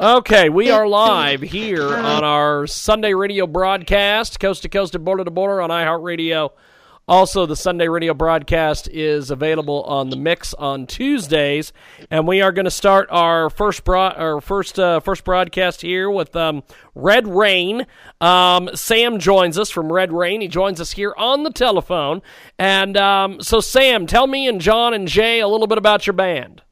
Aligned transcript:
Okay, 0.00 0.48
we 0.48 0.70
are 0.70 0.88
live 0.88 1.42
here 1.42 1.94
on 1.94 2.24
our 2.24 2.66
Sunday 2.66 3.12
radio 3.12 3.46
broadcast, 3.46 4.40
coast 4.40 4.62
to 4.62 4.68
coast 4.70 4.94
and 4.94 5.04
border 5.04 5.24
to 5.24 5.30
border 5.30 5.60
on 5.60 5.68
iHeartRadio. 5.68 6.52
Also, 7.06 7.44
the 7.44 7.54
Sunday 7.54 7.86
radio 7.86 8.14
broadcast 8.14 8.88
is 8.88 9.30
available 9.30 9.82
on 9.82 10.08
the 10.08 10.16
Mix 10.16 10.54
on 10.54 10.86
Tuesdays, 10.86 11.74
and 12.10 12.26
we 12.26 12.40
are 12.40 12.50
going 12.50 12.64
to 12.64 12.70
start 12.70 13.08
our 13.10 13.50
first 13.50 13.86
our 13.86 14.40
first 14.40 14.78
uh, 14.78 15.00
first 15.00 15.22
broadcast 15.24 15.82
here 15.82 16.10
with 16.10 16.34
um, 16.34 16.62
Red 16.94 17.28
Reign. 17.28 17.86
Um, 18.22 18.70
Sam 18.74 19.18
joins 19.18 19.58
us 19.58 19.68
from 19.68 19.92
Red 19.92 20.14
Reign. 20.14 20.40
He 20.40 20.48
joins 20.48 20.80
us 20.80 20.92
here 20.92 21.12
on 21.18 21.42
the 21.42 21.52
telephone, 21.52 22.22
and 22.58 22.96
um, 22.96 23.42
so 23.42 23.60
Sam, 23.60 24.06
tell 24.06 24.26
me 24.26 24.48
and 24.48 24.62
John 24.62 24.94
and 24.94 25.06
Jay 25.06 25.40
a 25.40 25.48
little 25.48 25.66
bit 25.66 25.76
about 25.76 26.06
your 26.06 26.14
band. 26.14 26.62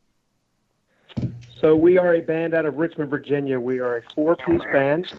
So 1.61 1.75
we 1.75 1.99
are 1.99 2.15
a 2.15 2.21
band 2.21 2.55
out 2.55 2.67
of 2.67 2.77
Richmond, 2.77 3.11
Virginia. 3.11 3.59
We 3.59 3.81
are 3.81 3.97
a 3.97 4.03
four-piece 4.15 4.63
band. 4.73 5.13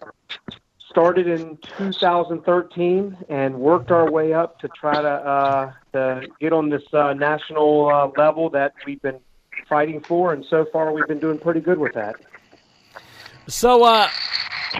Started 0.88 1.28
in 1.28 1.58
2013 1.76 3.16
and 3.28 3.54
worked 3.54 3.90
our 3.90 4.10
way 4.10 4.32
up 4.32 4.58
to 4.60 4.68
try 4.68 5.00
to 5.00 5.08
uh, 5.08 5.72
to 5.92 6.26
get 6.40 6.52
on 6.52 6.70
this 6.70 6.82
uh, 6.94 7.12
national 7.12 7.90
uh, 7.90 8.10
level 8.16 8.48
that 8.50 8.72
we've 8.86 9.02
been 9.02 9.20
fighting 9.68 10.00
for, 10.00 10.32
and 10.32 10.44
so 10.46 10.66
far 10.72 10.92
we've 10.92 11.06
been 11.06 11.20
doing 11.20 11.38
pretty 11.38 11.60
good 11.60 11.78
with 11.78 11.92
that. 11.92 12.16
So, 13.46 13.84
uh, 13.84 14.08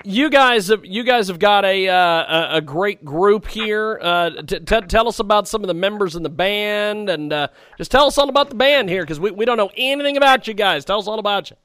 you 0.05 0.31
guys 0.31 0.71
you 0.83 1.05
guys 1.05 1.29
have 1.29 1.39
got 1.39 1.65
a 1.65 1.89
uh, 1.89 2.57
a 2.57 2.61
great 2.61 3.05
group 3.05 3.47
here. 3.47 3.99
Uh, 4.01 4.31
t- 4.43 4.61
t- 4.61 4.81
tell 4.83 5.09
us 5.09 5.19
about 5.19 5.49
some 5.49 5.63
of 5.63 5.69
the 5.69 5.75
members 5.75 6.17
in 6.17 6.23
the 6.23 6.31
band, 6.31 7.09
and 7.09 7.33
uh, 7.33 7.49
just 7.79 7.91
tell 7.91 8.07
us 8.07 8.17
all 8.19 8.29
about 8.29 8.49
the 8.49 8.55
band 8.55 8.89
here 8.89 9.03
because 9.03 9.21
we, 9.21 9.31
we 9.31 9.45
don't 9.45 9.57
know 9.57 9.71
anything 9.77 10.17
about 10.17 10.47
you 10.47 10.55
guys. 10.55 10.85
Tell 10.85 10.99
us 10.99 11.07
all 11.07 11.19
about 11.19 11.51
you. 11.51 11.57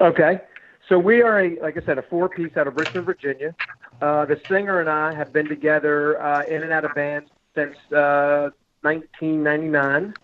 Okay, 0.00 0.40
so 0.88 0.98
we 0.98 1.22
are 1.22 1.40
a 1.40 1.60
like 1.60 1.76
I 1.76 1.84
said 1.84 1.98
a 1.98 2.02
four 2.02 2.28
piece 2.28 2.56
out 2.56 2.66
of 2.66 2.76
Richmond, 2.76 3.06
Virginia. 3.06 3.54
Uh, 4.00 4.24
the 4.24 4.40
singer 4.48 4.80
and 4.80 4.88
I 4.88 5.12
have 5.14 5.32
been 5.32 5.48
together 5.48 6.20
uh, 6.22 6.44
in 6.44 6.62
and 6.62 6.72
out 6.72 6.84
of 6.84 6.94
bands 6.94 7.30
since 7.54 7.76
uh, 7.92 8.50
1999. 8.82 10.14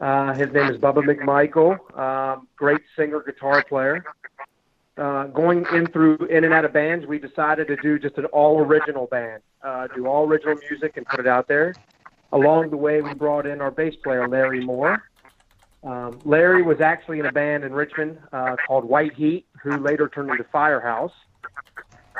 Uh, 0.00 0.32
his 0.32 0.50
name 0.52 0.70
is 0.70 0.78
Bubba 0.78 1.04
McMichael, 1.04 1.98
um, 1.98 2.48
great 2.56 2.80
singer, 2.96 3.20
guitar 3.20 3.62
player 3.62 4.02
uh, 5.00 5.24
going 5.28 5.64
in 5.72 5.86
through 5.86 6.16
in 6.26 6.44
and 6.44 6.52
out 6.52 6.64
of 6.64 6.72
bands, 6.72 7.06
we 7.06 7.18
decided 7.18 7.66
to 7.68 7.76
do 7.76 7.98
just 7.98 8.18
an 8.18 8.26
all 8.26 8.60
original 8.60 9.06
band, 9.06 9.42
uh, 9.62 9.88
do 9.94 10.06
all 10.06 10.26
original 10.26 10.56
music 10.68 10.96
and 10.96 11.06
put 11.06 11.20
it 11.20 11.26
out 11.26 11.48
there. 11.48 11.74
Along 12.32 12.70
the 12.70 12.76
way, 12.76 13.00
we 13.00 13.14
brought 13.14 13.46
in 13.46 13.60
our 13.60 13.70
bass 13.70 13.96
player 14.04 14.28
Larry 14.28 14.64
Moore. 14.64 15.02
Um, 15.82 16.18
Larry 16.24 16.62
was 16.62 16.80
actually 16.80 17.18
in 17.18 17.26
a 17.26 17.32
band 17.32 17.64
in 17.64 17.72
Richmond 17.72 18.18
uh, 18.32 18.56
called 18.66 18.84
White 18.84 19.14
Heat, 19.14 19.46
who 19.62 19.78
later 19.78 20.08
turned 20.08 20.30
into 20.30 20.44
Firehouse, 20.44 21.12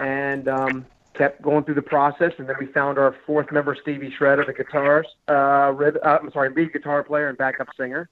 and 0.01 0.49
um, 0.49 0.87
kept 1.13 1.43
going 1.43 1.65
through 1.65 1.75
the 1.75 1.83
process. 1.83 2.33
And 2.39 2.49
then 2.49 2.57
we 2.59 2.67
found 2.67 2.99
our 2.99 3.15
fourth 3.27 3.53
member, 3.53 3.77
Stevie 3.81 4.13
Shredder, 4.19 4.47
the 4.47 4.55
guitarist, 4.55 5.05
uh, 5.29 5.99
uh, 6.03 6.19
I'm 6.23 6.33
sorry, 6.33 6.49
lead 6.49 6.73
guitar 6.73 7.05
player 7.05 7.29
and 7.29 7.37
backup 7.37 7.69
singer. 7.77 8.09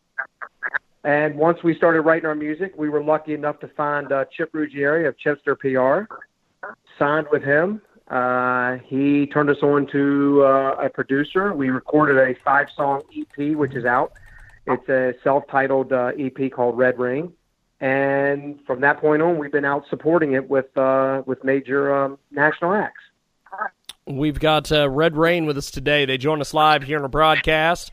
And 1.08 1.36
once 1.36 1.62
we 1.62 1.74
started 1.74 2.02
writing 2.02 2.26
our 2.26 2.34
music, 2.34 2.74
we 2.76 2.90
were 2.90 3.02
lucky 3.02 3.32
enough 3.32 3.58
to 3.60 3.68
find 3.68 4.12
uh, 4.12 4.26
Chip 4.26 4.52
Ruggieri 4.52 5.08
of 5.08 5.16
Chester 5.16 5.56
PR. 5.56 6.04
Signed 6.98 7.28
with 7.32 7.42
him. 7.42 7.80
Uh, 8.08 8.76
he 8.84 9.26
turned 9.26 9.48
us 9.48 9.56
on 9.62 9.86
to 9.86 10.44
uh, 10.44 10.76
a 10.84 10.90
producer. 10.90 11.54
We 11.54 11.70
recorded 11.70 12.18
a 12.18 12.38
five-song 12.44 13.04
EP, 13.16 13.56
which 13.56 13.74
is 13.74 13.86
out. 13.86 14.12
It's 14.66 14.86
a 14.90 15.14
self-titled 15.24 15.94
uh, 15.94 16.12
EP 16.18 16.52
called 16.52 16.76
Red 16.76 16.98
Reign. 16.98 17.32
And 17.80 18.60
from 18.66 18.82
that 18.82 19.00
point 19.00 19.22
on, 19.22 19.38
we've 19.38 19.50
been 19.50 19.64
out 19.64 19.84
supporting 19.88 20.32
it 20.32 20.50
with 20.50 20.76
uh, 20.76 21.22
with 21.24 21.42
major 21.42 21.94
um, 21.94 22.18
national 22.30 22.74
acts. 22.74 23.00
We've 24.06 24.38
got 24.38 24.70
uh, 24.70 24.90
Red 24.90 25.16
Reign 25.16 25.46
with 25.46 25.56
us 25.56 25.70
today. 25.70 26.04
They 26.04 26.18
join 26.18 26.42
us 26.42 26.52
live 26.52 26.82
here 26.82 26.98
on 26.98 27.04
a 27.06 27.08
broadcast. 27.08 27.92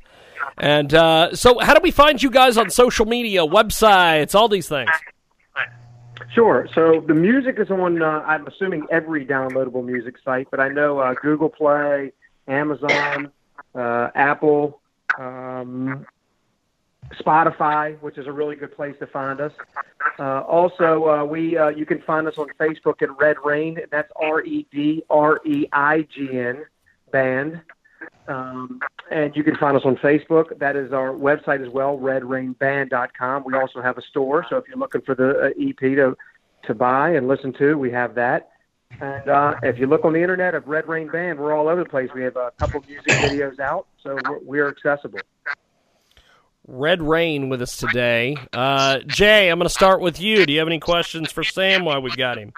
And 0.58 0.94
uh, 0.94 1.36
so, 1.36 1.60
how 1.60 1.74
do 1.74 1.82
we 1.82 1.92
find 1.92 2.22
you 2.22 2.30
guys 2.30 2.58
on 2.58 2.70
social 2.70 3.06
media, 3.06 3.42
websites, 3.42 4.36
all 4.36 4.48
these 4.48 4.70
things? 4.70 4.90
Sure. 6.34 6.68
So 6.74 7.04
the 7.08 7.14
music 7.14 7.60
is 7.60 7.72
on. 7.72 8.02
Uh, 8.02 8.24
I'm 8.26 8.46
assuming 8.48 8.86
every 8.92 9.26
downloadable 9.26 9.86
music 9.86 10.16
site, 10.24 10.48
but 10.52 10.60
I 10.60 10.68
know 10.68 11.00
uh, 11.00 11.14
Google 11.14 11.50
Play, 11.50 12.12
Amazon, 12.48 13.32
uh, 13.74 14.10
Apple, 14.16 14.82
um, 15.18 16.06
Spotify, 17.14 18.00
which 18.02 18.18
is 18.18 18.28
a 18.28 18.32
really 18.32 18.56
good 18.56 18.76
place 18.76 18.96
to 19.00 19.08
find 19.08 19.40
us. 19.40 19.54
Uh, 20.20 20.42
also, 20.42 21.08
uh, 21.08 21.24
we 21.24 21.58
uh, 21.58 21.70
you 21.70 21.86
can 21.86 22.02
find 22.02 22.28
us 22.28 22.38
on 22.38 22.48
Facebook 22.60 23.02
at 23.02 23.16
Red 23.18 23.38
Reign. 23.44 23.80
That's 23.92 24.12
R 24.16 24.42
E 24.44 24.68
D 24.72 25.04
R 25.10 25.40
E 25.46 25.68
I 25.72 26.02
G 26.14 26.38
N 26.38 26.66
band. 27.12 27.62
Um, 28.28 28.82
and 29.12 29.36
you 29.36 29.44
can 29.44 29.56
find 29.56 29.78
us 29.78 29.84
on 29.86 29.96
Facebook. 29.98 30.58
That 30.60 30.76
is 30.76 30.92
our 30.94 31.12
website 31.12 31.66
as 31.66 31.72
well, 31.72 31.98
redreignband.com. 31.98 33.44
We 33.46 33.54
also 33.56 33.82
have 33.82 33.98
a 33.98 34.02
store, 34.02 34.46
so 34.50 34.58
if 34.58 34.68
you're 34.68 34.78
looking 34.78 35.02
for 35.02 35.16
the 35.16 35.46
uh, 35.46 35.50
EP 35.60 35.80
to 35.80 36.18
to 36.64 36.74
buy 36.74 37.12
and 37.12 37.28
listen 37.28 37.54
to, 37.54 37.76
we 37.76 37.92
have 37.92 38.16
that. 38.16 38.50
And 39.00 39.30
uh, 39.30 39.56
if 39.62 39.78
you 39.78 39.88
look 39.88 40.06
on 40.06 40.14
the 40.14 40.22
internet 40.22 40.56
of 40.56 40.68
Red 40.68 40.88
Reign 40.88 41.10
Band, 41.10 41.40
we're 41.40 41.54
all 41.54 41.68
over 41.68 41.84
the 41.84 41.90
place. 41.90 42.10
We 42.16 42.24
have 42.24 42.38
a 42.38 42.52
couple 42.58 42.84
music 42.88 43.12
videos 43.12 43.60
out, 43.60 43.88
so 44.02 44.18
we're, 44.28 44.40
we're 44.40 44.70
accessible. 44.70 45.20
Red 46.68 47.02
Reign 47.02 47.50
with 47.50 47.62
us 47.62 47.78
today. 47.78 48.36
Uh, 48.52 49.00
Jay, 49.06 49.50
I'm 49.50 49.60
going 49.60 49.68
to 49.68 49.74
start 49.74 50.02
with 50.02 50.20
you. 50.20 50.46
Do 50.46 50.54
you 50.54 50.60
have 50.60 50.68
any 50.68 50.80
questions 50.80 51.32
for 51.32 51.44
Sam 51.44 51.86
while 51.86 52.02
we've 52.02 52.18
got 52.18 52.38
him? 52.38 52.54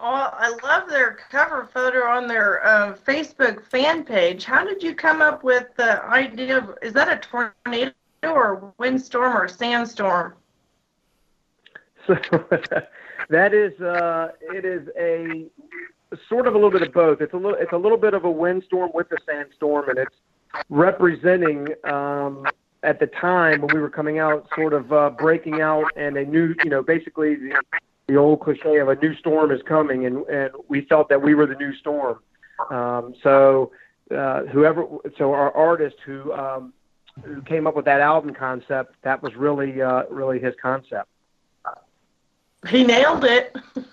Oh, 0.00 0.30
I 0.32 0.50
love 0.62 0.88
their 0.88 1.18
cover 1.28 1.68
photo 1.72 2.06
on 2.06 2.28
their 2.28 2.64
uh, 2.64 2.94
Facebook 2.94 3.64
fan 3.64 4.04
page. 4.04 4.44
How 4.44 4.64
did 4.64 4.80
you 4.80 4.94
come 4.94 5.20
up 5.20 5.42
with 5.42 5.66
the 5.76 6.04
idea 6.04 6.58
of, 6.58 6.78
is 6.82 6.92
that 6.92 7.08
a 7.08 7.16
tornado 7.16 7.92
or 8.22 8.72
windstorm 8.78 9.36
or 9.36 9.48
sandstorm? 9.48 10.34
So 12.06 12.14
that 13.28 13.52
is, 13.52 13.78
uh, 13.80 14.28
it 14.40 14.64
is 14.64 14.88
a 14.96 15.46
sort 16.28 16.46
of 16.46 16.54
a 16.54 16.56
little 16.56 16.70
bit 16.70 16.82
of 16.82 16.92
both. 16.92 17.20
It's 17.20 17.34
a 17.34 17.36
little, 17.36 17.56
it's 17.58 17.72
a 17.72 17.76
little 17.76 17.98
bit 17.98 18.14
of 18.14 18.24
a 18.24 18.30
windstorm 18.30 18.92
with 18.94 19.10
a 19.10 19.18
sandstorm, 19.26 19.88
and 19.88 19.98
it's 19.98 20.14
representing 20.68 21.68
um, 21.84 22.46
at 22.84 23.00
the 23.00 23.08
time 23.08 23.62
when 23.62 23.74
we 23.74 23.80
were 23.80 23.90
coming 23.90 24.20
out, 24.20 24.48
sort 24.54 24.72
of 24.72 24.92
uh, 24.92 25.10
breaking 25.10 25.60
out, 25.60 25.90
and 25.96 26.16
a 26.16 26.24
new, 26.24 26.54
you 26.62 26.70
know, 26.70 26.84
basically 26.84 27.34
the 27.34 27.60
the 28.08 28.16
old 28.16 28.40
cliche 28.40 28.78
of 28.78 28.88
a 28.88 28.96
new 28.96 29.14
storm 29.16 29.52
is 29.52 29.62
coming, 29.62 30.06
and 30.06 30.26
and 30.26 30.50
we 30.68 30.80
felt 30.82 31.08
that 31.10 31.22
we 31.22 31.34
were 31.34 31.46
the 31.46 31.54
new 31.54 31.74
storm. 31.76 32.18
Um, 32.70 33.14
so 33.22 33.70
uh, 34.10 34.44
whoever, 34.44 34.86
so 35.16 35.32
our 35.32 35.54
artist 35.54 35.96
who 36.04 36.32
um, 36.32 36.72
who 37.22 37.42
came 37.42 37.66
up 37.66 37.76
with 37.76 37.84
that 37.84 38.00
album 38.00 38.34
concept, 38.34 38.96
that 39.02 39.22
was 39.22 39.34
really 39.36 39.80
uh, 39.80 40.04
really 40.10 40.40
his 40.40 40.54
concept. 40.60 41.08
He 42.68 42.82
nailed 42.82 43.24
it. 43.24 43.54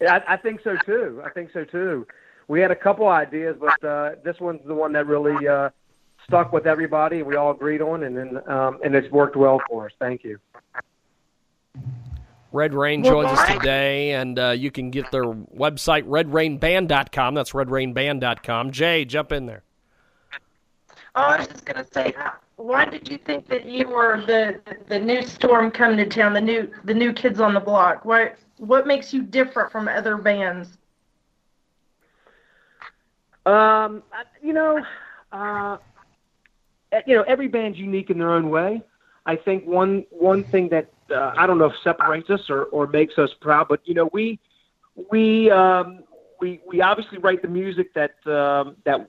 I, 0.00 0.22
I 0.28 0.36
think 0.36 0.60
so 0.62 0.76
too. 0.76 1.20
I 1.24 1.30
think 1.30 1.50
so 1.52 1.64
too. 1.64 2.06
We 2.48 2.60
had 2.60 2.70
a 2.70 2.76
couple 2.76 3.08
ideas, 3.08 3.56
but 3.58 3.82
uh, 3.84 4.10
this 4.22 4.38
one's 4.38 4.60
the 4.64 4.74
one 4.74 4.92
that 4.92 5.06
really 5.06 5.48
uh, 5.48 5.70
stuck 6.24 6.52
with 6.52 6.66
everybody. 6.66 7.22
We 7.22 7.34
all 7.34 7.50
agreed 7.50 7.80
on, 7.80 8.04
and 8.04 8.16
then 8.16 8.48
um, 8.48 8.78
and 8.84 8.94
it's 8.94 9.10
worked 9.10 9.36
well 9.36 9.60
for 9.68 9.86
us. 9.86 9.92
Thank 9.98 10.22
you. 10.22 10.38
Red 12.56 12.72
Reign 12.72 13.04
joins 13.04 13.28
us 13.28 13.52
today, 13.52 14.12
and 14.12 14.38
uh, 14.38 14.50
you 14.50 14.70
can 14.70 14.90
get 14.90 15.10
their 15.10 15.24
website, 15.24 16.04
redreignband.com. 16.04 17.34
That's 17.34 17.52
redreignband.com. 17.52 18.70
Jay, 18.70 19.04
jump 19.04 19.30
in 19.30 19.44
there. 19.44 19.62
Oh, 21.14 21.22
I 21.22 21.38
was 21.38 21.48
just 21.48 21.66
going 21.66 21.84
to 21.84 21.92
say, 21.92 22.14
why 22.56 22.86
did 22.86 23.10
you 23.10 23.18
think 23.18 23.46
that 23.48 23.66
you 23.66 23.86
were 23.88 24.22
the 24.26 24.60
the 24.88 24.98
new 24.98 25.22
storm 25.22 25.70
coming 25.70 25.98
to 25.98 26.06
town, 26.06 26.32
the 26.32 26.40
new 26.40 26.70
the 26.84 26.94
new 26.94 27.12
kids 27.12 27.40
on 27.40 27.52
the 27.52 27.60
block? 27.60 28.06
Why? 28.06 28.32
What 28.56 28.86
makes 28.86 29.12
you 29.12 29.22
different 29.22 29.70
from 29.70 29.86
other 29.86 30.16
bands? 30.16 30.78
Um, 33.44 34.02
you 34.42 34.54
know, 34.54 34.82
uh, 35.30 35.76
you 37.06 37.14
know, 37.16 37.22
every 37.22 37.48
band's 37.48 37.78
unique 37.78 38.08
in 38.08 38.18
their 38.18 38.32
own 38.32 38.48
way. 38.48 38.82
I 39.26 39.36
think 39.36 39.66
one 39.66 40.06
one 40.10 40.42
thing 40.42 40.70
that 40.70 40.90
uh, 41.10 41.32
I 41.36 41.46
don't 41.46 41.58
know 41.58 41.66
if 41.66 41.74
separates 41.82 42.30
us 42.30 42.40
or, 42.48 42.64
or 42.64 42.86
makes 42.86 43.18
us 43.18 43.30
proud, 43.40 43.68
but 43.68 43.80
you 43.84 43.94
know 43.94 44.08
we 44.12 44.38
we 45.10 45.50
um, 45.50 46.04
we 46.40 46.60
we 46.66 46.80
obviously 46.80 47.18
write 47.18 47.42
the 47.42 47.48
music 47.48 47.94
that 47.94 48.14
um, 48.26 48.76
that 48.84 49.08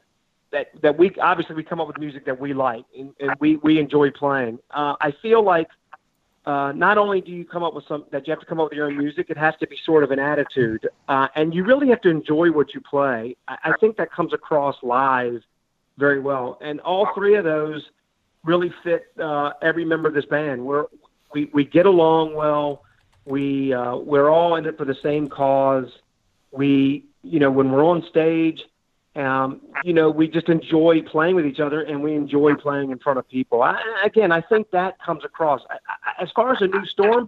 that 0.51 0.67
that 0.81 0.97
we 0.97 1.11
obviously 1.21 1.55
we 1.55 1.63
come 1.63 1.79
up 1.79 1.87
with 1.87 1.97
music 1.97 2.25
that 2.25 2.39
we 2.39 2.53
like 2.53 2.85
and, 2.97 3.13
and 3.19 3.31
we 3.39 3.57
we 3.57 3.79
enjoy 3.79 4.11
playing. 4.11 4.59
Uh, 4.71 4.95
I 5.01 5.13
feel 5.21 5.43
like 5.43 5.67
uh, 6.45 6.71
not 6.73 6.97
only 6.97 7.21
do 7.21 7.31
you 7.31 7.45
come 7.45 7.63
up 7.63 7.73
with 7.73 7.85
some 7.87 8.05
that 8.11 8.27
you 8.27 8.31
have 8.31 8.39
to 8.39 8.45
come 8.45 8.59
up 8.59 8.69
with 8.69 8.77
your 8.77 8.87
own 8.87 8.97
music, 8.97 9.29
it 9.29 9.37
has 9.37 9.53
to 9.59 9.67
be 9.67 9.77
sort 9.85 10.03
of 10.03 10.11
an 10.11 10.19
attitude, 10.19 10.87
uh, 11.07 11.27
and 11.35 11.53
you 11.53 11.63
really 11.63 11.89
have 11.89 12.01
to 12.01 12.09
enjoy 12.09 12.51
what 12.51 12.73
you 12.73 12.81
play. 12.81 13.35
I, 13.47 13.57
I 13.65 13.73
think 13.79 13.97
that 13.97 14.11
comes 14.11 14.33
across 14.33 14.75
live 14.81 15.41
very 15.97 16.19
well, 16.19 16.57
and 16.61 16.79
all 16.81 17.09
three 17.13 17.35
of 17.35 17.43
those 17.43 17.83
really 18.45 18.73
fit 18.83 19.07
uh, 19.21 19.51
every 19.61 19.83
member 19.83 20.07
of 20.07 20.13
this 20.13 20.25
band. 20.25 20.65
We're 20.65 20.85
we 21.33 21.49
we 21.53 21.65
get 21.65 21.85
along 21.85 22.35
well. 22.35 22.83
We 23.25 23.73
uh, 23.73 23.95
we're 23.95 24.29
all 24.29 24.55
in 24.55 24.65
it 24.65 24.77
for 24.77 24.85
the 24.85 24.97
same 25.03 25.27
cause. 25.27 25.91
We 26.51 27.05
you 27.23 27.39
know 27.39 27.51
when 27.51 27.71
we're 27.71 27.85
on 27.85 28.03
stage 28.09 28.63
um, 29.17 29.61
you 29.83 29.93
know, 29.93 30.11
we 30.11 30.27
just 30.27 30.47
enjoy 30.47 31.01
playing 31.01 31.35
with 31.35 31.47
each 31.47 31.59
other 31.59 31.81
and 31.81 32.03
we 32.03 32.13
enjoy 32.13 32.53
playing 32.53 32.91
in 32.91 32.99
front 32.99 33.17
of 33.17 33.27
people. 33.27 33.63
I, 33.63 33.81
again, 34.05 34.31
I 34.31 34.41
think 34.41 34.69
that 34.71 35.01
comes 35.01 35.25
across. 35.25 35.61
I, 35.69 35.77
I, 35.89 36.23
as 36.23 36.29
far 36.35 36.53
as 36.53 36.61
a 36.61 36.67
new 36.67 36.85
storm, 36.85 37.27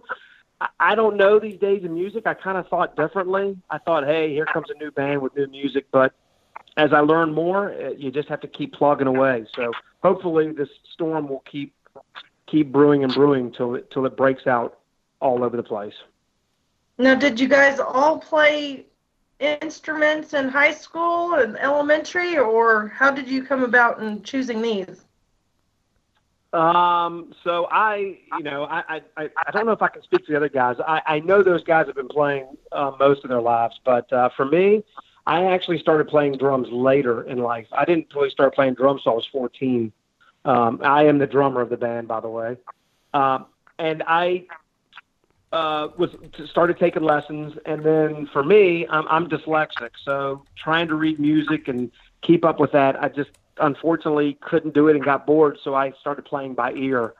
I, 0.78 0.94
don't 0.94 1.16
know 1.16 1.40
these 1.40 1.58
days 1.58 1.82
in 1.82 1.92
music. 1.92 2.28
I 2.28 2.34
kind 2.34 2.58
of 2.58 2.68
thought 2.68 2.94
differently. 2.94 3.58
I 3.70 3.78
thought, 3.78 4.04
hey, 4.04 4.32
here 4.32 4.46
comes 4.46 4.68
a 4.70 4.78
new 4.78 4.92
band 4.92 5.20
with 5.20 5.34
new 5.34 5.48
music. 5.48 5.86
But 5.90 6.12
as 6.76 6.92
I 6.92 7.00
learn 7.00 7.34
more, 7.34 7.72
uh, 7.72 7.90
you 7.90 8.12
just 8.12 8.28
have 8.28 8.40
to 8.42 8.48
keep 8.48 8.72
plugging 8.72 9.08
away. 9.08 9.46
So 9.56 9.72
hopefully, 10.00 10.52
this 10.52 10.68
storm 10.92 11.28
will 11.28 11.42
keep 11.50 11.74
keep 12.50 12.72
brewing 12.72 13.04
and 13.04 13.14
brewing 13.14 13.52
till 13.52 13.74
it 13.74 13.90
till 13.90 14.06
it 14.06 14.16
breaks 14.16 14.46
out 14.46 14.78
all 15.20 15.44
over 15.44 15.56
the 15.56 15.62
place. 15.62 15.94
Now, 16.98 17.14
did 17.14 17.40
you 17.40 17.48
guys 17.48 17.78
all 17.80 18.18
play 18.18 18.86
instruments 19.38 20.34
in 20.34 20.48
high 20.48 20.72
school 20.72 21.34
and 21.34 21.56
elementary, 21.56 22.36
or 22.38 22.88
how 22.88 23.10
did 23.10 23.26
you 23.28 23.42
come 23.42 23.62
about 23.64 24.00
in 24.00 24.22
choosing 24.22 24.60
these? 24.60 25.04
Um, 26.52 27.32
so 27.44 27.68
I, 27.70 28.18
you 28.36 28.42
know, 28.42 28.64
I, 28.64 29.00
I, 29.16 29.30
I 29.46 29.50
don't 29.52 29.66
know 29.66 29.72
if 29.72 29.82
I 29.82 29.88
can 29.88 30.02
speak 30.02 30.26
to 30.26 30.32
the 30.32 30.36
other 30.36 30.48
guys. 30.48 30.76
I, 30.86 31.00
I 31.06 31.20
know 31.20 31.42
those 31.42 31.62
guys 31.62 31.86
have 31.86 31.94
been 31.94 32.08
playing 32.08 32.48
uh, 32.72 32.92
most 32.98 33.22
of 33.22 33.30
their 33.30 33.40
lives, 33.40 33.78
but 33.84 34.12
uh, 34.12 34.30
for 34.36 34.44
me, 34.44 34.82
I 35.26 35.44
actually 35.44 35.78
started 35.78 36.08
playing 36.08 36.38
drums 36.38 36.68
later 36.70 37.22
in 37.22 37.38
life. 37.38 37.66
I 37.72 37.84
didn't 37.84 38.12
really 38.14 38.30
start 38.30 38.54
playing 38.54 38.74
drums 38.74 39.02
until 39.02 39.12
I 39.12 39.16
was 39.16 39.28
14. 39.30 39.92
Um, 40.44 40.80
I 40.82 41.04
am 41.04 41.18
the 41.18 41.26
drummer 41.26 41.60
of 41.60 41.68
the 41.68 41.76
band, 41.76 42.08
by 42.08 42.20
the 42.20 42.28
way. 42.28 42.56
Um, 43.12 43.46
and 43.78 44.02
I 44.06 44.46
uh, 45.52 45.88
was 45.98 46.10
started 46.50 46.78
taking 46.78 47.02
lessons, 47.02 47.54
and 47.66 47.84
then 47.84 48.28
for 48.32 48.42
me, 48.42 48.86
I'm, 48.88 49.06
I'm 49.08 49.28
dyslexic, 49.28 49.90
so 50.04 50.44
trying 50.56 50.88
to 50.88 50.94
read 50.94 51.18
music 51.18 51.68
and 51.68 51.90
keep 52.22 52.44
up 52.44 52.60
with 52.60 52.72
that, 52.72 53.02
I 53.02 53.08
just 53.08 53.30
unfortunately 53.58 54.38
couldn't 54.40 54.74
do 54.74 54.88
it 54.88 54.96
and 54.96 55.04
got 55.04 55.26
bored. 55.26 55.58
So 55.62 55.74
I 55.74 55.92
started 56.00 56.24
playing 56.24 56.54
by 56.54 56.72
ear, 56.72 57.14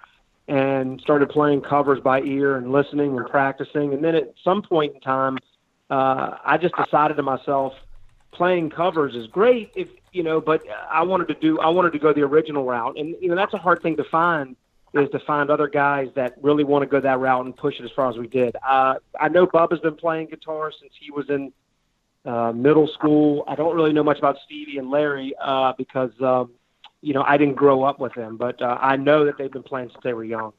and 0.49 1.01
started 1.01 1.29
playing 1.29 1.61
covers 1.61 2.01
by 2.01 2.21
ear 2.23 2.57
and 2.57 2.73
listening 2.73 3.17
and 3.17 3.27
practicing. 3.27 3.93
And 3.95 4.03
then 4.03 4.17
at 4.17 4.35
some 4.43 4.63
point 4.63 4.95
in 4.95 5.01
time, 5.01 5.39
uh, 5.91 6.39
I 6.45 6.59
just 6.59 6.75
decided 6.77 7.17
to 7.19 7.23
myself, 7.23 7.73
playing 8.33 8.71
covers 8.71 9.15
is 9.15 9.27
great 9.27 9.71
if 9.75 9.89
you 10.13 10.23
know, 10.23 10.41
but 10.41 10.63
I 10.91 11.03
wanted 11.03 11.29
to 11.29 11.35
do 11.35 11.59
I 11.61 11.69
wanted 11.69 11.93
to 11.93 11.99
go 11.99 12.13
the 12.13 12.23
original 12.23 12.65
route, 12.65 12.99
and 12.99 13.15
you 13.21 13.29
know 13.29 13.37
that's 13.37 13.55
a 13.55 13.59
hard 13.59 13.83
thing 13.83 13.97
to 13.97 14.05
find 14.05 14.57
is 14.95 15.09
to 15.11 15.21
find 15.21 15.51
other 15.51 15.69
guys 15.69 16.09
that 16.17 16.35
really 16.43 16.65
want 16.65 16.83
to 16.83 16.87
go 16.87 17.01
that 17.01 17.19
route 17.19 17.45
and 17.45 17.57
push 17.57 17.79
it 17.79 17.85
as 17.85 17.91
far 17.93 18.11
as 18.11 18.17
we 18.17 18.27
did. 18.27 18.57
Uh, 18.67 18.95
I 19.21 19.29
know 19.29 19.47
Bub 19.47 19.71
has 19.71 19.81
been 19.81 19.95
playing 19.95 20.29
guitar 20.29 20.73
since 20.73 20.93
he 20.99 21.11
was 21.13 21.31
in 21.31 21.53
uh, 22.25 22.53
middle 22.53 22.89
school. 22.89 23.45
I 23.47 23.55
don't 23.55 23.75
really 23.77 23.93
know 23.93 24.03
much 24.03 24.19
about 24.19 24.39
Stevie 24.45 24.79
and 24.79 24.91
Larry 24.91 25.33
uh, 25.41 25.75
because, 25.79 26.11
um, 26.21 26.51
you 27.03 27.15
know, 27.15 27.23
I 27.23 27.37
didn't 27.37 27.55
grow 27.55 27.85
up 27.85 28.01
with 28.01 28.15
them, 28.15 28.37
but 28.37 28.61
uh, 28.61 28.79
I 28.81 28.97
know 28.97 29.25
that 29.27 29.39
they've 29.39 29.51
been 29.51 29.63
playing 29.63 29.91
since 29.91 30.03
they 30.03 30.13
were 30.13 30.25
young. 30.25 30.53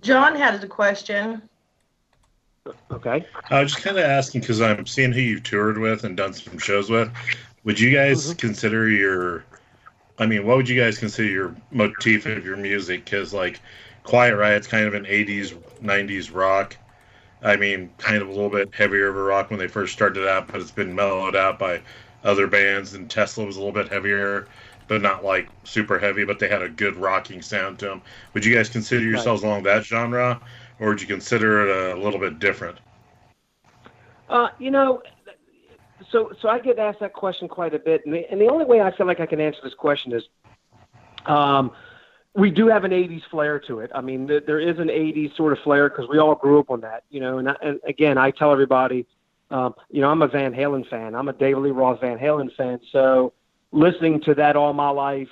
John 0.00 0.34
had 0.34 0.62
a 0.62 0.66
question. 0.66 1.48
Okay. 2.90 3.24
I 3.50 3.62
was 3.62 3.72
just 3.72 3.84
kind 3.84 3.98
of 3.98 4.04
asking 4.04 4.40
because 4.40 4.60
I'm 4.60 4.86
seeing 4.86 5.12
who 5.12 5.20
you've 5.20 5.42
toured 5.42 5.78
with 5.78 6.04
and 6.04 6.16
done 6.16 6.32
some 6.32 6.58
shows 6.58 6.88
with. 6.88 7.10
Would 7.64 7.78
you 7.78 7.90
guys 7.94 8.26
mm-hmm. 8.26 8.36
consider 8.36 8.88
your 8.88 9.44
I 10.18 10.26
mean, 10.26 10.46
what 10.46 10.56
would 10.56 10.68
you 10.68 10.80
guys 10.80 10.98
consider 10.98 11.28
your 11.28 11.56
motif 11.72 12.26
of 12.26 12.44
your 12.44 12.56
music? 12.56 13.04
Because 13.04 13.34
like 13.34 13.60
Quiet 14.04 14.36
Riot's 14.36 14.66
kind 14.66 14.86
of 14.86 14.94
an 14.94 15.04
'80s, 15.04 15.54
'90s 15.82 16.32
rock. 16.32 16.76
I 17.42 17.56
mean, 17.56 17.90
kind 17.98 18.22
of 18.22 18.28
a 18.28 18.30
little 18.30 18.50
bit 18.50 18.74
heavier 18.74 19.08
of 19.08 19.16
a 19.16 19.22
rock 19.22 19.50
when 19.50 19.58
they 19.58 19.68
first 19.68 19.92
started 19.92 20.26
out, 20.26 20.46
but 20.46 20.60
it's 20.60 20.70
been 20.70 20.94
mellowed 20.94 21.36
out 21.36 21.58
by 21.58 21.82
other 22.22 22.46
bands. 22.46 22.94
And 22.94 23.10
Tesla 23.10 23.44
was 23.44 23.56
a 23.56 23.58
little 23.58 23.74
bit 23.74 23.92
heavier, 23.92 24.46
but 24.88 25.02
not 25.02 25.24
like 25.24 25.48
super 25.64 25.98
heavy. 25.98 26.24
But 26.24 26.38
they 26.38 26.48
had 26.48 26.62
a 26.62 26.68
good 26.68 26.96
rocking 26.96 27.42
sound 27.42 27.80
to 27.80 27.86
them. 27.86 28.02
Would 28.34 28.44
you 28.44 28.54
guys 28.54 28.68
consider 28.68 29.02
yourselves 29.02 29.42
right. 29.42 29.48
along 29.48 29.64
that 29.64 29.84
genre, 29.84 30.40
or 30.80 30.88
would 30.88 31.00
you 31.00 31.06
consider 31.06 31.68
it 31.68 31.96
a 31.96 32.00
little 32.00 32.20
bit 32.20 32.38
different? 32.38 32.78
Uh, 34.28 34.48
you 34.58 34.70
know, 34.70 35.02
so 36.10 36.32
so 36.40 36.48
I 36.48 36.58
get 36.58 36.78
asked 36.78 37.00
that 37.00 37.12
question 37.12 37.48
quite 37.48 37.74
a 37.74 37.78
bit, 37.78 38.04
and 38.04 38.14
the, 38.14 38.30
and 38.30 38.40
the 38.40 38.48
only 38.48 38.64
way 38.64 38.80
I 38.80 38.94
feel 38.96 39.06
like 39.06 39.20
I 39.20 39.26
can 39.26 39.40
answer 39.40 39.60
this 39.62 39.74
question 39.74 40.12
is, 40.12 40.22
um, 41.26 41.72
we 42.34 42.50
do 42.50 42.66
have 42.68 42.84
an 42.84 42.90
'80s 42.90 43.22
flair 43.30 43.60
to 43.60 43.80
it. 43.80 43.90
I 43.94 44.00
mean, 44.00 44.26
th- 44.26 44.44
there 44.46 44.60
is 44.60 44.78
an 44.78 44.88
'80s 44.88 45.36
sort 45.36 45.52
of 45.52 45.58
flair 45.60 45.88
because 45.88 46.08
we 46.08 46.18
all 46.18 46.34
grew 46.34 46.58
up 46.58 46.70
on 46.70 46.80
that, 46.80 47.04
you 47.10 47.20
know. 47.20 47.38
And, 47.38 47.50
I, 47.50 47.56
and 47.62 47.80
again, 47.86 48.18
I 48.18 48.30
tell 48.30 48.52
everybody, 48.52 49.06
um, 49.50 49.74
you 49.90 50.00
know, 50.00 50.10
I'm 50.10 50.22
a 50.22 50.28
Van 50.28 50.52
Halen 50.52 50.88
fan. 50.88 51.14
I'm 51.14 51.28
a 51.28 51.32
David 51.32 51.60
Lee 51.60 51.70
Roth 51.70 52.00
Van 52.00 52.18
Halen 52.18 52.54
fan. 52.56 52.80
So 52.90 53.32
listening 53.72 54.20
to 54.22 54.34
that 54.34 54.56
all 54.56 54.72
my 54.72 54.90
life, 54.90 55.28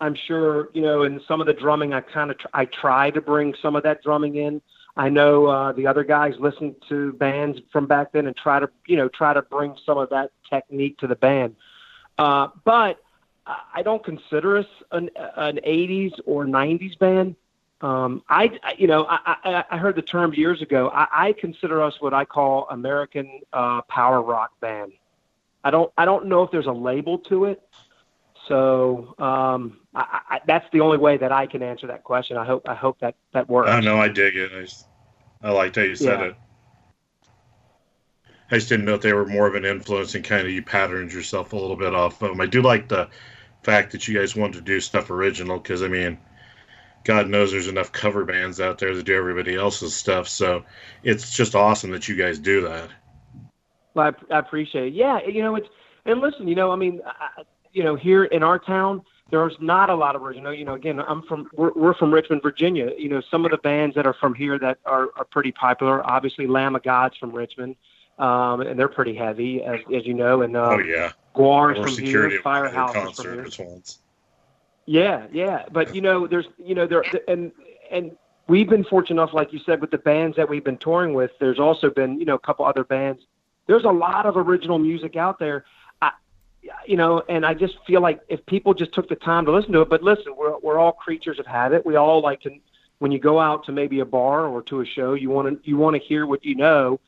I'm 0.00 0.14
sure, 0.14 0.70
you 0.72 0.82
know, 0.82 1.02
in 1.02 1.20
some 1.28 1.40
of 1.40 1.46
the 1.46 1.52
drumming, 1.52 1.92
I 1.92 2.00
kind 2.00 2.30
of 2.30 2.38
tr- 2.38 2.46
I 2.54 2.64
try 2.64 3.10
to 3.10 3.20
bring 3.20 3.54
some 3.60 3.76
of 3.76 3.82
that 3.82 4.02
drumming 4.02 4.36
in. 4.36 4.62
I 4.96 5.08
know 5.08 5.46
uh, 5.46 5.72
the 5.72 5.86
other 5.86 6.04
guys 6.04 6.34
listen 6.38 6.74
to 6.88 7.12
bands 7.12 7.60
from 7.72 7.86
back 7.86 8.12
then 8.12 8.26
and 8.26 8.36
try 8.36 8.60
to, 8.60 8.68
you 8.86 8.96
know, 8.96 9.08
try 9.08 9.32
to 9.32 9.42
bring 9.42 9.76
some 9.86 9.98
of 9.98 10.10
that 10.10 10.30
technique 10.48 10.98
to 10.98 11.06
the 11.06 11.14
band. 11.14 11.56
Uh, 12.18 12.48
but 12.64 13.02
I 13.46 13.82
don't 13.82 14.04
consider 14.04 14.58
us 14.58 14.66
an, 14.90 15.10
an 15.16 15.60
80s 15.66 16.20
or 16.26 16.44
90s 16.44 16.98
band. 16.98 17.36
Um, 17.80 18.22
I, 18.28 18.58
you 18.76 18.86
know, 18.86 19.06
I, 19.08 19.36
I, 19.44 19.64
I 19.70 19.78
heard 19.78 19.96
the 19.96 20.02
term 20.02 20.34
years 20.34 20.60
ago. 20.60 20.90
I, 20.92 21.28
I 21.28 21.32
consider 21.32 21.82
us 21.82 21.94
what 22.00 22.12
I 22.12 22.24
call 22.24 22.66
American 22.68 23.40
uh, 23.52 23.82
power 23.82 24.20
rock 24.20 24.50
band. 24.60 24.92
I 25.64 25.70
don't, 25.70 25.90
I 25.96 26.04
don't 26.04 26.26
know 26.26 26.42
if 26.42 26.50
there's 26.50 26.66
a 26.66 26.72
label 26.72 27.18
to 27.30 27.46
it. 27.46 27.62
So 28.50 29.14
um, 29.20 29.78
I, 29.94 30.20
I, 30.28 30.40
that's 30.44 30.66
the 30.72 30.80
only 30.80 30.98
way 30.98 31.16
that 31.16 31.30
I 31.30 31.46
can 31.46 31.62
answer 31.62 31.86
that 31.86 32.02
question. 32.02 32.36
I 32.36 32.44
hope 32.44 32.68
I 32.68 32.74
hope 32.74 32.98
that 32.98 33.14
that 33.32 33.48
works. 33.48 33.70
I 33.70 33.78
know 33.78 34.00
I 34.00 34.08
dig 34.08 34.34
it. 34.34 34.50
I, 34.52 35.48
I 35.48 35.52
liked 35.52 35.76
how 35.76 35.82
you 35.82 35.94
said 35.94 36.18
yeah. 36.18 36.26
it. 36.26 36.36
I 38.50 38.56
just 38.56 38.68
didn't 38.68 38.86
know 38.86 38.94
if 38.94 39.02
they 39.02 39.12
were 39.12 39.24
more 39.24 39.46
of 39.46 39.54
an 39.54 39.64
influence 39.64 40.16
and 40.16 40.24
kind 40.24 40.44
of 40.44 40.52
you 40.52 40.62
patterned 40.62 41.12
yourself 41.12 41.52
a 41.52 41.56
little 41.56 41.76
bit 41.76 41.94
off 41.94 42.20
of 42.22 42.30
them. 42.30 42.40
I 42.40 42.46
do 42.46 42.60
like 42.60 42.88
the 42.88 43.08
fact 43.62 43.92
that 43.92 44.08
you 44.08 44.18
guys 44.18 44.34
wanted 44.34 44.54
to 44.54 44.62
do 44.62 44.80
stuff 44.80 45.10
original 45.10 45.60
because 45.60 45.84
I 45.84 45.88
mean, 45.88 46.18
God 47.04 47.28
knows 47.28 47.52
there's 47.52 47.68
enough 47.68 47.92
cover 47.92 48.24
bands 48.24 48.60
out 48.60 48.78
there 48.78 48.96
that 48.96 49.06
do 49.06 49.14
everybody 49.14 49.54
else's 49.54 49.94
stuff. 49.94 50.26
So 50.26 50.64
it's 51.04 51.36
just 51.36 51.54
awesome 51.54 51.92
that 51.92 52.08
you 52.08 52.16
guys 52.16 52.40
do 52.40 52.62
that. 52.62 52.90
Well, 53.94 54.12
I, 54.28 54.34
I 54.34 54.38
appreciate 54.40 54.88
it. 54.88 54.94
Yeah, 54.94 55.20
you 55.24 55.40
know 55.40 55.54
it's 55.54 55.68
and 56.04 56.20
listen, 56.20 56.48
you 56.48 56.56
know, 56.56 56.72
I 56.72 56.76
mean, 56.76 57.00
I, 57.06 57.42
you 57.72 57.84
know, 57.84 57.94
here 57.94 58.24
in 58.24 58.42
our 58.42 58.58
town, 58.58 59.02
there's 59.30 59.56
not 59.60 59.90
a 59.90 59.94
lot 59.94 60.16
of 60.16 60.22
original. 60.22 60.52
You 60.52 60.64
know, 60.64 60.74
again, 60.74 61.00
I'm 61.00 61.22
from 61.22 61.48
we're, 61.54 61.72
we're 61.74 61.94
from 61.94 62.12
Richmond, 62.12 62.42
Virginia. 62.42 62.92
You 62.98 63.08
know, 63.08 63.22
some 63.30 63.44
of 63.44 63.50
the 63.50 63.58
bands 63.58 63.94
that 63.94 64.06
are 64.06 64.14
from 64.14 64.34
here 64.34 64.58
that 64.58 64.78
are 64.84 65.10
are 65.16 65.24
pretty 65.24 65.52
popular. 65.52 66.04
Obviously, 66.10 66.46
Lamb 66.46 66.74
of 66.74 66.82
God's 66.82 67.16
from 67.16 67.32
Richmond, 67.32 67.76
um, 68.18 68.60
and 68.60 68.78
they're 68.78 68.88
pretty 68.88 69.14
heavy, 69.14 69.62
as 69.62 69.80
as 69.94 70.06
you 70.06 70.14
know. 70.14 70.42
And 70.42 70.56
uh, 70.56 70.70
oh 70.72 70.78
yeah, 70.78 71.12
GWAR's 71.34 71.78
from 71.78 72.04
here, 72.04 72.40
Firehouse 72.42 73.20
from 73.20 73.32
here. 73.32 73.66
Ones. 73.66 73.98
Yeah, 74.86 75.26
yeah, 75.32 75.66
but 75.70 75.94
you 75.94 76.00
know, 76.00 76.26
there's 76.26 76.46
you 76.58 76.74
know 76.74 76.86
there 76.86 77.04
and 77.28 77.52
and 77.90 78.16
we've 78.48 78.68
been 78.68 78.84
fortunate 78.84 79.22
enough, 79.22 79.32
like 79.32 79.52
you 79.52 79.60
said, 79.60 79.80
with 79.80 79.92
the 79.92 79.98
bands 79.98 80.36
that 80.36 80.48
we've 80.48 80.64
been 80.64 80.78
touring 80.78 81.14
with. 81.14 81.30
There's 81.38 81.60
also 81.60 81.90
been 81.90 82.18
you 82.18 82.26
know 82.26 82.34
a 82.34 82.40
couple 82.40 82.64
other 82.64 82.84
bands. 82.84 83.22
There's 83.68 83.84
a 83.84 83.90
lot 83.92 84.26
of 84.26 84.36
original 84.36 84.80
music 84.80 85.14
out 85.14 85.38
there 85.38 85.64
you 86.86 86.96
know, 86.96 87.22
and 87.28 87.44
I 87.44 87.54
just 87.54 87.74
feel 87.86 88.00
like 88.00 88.20
if 88.28 88.44
people 88.46 88.74
just 88.74 88.92
took 88.92 89.08
the 89.08 89.16
time 89.16 89.44
to 89.46 89.52
listen 89.52 89.72
to 89.72 89.80
it, 89.82 89.88
but 89.88 90.02
listen, 90.02 90.34
we're 90.36 90.58
we're 90.58 90.78
all 90.78 90.92
creatures 90.92 91.38
of 91.38 91.46
habit. 91.46 91.84
We 91.84 91.96
all 91.96 92.20
like 92.20 92.40
to 92.42 92.50
when 92.98 93.10
you 93.10 93.18
go 93.18 93.40
out 93.40 93.64
to 93.64 93.72
maybe 93.72 94.00
a 94.00 94.04
bar 94.04 94.46
or 94.46 94.62
to 94.62 94.80
a 94.80 94.86
show, 94.86 95.14
you 95.14 95.30
want 95.30 95.48
to 95.48 95.68
you 95.68 95.76
want 95.76 95.96
to 95.96 96.02
hear 96.02 96.26
what 96.26 96.44
you 96.44 96.54
know. 96.54 97.00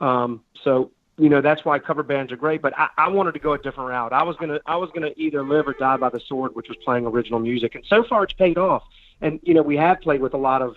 Um, 0.00 0.42
so 0.64 0.90
you 1.16 1.28
know 1.28 1.40
that's 1.40 1.64
why 1.64 1.78
cover 1.78 2.02
bands 2.02 2.32
are 2.32 2.36
great. 2.36 2.60
But 2.60 2.76
I, 2.78 2.88
I 2.98 3.08
wanted 3.08 3.32
to 3.32 3.38
go 3.38 3.52
a 3.52 3.58
different 3.58 3.90
route. 3.90 4.12
I 4.12 4.22
was 4.22 4.36
gonna 4.36 4.60
I 4.66 4.76
was 4.76 4.90
gonna 4.94 5.12
either 5.16 5.42
live 5.42 5.68
or 5.68 5.74
die 5.74 5.96
by 5.96 6.10
the 6.10 6.20
sword, 6.20 6.54
which 6.54 6.68
was 6.68 6.76
playing 6.84 7.06
original 7.06 7.38
music, 7.38 7.74
and 7.74 7.84
so 7.86 8.04
far 8.04 8.24
it's 8.24 8.32
paid 8.32 8.58
off. 8.58 8.82
and 9.20 9.40
you 9.42 9.54
know 9.54 9.62
we 9.62 9.76
have 9.76 10.00
played 10.00 10.20
with 10.20 10.34
a 10.34 10.38
lot 10.38 10.60
of 10.60 10.76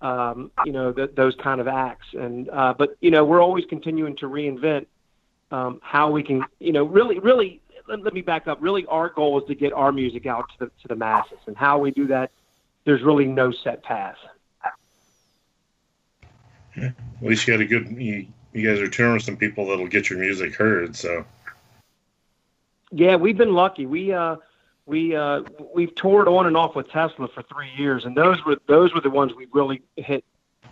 um, 0.00 0.50
you 0.64 0.72
know 0.72 0.92
th- 0.92 1.12
those 1.14 1.36
kind 1.36 1.60
of 1.60 1.68
acts, 1.68 2.06
and 2.14 2.48
uh, 2.50 2.74
but 2.76 2.96
you 3.00 3.10
know 3.10 3.24
we're 3.24 3.42
always 3.42 3.64
continuing 3.66 4.16
to 4.16 4.26
reinvent 4.26 4.86
um, 5.50 5.80
how 5.82 6.10
we 6.10 6.22
can 6.22 6.44
you 6.58 6.72
know 6.72 6.84
really 6.84 7.18
really 7.18 7.60
let, 7.90 8.02
let 8.02 8.14
me 8.14 8.22
back 8.22 8.46
up. 8.46 8.58
Really, 8.60 8.86
our 8.86 9.08
goal 9.10 9.40
is 9.40 9.46
to 9.48 9.54
get 9.54 9.72
our 9.72 9.92
music 9.92 10.26
out 10.26 10.48
to 10.52 10.66
the 10.66 10.66
to 10.66 10.88
the 10.88 10.96
masses, 10.96 11.38
and 11.46 11.56
how 11.56 11.78
we 11.78 11.90
do 11.90 12.06
that. 12.06 12.30
There's 12.84 13.02
really 13.02 13.26
no 13.26 13.50
set 13.50 13.82
path. 13.82 14.16
At 16.76 16.94
least 17.20 17.46
you 17.46 17.54
got 17.54 17.60
a 17.60 17.66
good. 17.66 17.90
You, 17.90 18.26
you 18.52 18.68
guys 18.68 18.80
are 18.80 18.88
touring 18.88 19.14
with 19.14 19.22
some 19.22 19.36
people 19.36 19.66
that'll 19.68 19.86
get 19.86 20.10
your 20.10 20.18
music 20.18 20.54
heard. 20.54 20.96
So 20.96 21.24
Yeah, 22.90 23.16
we've 23.16 23.36
been 23.36 23.54
lucky. 23.54 23.86
We 23.86 24.12
uh, 24.12 24.36
we 24.86 25.14
uh, 25.14 25.42
we've 25.74 25.94
toured 25.94 26.28
on 26.28 26.46
and 26.46 26.56
off 26.56 26.74
with 26.74 26.88
Tesla 26.88 27.28
for 27.28 27.42
three 27.42 27.70
years, 27.76 28.04
and 28.04 28.16
those 28.16 28.44
were 28.44 28.58
those 28.66 28.94
were 28.94 29.00
the 29.00 29.10
ones 29.10 29.34
we 29.34 29.46
really 29.52 29.82
hit 29.96 30.24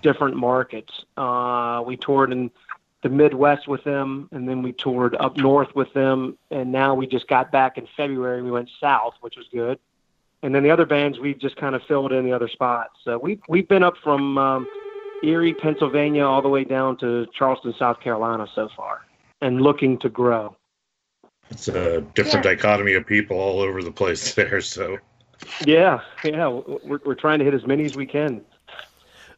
different 0.03 0.37
markets. 0.37 1.05
Uh, 1.17 1.83
we 1.87 1.97
toured 1.97 2.33
in 2.33 2.51
the 3.03 3.09
Midwest 3.09 3.69
with 3.69 3.85
them, 3.85 4.29
and 4.33 4.49
then 4.49 4.63
we 4.63 4.73
toured 4.73 5.15
up 5.17 5.37
north 5.37 5.75
with 5.75 5.93
them, 5.95 6.37
and 6.51 6.73
now 6.73 6.95
we 6.95 7.07
just 7.07 7.29
got 7.29 7.53
back 7.53 7.79
in 7.79 7.87
February. 7.97 8.43
We 8.43 8.51
went 8.51 8.69
south, 8.81 9.15
which 9.21 9.37
was 9.37 9.47
good, 9.53 9.79
and 10.43 10.55
then 10.55 10.63
the 10.63 10.71
other 10.71 10.87
bands 10.87 11.19
we've 11.19 11.39
just 11.39 11.57
kind 11.57 11.75
of 11.75 11.83
filled 11.85 12.13
in 12.13 12.25
the 12.25 12.33
other 12.33 12.49
spots. 12.49 12.95
So 13.05 13.19
we 13.19 13.39
we've 13.49 13.69
been 13.69 13.85
up 13.85 13.95
from 14.03 14.37
um, 14.39 14.67
Erie, 15.23 15.55
Pennsylvania, 15.55 16.25
all 16.25 16.43
the 16.43 16.49
way 16.49 16.65
down 16.65 16.97
to 16.99 17.27
Charleston, 17.33 17.75
South 17.79 18.01
Carolina 18.01 18.47
so 18.55 18.69
far, 18.77 19.03
and 19.41 19.61
looking 19.61 19.99
to 20.01 20.09
grow. 20.09 20.57
it's 21.51 21.69
a 21.69 22.01
different 22.15 22.45
dichotomy 22.45 22.95
of 22.95 23.07
people 23.07 23.39
all 23.39 23.61
over 23.61 23.83
the 23.83 23.93
place 23.93 24.35
there. 24.41 24.61
So 24.61 24.99
Yeah, 25.65 26.01
yeah, 26.25 26.49
we're 26.49 26.99
we're 27.05 27.15
trying 27.15 27.39
to 27.39 27.45
hit 27.45 27.55
as 27.55 27.65
many 27.65 27.85
as 27.85 27.95
we 27.95 28.07
can. 28.07 28.43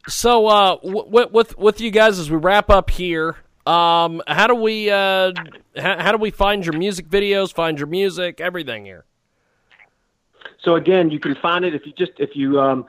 So, 0.09 0.47
uh, 0.47 0.77
w- 0.77 1.29
with 1.31 1.59
with 1.59 1.81
you 1.83 1.91
guys 1.91 2.19
as 2.19 2.31
we 2.31 2.39
wrap 2.39 2.71
up 2.71 2.89
here, 2.89 3.37
um, 3.71 4.23
how 4.27 4.47
do 4.47 4.55
we 4.55 4.91
uh, 4.91 5.33
how, 5.77 5.99
how 6.03 6.13
do 6.13 6.19
we 6.19 6.31
find 6.31 6.65
your 6.65 6.77
music 6.77 7.09
videos, 7.09 7.53
find 7.53 7.79
your 7.79 7.87
music, 7.87 8.41
everything 8.41 8.85
here? 8.85 9.05
So 10.63 10.75
again, 10.77 11.11
you 11.11 11.21
can 11.21 11.35
find 11.37 11.65
it 11.65 11.75
if 11.75 11.87
you 11.87 11.93
just 11.97 12.13
if 12.19 12.35
you 12.35 12.61
um, 12.61 12.87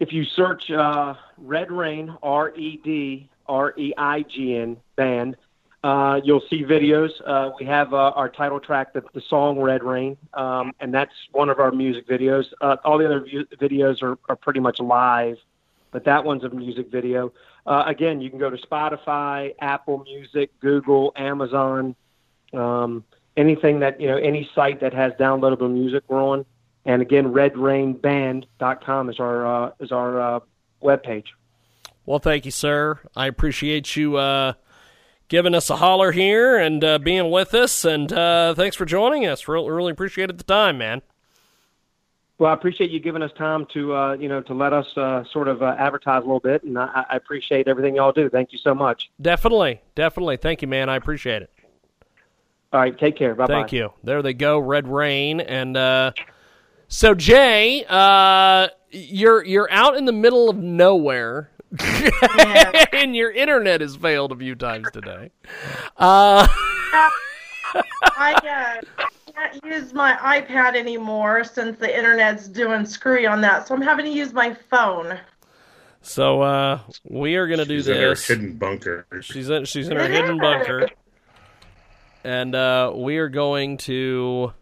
if 0.00 0.12
you 0.12 0.24
search 0.24 0.70
uh, 0.70 1.14
Red 1.38 1.70
Reign 1.70 2.16
R 2.22 2.54
E 2.56 2.80
D 2.82 3.30
R 3.46 3.74
E 3.78 3.94
I 3.96 4.22
G 4.22 4.56
N 4.56 4.76
band. 4.96 5.36
Uh, 5.84 6.20
you'll 6.22 6.42
see 6.48 6.62
videos. 6.62 7.10
Uh, 7.26 7.50
we 7.58 7.66
have 7.66 7.92
uh, 7.92 8.12
our 8.14 8.28
title 8.28 8.60
track, 8.60 8.92
the, 8.92 9.02
the 9.14 9.20
song 9.20 9.58
Red 9.58 9.82
Reign, 9.82 10.16
um, 10.32 10.72
and 10.78 10.94
that's 10.94 11.12
one 11.32 11.50
of 11.50 11.58
our 11.58 11.72
music 11.72 12.06
videos. 12.06 12.44
Uh, 12.60 12.76
all 12.84 12.98
the 12.98 13.04
other 13.04 13.26
videos 13.60 14.00
are, 14.00 14.16
are 14.28 14.36
pretty 14.36 14.60
much 14.60 14.78
live, 14.78 15.38
but 15.90 16.04
that 16.04 16.24
one's 16.24 16.44
a 16.44 16.50
music 16.50 16.88
video. 16.88 17.32
Uh, 17.66 17.84
again, 17.86 18.20
you 18.20 18.30
can 18.30 18.38
go 18.38 18.50
to 18.50 18.56
Spotify, 18.56 19.54
Apple 19.60 20.02
Music, 20.04 20.50
Google, 20.60 21.12
Amazon, 21.16 21.94
um, 22.52 23.04
anything 23.36 23.80
that, 23.80 24.00
you 24.00 24.08
know, 24.08 24.16
any 24.16 24.50
site 24.54 24.80
that 24.80 24.92
has 24.92 25.12
downloadable 25.14 25.72
music 25.72 26.02
we're 26.08 26.22
on. 26.22 26.44
And 26.84 27.00
again, 27.00 27.32
redreignband.com 27.32 29.10
is 29.10 29.20
our, 29.20 29.46
uh, 29.46 29.70
is 29.78 29.92
our 29.92 30.20
uh, 30.20 30.40
webpage. 30.82 31.26
Well, 32.04 32.18
thank 32.18 32.44
you, 32.44 32.50
sir. 32.50 32.98
I 33.14 33.26
appreciate 33.26 33.94
you 33.94 34.16
uh, 34.16 34.54
giving 35.28 35.54
us 35.54 35.70
a 35.70 35.76
holler 35.76 36.10
here 36.10 36.58
and 36.58 36.82
uh, 36.82 36.98
being 36.98 37.30
with 37.30 37.54
us, 37.54 37.84
and 37.84 38.12
uh, 38.12 38.54
thanks 38.54 38.74
for 38.74 38.84
joining 38.84 39.24
us. 39.26 39.46
Really, 39.46 39.70
really 39.70 39.92
appreciated 39.92 40.36
the 40.38 40.44
time, 40.44 40.78
man. 40.78 41.02
Well, 42.42 42.50
I 42.50 42.54
appreciate 42.54 42.90
you 42.90 42.98
giving 42.98 43.22
us 43.22 43.30
time 43.38 43.66
to, 43.66 43.94
uh, 43.94 44.12
you 44.14 44.28
know, 44.28 44.42
to 44.42 44.52
let 44.52 44.72
us 44.72 44.88
uh, 44.96 45.22
sort 45.30 45.46
of 45.46 45.62
uh, 45.62 45.76
advertise 45.78 46.24
a 46.24 46.26
little 46.26 46.40
bit, 46.40 46.64
and 46.64 46.76
I, 46.76 47.04
I 47.08 47.14
appreciate 47.14 47.68
everything 47.68 47.94
y'all 47.94 48.10
do. 48.10 48.28
Thank 48.28 48.52
you 48.52 48.58
so 48.58 48.74
much. 48.74 49.12
Definitely, 49.20 49.80
definitely. 49.94 50.38
Thank 50.38 50.60
you, 50.60 50.66
man. 50.66 50.88
I 50.88 50.96
appreciate 50.96 51.42
it. 51.42 51.52
All 52.72 52.80
right, 52.80 52.98
take 52.98 53.16
care. 53.16 53.36
Bye 53.36 53.46
bye. 53.46 53.54
Thank 53.54 53.72
you. 53.72 53.92
There 54.02 54.22
they 54.22 54.34
go, 54.34 54.58
Red 54.58 54.88
Reign, 54.88 55.38
and 55.38 55.76
uh, 55.76 56.14
so 56.88 57.14
Jay, 57.14 57.84
uh, 57.88 58.66
you're 58.90 59.44
you're 59.44 59.70
out 59.70 59.96
in 59.96 60.04
the 60.04 60.12
middle 60.12 60.50
of 60.50 60.56
nowhere, 60.56 61.48
and 62.92 63.14
your 63.14 63.30
internet 63.30 63.82
has 63.82 63.94
failed 63.94 64.32
a 64.32 64.36
few 64.36 64.56
times 64.56 64.88
today. 64.92 65.30
Uh, 65.96 66.48
I 68.16 68.80
uh, 68.98 69.06
can't 69.34 69.64
use 69.64 69.92
my 69.92 70.14
iPad 70.16 70.76
anymore 70.76 71.44
since 71.44 71.78
the 71.78 71.96
internet's 71.96 72.48
doing 72.48 72.84
screwy 72.86 73.26
on 73.26 73.40
that, 73.42 73.66
so 73.68 73.74
I'm 73.74 73.82
having 73.82 74.04
to 74.06 74.10
use 74.12 74.32
my 74.32 74.54
phone. 74.70 75.18
so 76.02 76.42
uh, 76.42 76.80
we 77.04 77.36
are 77.36 77.46
gonna 77.46 77.64
do 77.64 77.78
she's 77.78 77.88
in 77.88 77.96
her 77.96 78.08
this. 78.10 78.26
hidden 78.26 78.54
bunker. 78.54 79.06
She's 79.22 79.48
in 79.50 79.64
she's 79.64 79.88
in 79.88 79.96
her 79.96 80.08
hidden 80.08 80.38
bunker, 80.38 80.88
and 82.24 82.54
uh, 82.54 82.92
we 82.94 83.18
are 83.18 83.28
going 83.28 83.76
to 83.78 84.52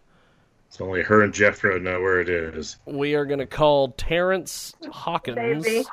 It's 0.68 0.80
only 0.80 1.02
her 1.02 1.22
and 1.22 1.32
Jeffro 1.32 1.80
know 1.80 2.00
where 2.00 2.20
it 2.20 2.28
is. 2.28 2.78
we 2.86 3.14
are 3.14 3.24
going 3.26 3.40
to 3.40 3.46
call 3.46 3.88
Terrence 3.92 4.74
Hawkins. 4.90 5.64
Baby. 5.64 5.84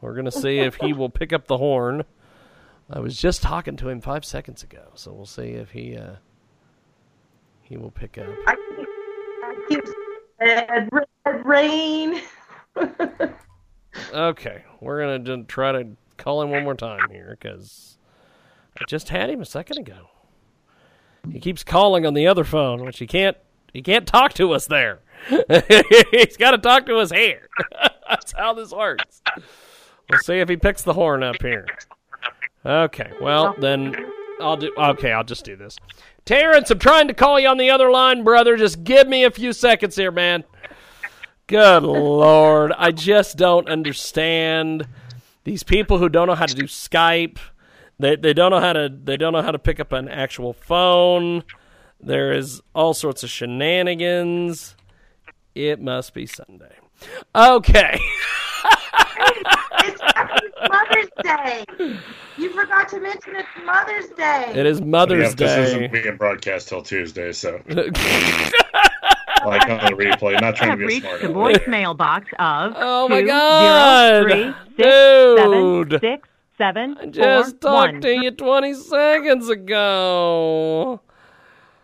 We're 0.00 0.14
going 0.14 0.24
to 0.24 0.32
see 0.32 0.58
if 0.58 0.74
he 0.76 0.92
will 0.92 1.10
pick 1.10 1.32
up 1.32 1.46
the 1.46 1.58
horn. 1.58 2.02
I 2.90 2.98
was 2.98 3.16
just 3.16 3.40
talking 3.40 3.76
to 3.76 3.88
him 3.88 4.00
five 4.00 4.24
seconds 4.24 4.62
ago, 4.64 4.90
so 4.94 5.12
we'll 5.12 5.26
see 5.26 5.50
if 5.50 5.70
he 5.70 5.96
uh, 5.96 6.16
he 7.62 7.76
will 7.76 7.90
pick 7.90 8.18
up. 8.18 8.26
I 8.46 8.54
keep, 8.54 8.88
I 9.42 9.66
keep 9.68 9.84
red, 10.40 10.88
red 10.92 11.46
rain. 11.46 12.20
Okay, 14.12 14.64
we're 14.80 15.00
going 15.00 15.24
to 15.24 15.44
try 15.44 15.72
to 15.72 15.88
call 16.16 16.42
him 16.42 16.50
one 16.50 16.64
more 16.64 16.74
time 16.74 17.10
here 17.10 17.36
because 17.38 17.98
I 18.78 18.84
just 18.88 19.08
had 19.08 19.30
him 19.30 19.40
a 19.40 19.46
second 19.46 19.78
ago. 19.78 20.08
He 21.30 21.40
keeps 21.40 21.62
calling 21.62 22.04
on 22.04 22.14
the 22.14 22.26
other 22.26 22.44
phone, 22.44 22.84
which 22.84 22.98
he 22.98 23.06
can't. 23.06 23.36
He 23.72 23.80
can't 23.80 24.06
talk 24.06 24.34
to 24.34 24.52
us 24.52 24.66
there. 24.66 25.00
He's 26.10 26.36
got 26.36 26.50
to 26.50 26.58
talk 26.58 26.84
to 26.86 26.96
us 26.96 27.10
here. 27.10 27.48
That's 28.08 28.32
how 28.32 28.52
this 28.52 28.70
works. 28.70 29.22
We'll 30.10 30.20
see 30.20 30.40
if 30.40 30.48
he 30.48 30.56
picks 30.56 30.82
the 30.82 30.92
horn 30.92 31.22
up 31.22 31.40
here. 31.40 31.66
Okay, 32.66 33.12
well 33.20 33.54
then 33.58 33.94
I'll 34.40 34.56
do. 34.56 34.74
Okay, 34.76 35.12
I'll 35.12 35.24
just 35.24 35.44
do 35.44 35.56
this. 35.56 35.78
Terrence, 36.24 36.70
I'm 36.70 36.78
trying 36.78 37.08
to 37.08 37.14
call 37.14 37.40
you 37.40 37.48
on 37.48 37.58
the 37.58 37.70
other 37.70 37.90
line, 37.90 38.22
brother. 38.22 38.56
Just 38.56 38.84
give 38.84 39.08
me 39.08 39.24
a 39.24 39.30
few 39.30 39.52
seconds 39.52 39.96
here, 39.96 40.12
man. 40.12 40.44
Good 41.48 41.82
lord, 41.82 42.72
I 42.78 42.92
just 42.92 43.36
don't 43.36 43.68
understand 43.68 44.86
these 45.44 45.62
people 45.62 45.98
who 45.98 46.08
don't 46.08 46.28
know 46.28 46.34
how 46.34 46.46
to 46.46 46.54
do 46.54 46.64
Skype. 46.64 47.38
They 47.98 48.16
they 48.16 48.32
don't 48.32 48.50
know 48.52 48.60
how 48.60 48.72
to 48.72 48.88
they 48.88 49.16
don't 49.16 49.32
know 49.32 49.42
how 49.42 49.50
to 49.50 49.58
pick 49.58 49.80
up 49.80 49.92
an 49.92 50.08
actual 50.08 50.52
phone. 50.52 51.44
There 52.00 52.32
is 52.32 52.62
all 52.74 52.94
sorts 52.94 53.22
of 53.22 53.30
shenanigans. 53.30 54.76
It 55.54 55.80
must 55.80 56.14
be 56.14 56.26
Sunday. 56.26 56.76
Okay. 57.34 58.00
It's 61.24 61.28
happy 61.28 61.64
Mother's 61.66 61.78
Day. 61.78 61.98
You 62.38 62.50
forgot 62.50 62.88
to 62.90 63.00
mention 63.00 63.36
it's 63.36 63.48
Mother's 63.64 64.08
Day. 64.16 64.52
It 64.54 64.66
is 64.66 64.80
Mother's 64.80 65.30
yeah, 65.30 65.34
this 65.34 65.68
isn't 65.68 65.92
being 65.92 66.16
broadcast 66.16 66.68
till 66.68 66.82
Tuesday, 66.82 67.32
so 67.32 67.60
like 67.68 69.68
on 69.68 69.84
the 69.84 69.96
replay. 69.96 70.34
I'm 70.36 70.40
not 70.40 70.56
trying 70.56 70.70
to 70.72 70.76
be 70.76 70.84
a 70.84 70.86
reached 70.86 71.06
smart 71.06 71.20
the 71.22 71.28
voicemail 71.28 71.96
box 71.96 72.28
of 72.38 72.74
Oh 72.76 73.08
my 73.08 73.20
two, 73.20 73.26
God. 73.26 74.22
zero, 74.24 74.24
three, 74.24 74.54
six, 74.76 75.38
seven, 75.38 75.88
Dude. 75.88 76.00
six, 76.00 76.28
seven, 76.58 76.96
I 77.00 77.06
just 77.06 77.60
four, 77.60 77.70
talked 77.70 77.92
one. 77.94 78.00
to 78.02 78.12
you 78.14 78.30
20 78.30 78.74
seconds 78.74 79.48
ago. 79.48 81.00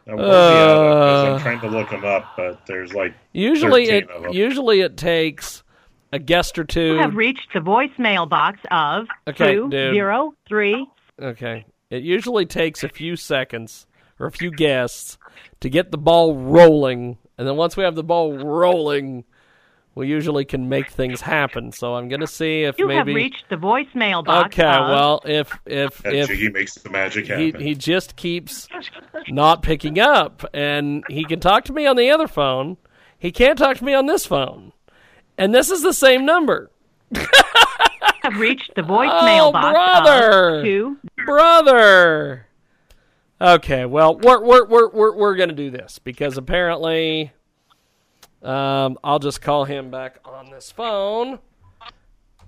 Now, 0.07 0.17
where's 0.17 0.29
the 0.29 0.33
Uh. 0.33 1.35
I'm 1.35 1.41
trying 1.41 1.61
to 1.61 1.69
look 1.69 1.91
them 1.91 2.05
up, 2.05 2.33
but 2.37 2.65
there's 2.67 2.95
like 2.95 3.15
Usually 3.33 3.87
13 3.87 4.03
it 4.05 4.11
of 4.11 4.25
'em. 4.27 4.33
usually 4.33 4.81
it 4.81 4.97
takes 4.97 5.63
a 6.13 6.19
guest 6.19 6.59
or 6.59 6.65
two. 6.65 6.95
You 6.95 6.99
have 6.99 7.15
reached 7.15 7.53
the 7.53 7.61
voicemail 7.61 8.29
box 8.29 8.59
of 8.71 9.07
Okay, 9.29 9.55
two, 9.55 9.69
dude. 9.71 9.95
zero, 9.95 10.35
three, 10.49 10.87
Okay. 11.21 11.67
It 11.91 12.03
usually 12.03 12.45
takes 12.47 12.85
a 12.85 12.89
few 12.89 13.17
seconds 13.17 13.87
or 14.19 14.27
a 14.27 14.31
few 14.33 14.51
guests 14.51 15.17
to 15.61 15.69
get 15.71 15.91
the 15.91 15.99
ball 15.99 16.35
rolling. 16.37 17.17
And 17.39 17.47
then 17.49 17.57
once 17.57 17.77
we 17.77 17.85
have 17.85 17.95
the 17.95 18.05
ball 18.05 18.37
rolling, 18.37 19.25
we 19.95 20.07
usually 20.07 20.45
can 20.45 20.69
make 20.69 20.91
things 20.91 21.21
happen. 21.23 21.73
So 21.73 21.95
I'm 21.95 22.09
going 22.09 22.21
to 22.21 22.27
see 22.27 22.63
if 22.65 22.79
You 22.79 22.87
maybe 22.87 22.99
have 22.99 23.07
reached 23.07 23.45
the 23.49 23.57
voicemail 23.57 24.25
box 24.25 24.55
Okay, 24.59 24.69
of 24.69 24.89
well, 24.91 25.23
if 25.25 25.59
if 25.67 25.99
that 26.03 26.15
if 26.15 26.29
Jiggy 26.29 26.51
makes 26.51 26.75
the 26.75 26.91
magic 26.91 27.27
he 27.27 27.47
happen. 27.47 27.61
he 27.63 27.75
just 27.75 28.17
keeps 28.17 28.69
not 29.29 29.63
picking 29.63 29.99
up 29.99 30.45
and 30.55 31.03
he 31.09 31.25
can 31.25 31.41
talk 31.41 31.65
to 31.65 31.73
me 31.73 31.87
on 31.87 31.97
the 31.97 32.11
other 32.11 32.29
phone. 32.29 32.77
He 33.19 33.33
can't 33.33 33.59
talk 33.59 33.79
to 33.79 33.85
me 33.85 33.95
on 33.95 34.07
this 34.07 34.27
phone. 34.27 34.73
And 35.39 35.55
this 35.55 35.71
is 35.71 35.83
the 35.83 35.93
same 35.95 36.27
number. 36.27 36.71
I've 37.15 38.37
reached 38.39 38.75
the 38.75 38.83
voicemail 38.83 39.49
Oh, 39.49 39.53
box 39.53 39.73
brother. 39.73 40.63
two, 40.65 40.99
brother. 41.25 42.47
Okay, 43.41 43.85
well, 43.87 44.17
we're 44.19 44.43
we're 44.43 44.67
we're 44.67 44.89
we're 44.91 45.17
we're 45.17 45.37
gonna 45.37 45.53
do 45.53 45.71
this 45.71 45.99
because 46.01 46.37
apparently 46.37 47.33
Um, 48.43 48.99
I'll 49.05 49.21
just 49.21 49.41
call 49.41 49.65
him 49.65 49.91
back 49.91 50.19
on 50.25 50.51
this 50.51 50.71
phone, 50.73 51.39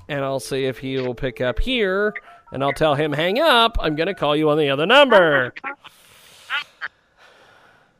and 0.09 0.25
I'll 0.25 0.41
see 0.41 0.65
if 0.67 0.79
he 0.79 0.99
will 0.99 1.15
pick 1.15 1.41
up 1.41 1.59
here. 1.61 2.13
And 2.53 2.65
I'll 2.65 2.73
tell 2.73 2.97
him, 2.97 3.13
hang 3.13 3.39
up. 3.39 3.77
I'm 3.81 3.95
going 3.95 4.09
to 4.09 4.15
call 4.15 4.35
you 4.35 4.51
on 4.51 4.59
the 4.59 4.71
other 4.71 4.85
number. 4.85 5.55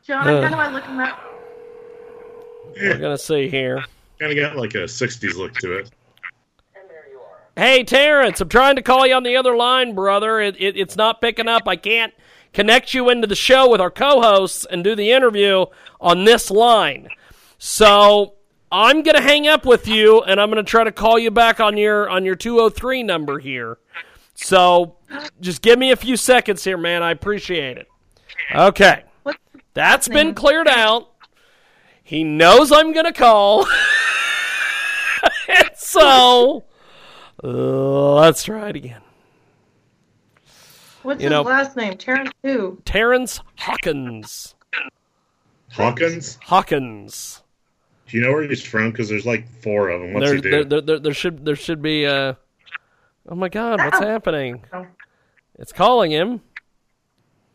John, 0.05 0.27
Uh. 0.27 0.41
how 0.41 0.49
do 0.49 0.55
I 0.55 0.67
look 0.73 0.83
him 0.83 0.99
up? 0.99 1.17
We're 2.75 2.97
going 2.97 3.15
to 3.15 3.17
see 3.17 3.47
here. 3.47 3.85
Kind 4.21 4.37
of 4.37 4.37
got 4.37 4.55
like 4.55 4.75
a 4.75 4.83
'60s 4.83 5.35
look 5.35 5.55
to 5.55 5.79
it. 5.79 5.89
Hey, 7.55 7.83
Terrence, 7.83 8.39
I'm 8.39 8.49
trying 8.49 8.75
to 8.75 8.83
call 8.83 9.07
you 9.07 9.15
on 9.15 9.23
the 9.23 9.35
other 9.35 9.55
line, 9.55 9.95
brother. 9.95 10.39
It, 10.39 10.61
it, 10.61 10.77
it's 10.77 10.95
not 10.95 11.21
picking 11.21 11.47
up. 11.47 11.67
I 11.67 11.75
can't 11.75 12.13
connect 12.53 12.93
you 12.93 13.09
into 13.09 13.25
the 13.25 13.33
show 13.33 13.67
with 13.67 13.81
our 13.81 13.89
co 13.89 14.21
hosts 14.21 14.67
and 14.69 14.83
do 14.83 14.95
the 14.95 15.11
interview 15.11 15.65
on 15.99 16.23
this 16.23 16.51
line. 16.51 17.09
So 17.57 18.35
I'm 18.71 19.01
going 19.01 19.15
to 19.15 19.23
hang 19.23 19.47
up 19.47 19.65
with 19.65 19.87
you, 19.87 20.21
and 20.21 20.39
I'm 20.39 20.51
going 20.51 20.63
to 20.63 20.69
try 20.69 20.83
to 20.83 20.91
call 20.91 21.17
you 21.17 21.31
back 21.31 21.59
on 21.59 21.75
your 21.75 22.07
on 22.07 22.23
your 22.23 22.35
203 22.35 23.01
number 23.01 23.39
here. 23.39 23.79
So 24.35 24.97
just 25.39 25.63
give 25.63 25.79
me 25.79 25.89
a 25.89 25.95
few 25.95 26.15
seconds 26.15 26.63
here, 26.63 26.77
man. 26.77 27.01
I 27.01 27.09
appreciate 27.09 27.79
it. 27.79 27.87
Okay. 28.53 29.03
What's 29.23 29.39
That's 29.73 30.07
been 30.07 30.35
cleared 30.35 30.67
out. 30.67 31.09
He 32.03 32.23
knows 32.23 32.71
I'm 32.71 32.93
going 32.93 33.05
to 33.05 33.13
call. 33.13 33.65
and 35.95 36.03
so 36.03 36.63
uh, 37.43 38.13
let's 38.15 38.43
try 38.43 38.69
it 38.69 38.75
again. 38.75 39.01
What's 41.03 41.21
You 41.21 41.29
his 41.29 41.31
know- 41.31 41.41
last 41.41 41.75
name? 41.75 41.97
Terrence 41.97 42.31
who? 42.43 42.79
Terrence 42.85 43.39
Hawkins. 43.57 44.55
Hawkins. 45.71 46.37
Hawkins. 46.43 47.41
Do 48.07 48.17
you 48.17 48.23
know 48.23 48.33
where 48.33 48.43
he's 48.47 48.61
from? 48.61 48.91
Because 48.91 49.07
there's 49.09 49.25
like 49.25 49.47
four 49.61 49.89
of 49.89 50.01
them. 50.01 50.13
What's 50.13 50.25
There, 50.27 50.35
he 50.35 50.41
do? 50.41 50.49
there, 50.51 50.63
there, 50.65 50.81
there, 50.81 50.99
there 50.99 51.13
should 51.13 51.45
there 51.45 51.55
should 51.55 51.81
be. 51.81 52.05
Uh, 52.05 52.33
oh 53.29 53.35
my 53.35 53.47
God! 53.49 53.79
What's 53.79 54.01
Ow. 54.01 54.05
happening? 54.05 54.63
It's 55.57 55.71
calling 55.71 56.11
him. 56.11 56.41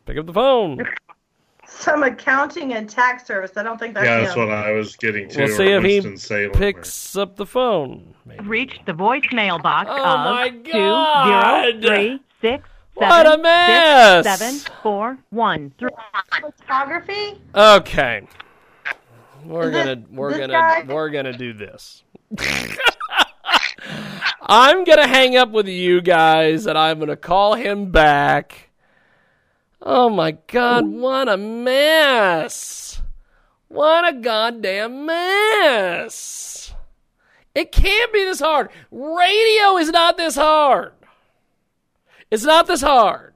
Pick 0.06 0.16
up 0.16 0.26
the 0.26 0.32
phone. 0.32 0.78
Some 1.68 2.02
accounting 2.04 2.72
and 2.74 2.88
tax 2.88 3.26
service. 3.26 3.52
I 3.56 3.62
don't 3.62 3.78
think 3.78 3.94
that's 3.94 4.06
yeah, 4.06 4.18
him. 4.18 4.24
that's 4.24 4.36
what 4.36 4.50
I 4.50 4.72
was 4.72 4.96
getting 4.96 5.28
to. 5.30 5.44
We'll 5.44 5.56
see 5.56 5.64
if 5.64 5.82
he 5.84 6.00
Winston-Salem, 6.00 6.52
Picks 6.52 7.16
up 7.16 7.36
the 7.36 7.46
phone. 7.46 8.14
Maybe. 8.24 8.44
Reached 8.44 8.86
the 8.86 8.92
voicemail 8.92 9.62
box 9.62 9.88
Oh 9.92 9.96
of 9.96 10.20
my 10.24 10.50
two 10.50 10.72
God. 10.72 11.80
zero 11.82 11.96
three 11.96 12.20
six 12.40 12.68
What 12.94 13.26
a 13.26 13.38
mess. 13.42 14.24
six 14.24 14.38
seven 14.38 14.74
four 14.82 15.18
one 15.30 15.72
three. 15.78 15.90
Photography? 16.58 17.40
Okay. 17.54 18.26
We're 19.44 19.68
Is 19.70 19.72
gonna 19.76 20.02
we're 20.10 20.30
gonna 20.38 20.52
guy? 20.52 20.82
we're 20.88 21.10
gonna 21.10 21.36
do 21.36 21.52
this. 21.52 22.02
I'm 24.48 24.84
gonna 24.84 25.06
hang 25.06 25.36
up 25.36 25.50
with 25.50 25.68
you 25.68 26.00
guys 26.00 26.66
and 26.66 26.76
I'm 26.78 26.98
gonna 26.98 27.16
call 27.16 27.54
him 27.54 27.90
back. 27.90 28.65
Oh 29.82 30.08
my 30.08 30.32
god, 30.32 30.86
what 30.86 31.28
a 31.28 31.36
mess. 31.36 33.02
What 33.68 34.08
a 34.08 34.12
goddamn 34.18 35.06
mess. 35.06 36.74
It 37.54 37.72
can't 37.72 38.12
be 38.12 38.24
this 38.24 38.40
hard. 38.40 38.70
Radio 38.90 39.76
is 39.78 39.90
not 39.90 40.16
this 40.16 40.36
hard. 40.36 40.92
It's 42.30 42.44
not 42.44 42.66
this 42.66 42.82
hard. 42.82 43.34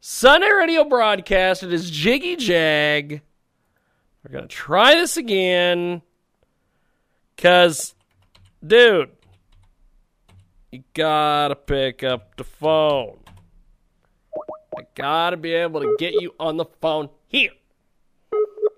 Sunday 0.00 0.50
radio 0.50 0.84
broadcast. 0.84 1.62
It 1.62 1.72
is 1.72 1.90
Jiggy 1.90 2.36
Jag. 2.36 3.20
We're 4.22 4.32
going 4.32 4.48
to 4.48 4.48
try 4.48 4.94
this 4.94 5.16
again. 5.16 6.02
Because, 7.36 7.94
dude, 8.66 9.10
you 10.72 10.82
got 10.94 11.48
to 11.48 11.56
pick 11.56 12.02
up 12.02 12.36
the 12.36 12.44
phone. 12.44 13.18
I 14.78 14.86
got 14.94 15.30
to 15.30 15.36
be 15.36 15.52
able 15.52 15.80
to 15.80 15.96
get 15.98 16.14
you 16.14 16.34
on 16.38 16.56
the 16.56 16.66
phone 16.80 17.08
here. 17.26 17.50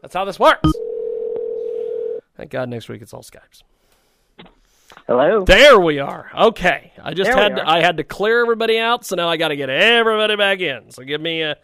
That's 0.01 0.15
how 0.15 0.25
this 0.25 0.39
works. 0.39 0.71
Thank 2.39 2.51
God 2.51 2.71
next 2.71 2.89
week 2.89 3.03
it's 3.03 3.13
all 3.13 3.23
Skypes. 3.23 3.63
Hello. 5.07 5.45
There 5.45 5.79
we 5.81 5.99
are. 5.99 6.31
Okay. 6.39 6.93
I 7.03 7.15
just 7.15 7.31
There 7.31 7.37
had 7.43 7.57
to. 7.57 7.69
I 7.69 7.81
had 7.81 7.97
to 7.97 8.05
clear 8.05 8.41
everybody 8.43 8.79
out, 8.79 9.05
so 9.05 9.17
now 9.17 9.29
I 9.29 9.37
got 9.37 9.49
to 9.49 9.57
get 9.57 9.69
everybody 9.69 10.37
back 10.37 10.61
in. 10.61 10.93
So 10.93 11.03
give 11.03 11.21
me 11.21 11.43
a 11.43 11.57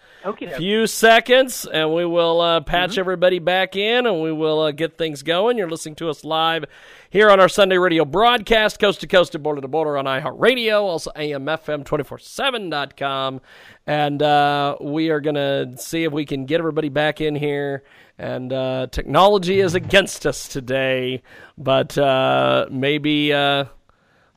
few 0.57 0.89
seconds 0.89 1.65
and 1.67 1.95
we 1.95 2.05
will 2.05 2.41
uh, 2.41 2.59
Mm-hmm. 2.61 2.69
patch 2.71 2.99
everybody 2.99 3.39
back 3.39 3.77
in 3.77 4.07
and 4.07 4.21
we 4.23 4.33
will 4.33 4.61
uh, 4.61 4.71
get 4.73 4.97
things 4.99 5.23
going. 5.23 5.57
You're 5.59 5.69
listening 5.71 5.95
to 5.97 6.09
us 6.09 6.25
live 6.25 6.65
here 7.11 7.31
on 7.31 7.39
our 7.39 7.49
Sunday 7.49 7.77
radio 7.79 8.05
broadcast, 8.05 8.81
coast 8.81 9.01
to 9.03 9.07
coast 9.07 9.35
and 9.35 9.45
border 9.45 9.61
to 9.61 9.69
border 9.69 9.97
on 9.99 10.07
iHeartRadio, 10.07 10.81
also 10.81 11.11
AMFM247.com. 11.17 13.41
And 13.87 14.23
uh, 14.23 14.77
we 14.81 15.11
are 15.11 15.21
going 15.21 15.35
to 15.37 15.75
see 15.77 16.05
if 16.05 16.13
we 16.13 16.25
can 16.25 16.47
get 16.47 16.59
everybody 16.61 16.89
back 16.89 17.21
in 17.21 17.35
here. 17.37 17.83
And 18.19 18.53
uh, 18.53 18.87
technology 18.91 19.61
is 19.61 19.75
against 19.75 20.27
us 20.27 20.49
today, 20.49 21.23
but 21.59 21.97
uh, 21.99 22.67
maybe. 22.71 23.33
Uh, 23.33 23.67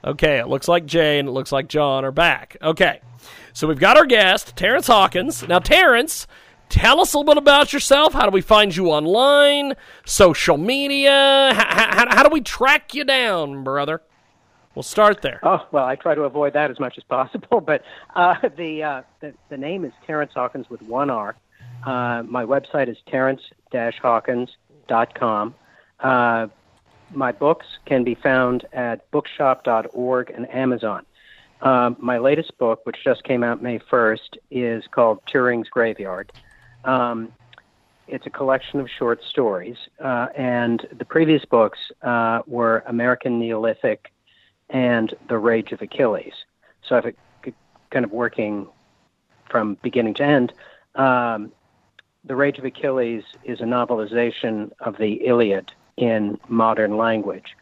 Okay, 0.04 0.38
it 0.40 0.48
looks 0.48 0.68
like 0.70 0.86
Jay 0.86 1.20
and 1.20 1.28
it 1.28 1.32
looks 1.34 1.52
like 1.52 1.68
John 1.68 2.06
are 2.06 2.12
back. 2.12 2.56
Okay, 2.62 3.02
so 3.52 3.68
we've 3.68 3.80
got 3.80 3.98
our 3.98 4.06
guest, 4.06 4.56
Terrence 4.56 4.88
Hawkins. 4.88 5.46
Now, 5.46 5.60
Terrence, 5.60 6.26
tell 6.70 7.02
us 7.02 7.14
a 7.14 7.18
little 7.18 7.34
bit 7.34 7.38
about 7.38 7.74
yourself. 7.74 8.14
How 8.14 8.24
do 8.26 8.32
we 8.32 8.40
find 8.42 8.74
you 8.74 8.88
online? 8.88 9.74
Social 10.06 10.58
media? 10.58 11.52
How, 11.54 12.06
how, 12.06 12.16
how 12.16 12.24
do 12.24 12.30
we 12.30 12.40
track 12.40 12.94
you 12.94 13.04
down, 13.04 13.66
brother? 13.66 14.02
We'll 14.74 14.84
start 14.84 15.22
there. 15.22 15.42
Oh 15.44 15.68
well, 15.74 15.84
I 15.84 15.96
try 15.96 16.16
to 16.16 16.22
avoid 16.22 16.54
that 16.54 16.72
as 16.72 16.80
much 16.80 16.98
as 16.98 17.04
possible. 17.04 17.60
But 17.66 17.84
uh, 18.16 18.36
the, 18.56 18.84
uh, 18.84 19.02
the 19.20 19.34
the 19.50 19.58
name 19.58 19.84
is 19.84 19.92
Terrence 20.08 20.32
Hawkins 20.34 20.70
with 20.70 20.82
one 20.84 21.10
R. 21.10 21.36
Uh, 21.86 22.24
my 22.28 22.44
website 22.46 22.90
is 22.90 22.98
terrence-hawkins.com. 23.08 25.56
Uh, 26.00 26.48
my 27.12 27.32
books 27.32 27.66
can 27.86 28.04
be 28.04 28.16
found 28.16 28.66
at 28.74 29.10
bookshop.org 29.12 30.30
and 30.30 30.54
Amazon. 30.54 31.06
Um, 31.62 31.96
my 32.00 32.18
latest 32.20 32.58
book, 32.58 32.86
which 32.86 32.98
just 33.04 33.24
came 33.24 33.44
out 33.44 33.62
May 33.62 33.80
1st, 33.80 34.38
is 34.50 34.86
called 34.92 35.20
Turing's 35.26 35.70
Graveyard. 35.70 36.32
Um, 36.86 37.34
it's 38.08 38.26
a 38.26 38.30
collection 38.30 38.80
of 38.80 38.90
short 38.90 39.24
stories, 39.24 39.78
uh, 40.00 40.28
and 40.36 40.88
the 40.98 41.06
previous 41.06 41.46
books 41.46 41.80
uh, 42.02 42.42
were 42.48 42.84
American 42.88 43.40
Neolithic 43.40 44.12
and 44.70 45.14
The 45.28 45.38
Rage 45.38 45.72
of 45.72 45.82
Achilles. 45.82 46.34
So 46.82 46.96
I've 46.96 47.14
kind 47.92 48.06
of 48.06 48.12
working 48.12 48.68
from 49.50 49.78
beginning 49.82 50.14
to 50.16 50.24
end. 50.24 50.54
Um, 50.96 51.52
the 52.24 52.36
Rage 52.36 52.58
of 52.58 52.66
Achilles 52.66 53.24
is 53.44 53.62
a 53.62 53.66
novelization 53.66 54.72
of 54.80 54.98
the 54.98 55.26
Iliad 55.26 55.72
in 55.98 56.40
modern 56.48 56.98
language. 56.98 57.56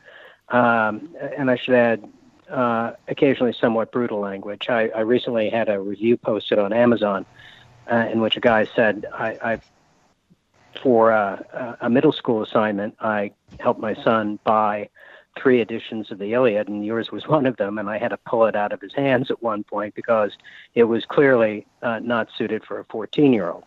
Um, 0.49 1.15
and 1.37 1.51
I 1.51 1.55
should 1.57 1.75
add, 1.75 2.09
uh, 2.49 2.93
occasionally 3.07 3.53
somewhat 3.53 3.91
brutal 3.91 4.19
language. 4.19 4.69
I, 4.69 4.89
I 4.89 5.01
recently 5.01 5.49
had 5.49 5.69
a 5.69 5.79
review 5.79 6.17
posted 6.17 6.59
on 6.59 6.71
Amazon 6.71 7.25
uh, 7.91 8.07
in 8.11 8.21
which 8.21 8.37
a 8.37 8.39
guy 8.39 8.65
said, 8.65 9.05
I, 9.13 9.37
I 9.43 9.61
for 10.81 11.11
a 11.11 11.89
middle 11.89 12.11
school 12.11 12.43
assignment, 12.43 12.95
I 12.99 13.31
helped 13.59 13.79
my 13.79 13.95
son 13.95 14.39
buy 14.43 14.89
three 15.37 15.61
editions 15.61 16.11
of 16.11 16.19
the 16.19 16.33
Iliad, 16.33 16.67
and 16.67 16.85
yours 16.85 17.11
was 17.11 17.27
one 17.27 17.45
of 17.45 17.57
them. 17.57 17.77
And 17.77 17.89
I 17.89 17.97
had 17.97 18.09
to 18.09 18.17
pull 18.17 18.45
it 18.45 18.55
out 18.55 18.71
of 18.71 18.81
his 18.81 18.93
hands 18.93 19.31
at 19.31 19.41
one 19.41 19.63
point 19.63 19.95
because 19.95 20.31
it 20.75 20.83
was 20.83 21.05
clearly 21.05 21.65
uh, 21.81 21.99
not 21.99 22.29
suited 22.37 22.63
for 22.63 22.79
a 22.79 22.85
14 22.85 23.33
year 23.33 23.49
old. 23.49 23.63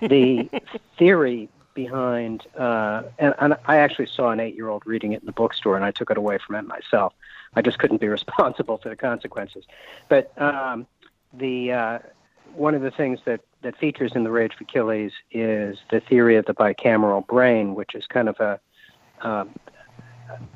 The 0.00 0.48
theory 0.98 1.48
behind, 1.74 2.44
uh, 2.56 3.02
and, 3.18 3.34
and 3.38 3.56
I 3.66 3.76
actually 3.76 4.06
saw 4.06 4.30
an 4.30 4.40
eight 4.40 4.54
year 4.54 4.68
old 4.68 4.86
reading 4.86 5.12
it 5.12 5.20
in 5.20 5.26
the 5.26 5.32
bookstore, 5.32 5.76
and 5.76 5.84
I 5.84 5.90
took 5.90 6.10
it 6.10 6.18
away 6.18 6.38
from 6.44 6.56
him 6.56 6.66
myself. 6.66 7.14
I 7.54 7.62
just 7.62 7.78
couldn't 7.78 8.00
be 8.00 8.08
responsible 8.18 8.78
for 8.78 8.88
the 8.88 8.96
consequences. 8.96 9.64
But 10.08 10.32
um, 10.40 10.86
the 11.32 11.72
uh, 11.72 11.98
one 12.54 12.74
of 12.74 12.82
the 12.82 12.90
things 12.90 13.20
that, 13.26 13.40
that 13.62 13.76
features 13.76 14.12
in 14.14 14.24
the 14.24 14.30
Rage 14.30 14.54
of 14.54 14.60
Achilles 14.60 15.12
is 15.30 15.78
the 15.90 16.00
theory 16.00 16.36
of 16.36 16.46
the 16.46 16.54
bicameral 16.54 17.26
brain, 17.26 17.74
which 17.74 17.94
is 17.94 18.06
kind 18.06 18.28
of 18.28 18.40
a 18.40 18.60
um, 19.20 19.50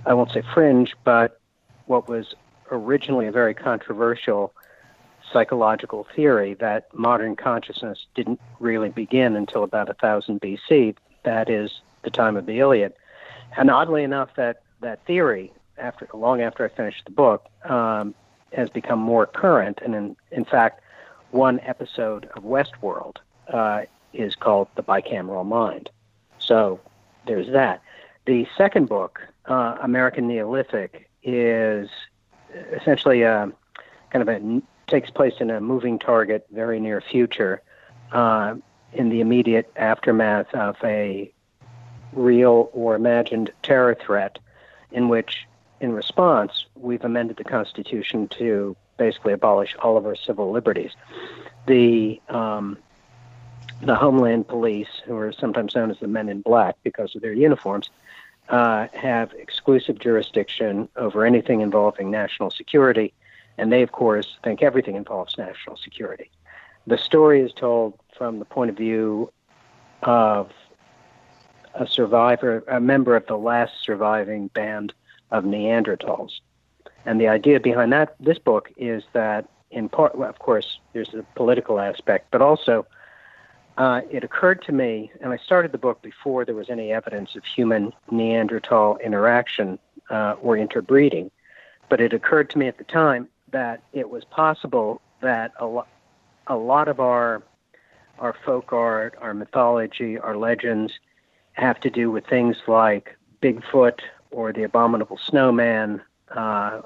I 0.07 0.15
won't 0.15 0.31
say 0.31 0.43
fringe, 0.55 0.95
but 1.05 1.41
what 1.87 2.09
was 2.09 2.35
originally 2.71 3.27
a 3.27 3.33
very 3.33 3.55
controversial 3.55 4.55
psychological 5.33 6.07
theory 6.15 6.55
that 6.55 6.93
modern 6.95 7.37
consciousness 7.37 8.07
didn't 8.15 8.41
really 8.61 8.91
begin 8.91 9.37
until 9.37 9.65
about 9.65 9.89
1000 9.89 10.41
BC. 10.41 10.97
That 11.25 11.49
is 11.49 11.81
the 12.03 12.11
time 12.11 12.37
of 12.37 12.47
the 12.47 12.59
Iliad. 12.59 12.93
And 13.57 13.71
oddly 13.71 14.03
enough, 14.03 14.31
that, 14.37 14.63
that 14.81 15.05
theory, 15.07 15.53
after 15.79 16.09
long 16.15 16.41
after 16.41 16.65
I 16.65 16.69
finished 16.69 17.05
the 17.05 17.11
book, 17.11 17.49
um, 17.65 18.15
has 18.53 18.71
become 18.71 18.99
more 18.99 19.27
current. 19.27 19.81
And 19.83 19.95
in, 19.95 20.17
in 20.31 20.45
fact, 20.45 20.83
one 21.31 21.61
episode 21.61 22.29
of 22.35 22.43
Westworld 22.43 23.17
uh, 23.49 23.83
is 24.13 24.35
called 24.35 24.69
The 24.75 24.83
Bicameral 24.83 25.47
Mind. 25.47 25.91
So 26.39 26.81
there's 27.27 27.51
that. 27.53 27.83
The 28.27 28.47
second 28.57 28.89
book, 28.89 29.21
uh, 29.47 29.79
American 29.81 30.29
Neolithic, 30.29 31.09
is 31.23 31.89
essentially 32.73 33.23
a, 33.23 33.51
kind 34.11 34.23
of 34.23 34.29
a 34.29 34.63
takes 34.87 35.11
place 35.11 35.35
in 35.41 35.51
a 35.51 35.61
moving 35.61 35.99
target, 35.99 36.47
very 36.53 36.81
near 36.81 37.01
future, 37.01 37.63
uh, 38.13 38.55
in 38.93 39.09
the 39.09 39.21
immediate 39.21 39.71
aftermath 39.77 40.53
of 40.55 40.77
a 40.85 41.33
real 42.13 42.71
or 42.73 42.95
imagined 42.95 43.51
terror 43.63 43.95
threat, 43.95 44.39
in 44.91 45.09
which, 45.09 45.47
in 45.81 45.93
response, 45.93 46.67
we've 46.75 47.05
amended 47.05 47.37
the 47.37 47.45
Constitution 47.45 48.29
to 48.29 48.77
basically 48.99 49.33
abolish 49.33 49.75
all 49.81 49.97
of 49.97 50.05
our 50.05 50.17
civil 50.17 50.51
liberties. 50.51 50.93
The 51.67 52.21
um, 52.29 52.77
the 53.81 53.95
Homeland 53.95 54.47
Police, 54.47 55.03
who 55.05 55.17
are 55.17 55.33
sometimes 55.33 55.75
known 55.75 55.91
as 55.91 55.99
the 55.99 56.07
Men 56.07 56.29
in 56.29 56.41
Black 56.41 56.77
because 56.85 57.17
of 57.17 57.23
their 57.23 57.33
uniforms, 57.33 57.91
uh, 58.49 58.87
have 58.93 59.33
exclusive 59.33 59.99
jurisdiction 59.99 60.89
over 60.97 61.25
anything 61.25 61.61
involving 61.61 62.11
national 62.11 62.51
security, 62.51 63.13
and 63.59 63.73
they, 63.73 63.83
of 63.83 63.93
course, 63.93 64.39
think 64.43 64.63
everything 64.63 64.97
involves 64.97 65.37
national 65.39 65.77
security. 65.77 66.31
The 66.87 66.99
story 66.99 67.41
is 67.41 67.53
told 67.53 67.99
from 68.17 68.39
the 68.39 68.45
point 68.45 68.71
of 68.71 68.77
view 68.77 69.33
of 70.03 70.51
a 71.75 71.87
survivor, 71.87 72.65
a 72.69 72.81
member 72.81 73.17
of 73.17 73.27
the 73.27 73.39
last 73.39 73.73
surviving 73.83 74.49
band 74.49 74.93
of 75.31 75.45
Neanderthals. 75.45 76.41
And 77.05 77.21
the 77.21 77.29
idea 77.29 77.61
behind 77.61 77.93
that 77.93 78.15
this 78.21 78.39
book 78.39 78.71
is 78.77 79.05
that, 79.13 79.49
in 79.71 79.89
part, 79.89 80.17
well, 80.17 80.29
of 80.29 80.39
course, 80.39 80.81
there's 80.93 81.15
a 81.15 81.25
political 81.35 81.81
aspect, 81.81 82.29
but 82.31 82.43
also 82.43 82.87
uh, 83.79 84.03
it 84.11 84.23
occurred 84.23 84.63
to 84.63 84.73
me, 84.73 85.11
and 85.21 85.33
I 85.33 85.39
started 85.39 85.73
the 85.73 85.79
book 85.79 86.03
before 86.03 86.45
there 86.45 86.55
was 86.55 86.69
any 86.69 86.93
evidence 86.93 87.35
of 87.37 87.45
human 87.45 87.93
Neanderthal 88.11 88.99
interaction 88.99 89.79
uh, 90.11 90.35
or 90.43 90.57
interbreeding, 90.57 91.31
but 91.89 92.01
it 92.01 92.13
occurred 92.13 92.51
to 92.51 92.59
me 92.59 92.69
at 92.69 92.77
the 92.77 92.85
time 92.85 93.29
that 93.53 93.83
it 93.93 94.11
was 94.11 94.25
possible 94.25 95.01
that 95.21 95.53
a, 95.61 95.83
a 96.49 96.57
lot 96.57 96.89
of 96.89 97.01
our 97.01 97.43
our 98.19 98.37
folk 98.45 98.73
art, 98.73 99.17
our 99.21 99.35
mythology, 99.35 100.19
our 100.19 100.37
legends 100.37 100.93
have 101.55 101.81
to 101.81 101.91
do 101.91 102.11
with 102.11 102.25
things 102.27 102.57
like 102.69 103.17
Bigfoot 103.43 104.01
or 104.31 104.53
the 104.53 104.63
abominable 104.63 105.19
snowman, 105.19 106.01
uh, 106.31 106.83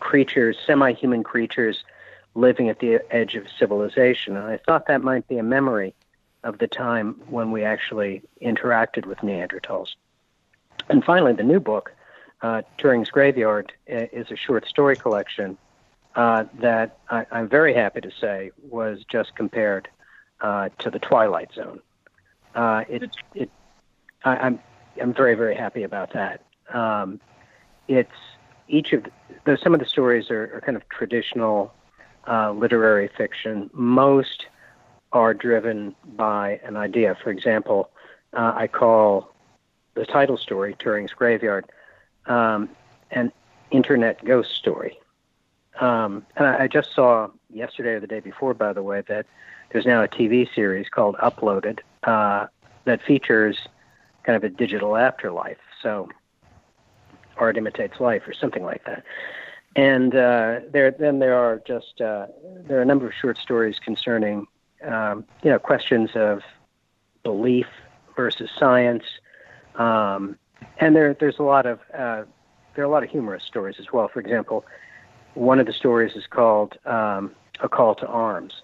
creatures, 0.00 0.56
semi-human 0.66 1.22
creatures 1.22 1.84
living 2.34 2.68
at 2.68 2.80
the 2.80 3.00
edge 3.14 3.36
of 3.36 3.46
civilization. 3.56 4.36
And 4.36 4.46
I 4.46 4.56
thought 4.56 4.86
that 4.88 5.02
might 5.02 5.28
be 5.28 5.38
a 5.38 5.42
memory 5.44 5.94
of 6.42 6.58
the 6.58 6.66
time 6.66 7.20
when 7.28 7.52
we 7.52 7.62
actually 7.62 8.22
interacted 8.42 9.06
with 9.06 9.18
Neanderthals. 9.18 9.90
And 10.88 11.04
finally, 11.04 11.32
the 11.32 11.44
new 11.44 11.60
book, 11.60 11.92
uh, 12.42 12.62
Turing's 12.78 13.10
Graveyard, 13.10 13.72
is 13.86 14.30
a 14.30 14.36
short 14.36 14.66
story 14.66 14.96
collection 14.96 15.56
uh, 16.16 16.44
that 16.60 16.98
I, 17.10 17.26
am 17.32 17.48
very 17.48 17.74
happy 17.74 18.00
to 18.00 18.10
say 18.20 18.52
was 18.68 19.04
just 19.10 19.34
compared 19.34 19.88
uh, 20.40 20.68
to 20.78 20.90
the 20.90 20.98
Twilight 20.98 21.52
Zone. 21.54 21.80
Uh, 22.54 22.84
it, 22.88 23.16
it, 23.34 23.50
I, 24.24 24.36
am 24.36 24.40
I'm, 24.42 24.60
I'm 25.02 25.14
very 25.14 25.34
very 25.34 25.56
happy 25.56 25.82
about 25.82 26.12
that. 26.12 26.42
Um, 26.72 27.20
it's 27.88 28.16
each 28.68 28.92
of 28.92 29.04
the, 29.44 29.58
some 29.62 29.74
of 29.74 29.80
the 29.80 29.86
stories 29.86 30.30
are, 30.30 30.54
are 30.54 30.60
kind 30.60 30.76
of 30.76 30.88
traditional 30.88 31.72
uh, 32.26 32.52
literary 32.52 33.10
fiction. 33.16 33.68
Most 33.72 34.46
are 35.12 35.34
driven 35.34 35.94
by 36.16 36.60
an 36.64 36.76
idea. 36.76 37.16
For 37.22 37.30
example, 37.30 37.90
uh, 38.32 38.52
I 38.56 38.66
call 38.66 39.32
the 39.94 40.04
title 40.06 40.36
story, 40.36 40.74
Turing's 40.74 41.12
Graveyard, 41.12 41.66
um, 42.26 42.68
an 43.10 43.32
internet 43.70 44.24
ghost 44.24 44.52
story. 44.54 44.98
Um, 45.80 46.24
and 46.36 46.46
I, 46.46 46.64
I, 46.64 46.68
just 46.68 46.94
saw 46.94 47.28
yesterday 47.50 47.90
or 47.90 48.00
the 48.00 48.06
day 48.06 48.20
before, 48.20 48.54
by 48.54 48.72
the 48.72 48.82
way, 48.82 49.02
that 49.08 49.26
there's 49.72 49.86
now 49.86 50.04
a 50.04 50.08
TV 50.08 50.48
series 50.54 50.88
called 50.88 51.16
Uploaded 51.16 51.80
uh, 52.04 52.46
that 52.84 53.02
features 53.02 53.58
kind 54.22 54.36
of 54.36 54.44
a 54.44 54.48
digital 54.48 54.96
afterlife. 54.96 55.58
So 55.82 56.08
art 57.36 57.56
imitates 57.56 57.98
life 57.98 58.22
or 58.26 58.32
something 58.32 58.62
like 58.62 58.84
that. 58.84 59.04
And 59.76 60.14
uh, 60.14 60.60
there, 60.70 60.92
then 60.92 61.18
there 61.18 61.34
are 61.34 61.60
just 61.66 62.00
uh, 62.00 62.26
there 62.66 62.78
are 62.78 62.82
a 62.82 62.86
number 62.86 63.06
of 63.06 63.14
short 63.14 63.38
stories 63.38 63.78
concerning 63.78 64.46
um, 64.84 65.24
you 65.42 65.50
know 65.50 65.58
questions 65.58 66.10
of 66.14 66.42
belief 67.24 67.66
versus 68.14 68.50
science, 68.56 69.02
um, 69.74 70.38
and 70.78 70.94
there 70.94 71.14
there's 71.14 71.40
a 71.40 71.42
lot 71.42 71.66
of 71.66 71.80
uh, 71.92 72.22
there 72.74 72.84
are 72.84 72.86
a 72.86 72.88
lot 72.88 73.02
of 73.02 73.10
humorous 73.10 73.42
stories 73.42 73.76
as 73.80 73.86
well. 73.92 74.06
For 74.06 74.20
example, 74.20 74.64
one 75.34 75.60
of 75.60 75.66
the 75.66 75.72
stories 75.72 76.14
is 76.16 76.26
called 76.26 76.78
um, 76.86 77.32
"A 77.60 77.68
Call 77.68 77.94
to 77.96 78.06
Arms," 78.06 78.62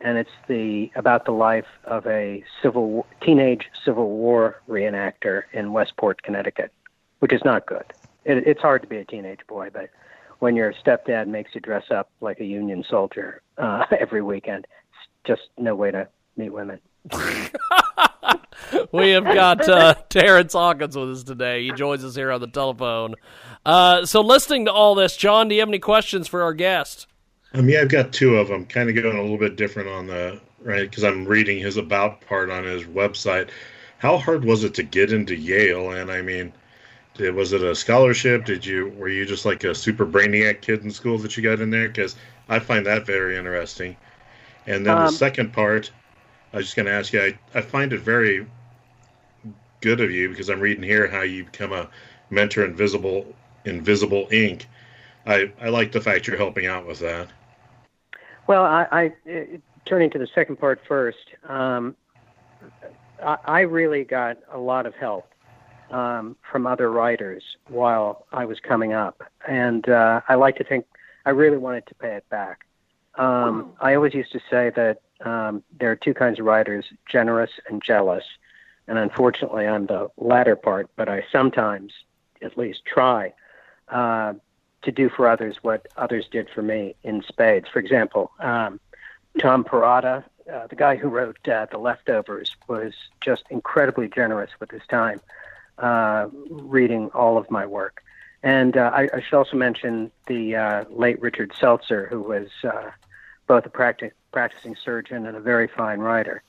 and 0.00 0.18
it's 0.18 0.30
the 0.46 0.90
about 0.94 1.24
the 1.24 1.32
life 1.32 1.66
of 1.84 2.06
a 2.06 2.44
civil 2.62 3.06
teenage 3.20 3.68
Civil 3.84 4.10
War 4.10 4.60
reenactor 4.68 5.42
in 5.52 5.72
Westport, 5.72 6.22
Connecticut, 6.22 6.72
which 7.20 7.32
is 7.32 7.42
not 7.44 7.66
good. 7.66 7.84
It, 8.24 8.46
it's 8.46 8.60
hard 8.60 8.82
to 8.82 8.88
be 8.88 8.98
a 8.98 9.04
teenage 9.04 9.46
boy, 9.46 9.70
but 9.72 9.90
when 10.38 10.54
your 10.54 10.72
stepdad 10.72 11.26
makes 11.26 11.54
you 11.54 11.60
dress 11.60 11.90
up 11.90 12.10
like 12.20 12.40
a 12.40 12.44
Union 12.44 12.84
soldier 12.88 13.42
uh, 13.56 13.84
every 13.98 14.22
weekend, 14.22 14.66
it's 14.90 15.26
just 15.26 15.50
no 15.56 15.74
way 15.74 15.90
to 15.90 16.08
meet 16.36 16.50
women. 16.50 16.80
we 18.92 19.10
have 19.10 19.24
got 19.24 19.68
uh, 19.68 19.94
Terrence 20.08 20.52
Hawkins 20.52 20.96
with 20.96 21.10
us 21.10 21.22
today. 21.22 21.64
He 21.64 21.72
joins 21.72 22.04
us 22.04 22.14
here 22.14 22.30
on 22.30 22.40
the 22.40 22.46
telephone. 22.46 23.14
Uh, 23.64 24.06
so, 24.06 24.20
listening 24.20 24.64
to 24.66 24.72
all 24.72 24.94
this, 24.94 25.16
John, 25.16 25.48
do 25.48 25.54
you 25.54 25.60
have 25.60 25.68
any 25.68 25.78
questions 25.78 26.28
for 26.28 26.42
our 26.42 26.54
guest? 26.54 27.06
Um, 27.54 27.68
yeah, 27.68 27.80
I've 27.80 27.88
got 27.88 28.12
two 28.12 28.36
of 28.36 28.48
them, 28.48 28.66
kind 28.66 28.88
of 28.88 28.94
going 28.94 29.16
a 29.16 29.22
little 29.22 29.38
bit 29.38 29.56
different 29.56 29.88
on 29.88 30.06
the 30.06 30.40
right 30.60 30.88
because 30.88 31.04
I'm 31.04 31.24
reading 31.24 31.58
his 31.58 31.76
about 31.76 32.20
part 32.22 32.50
on 32.50 32.64
his 32.64 32.84
website. 32.84 33.50
How 33.98 34.18
hard 34.18 34.44
was 34.44 34.64
it 34.64 34.74
to 34.74 34.82
get 34.82 35.12
into 35.12 35.34
Yale? 35.34 35.92
And 35.92 36.10
I 36.10 36.22
mean, 36.22 36.52
did, 37.14 37.34
was 37.34 37.52
it 37.52 37.62
a 37.62 37.74
scholarship? 37.74 38.44
Did 38.44 38.64
you 38.64 38.88
were 38.96 39.08
you 39.08 39.24
just 39.24 39.44
like 39.44 39.64
a 39.64 39.74
super 39.74 40.06
brainiac 40.06 40.60
kid 40.60 40.84
in 40.84 40.90
school 40.90 41.18
that 41.18 41.36
you 41.36 41.42
got 41.42 41.60
in 41.60 41.70
there? 41.70 41.88
Because 41.88 42.16
I 42.48 42.58
find 42.58 42.86
that 42.86 43.06
very 43.06 43.36
interesting. 43.36 43.96
And 44.66 44.84
then 44.84 44.96
um, 44.96 45.06
the 45.06 45.12
second 45.12 45.52
part, 45.52 45.90
I 46.52 46.58
was 46.58 46.66
just 46.66 46.76
going 46.76 46.86
to 46.86 46.92
ask 46.92 47.12
you. 47.12 47.22
I, 47.22 47.38
I 47.54 47.62
find 47.62 47.92
it 47.92 48.00
very 48.00 48.46
good 49.80 50.00
of 50.00 50.10
you 50.10 50.28
because 50.28 50.48
I'm 50.48 50.60
reading 50.60 50.82
here 50.82 51.08
how 51.08 51.22
you 51.22 51.44
become 51.44 51.72
a 51.72 51.88
mentor 52.30 52.64
invisible 52.64 53.34
invisible 53.64 54.28
Ink 54.30 54.66
I 55.28 55.52
I 55.60 55.68
like 55.68 55.92
the 55.92 56.00
fact 56.00 56.26
you're 56.26 56.38
helping 56.38 56.66
out 56.66 56.86
with 56.86 57.00
that. 57.00 57.28
Well, 58.46 58.64
I, 58.64 58.86
I 58.90 59.60
turning 59.84 60.10
to 60.10 60.18
the 60.18 60.26
second 60.34 60.56
part 60.56 60.80
first. 60.88 61.34
Um, 61.46 61.94
I, 63.22 63.36
I 63.44 63.60
really 63.60 64.04
got 64.04 64.38
a 64.50 64.58
lot 64.58 64.86
of 64.86 64.94
help 64.94 65.28
um, 65.90 66.34
from 66.50 66.66
other 66.66 66.90
writers 66.90 67.42
while 67.68 68.26
I 68.32 68.46
was 68.46 68.58
coming 68.58 68.94
up, 68.94 69.22
and 69.46 69.86
uh, 69.88 70.22
I 70.28 70.34
like 70.36 70.56
to 70.56 70.64
think 70.64 70.86
I 71.26 71.30
really 71.30 71.58
wanted 71.58 71.86
to 71.88 71.94
pay 71.94 72.14
it 72.16 72.28
back. 72.30 72.64
Um, 73.16 73.72
I 73.80 73.94
always 73.94 74.14
used 74.14 74.32
to 74.32 74.40
say 74.50 74.70
that 74.76 75.02
um, 75.20 75.62
there 75.78 75.90
are 75.90 75.96
two 75.96 76.14
kinds 76.14 76.38
of 76.40 76.46
writers: 76.46 76.86
generous 77.06 77.50
and 77.68 77.82
jealous. 77.82 78.24
And 78.88 78.98
unfortunately, 78.98 79.66
I'm 79.66 79.86
the 79.86 80.10
latter 80.16 80.56
part. 80.56 80.88
But 80.96 81.08
I 81.08 81.24
sometimes, 81.30 81.92
at 82.42 82.58
least, 82.58 82.84
try 82.84 83.32
uh, 83.88 84.34
to 84.82 84.92
do 84.92 85.08
for 85.08 85.28
others 85.28 85.56
what 85.62 85.86
others 85.96 86.26
did 86.30 86.48
for 86.54 86.62
me 86.62 86.94
in 87.04 87.22
spades. 87.22 87.68
For 87.68 87.78
example, 87.78 88.32
um, 88.40 88.80
Tom 89.38 89.62
Perrotta, 89.62 90.24
uh, 90.52 90.66
the 90.66 90.76
guy 90.76 90.96
who 90.96 91.08
wrote 91.08 91.46
uh, 91.46 91.66
The 91.70 91.78
Leftovers, 91.78 92.56
was 92.66 92.94
just 93.20 93.44
incredibly 93.50 94.08
generous 94.08 94.50
with 94.58 94.70
his 94.70 94.82
time, 94.88 95.20
uh, 95.78 96.28
reading 96.50 97.10
all 97.10 97.38
of 97.38 97.50
my 97.50 97.66
work. 97.66 98.02
And 98.42 98.76
uh, 98.76 98.90
I, 98.94 99.08
I 99.12 99.20
should 99.20 99.36
also 99.36 99.56
mention 99.56 100.10
the 100.26 100.56
uh, 100.56 100.84
late 100.90 101.20
Richard 101.20 101.52
Selzer, 101.52 102.08
who 102.08 102.22
was 102.22 102.48
both 103.46 103.66
a 103.66 103.70
practic- 103.70 104.14
practicing 104.32 104.76
surgeon 104.76 105.26
and 105.26 105.36
a 105.36 105.40
very 105.40 105.66
fine 105.66 105.98
writer. 105.98 106.42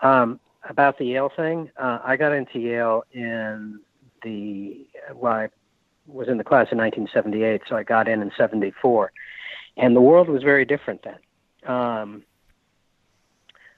Um, 0.00 0.40
about 0.68 0.98
the 0.98 1.06
Yale 1.06 1.32
thing, 1.34 1.70
uh, 1.76 1.98
I 2.04 2.16
got 2.16 2.32
into 2.32 2.58
Yale 2.58 3.04
in 3.12 3.80
the 4.22 4.86
well, 5.14 5.32
I 5.32 5.48
was 6.06 6.28
in 6.28 6.38
the 6.38 6.44
class 6.44 6.68
in 6.70 6.78
1978, 6.78 7.62
so 7.68 7.76
I 7.76 7.82
got 7.82 8.08
in 8.08 8.22
in 8.22 8.30
'74, 8.36 9.12
and 9.76 9.96
the 9.96 10.00
world 10.00 10.28
was 10.28 10.42
very 10.42 10.64
different 10.64 11.02
then. 11.02 11.18
Um, 11.66 12.24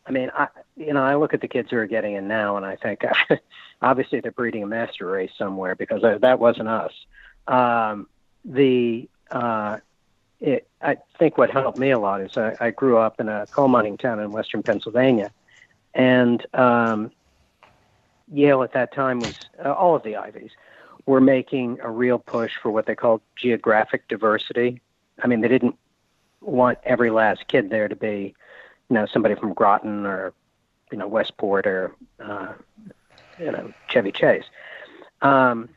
I 0.07 0.13
mean, 0.13 0.31
I 0.35 0.49
you 0.77 0.93
know 0.93 1.03
I 1.03 1.15
look 1.17 1.35
at 1.35 1.41
the 1.41 1.49
kids 1.49 1.71
who 1.71 1.77
are 1.77 1.87
getting 1.87 2.15
in 2.15 2.29
now, 2.29 2.57
and 2.57 2.67
I 2.67 2.77
think 2.77 3.03
obviously 3.83 4.21
they're 4.21 4.33
breeding 4.33 4.63
a 4.63 4.67
master 4.67 5.07
race 5.07 5.33
somewhere 5.39 5.75
because 5.75 6.03
that 6.21 6.39
wasn't 6.39 6.69
us. 6.69 6.93
Um, 7.47 8.09
the 8.45 9.09
uh, 9.31 9.79
it, 10.41 10.67
I 10.81 10.97
think 11.19 11.37
what 11.37 11.51
helped 11.51 11.79
me 11.79 11.91
a 11.91 11.99
lot 11.99 12.23
is 12.23 12.37
I, 12.37 12.57
I 12.61 12.71
grew 12.71 12.99
up 12.99 13.21
in 13.21 13.29
a 13.29 13.47
coal 13.47 13.69
mining 13.69 13.99
town 13.99 14.19
in 14.19 14.33
western 14.33 14.63
Pennsylvania, 14.63 15.31
and 15.95 16.45
um, 16.55 17.11
Yale 18.33 18.63
at 18.63 18.73
that 18.73 18.95
time 18.95 19.21
was 19.21 19.35
uh, 19.65 19.73
all 19.73 19.97
of 19.97 20.03
the 20.03 20.17
Ivies 20.17 20.53
were 21.07 21.21
making 21.21 21.79
a 21.83 21.91
real 21.91 22.19
push 22.19 22.53
for 22.63 22.71
what 22.71 22.87
they 22.87 22.95
called 22.95 23.21
geographic 23.37 24.07
diversity. 24.09 24.81
I 25.23 25.27
mean, 25.27 25.41
they 25.41 25.49
didn't 25.49 25.77
want 26.41 26.79
every 26.85 27.11
last 27.11 27.49
kid 27.49 27.71
there 27.71 27.89
to 27.89 27.97
be, 27.97 28.35
you 28.89 28.95
know, 28.95 29.07
somebody 29.07 29.35
from 29.35 29.53
Groton 29.53 30.07
or, 30.07 30.33
you 30.93 30.99
know, 30.99 31.09
Westport 31.09 31.67
or, 31.67 31.95
uh, 32.21 32.53
you 33.39 33.51
know, 33.51 33.73
Chevy 33.89 34.13
Chase. 34.13 34.45
Um, 35.23 35.69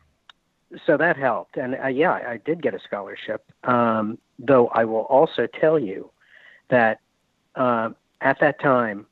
so 0.86 0.98
that 0.98 1.18
helped, 1.18 1.58
and 1.58 1.76
uh, 1.76 1.88
yeah, 1.88 2.12
I 2.12 2.38
did 2.38 2.62
get 2.62 2.74
a 2.74 2.80
scholarship. 2.80 3.46
Um, 3.64 4.18
though 4.40 4.68
I 4.70 4.86
will 4.86 5.02
also 5.02 5.48
tell 5.48 5.78
you 5.78 6.10
that 6.70 7.00
uh, 7.56 7.90
at 8.22 8.40
that 8.40 8.60
time, 8.60 9.06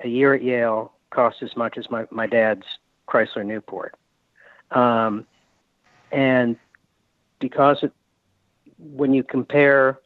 a 0.00 0.08
year 0.08 0.34
at 0.34 0.42
Yale 0.42 0.92
cost 1.10 1.42
as 1.42 1.56
much 1.56 1.78
as 1.78 1.90
my, 1.90 2.06
my 2.10 2.26
dad's 2.26 2.64
Chrysler 3.08 3.44
Newport. 3.44 3.94
Um, 4.70 5.26
and 6.12 6.56
because 7.38 7.82
it, 7.82 7.92
when 8.78 9.14
you 9.14 9.22
compare 9.22 9.98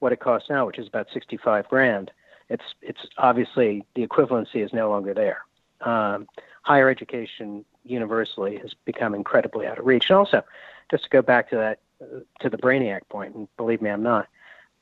what 0.00 0.12
it 0.12 0.20
costs 0.20 0.50
now, 0.50 0.66
which 0.66 0.78
is 0.78 0.86
about 0.86 1.08
65 1.12 1.68
grand, 1.68 2.10
it's, 2.48 2.64
it's 2.82 3.06
obviously 3.18 3.84
the 3.94 4.06
equivalency 4.06 4.64
is 4.64 4.72
no 4.72 4.90
longer 4.90 5.14
there. 5.14 5.44
Um, 5.80 6.28
higher 6.62 6.88
education 6.88 7.64
universally 7.84 8.58
has 8.58 8.74
become 8.84 9.14
incredibly 9.14 9.66
out 9.66 9.78
of 9.78 9.86
reach. 9.86 10.10
And 10.10 10.18
also, 10.18 10.42
just 10.90 11.04
to 11.04 11.10
go 11.10 11.22
back 11.22 11.50
to 11.50 11.56
that, 11.56 11.78
uh, 12.00 12.20
to 12.40 12.50
the 12.50 12.58
Brainiac 12.58 13.08
point, 13.08 13.34
and 13.34 13.48
believe 13.56 13.80
me, 13.80 13.90
I'm 13.90 14.02
not. 14.02 14.28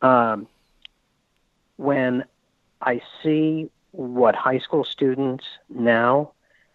Um, 0.03 0.47
when 1.77 2.25
I 2.81 3.01
see 3.23 3.71
what 4.01 4.35
high 4.35 4.59
school 4.59 4.83
students 4.83 5.45
now 5.69 6.33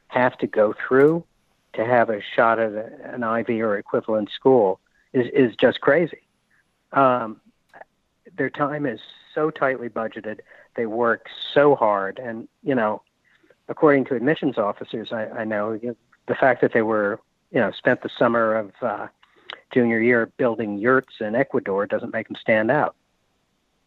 have 0.10 0.38
to 0.38 0.46
go 0.46 0.76
through 0.88 1.24
to 1.74 1.84
have 1.84 2.12
a 2.12 2.22
shot 2.22 2.60
at 2.60 2.72
an 3.04 3.24
Ivy 3.24 3.62
or 3.62 3.78
equivalent 3.78 4.30
school 4.30 4.80
is 5.12 5.26
is 5.34 5.56
just 5.56 5.82
crazy. 5.82 6.22
Um, 6.94 7.42
their 8.38 8.52
time 8.52 8.86
is 8.86 9.00
so 9.34 9.50
tightly 9.50 9.90
budgeted. 9.90 10.42
They 10.76 10.86
work 10.86 11.26
so 11.52 11.76
hard, 11.76 12.20
and 12.20 12.48
you 12.62 12.76
know, 12.76 13.02
according 13.70 14.06
to 14.06 14.16
admissions 14.16 14.60
officers, 14.60 15.12
I, 15.12 15.26
I 15.26 15.46
know 15.46 15.80
the 16.28 16.36
fact 16.36 16.62
that 16.62 16.74
they 16.74 16.84
were 16.84 17.20
you 17.52 17.60
know 17.60 17.72
spent 17.72 18.04
the 18.04 18.10
summer 18.20 18.56
of 18.56 18.72
uh, 18.84 19.08
junior 19.74 20.00
year 20.00 20.28
building 20.38 20.78
yurts 20.78 21.16
in 21.20 21.34
Ecuador 21.34 21.88
doesn't 21.88 22.14
make 22.14 22.28
them 22.28 22.38
stand 22.40 22.70
out. 22.70 22.96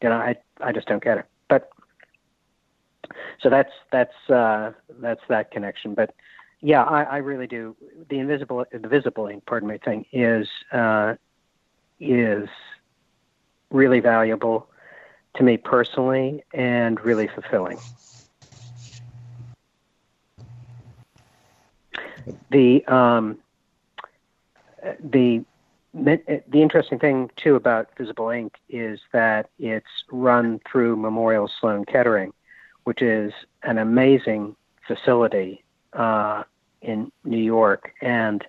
You 0.02 0.08
know, 0.08 0.16
I 0.16 0.34
I 0.60 0.72
just 0.72 0.88
don't 0.88 1.04
get 1.04 1.18
it. 1.18 1.26
But 1.48 1.70
so 3.40 3.50
that's 3.50 3.72
that's 3.90 4.30
uh, 4.30 4.72
that's 5.00 5.22
that 5.28 5.50
connection. 5.50 5.94
But 5.94 6.14
yeah, 6.60 6.82
I, 6.82 7.02
I 7.02 7.16
really 7.18 7.46
do. 7.46 7.76
The 8.08 8.18
invisible, 8.18 8.64
the 8.70 8.88
visible 8.88 9.26
ink, 9.26 9.44
pardon 9.46 9.68
me, 9.68 9.78
thing 9.78 10.06
is 10.12 10.48
uh, 10.72 11.14
is 12.00 12.48
really 13.70 14.00
valuable 14.00 14.68
to 15.34 15.42
me 15.42 15.56
personally 15.56 16.42
and 16.52 17.00
really 17.00 17.28
fulfilling. 17.28 17.78
The 22.50 22.84
um, 22.86 23.38
the 25.02 25.44
the 25.94 26.62
interesting 26.62 26.98
thing 26.98 27.30
too 27.36 27.56
about 27.56 27.88
Visible 27.96 28.30
Ink 28.30 28.54
is 28.68 29.00
that 29.12 29.50
it's 29.58 30.04
run 30.10 30.60
through 30.70 30.96
Memorial 30.96 31.50
Sloan 31.60 31.84
Kettering, 31.84 32.32
which 32.88 33.02
is 33.02 33.34
an 33.64 33.76
amazing 33.76 34.56
facility 34.86 35.62
uh, 35.92 36.42
in 36.80 37.12
New 37.22 37.36
York. 37.36 37.92
And 38.00 38.42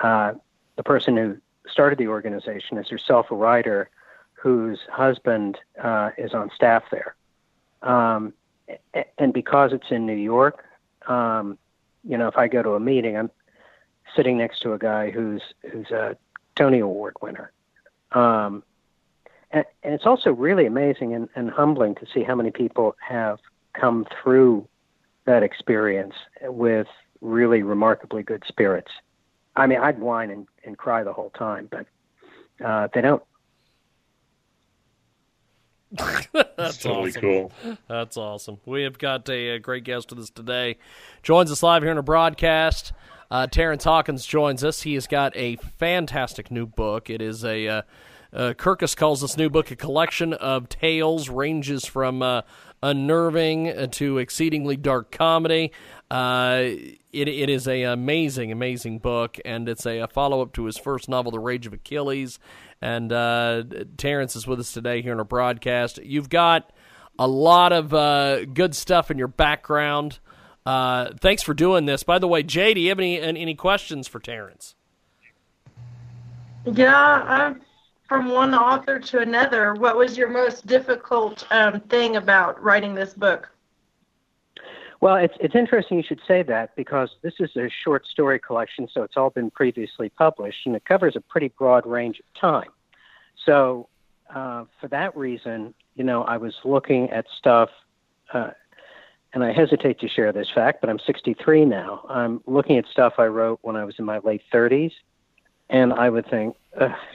uh, 0.00 0.32
the 0.76 0.82
person 0.82 1.14
who 1.14 1.36
started 1.68 1.98
the 1.98 2.08
organization 2.08 2.78
is 2.78 2.88
herself 2.88 3.30
a 3.30 3.34
writer 3.34 3.90
whose 4.32 4.78
husband 4.90 5.58
uh, 5.78 6.08
is 6.16 6.32
on 6.32 6.50
staff 6.54 6.84
there. 6.90 7.16
Um, 7.82 8.32
and 9.18 9.34
because 9.34 9.74
it's 9.74 9.90
in 9.90 10.06
New 10.06 10.14
York, 10.14 10.64
um, 11.06 11.58
you 12.02 12.16
know, 12.16 12.28
if 12.28 12.38
I 12.38 12.48
go 12.48 12.62
to 12.62 12.76
a 12.76 12.80
meeting, 12.80 13.18
I'm 13.18 13.30
sitting 14.16 14.38
next 14.38 14.60
to 14.60 14.72
a 14.72 14.78
guy 14.78 15.10
who's 15.10 15.42
who's 15.70 15.90
a 15.90 16.16
Tony 16.54 16.78
Award 16.78 17.16
winner. 17.20 17.52
Um, 18.12 18.62
and, 19.50 19.66
and, 19.82 19.92
it's 19.92 20.06
also 20.06 20.32
really 20.32 20.64
amazing 20.64 21.12
and, 21.12 21.28
and 21.34 21.50
humbling 21.50 21.94
to 21.96 22.06
see 22.14 22.22
how 22.22 22.34
many 22.34 22.50
people 22.50 22.96
have 23.06 23.38
come 23.78 24.06
through 24.22 24.66
that 25.24 25.42
experience 25.42 26.14
with 26.42 26.86
really 27.20 27.62
remarkably 27.62 28.22
good 28.22 28.42
spirits. 28.46 28.90
I 29.54 29.66
mean, 29.66 29.78
I'd 29.78 29.98
whine 29.98 30.30
and, 30.30 30.46
and 30.64 30.76
cry 30.76 31.02
the 31.02 31.12
whole 31.12 31.30
time, 31.30 31.68
but 31.70 31.86
uh, 32.64 32.88
they 32.94 33.00
don't. 33.00 33.22
That's 36.56 36.78
totally 36.78 37.10
awesome. 37.10 37.22
cool. 37.22 37.52
That's 37.88 38.16
awesome. 38.16 38.58
We 38.66 38.82
have 38.82 38.98
got 38.98 39.28
a, 39.28 39.50
a, 39.50 39.58
great 39.58 39.84
guest 39.84 40.10
with 40.10 40.18
us 40.18 40.30
today. 40.30 40.78
Joins 41.22 41.50
us 41.50 41.62
live 41.62 41.82
here 41.82 41.92
in 41.92 41.98
a 41.98 42.02
broadcast. 42.02 42.92
Uh, 43.30 43.46
Terrence 43.46 43.84
Hawkins 43.84 44.26
joins 44.26 44.62
us. 44.62 44.82
He 44.82 44.94
has 44.94 45.06
got 45.06 45.36
a 45.36 45.56
fantastic 45.56 46.50
new 46.50 46.66
book. 46.66 47.08
It 47.08 47.22
is 47.22 47.44
a 47.44 47.68
uh, 47.68 47.82
uh, 48.32 48.54
Kirkus 48.56 48.96
calls 48.96 49.20
this 49.20 49.36
new 49.36 49.48
book 49.50 49.70
a 49.70 49.76
collection 49.76 50.32
of 50.32 50.68
tales, 50.68 51.28
ranges 51.28 51.86
from 51.86 52.22
uh, 52.22 52.42
unnerving 52.82 53.90
to 53.90 54.18
exceedingly 54.18 54.76
dark 54.76 55.10
comedy. 55.10 55.72
Uh, 56.10 56.60
it, 57.12 57.28
it 57.28 57.50
is 57.50 57.66
a 57.66 57.82
amazing, 57.82 58.52
amazing 58.52 58.98
book, 58.98 59.38
and 59.44 59.68
it's 59.68 59.86
a, 59.86 59.98
a 59.98 60.08
follow 60.08 60.42
up 60.42 60.52
to 60.52 60.64
his 60.64 60.76
first 60.76 61.08
novel, 61.08 61.32
The 61.32 61.40
Rage 61.40 61.66
of 61.66 61.72
Achilles. 61.72 62.38
And 62.80 63.12
uh, 63.12 63.64
Terrence 63.96 64.36
is 64.36 64.46
with 64.46 64.60
us 64.60 64.72
today 64.72 65.02
here 65.02 65.12
in 65.12 65.18
our 65.18 65.24
broadcast. 65.24 65.98
You've 65.98 66.28
got 66.28 66.70
a 67.18 67.26
lot 67.26 67.72
of 67.72 67.94
uh, 67.94 68.44
good 68.44 68.74
stuff 68.74 69.10
in 69.10 69.18
your 69.18 69.28
background. 69.28 70.18
Uh, 70.66 71.10
thanks 71.20 71.42
for 71.42 71.54
doing 71.54 71.86
this. 71.86 72.02
By 72.02 72.18
the 72.18 72.28
way, 72.28 72.42
Jay, 72.42 72.74
do 72.74 72.80
you 72.80 72.88
have 72.90 72.98
any 72.98 73.20
any 73.20 73.54
questions 73.54 74.08
for 74.08 74.18
Terrence? 74.18 74.74
Yeah, 76.66 77.54
from 78.08 78.30
one 78.30 78.54
author 78.54 78.98
to 78.98 79.18
another. 79.20 79.74
What 79.74 79.96
was 79.96 80.16
your 80.16 80.28
most 80.28 80.66
difficult 80.66 81.46
um, 81.50 81.80
thing 81.80 82.16
about 82.16 82.62
writing 82.62 82.94
this 82.94 83.14
book? 83.14 83.50
Well, 85.00 85.16
it's 85.16 85.34
it's 85.40 85.54
interesting 85.54 85.98
you 85.98 86.02
should 86.02 86.22
say 86.26 86.42
that 86.44 86.74
because 86.74 87.10
this 87.22 87.34
is 87.38 87.50
a 87.56 87.68
short 87.84 88.06
story 88.06 88.38
collection, 88.38 88.88
so 88.92 89.02
it's 89.02 89.16
all 89.16 89.30
been 89.30 89.50
previously 89.50 90.08
published, 90.08 90.66
and 90.66 90.74
it 90.74 90.84
covers 90.84 91.16
a 91.16 91.20
pretty 91.20 91.48
broad 91.48 91.86
range 91.86 92.18
of 92.18 92.40
time. 92.40 92.70
So, 93.44 93.88
uh, 94.34 94.64
for 94.80 94.88
that 94.88 95.16
reason, 95.16 95.74
you 95.96 96.04
know, 96.04 96.22
I 96.22 96.38
was 96.38 96.54
looking 96.64 97.10
at 97.10 97.26
stuff, 97.38 97.68
uh, 98.32 98.50
and 99.34 99.44
I 99.44 99.52
hesitate 99.52 100.00
to 100.00 100.08
share 100.08 100.32
this 100.32 100.48
fact, 100.54 100.80
but 100.80 100.88
I'm 100.88 100.98
63 100.98 101.66
now. 101.66 102.06
I'm 102.08 102.40
looking 102.46 102.78
at 102.78 102.86
stuff 102.86 103.14
I 103.18 103.26
wrote 103.26 103.58
when 103.62 103.76
I 103.76 103.84
was 103.84 103.96
in 103.98 104.06
my 104.06 104.18
late 104.18 104.42
30s, 104.52 104.92
and 105.68 105.92
I 105.92 106.08
would 106.08 106.28
think, 106.28 106.56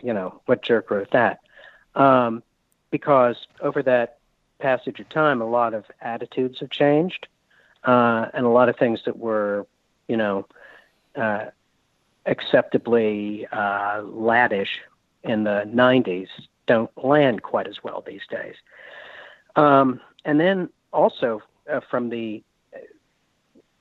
you 0.01 0.13
know, 0.13 0.41
what 0.45 0.61
jerk 0.61 0.91
wrote 0.91 1.11
that? 1.11 1.39
Um, 1.95 2.43
because 2.89 3.47
over 3.61 3.81
that 3.83 4.17
passage 4.59 4.99
of 4.99 5.09
time, 5.09 5.41
a 5.41 5.49
lot 5.49 5.73
of 5.73 5.85
attitudes 6.01 6.59
have 6.59 6.69
changed 6.69 7.27
uh, 7.83 8.27
and 8.33 8.45
a 8.45 8.49
lot 8.49 8.69
of 8.69 8.77
things 8.77 9.01
that 9.05 9.17
were, 9.17 9.65
you 10.07 10.17
know, 10.17 10.47
uh, 11.15 11.45
acceptably 12.25 13.47
uh, 13.51 14.01
laddish 14.01 14.79
in 15.23 15.43
the 15.43 15.63
90s 15.67 16.27
don't 16.67 16.91
land 17.03 17.41
quite 17.41 17.67
as 17.67 17.83
well 17.83 18.03
these 18.05 18.21
days. 18.29 18.55
Um, 19.55 19.99
and 20.23 20.39
then 20.39 20.69
also 20.93 21.41
uh, 21.71 21.81
from 21.89 22.09
the 22.09 22.43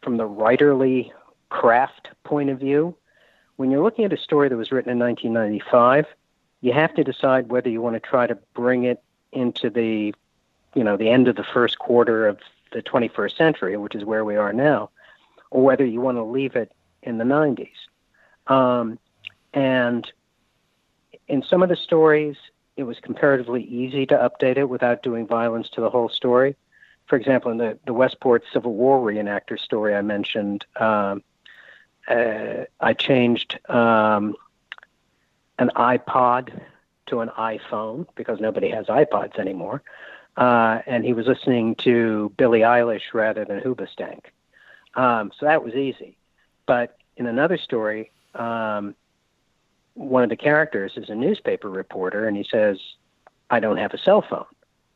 from 0.02 0.16
the 0.16 0.26
writerly 0.26 1.10
craft 1.50 2.08
point 2.24 2.48
of 2.48 2.58
view, 2.58 2.96
when 3.60 3.70
you're 3.70 3.82
looking 3.82 4.06
at 4.06 4.12
a 4.14 4.16
story 4.16 4.48
that 4.48 4.56
was 4.56 4.72
written 4.72 4.90
in 4.90 4.98
1995, 4.98 6.06
you 6.62 6.72
have 6.72 6.94
to 6.94 7.04
decide 7.04 7.50
whether 7.50 7.68
you 7.68 7.82
want 7.82 7.92
to 7.92 8.00
try 8.00 8.26
to 8.26 8.34
bring 8.54 8.84
it 8.84 9.02
into 9.32 9.68
the, 9.68 10.14
you 10.74 10.82
know, 10.82 10.96
the 10.96 11.10
end 11.10 11.28
of 11.28 11.36
the 11.36 11.44
first 11.44 11.78
quarter 11.78 12.26
of 12.26 12.38
the 12.72 12.80
21st 12.80 13.36
century, 13.36 13.76
which 13.76 13.94
is 13.94 14.02
where 14.02 14.24
we 14.24 14.34
are 14.34 14.54
now, 14.54 14.88
or 15.50 15.62
whether 15.62 15.84
you 15.84 16.00
want 16.00 16.16
to 16.16 16.22
leave 16.22 16.56
it 16.56 16.72
in 17.02 17.18
the 17.18 17.24
90s. 17.24 17.68
Um, 18.46 18.98
and 19.52 20.10
in 21.28 21.42
some 21.42 21.62
of 21.62 21.68
the 21.68 21.76
stories, 21.76 22.36
it 22.78 22.84
was 22.84 22.98
comparatively 22.98 23.64
easy 23.64 24.06
to 24.06 24.14
update 24.16 24.56
it 24.56 24.70
without 24.70 25.02
doing 25.02 25.26
violence 25.26 25.68
to 25.74 25.82
the 25.82 25.90
whole 25.90 26.08
story. 26.08 26.56
For 27.08 27.16
example, 27.16 27.50
in 27.50 27.58
the, 27.58 27.78
the 27.84 27.92
Westport 27.92 28.42
Civil 28.54 28.72
War 28.72 28.98
reenactor 29.06 29.58
story 29.58 29.94
I 29.94 30.00
mentioned, 30.00 30.64
um, 30.76 31.22
uh, 32.10 32.64
I 32.80 32.92
changed 32.92 33.58
um, 33.70 34.34
an 35.58 35.70
iPod 35.76 36.60
to 37.06 37.20
an 37.20 37.28
iPhone 37.28 38.06
because 38.14 38.40
nobody 38.40 38.68
has 38.70 38.86
iPods 38.86 39.38
anymore 39.38 39.82
uh, 40.36 40.80
and 40.86 41.04
he 41.04 41.12
was 41.12 41.26
listening 41.26 41.74
to 41.76 42.32
Billie 42.36 42.60
Eilish 42.60 43.12
rather 43.12 43.44
than 43.44 43.60
Hoobastank. 43.60 44.26
Um, 44.94 45.32
so 45.38 45.46
that 45.46 45.64
was 45.64 45.74
easy. 45.74 46.16
But 46.66 46.96
in 47.16 47.26
another 47.26 47.58
story, 47.58 48.10
um, 48.34 48.94
one 49.94 50.22
of 50.22 50.30
the 50.30 50.36
characters 50.36 50.92
is 50.96 51.10
a 51.10 51.14
newspaper 51.14 51.68
reporter, 51.68 52.26
and 52.26 52.36
he 52.36 52.44
says, 52.44 52.78
"I 53.50 53.60
don't 53.60 53.76
have 53.76 53.92
a 53.92 53.98
cell 53.98 54.22
phone," 54.22 54.46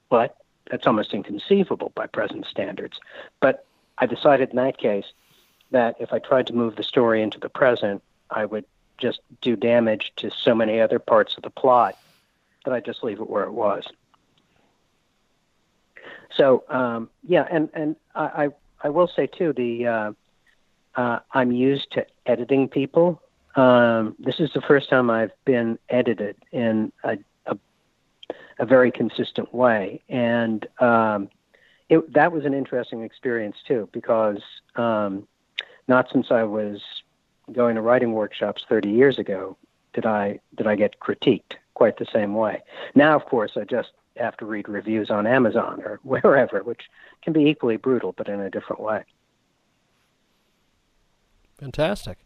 but 0.08 0.36
that's 0.70 0.86
almost 0.86 1.12
inconceivable 1.12 1.92
by 1.94 2.06
present 2.06 2.46
standards. 2.46 2.98
But 3.40 3.66
I 3.98 4.06
decided 4.06 4.50
in 4.50 4.56
that 4.56 4.78
case 4.78 5.06
that 5.70 5.96
if 6.00 6.12
I 6.12 6.18
tried 6.18 6.46
to 6.48 6.52
move 6.52 6.76
the 6.76 6.82
story 6.82 7.22
into 7.22 7.40
the 7.40 7.48
present, 7.48 8.02
I 8.30 8.44
would 8.44 8.64
just 8.98 9.20
do 9.40 9.56
damage 9.56 10.12
to 10.16 10.30
so 10.30 10.54
many 10.54 10.80
other 10.80 10.98
parts 10.98 11.36
of 11.36 11.42
the 11.42 11.50
plot 11.50 11.98
that 12.64 12.72
I 12.72 12.80
just 12.80 13.02
leave 13.02 13.20
it 13.20 13.28
where 13.28 13.44
it 13.44 13.52
was. 13.52 13.84
So 16.36 16.64
um, 16.68 17.10
yeah, 17.22 17.46
and 17.50 17.68
and 17.74 17.96
I, 18.14 18.24
I 18.24 18.48
I 18.82 18.88
will 18.88 19.08
say 19.08 19.26
too 19.26 19.52
the 19.52 19.86
uh, 19.86 20.12
uh, 20.96 21.18
I'm 21.32 21.52
used 21.52 21.92
to 21.92 22.06
editing 22.26 22.68
people. 22.68 23.20
Um, 23.56 24.16
this 24.18 24.40
is 24.40 24.50
the 24.52 24.60
first 24.60 24.90
time 24.90 25.10
I've 25.10 25.32
been 25.44 25.78
edited 25.88 26.36
in 26.50 26.92
a 27.04 27.18
a, 27.46 27.56
a 28.58 28.66
very 28.66 28.90
consistent 28.90 29.54
way, 29.54 30.02
and 30.08 30.66
um, 30.80 31.28
it, 31.88 32.12
that 32.14 32.32
was 32.32 32.44
an 32.44 32.54
interesting 32.54 33.02
experience 33.02 33.56
too 33.66 33.88
because 33.92 34.42
um, 34.74 35.28
not 35.88 36.08
since 36.12 36.30
I 36.30 36.42
was 36.44 36.80
going 37.52 37.74
to 37.76 37.82
writing 37.82 38.12
workshops 38.12 38.64
30 38.68 38.90
years 38.90 39.18
ago 39.18 39.56
did 39.92 40.06
I 40.06 40.40
did 40.56 40.66
I 40.66 40.76
get 40.76 40.98
critiqued 41.00 41.54
quite 41.74 41.98
the 41.98 42.06
same 42.12 42.34
way. 42.34 42.62
Now, 42.94 43.16
of 43.16 43.24
course, 43.26 43.52
I 43.56 43.64
just 43.64 43.92
have 44.16 44.36
to 44.38 44.46
read 44.46 44.68
reviews 44.68 45.10
on 45.10 45.26
Amazon 45.26 45.82
or 45.84 46.00
wherever, 46.04 46.62
which 46.62 46.82
can 47.22 47.32
be 47.32 47.46
equally 47.46 47.76
brutal, 47.76 48.12
but 48.12 48.28
in 48.28 48.40
a 48.40 48.50
different 48.50 48.80
way. 48.80 49.04
Fantastic. 51.58 52.18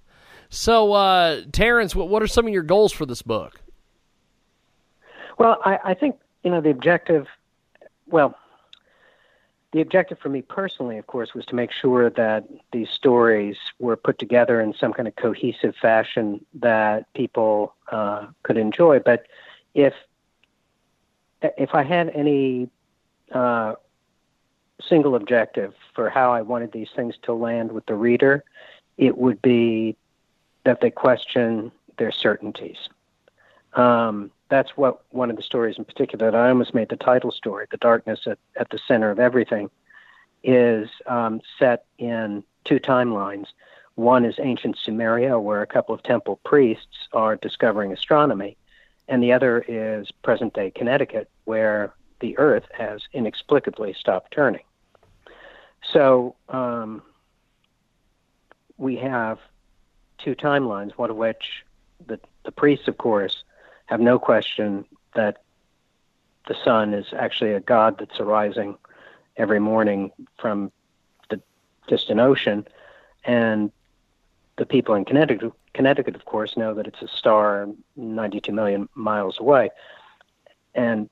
So, 0.51 0.93
uh, 0.95 1.43
Terrence, 1.53 1.95
what, 1.95 2.09
what 2.09 2.23
are 2.23 2.27
some 2.27 2.47
of 2.47 2.53
your 2.53 2.63
goals 2.63 2.93
for 2.93 3.05
this 3.05 3.21
book? 3.21 3.61
Well, 5.39 5.59
I, 5.65 5.79
I 5.85 5.95
think 5.95 6.17
you 6.43 6.51
know 6.51 6.61
the 6.61 6.71
objective. 6.71 7.27
Well, 8.07 8.35
the 9.73 9.81
objective 9.83 10.19
for 10.19 10.31
me 10.31 10.41
personally, 10.41 10.97
of 10.97 11.07
course, 11.07 11.35
was 11.35 11.45
to 11.47 11.55
make 11.55 11.71
sure 11.73 12.09
that 12.11 12.45
these 12.73 12.89
stories 12.89 13.57
were 13.79 13.97
put 13.97 14.19
together 14.19 14.61
in 14.61 14.73
some 14.73 14.93
kind 14.93 15.07
of 15.07 15.17
cohesive 15.17 15.75
fashion 15.77 16.45
that 16.55 17.13
people 17.13 17.75
uh, 17.93 18.27
could 18.43 18.57
enjoy. 18.57 18.99
But 18.99 19.27
if 19.75 19.95
if 21.43 21.75
I 21.75 21.83
had 21.83 22.09
any 22.11 22.69
uh, 23.33 23.75
single 24.83 25.15
objective 25.15 25.75
for 25.95 26.09
how 26.09 26.33
I 26.33 26.43
wanted 26.43 26.73
these 26.73 26.89
things 26.97 27.17
to 27.23 27.33
land 27.33 27.71
with 27.71 27.87
the 27.87 27.95
reader, 27.95 28.45
it 28.97 29.17
would 29.17 29.41
be 29.43 29.97
that 30.65 30.81
they 30.81 30.91
question 30.91 31.71
their 31.99 32.11
certainties. 32.11 32.89
Um, 33.75 34.31
that's 34.49 34.77
what 34.77 35.03
one 35.11 35.31
of 35.31 35.37
the 35.37 35.43
stories 35.43 35.77
in 35.79 35.85
particular 35.85 36.31
that 36.31 36.37
I 36.39 36.49
almost 36.49 36.75
made 36.75 36.89
the 36.89 36.97
title 36.97 37.31
story, 37.31 37.67
The 37.71 37.77
Darkness 37.77 38.21
at, 38.27 38.39
at 38.57 38.71
the 38.71 38.79
Center 38.87 39.11
of 39.11 39.19
Everything, 39.19 39.71
is 40.43 40.89
um, 41.07 41.41
set 41.59 41.85
in 41.99 42.43
two 42.65 42.79
timelines. 42.79 43.47
One 43.97 44.25
is 44.25 44.37
ancient 44.39 44.79
Sumeria, 44.87 45.43
where 45.43 45.63
a 45.63 45.67
couple 45.67 45.95
of 45.95 46.03
temple 46.03 46.41
priests 46.45 47.09
are 47.13 47.37
discovering 47.37 47.93
astronomy, 47.93 48.57
and 49.09 49.23
the 49.23 49.33
other 49.33 49.65
is 49.67 50.11
present 50.23 50.55
day 50.55 50.71
Connecticut, 50.71 51.29
where 51.45 51.93
the 52.21 52.39
Earth 52.39 52.67
has 52.73 53.03
inexplicably 53.13 53.93
stopped 53.93 54.33
turning. 54.33 54.63
So 55.93 56.37
um, 56.49 57.03
we 58.77 58.97
have 58.97 59.39
two 60.19 60.35
timelines, 60.35 60.93
one 60.93 61.11
of 61.11 61.17
which 61.17 61.65
the, 62.07 62.21
the 62.45 62.53
priests, 62.53 62.89
of 62.89 62.99
course, 62.99 63.45
have 63.89 64.01
no 64.01 64.19
question 64.19 64.85
that 65.15 65.43
the 66.47 66.55
sun 66.63 66.93
is 66.93 67.07
actually 67.17 67.53
a 67.53 67.61
god 67.61 67.97
that's 67.99 68.21
arising 68.21 68.77
every 69.39 69.59
morning 69.59 70.11
from 70.39 70.71
the 71.31 71.41
distant 71.87 72.21
ocean. 72.21 72.67
And 73.25 73.73
the 74.57 74.67
people 74.67 74.95
in 74.95 75.07
Connecticut, 75.07 75.53
Connecticut, 75.73 76.15
of 76.15 76.27
course, 76.27 76.57
know 76.57 76.75
that 76.75 76.87
it's 76.87 77.01
a 77.01 77.09
star 77.09 77.69
92 77.97 78.53
million 78.53 78.89
miles 78.95 79.41
away. 79.41 79.71
And 80.75 81.09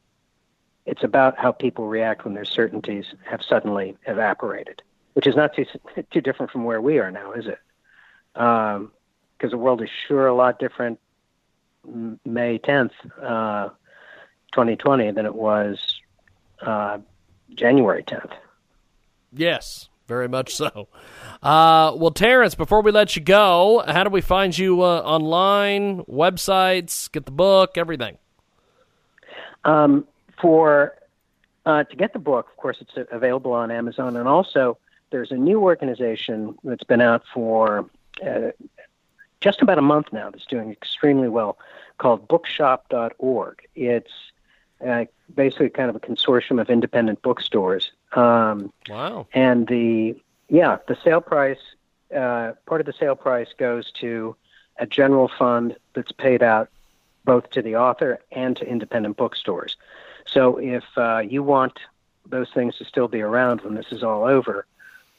it's 0.85 1.03
about 1.03 1.39
how 1.39 1.53
people 1.53 1.89
react 1.89 2.27
when 2.27 2.35
their 2.35 2.45
certainties 2.45 3.07
have 3.25 3.43
suddenly 3.43 3.97
evaporated, 4.07 4.83
which 5.15 5.27
is 5.27 5.35
not 5.35 5.55
too 5.55 5.65
too 6.11 6.21
different 6.21 6.53
from 6.53 6.65
where 6.65 6.81
we 6.83 6.99
are 6.99 7.11
now, 7.11 7.33
is 7.33 7.47
it? 7.47 7.59
Because 8.35 8.81
um, 8.81 9.51
the 9.51 9.57
world 9.57 9.83
is 9.83 9.89
sure 10.07 10.27
a 10.27 10.35
lot 10.35 10.59
different 10.59 11.01
May 12.25 12.59
10th, 12.59 12.91
uh, 13.23 13.69
2020, 14.53 15.11
than 15.13 15.27
it 15.27 15.35
was 15.35 16.01
uh, 16.63 16.99
January 17.55 18.03
10th. 18.03 18.33
Yes, 19.33 19.89
very 20.07 20.29
much 20.29 20.55
so. 20.55 20.89
Uh, 21.43 21.93
well, 21.97 22.11
Terrence, 22.11 22.55
before 22.55 22.81
we 22.81 22.91
let 22.91 23.17
you 23.17 23.23
go, 23.23 23.85
how 23.87 24.05
do 24.05 24.11
we 24.11 24.21
find 24.21 24.57
you 24.57 24.83
uh, 24.83 25.01
online, 25.01 26.05
websites, 26.05 27.11
get 27.11 27.27
the 27.27 27.33
book, 27.33 27.77
everything? 27.77 28.19
Um, 29.65 30.07
for 30.41 30.97
uh, 31.67 31.85
to 31.85 31.97
get 31.97 32.13
the 32.13 32.19
book, 32.19 32.49
of 32.49 32.57
course, 32.57 32.79
it's 32.81 33.09
available 33.11 33.53
on 33.53 33.71
Amazon, 33.71 34.17
and 34.17 34.29
also 34.29 34.79
there's 35.11 35.31
a 35.31 35.37
new 35.37 35.61
organization 35.61 36.57
that's 36.65 36.85
been 36.85 37.01
out 37.01 37.23
for 37.33 37.89
uh, 38.25 38.51
just 39.41 39.63
about 39.63 39.79
a 39.79 39.83
month 39.83 40.13
now 40.13 40.31
that's 40.31 40.47
doing 40.47 40.71
extremely 40.71 41.29
well 41.29 41.59
called 41.99 42.29
bookshop.org. 42.29 43.69
It's 43.75 44.13
uh, 44.87 45.05
basically 45.35 45.71
kind 45.71 45.91
of 45.91 45.97
a 45.97 46.01
consortium 46.01 46.61
of 46.61 46.71
independent 46.71 47.23
bookstores. 47.23 47.91
Um, 48.13 48.73
wow. 48.89 49.27
And 49.33 49.67
the, 49.67 50.17
yeah, 50.49 50.79
the 50.89 50.97
sale 51.03 51.21
price, 51.21 51.59
uh, 52.15 52.53
part 52.67 52.81
of 52.81 52.87
the 52.87 52.93
sale 52.93 53.17
price 53.17 53.49
goes 53.59 53.91
to 54.01 54.37
a 54.79 54.87
general 54.87 55.29
fund 55.39 55.77
that's 55.95 56.13
paid 56.13 56.43
out 56.43 56.69
both 57.25 57.51
to 57.51 57.63
the 57.63 57.77
author 57.77 58.21
and 58.31 58.57
to 58.57 58.69
independent 58.69 59.17
bookstores. 59.17 59.77
So 60.27 60.59
if 60.59 60.85
uh, 60.97 61.19
you 61.19 61.43
want 61.43 61.79
those 62.25 62.51
things 62.53 62.77
to 62.77 62.85
still 62.85 63.09
be 63.09 63.21
around 63.21 63.63
when 63.63 63.75
this 63.75 63.87
is 63.91 64.03
all 64.03 64.25
over, 64.25 64.67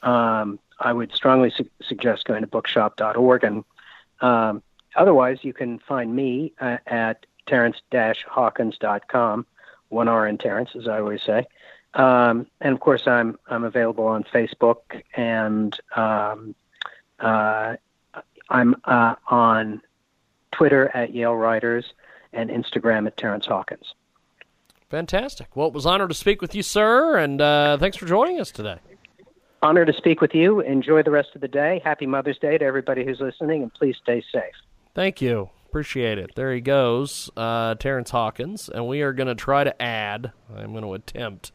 um, 0.02 0.58
I 0.78 0.92
would 0.92 1.12
strongly 1.14 1.50
su- 1.50 1.68
suggest 1.82 2.24
going 2.24 2.42
to 2.42 2.46
bookshop.org 2.46 3.44
and 3.44 3.64
um, 4.20 4.62
otherwise, 4.96 5.38
you 5.42 5.52
can 5.52 5.78
find 5.80 6.14
me 6.14 6.52
uh, 6.60 6.78
at 6.86 7.26
terrence-hawkins.com, 7.46 9.46
one 9.88 10.08
R 10.08 10.26
in 10.26 10.38
Terrence, 10.38 10.70
as 10.76 10.86
I 10.86 10.98
always 10.98 11.22
say. 11.22 11.46
Um, 11.94 12.46
and 12.60 12.74
of 12.74 12.80
course, 12.80 13.06
I'm 13.06 13.38
I'm 13.48 13.64
available 13.64 14.06
on 14.06 14.24
Facebook, 14.24 15.02
and 15.14 15.78
um, 15.96 16.54
uh, 17.18 17.76
I'm 18.50 18.76
uh, 18.84 19.14
on 19.28 19.80
Twitter 20.52 20.94
at 20.94 21.14
Yale 21.14 21.34
Writers 21.34 21.92
and 22.32 22.50
Instagram 22.50 23.06
at 23.06 23.16
Terrence 23.16 23.46
Hawkins. 23.46 23.94
Fantastic. 24.90 25.54
Well, 25.54 25.68
it 25.68 25.74
was 25.74 25.86
honored 25.86 26.10
to 26.10 26.14
speak 26.14 26.40
with 26.40 26.54
you, 26.54 26.62
sir, 26.62 27.16
and 27.16 27.40
uh, 27.40 27.78
thanks 27.78 27.96
for 27.96 28.06
joining 28.06 28.40
us 28.40 28.50
today. 28.50 28.78
Honor 29.60 29.84
to 29.84 29.92
speak 29.92 30.20
with 30.20 30.34
you. 30.34 30.60
Enjoy 30.60 31.02
the 31.02 31.10
rest 31.10 31.30
of 31.34 31.40
the 31.40 31.48
day. 31.48 31.80
Happy 31.84 32.06
Mother's 32.06 32.38
Day 32.38 32.58
to 32.58 32.64
everybody 32.64 33.04
who's 33.04 33.20
listening, 33.20 33.62
and 33.62 33.74
please 33.74 33.96
stay 34.00 34.22
safe. 34.32 34.54
Thank 34.98 35.22
you. 35.22 35.50
Appreciate 35.66 36.18
it. 36.18 36.32
There 36.34 36.52
he 36.52 36.60
goes, 36.60 37.30
uh, 37.36 37.76
Terrence 37.76 38.10
Hawkins, 38.10 38.68
and 38.68 38.88
we 38.88 39.02
are 39.02 39.12
going 39.12 39.28
to 39.28 39.36
try 39.36 39.62
to 39.62 39.80
add. 39.80 40.32
I'm 40.52 40.72
going 40.72 40.82
to 40.82 40.94
attempt 40.94 41.52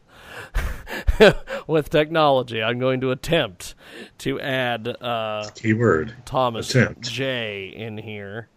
with 1.66 1.90
technology. 1.90 2.62
I'm 2.62 2.78
going 2.78 3.02
to 3.02 3.10
attempt 3.10 3.74
to 4.20 4.40
add 4.40 4.88
uh, 4.88 5.50
keyword 5.56 6.14
Thomas 6.24 6.74
attempt. 6.74 7.02
J 7.02 7.70
in 7.76 7.98
here. 7.98 8.48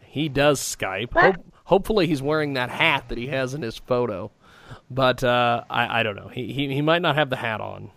He 0.00 0.30
does 0.30 0.60
Skype. 0.60 1.12
Ho- 1.12 1.44
hopefully, 1.64 2.06
he's 2.06 2.22
wearing 2.22 2.54
that 2.54 2.70
hat 2.70 3.10
that 3.10 3.18
he 3.18 3.26
has 3.26 3.52
in 3.52 3.60
his 3.60 3.76
photo, 3.76 4.30
but 4.90 5.22
uh, 5.22 5.64
I, 5.68 6.00
I 6.00 6.02
don't 6.02 6.16
know. 6.16 6.28
He, 6.28 6.54
he 6.54 6.72
he 6.72 6.80
might 6.80 7.02
not 7.02 7.16
have 7.16 7.28
the 7.28 7.36
hat 7.36 7.60
on. 7.60 7.90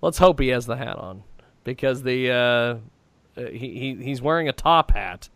Let's 0.00 0.18
hope 0.18 0.40
he 0.40 0.48
has 0.48 0.66
the 0.66 0.76
hat 0.76 0.96
on 0.96 1.22
because 1.62 2.02
the 2.02 2.32
uh, 2.32 2.76
he, 3.36 3.78
he 3.78 3.98
he's 4.02 4.20
wearing 4.20 4.48
a 4.48 4.52
top 4.52 4.90
hat 4.90 5.28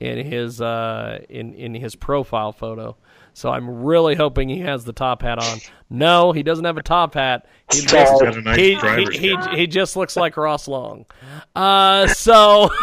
in 0.00 0.26
his 0.26 0.60
uh, 0.60 1.20
in 1.28 1.54
in 1.54 1.74
his 1.74 1.94
profile 1.94 2.52
photo. 2.52 2.96
So 3.32 3.50
I'm 3.50 3.84
really 3.84 4.16
hoping 4.16 4.48
he 4.48 4.60
has 4.60 4.84
the 4.84 4.92
top 4.92 5.22
hat 5.22 5.38
on. 5.38 5.58
No, 5.88 6.32
he 6.32 6.42
doesn't 6.42 6.64
have 6.64 6.76
a 6.76 6.82
top 6.82 7.14
hat. 7.14 7.46
He 7.72 7.82
just, 7.82 8.22
nice 8.22 8.56
he, 8.56 8.74
he, 8.74 9.18
he, 9.18 9.36
he, 9.54 9.66
just 9.68 9.94
looks 9.94 10.16
like 10.16 10.36
Ross 10.36 10.66
Long. 10.66 11.06
Uh, 11.54 12.08
so 12.08 12.70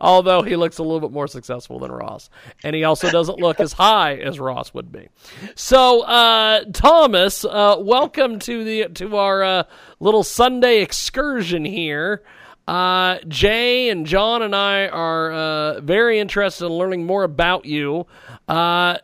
although 0.00 0.42
he 0.42 0.56
looks 0.56 0.78
a 0.78 0.82
little 0.82 1.00
bit 1.00 1.12
more 1.12 1.26
successful 1.26 1.78
than 1.78 1.90
Ross. 1.90 2.30
And 2.62 2.76
he 2.76 2.84
also 2.84 3.10
doesn't 3.10 3.38
look 3.38 3.60
as 3.60 3.72
high 3.72 4.16
as 4.16 4.38
Ross 4.38 4.74
would 4.74 4.92
be. 4.92 5.08
So, 5.54 6.02
uh, 6.02 6.64
Thomas, 6.72 7.44
uh, 7.44 7.76
welcome 7.80 8.38
to 8.40 8.64
the 8.64 8.88
to 8.94 9.16
our 9.16 9.42
uh, 9.42 9.62
little 10.00 10.24
Sunday 10.24 10.80
excursion 10.80 11.64
here. 11.64 12.22
Uh, 12.66 13.18
Jay 13.28 13.88
and 13.88 14.06
John 14.06 14.42
and 14.42 14.54
I 14.54 14.86
are 14.86 15.32
uh, 15.32 15.80
very 15.80 16.18
interested 16.18 16.66
in 16.66 16.72
learning 16.72 17.04
more 17.04 17.24
about 17.24 17.64
you. 17.64 18.06
Uh, 18.48 18.98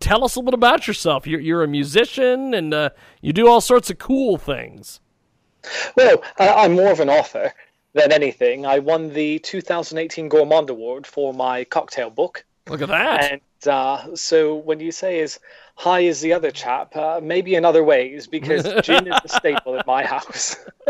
tell 0.00 0.24
us 0.24 0.36
a 0.36 0.40
little 0.40 0.50
bit 0.50 0.54
about 0.54 0.86
yourself. 0.86 1.26
You're, 1.26 1.40
you're 1.40 1.62
a 1.62 1.68
musician 1.68 2.54
and 2.54 2.74
uh, 2.74 2.90
you 3.20 3.32
do 3.32 3.48
all 3.48 3.60
sorts 3.60 3.90
of 3.90 3.98
cool 3.98 4.36
things. 4.36 5.00
Well, 5.96 6.22
I'm 6.38 6.72
more 6.72 6.92
of 6.92 7.00
an 7.00 7.10
author 7.10 7.52
than 7.94 8.12
anything. 8.12 8.66
I 8.66 8.78
won 8.78 9.12
the 9.12 9.38
2018 9.40 10.28
Gourmand 10.28 10.70
Award 10.70 11.06
for 11.06 11.32
my 11.32 11.64
cocktail 11.64 12.10
book. 12.10 12.44
Look 12.68 12.82
at 12.82 12.88
that. 12.88 13.32
And 13.32 13.68
uh, 13.68 14.14
so 14.14 14.56
when 14.56 14.80
you 14.80 14.92
say 14.92 15.20
as 15.20 15.38
high 15.78 16.04
as 16.06 16.20
the 16.20 16.32
other 16.32 16.50
chap, 16.50 16.96
uh, 16.96 17.20
maybe 17.22 17.54
in 17.54 17.64
other 17.64 17.84
ways, 17.84 18.26
because 18.26 18.64
gin 18.82 19.06
is 19.06 19.18
a 19.24 19.28
staple 19.28 19.76
in 19.76 19.82
my 19.86 20.04
house. 20.04 20.56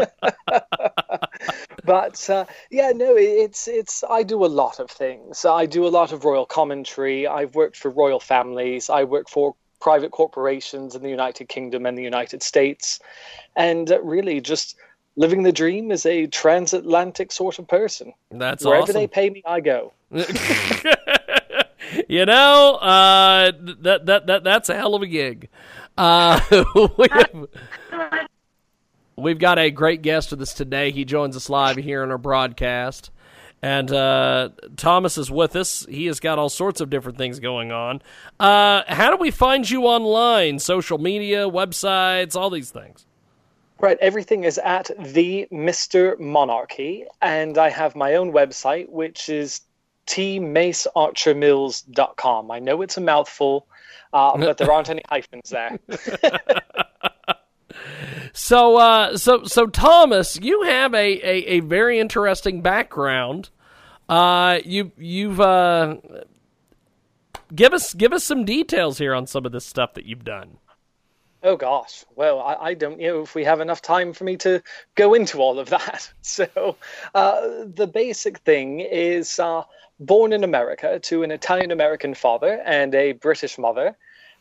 but 1.85 2.31
uh, 2.31 2.47
yeah, 2.71 2.91
no, 2.95 3.15
it's 3.15 3.69
it's. 3.69 4.03
I 4.09 4.23
do 4.23 4.45
a 4.45 4.47
lot 4.47 4.81
of 4.81 4.91
things. 4.91 5.45
I 5.45 5.67
do 5.67 5.87
a 5.87 5.91
lot 5.91 6.13
of 6.13 6.25
royal 6.25 6.47
commentary. 6.47 7.27
I've 7.27 7.55
worked 7.55 7.77
for 7.77 7.91
royal 7.91 8.19
families. 8.19 8.89
I 8.89 9.05
work 9.05 9.29
for 9.29 9.55
private 9.79 10.11
corporations 10.11 10.97
in 10.97 11.03
the 11.03 11.11
United 11.11 11.51
Kingdom 11.51 11.85
and 11.85 11.97
the 11.97 12.03
United 12.03 12.43
States, 12.43 12.99
and 13.57 13.93
uh, 13.93 14.01
really 14.01 14.41
just 14.41 14.75
living 15.17 15.43
the 15.43 15.53
dream 15.53 15.93
as 15.93 16.07
a 16.07 16.27
transatlantic 16.29 17.31
sort 17.31 17.59
of 17.59 17.69
person. 17.69 18.15
That's 18.31 18.65
Wherever 18.65 18.85
awesome. 18.85 18.95
they 18.95 19.07
pay 19.07 19.29
me, 19.29 19.43
I 19.45 19.61
go. 19.61 19.93
you 22.09 22.27
know, 22.27 22.77
uh, 22.77 23.53
that 23.83 24.07
that 24.07 24.27
that 24.27 24.45
that's 24.45 24.69
a 24.69 24.75
hell 24.75 24.95
of 24.95 25.03
a 25.03 25.07
gig. 25.07 25.49
Uh, 25.97 26.41
we 26.97 27.07
have, 27.11 27.47
we've 29.17 29.39
got 29.39 29.59
a 29.59 29.71
great 29.71 30.03
guest 30.03 30.31
with 30.31 30.41
us 30.41 30.55
today. 30.55 30.91
He 30.91 31.05
joins 31.05 31.37
us 31.37 31.51
live 31.51 31.77
here 31.77 32.03
on 32.03 32.11
our 32.11 32.19
broadcast. 32.19 33.11
And 33.61 33.91
uh, 33.91 34.51
Thomas 34.77 35.19
is 35.19 35.31
with 35.31 35.57
us. 35.57 35.85
He 35.89 36.07
has 36.07 36.21
got 36.21 36.39
all 36.39 36.49
sorts 36.49 36.81
of 36.81 36.91
different 36.91 37.19
things 37.19 37.41
going 37.41 37.73
on. 37.73 38.01
Uh, 38.39 38.83
how 38.87 39.11
do 39.11 39.17
we 39.17 39.33
find 39.33 39.69
you 39.69 39.83
online? 39.83 40.61
Social 40.61 40.99
media, 40.99 41.49
websites, 41.49 42.37
all 42.37 42.51
these 42.51 42.71
things. 42.71 43.05
Right, 43.81 43.99
everything 44.01 44.45
is 44.45 44.59
at 44.59 44.91
the 44.99 45.47
Mr. 45.53 46.19
Monarchy, 46.19 47.05
and 47.21 47.59
I 47.59 47.71
have 47.71 47.95
my 47.95 48.15
own 48.15 48.33
website, 48.33 48.89
which 48.89 49.29
is 49.29 49.61
tmacearchermills.com. 50.09 52.51
I 52.51 52.59
know 52.59 52.83
it's 52.83 52.97
a 52.97 53.01
mouthful, 53.01 53.69
uh, 54.13 54.37
but 54.37 54.59
there 54.59 54.73
aren't 54.73 54.91
any 54.91 55.03
hyphens 55.09 55.51
there. 55.51 55.79
So, 58.33 58.77
uh, 58.77 59.17
so, 59.17 59.45
so, 59.45 59.67
Thomas, 59.67 60.39
you 60.41 60.63
have 60.63 60.95
a, 60.95 60.99
a, 60.99 61.57
a 61.57 61.61
very 61.61 61.99
interesting 61.99 62.63
background. 62.63 63.51
Uh, 64.09 64.59
you, 64.65 64.93
you've 64.97 65.41
uh, 65.41 65.97
give 67.55 67.73
us 67.73 67.95
give 67.95 68.13
us 68.13 68.25
some 68.25 68.45
details 68.45 68.99
here 68.99 69.15
on 69.15 69.27
some 69.27 69.45
of 69.45 69.53
this 69.53 69.67
stuff 69.67 69.95
that 69.95 70.05
you've 70.05 70.25
done. 70.25 70.59
Oh 71.43 71.57
gosh, 71.57 72.05
well, 72.17 72.41
I, 72.41 72.55
I 72.55 72.75
don't 72.75 72.99
know 72.99 73.23
if 73.23 73.35
we 73.35 73.45
have 73.45 73.61
enough 73.61 73.81
time 73.81 74.13
for 74.13 74.25
me 74.25 74.37
to 74.39 74.63
go 74.95 75.15
into 75.15 75.39
all 75.39 75.59
of 75.59 75.71
that. 75.71 76.13
So, 76.23 76.77
uh, 77.15 77.65
the 77.65 77.87
basic 77.87 78.39
thing 78.39 78.81
is 78.81 79.39
uh, 79.39 79.63
born 80.01 80.33
in 80.33 80.45
America 80.45 80.99
to 81.01 81.23
an 81.23 81.31
Italian 81.31 81.71
American 81.71 82.15
father 82.15 82.61
and 82.65 82.95
a 82.95 83.13
British 83.13 83.59
mother, 83.59 83.97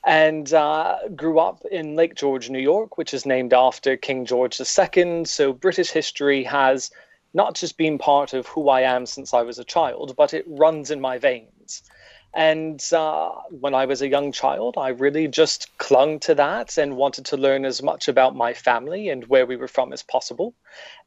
and 0.06 0.54
uh, 0.54 1.00
grew 1.16 1.40
up 1.40 1.64
in 1.72 1.96
Lake 1.96 2.16
George, 2.16 2.50
New 2.50 2.60
York, 2.60 2.98
which 2.98 3.14
is 3.14 3.26
named 3.26 3.54
after 3.54 3.98
King 3.98 4.26
George 4.26 4.60
II. 4.60 5.26
So, 5.26 5.54
British 5.54 5.90
history 5.90 6.44
has 6.44 6.92
not 7.34 7.56
just 7.56 7.78
been 7.78 7.98
part 7.98 8.34
of 8.34 8.48
who 8.48 8.70
I 8.70 8.82
am 8.82 9.06
since 9.06 9.34
I 9.34 9.42
was 9.42 9.60
a 9.60 9.64
child, 9.64 10.16
but 10.16 10.34
it 10.34 10.46
runs 10.48 10.92
in 10.92 11.02
my 11.02 11.18
veins. 11.18 11.84
And 12.34 12.84
uh, 12.94 13.32
when 13.50 13.74
I 13.74 13.86
was 13.86 14.02
a 14.02 14.08
young 14.08 14.32
child, 14.32 14.76
I 14.78 14.90
really 14.90 15.28
just 15.28 15.76
clung 15.78 16.20
to 16.22 16.36
that 16.36 16.78
and 16.78 16.96
wanted 16.96 17.26
to 17.28 17.38
learn 17.38 17.66
as 17.66 17.82
much 17.82 18.08
about 18.08 18.36
my 18.36 18.54
family 18.54 19.10
and 19.10 19.26
where 19.28 19.46
we 19.46 19.56
were 19.56 19.68
from 19.68 19.92
as 19.92 20.04
possible. 20.04 20.54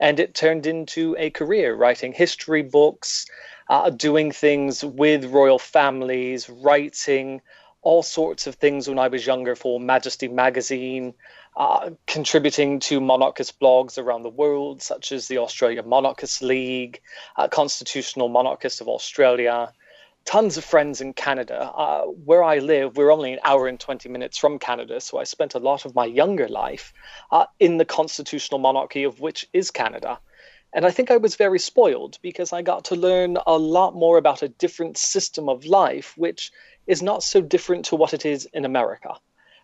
And 0.01 0.19
it 0.19 0.35
turned 0.35 0.67
into 0.67 1.15
a 1.19 1.31
career 1.31 1.75
writing 1.75 2.13
history 2.13 2.63
books, 2.63 3.27
uh, 3.71 3.89
doing 3.89 4.33
things 4.33 4.85
with 4.85 5.25
royal 5.27 5.59
families, 5.59 6.51
writing 6.51 7.41
all 7.83 8.03
sorts 8.03 8.49
of 8.49 8.57
things 8.57 8.89
when 8.89 8.99
I 8.99 9.07
was 9.07 9.25
younger 9.25 9.55
for 9.55 9.79
Majesty 9.79 10.27
Magazine, 10.27 11.15
uh, 11.57 11.91
contributing 12.09 12.81
to 12.81 13.01
monarchist 13.01 13.61
blogs 13.61 13.97
around 13.97 14.25
the 14.25 14.29
world, 14.29 14.83
such 14.83 15.13
as 15.13 15.29
the 15.29 15.39
Australia 15.39 15.85
Monarchist 15.85 16.43
League, 16.43 17.01
uh, 17.37 17.47
Constitutional 17.47 18.29
Monarchist 18.29 18.81
of 18.81 18.89
Australia 18.89 19.73
tons 20.25 20.57
of 20.59 20.65
friends 20.65 21.01
in 21.01 21.13
Canada. 21.13 21.73
Uh, 21.75 22.03
where 22.03 22.43
I 22.43 22.59
live, 22.59 22.97
we're 22.97 23.13
only 23.13 23.33
an 23.33 23.39
hour 23.43 23.67
and 23.67 23.81
20 23.81 24.09
minutes 24.09 24.37
from 24.37 24.59
Canada, 24.59 25.01
so 25.01 25.19
I 25.19 25.25
spent 25.25 25.55
a 25.55 25.59
lot 25.59 25.85
of 25.85 25.95
my 25.95 26.05
younger 26.05 26.47
life 26.47 26.93
uh, 27.31 27.47
in 27.59 27.79
the 27.79 27.85
constitutional 27.85 28.61
monarchy 28.61 29.05
of 29.05 29.21
which 29.21 29.49
is 29.53 29.71
Canada. 29.71 30.21
And 30.73 30.87
I 30.87 30.91
think 30.91 31.11
I 31.11 31.17
was 31.17 31.35
very 31.35 31.59
spoiled 31.59 32.19
because 32.23 32.53
I 32.53 32.63
got 32.63 32.85
to 32.87 32.95
learn 32.95 33.37
a 33.47 33.59
lot 33.59 33.95
more 33.95 34.19
about 34.19 34.43
a 34.43 34.49
different 34.49 34.97
system 34.97 35.49
of 35.49 35.65
life, 35.65 36.15
which 36.17 36.53
is 36.87 37.03
not 37.03 37.23
so 37.23 37.41
different 37.41 37.87
to 37.87 37.97
what 37.97 38.15
it 38.15 38.25
is 38.25 38.47
in 38.53 38.65
America. 38.65 39.15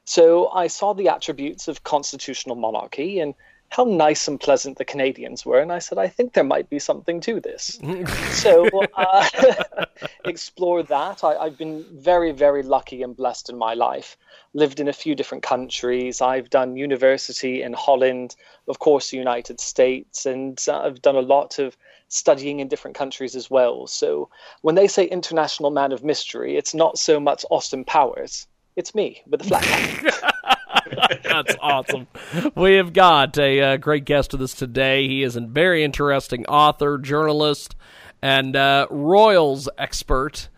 So 0.04 0.48
I 0.48 0.66
saw 0.66 0.92
the 0.94 1.08
attributes 1.08 1.68
of 1.68 1.84
constitutional 1.84 2.56
monarchy 2.56 3.20
and 3.20 3.34
how 3.70 3.84
nice 3.84 4.28
and 4.28 4.40
pleasant 4.40 4.78
the 4.78 4.84
Canadians 4.84 5.44
were. 5.44 5.60
And 5.60 5.72
I 5.72 5.78
said, 5.80 5.98
I 5.98 6.08
think 6.08 6.32
there 6.32 6.44
might 6.44 6.70
be 6.70 6.78
something 6.78 7.20
to 7.22 7.40
this. 7.40 7.78
so 8.30 8.68
uh, 8.96 9.28
explore 10.24 10.82
that. 10.84 11.24
I, 11.24 11.36
I've 11.36 11.58
been 11.58 11.84
very, 11.92 12.32
very 12.32 12.62
lucky 12.62 13.02
and 13.02 13.16
blessed 13.16 13.50
in 13.50 13.58
my 13.58 13.74
life. 13.74 14.16
Lived 14.54 14.80
in 14.80 14.88
a 14.88 14.92
few 14.92 15.14
different 15.14 15.42
countries. 15.42 16.20
I've 16.20 16.48
done 16.48 16.76
university 16.76 17.62
in 17.62 17.72
Holland, 17.72 18.36
of 18.68 18.78
course, 18.78 19.10
the 19.10 19.18
United 19.18 19.60
States, 19.60 20.24
and 20.24 20.62
uh, 20.68 20.80
I've 20.80 21.02
done 21.02 21.16
a 21.16 21.20
lot 21.20 21.58
of 21.58 21.76
studying 22.08 22.60
in 22.60 22.68
different 22.68 22.96
countries 22.96 23.34
as 23.34 23.50
well. 23.50 23.86
So 23.86 24.30
when 24.62 24.74
they 24.74 24.86
say 24.86 25.04
international 25.04 25.70
man 25.70 25.92
of 25.92 26.04
mystery, 26.04 26.56
it's 26.56 26.74
not 26.74 26.98
so 26.98 27.20
much 27.20 27.44
Austin 27.50 27.84
Powers. 27.84 28.46
It's 28.76 28.94
me 28.94 29.22
with 29.26 29.40
the 29.40 29.48
flat. 29.48 30.32
That's 31.22 31.56
awesome. 31.60 32.06
We 32.54 32.74
have 32.74 32.92
got 32.92 33.38
a 33.38 33.60
uh, 33.60 33.76
great 33.76 34.04
guest 34.04 34.32
with 34.32 34.42
us 34.42 34.54
today. 34.54 35.08
He 35.08 35.22
is 35.22 35.36
a 35.36 35.40
very 35.40 35.84
interesting 35.84 36.46
author, 36.46 36.98
journalist, 36.98 37.76
and 38.22 38.56
uh, 38.56 38.86
royals 38.90 39.68
expert. 39.78 40.48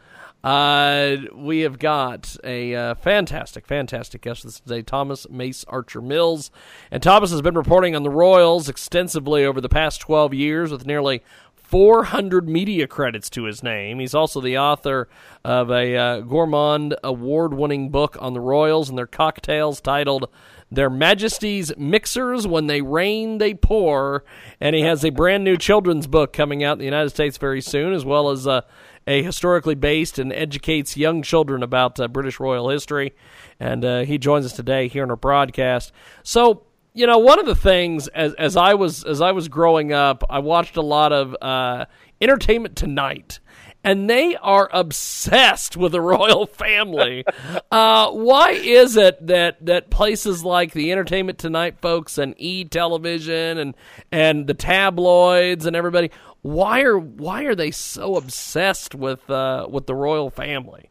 Uh, 0.45 1.17
we 1.35 1.61
have 1.61 1.79
got 1.79 2.37
a 2.45 2.75
uh, 2.75 2.95
fantastic, 2.95 3.67
fantastic 3.67 4.23
guest 4.23 4.45
with 4.45 4.55
us 4.55 4.61
today, 4.61 4.83
Thomas 4.83 5.29
Mace 5.29 5.65
Archer 5.65 6.01
Mills. 6.01 6.51
And 6.91 7.03
Thomas 7.03 7.33
has 7.33 7.43
been 7.43 7.57
reporting 7.57 7.97
on 7.97 8.05
the 8.05 8.11
Royals 8.11 8.69
extensively 8.69 9.45
over 9.45 9.61
the 9.61 9.69
past 9.69 10.01
12 10.01 10.35
years 10.35 10.71
with 10.71 10.87
nearly 10.87 11.23
400 11.69 12.49
media 12.49 12.87
credits 12.87 13.29
to 13.29 13.45
his 13.45 13.63
name. 13.63 13.99
He's 13.99 14.15
also 14.15 14.41
the 14.41 14.57
author 14.57 15.07
of 15.45 15.71
a 15.71 15.95
uh, 15.95 16.21
Gourmand 16.23 16.97
award 17.05 17.53
winning 17.53 17.91
book 17.91 18.17
on 18.19 18.33
the 18.33 18.41
Royals 18.41 18.89
and 18.89 18.97
their 18.97 19.07
cocktails 19.07 19.83
titled 19.83 20.31
Their 20.73 20.89
Majesties 20.89 21.71
Mixers 21.77 22.47
When 22.47 22.69
They 22.69 22.81
Reign, 22.81 23.37
They 23.37 23.53
Pour. 23.53 24.25
And 24.63 24.75
he 24.75 24.81
has 24.81 25.05
a 25.05 25.11
brand 25.11 25.45
new 25.45 25.59
children's 25.59 26.07
book 26.07 26.33
coming 26.33 26.65
out 26.65 26.73
in 26.73 26.79
the 26.79 26.85
United 26.87 27.11
States 27.11 27.37
very 27.37 27.61
soon, 27.61 27.93
as 27.93 28.03
well 28.03 28.31
as 28.31 28.47
uh, 28.47 28.63
a 29.07 29.23
historically 29.23 29.75
based 29.75 30.19
and 30.19 30.33
educates 30.33 30.97
young 30.97 31.21
children 31.23 31.63
about 31.63 32.01
uh, 32.01 32.09
British 32.09 32.41
royal 32.41 32.71
history. 32.71 33.15
And 33.61 33.85
uh, 33.85 34.01
he 34.05 34.17
joins 34.17 34.47
us 34.47 34.55
today 34.55 34.89
here 34.89 35.03
on 35.03 35.11
our 35.11 35.17
broadcast. 35.17 35.93
So, 36.23 36.63
you 36.99 37.07
know, 37.07 37.19
one 37.19 37.39
of 37.39 37.47
the 37.47 37.55
things 37.55 38.09
as 38.09 38.35
as 38.35 38.57
I 38.57 38.75
was 38.75 39.05
as 39.05 39.21
I 39.21 39.31
was 39.31 39.47
growing 39.47 39.93
up, 39.93 40.25
I 40.29 40.41
watched 40.41 40.77
a 40.77 40.83
lot 40.83 41.13
of 41.13 41.37
uh, 41.41 41.87
Entertainment 42.21 42.75
Tonight, 42.75 43.39
and 43.85 44.11
they 44.11 44.35
are 44.35 44.69
obsessed 44.73 45.77
with 45.77 45.93
the 45.93 46.01
royal 46.01 46.47
family. 46.47 47.25
uh, 47.71 48.11
why 48.11 48.51
is 48.51 48.97
it 48.97 49.25
that 49.29 49.65
that 49.65 49.91
places 49.91 50.43
like 50.43 50.73
the 50.73 50.91
Entertainment 50.91 51.39
Tonight 51.39 51.79
folks 51.81 52.19
and 52.19 52.35
E 52.37 52.65
Television 52.65 53.59
and 53.59 53.77
and 54.11 54.49
the 54.49 54.55
tabloids 54.55 55.67
and 55.67 55.77
everybody 55.77 56.11
why 56.43 56.83
are 56.83 56.99
why 56.99 57.45
are 57.45 57.55
they 57.55 57.71
so 57.71 58.17
obsessed 58.17 58.97
with 58.97 59.31
uh, 59.31 59.69
with 59.71 59.87
the 59.87 59.95
royal 59.95 60.31
family? 60.31 60.91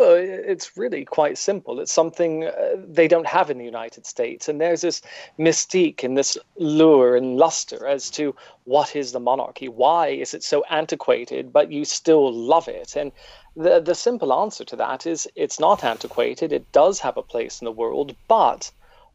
Well, 0.00 0.16
it's 0.16 0.78
really 0.78 1.04
quite 1.04 1.36
simple. 1.36 1.78
It's 1.78 1.92
something 1.92 2.44
uh, 2.44 2.76
they 2.88 3.06
don't 3.06 3.26
have 3.26 3.50
in 3.50 3.58
the 3.58 3.66
United 3.66 4.06
States. 4.06 4.48
And 4.48 4.58
there's 4.58 4.80
this 4.80 5.02
mystique 5.38 6.02
and 6.02 6.16
this 6.16 6.38
lure 6.56 7.16
and 7.16 7.36
luster 7.36 7.86
as 7.86 8.08
to 8.12 8.34
what 8.64 8.96
is 8.96 9.12
the 9.12 9.20
monarchy? 9.20 9.68
Why 9.68 10.08
is 10.08 10.32
it 10.32 10.42
so 10.42 10.64
antiquated, 10.70 11.52
but 11.52 11.70
you 11.70 11.84
still 11.84 12.32
love 12.32 12.66
it? 12.66 12.96
And 12.96 13.12
the, 13.54 13.78
the 13.78 13.94
simple 13.94 14.32
answer 14.32 14.64
to 14.64 14.76
that 14.76 15.06
is 15.06 15.28
it's 15.36 15.60
not 15.60 15.84
antiquated. 15.84 16.50
It 16.50 16.72
does 16.72 17.00
have 17.00 17.18
a 17.18 17.22
place 17.22 17.60
in 17.60 17.66
the 17.66 17.70
world, 17.70 18.16
but 18.26 18.70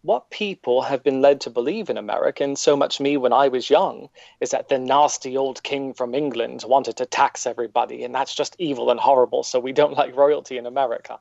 what 0.06 0.30
people 0.30 0.84
have 0.84 1.03
been 1.03 1.20
led 1.20 1.41
to 1.41 1.49
believe 1.49 1.89
in 1.89 1.97
America, 1.97 2.43
and 2.43 2.60
so 2.60 2.78
much 2.78 2.99
me 2.99 3.18
when 3.18 3.34
I 3.34 3.47
was 3.47 3.72
young, 3.72 4.08
is 4.39 4.51
that 4.51 4.70
the 4.70 4.78
nasty 4.78 5.36
old 5.36 5.64
king 5.64 5.93
from 5.93 6.14
England 6.14 6.64
wanted 6.68 6.95
to 6.97 7.08
tax 7.08 7.47
everybody, 7.47 8.03
and 8.03 8.14
that's 8.14 8.36
just 8.36 8.56
evil 8.60 8.91
and 8.91 8.99
horrible, 8.99 9.41
so 9.41 9.60
we 9.60 9.72
don't 9.72 9.97
like 9.97 10.16
royalty 10.16 10.58
in 10.58 10.68
America. 10.68 11.20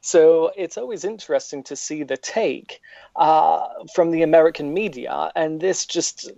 So 0.00 0.50
it's 0.56 0.76
always 0.76 1.04
interesting 1.04 1.62
to 1.64 1.76
see 1.76 2.02
the 2.02 2.16
take 2.16 2.80
uh, 3.14 3.66
from 3.94 4.10
the 4.10 4.22
American 4.22 4.74
media, 4.74 5.30
and 5.36 5.60
this 5.60 5.86
just 5.86 6.30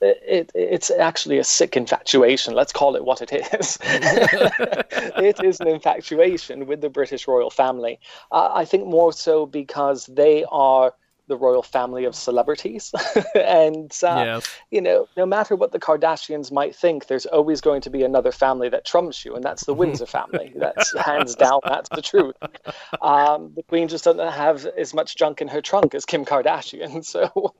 it, 0.00 0.50
it's 0.54 0.90
actually 0.90 1.38
a 1.38 1.44
sick 1.44 1.76
infatuation. 1.76 2.54
Let's 2.54 2.72
call 2.72 2.96
it 2.96 3.04
what 3.04 3.20
it 3.20 3.32
is. 3.32 3.76
it 3.82 5.44
is 5.44 5.60
an 5.60 5.68
infatuation 5.68 6.66
with 6.66 6.80
the 6.80 6.88
British 6.88 7.28
royal 7.28 7.50
family. 7.50 7.98
Uh, 8.32 8.50
I 8.54 8.64
think 8.64 8.86
more 8.86 9.12
so 9.12 9.44
because 9.44 10.06
they 10.06 10.46
are 10.50 10.94
the 11.30 11.36
royal 11.36 11.62
family 11.62 12.04
of 12.04 12.14
celebrities. 12.14 12.92
and, 13.34 13.96
uh, 14.02 14.24
yes. 14.26 14.50
you 14.70 14.82
know, 14.82 15.08
no 15.16 15.24
matter 15.24 15.56
what 15.56 15.72
the 15.72 15.78
Kardashians 15.78 16.52
might 16.52 16.76
think, 16.76 17.06
there's 17.06 17.24
always 17.24 17.62
going 17.62 17.80
to 17.82 17.90
be 17.90 18.02
another 18.02 18.32
family 18.32 18.68
that 18.68 18.84
trumps 18.84 19.24
you, 19.24 19.34
and 19.34 19.42
that's 19.42 19.64
the 19.64 19.72
Windsor 19.72 20.06
family. 20.06 20.52
That's 20.60 20.94
hands 20.98 21.36
down, 21.36 21.60
that's 21.64 21.88
the 21.90 22.02
truth. 22.02 22.34
Um, 23.00 23.52
the 23.54 23.62
Queen 23.62 23.86
just 23.86 24.04
doesn't 24.04 24.32
have 24.32 24.66
as 24.76 24.92
much 24.92 25.16
junk 25.16 25.40
in 25.40 25.48
her 25.48 25.62
trunk 25.62 25.94
as 25.94 26.04
Kim 26.04 26.24
Kardashian, 26.24 27.04
so 27.14 27.54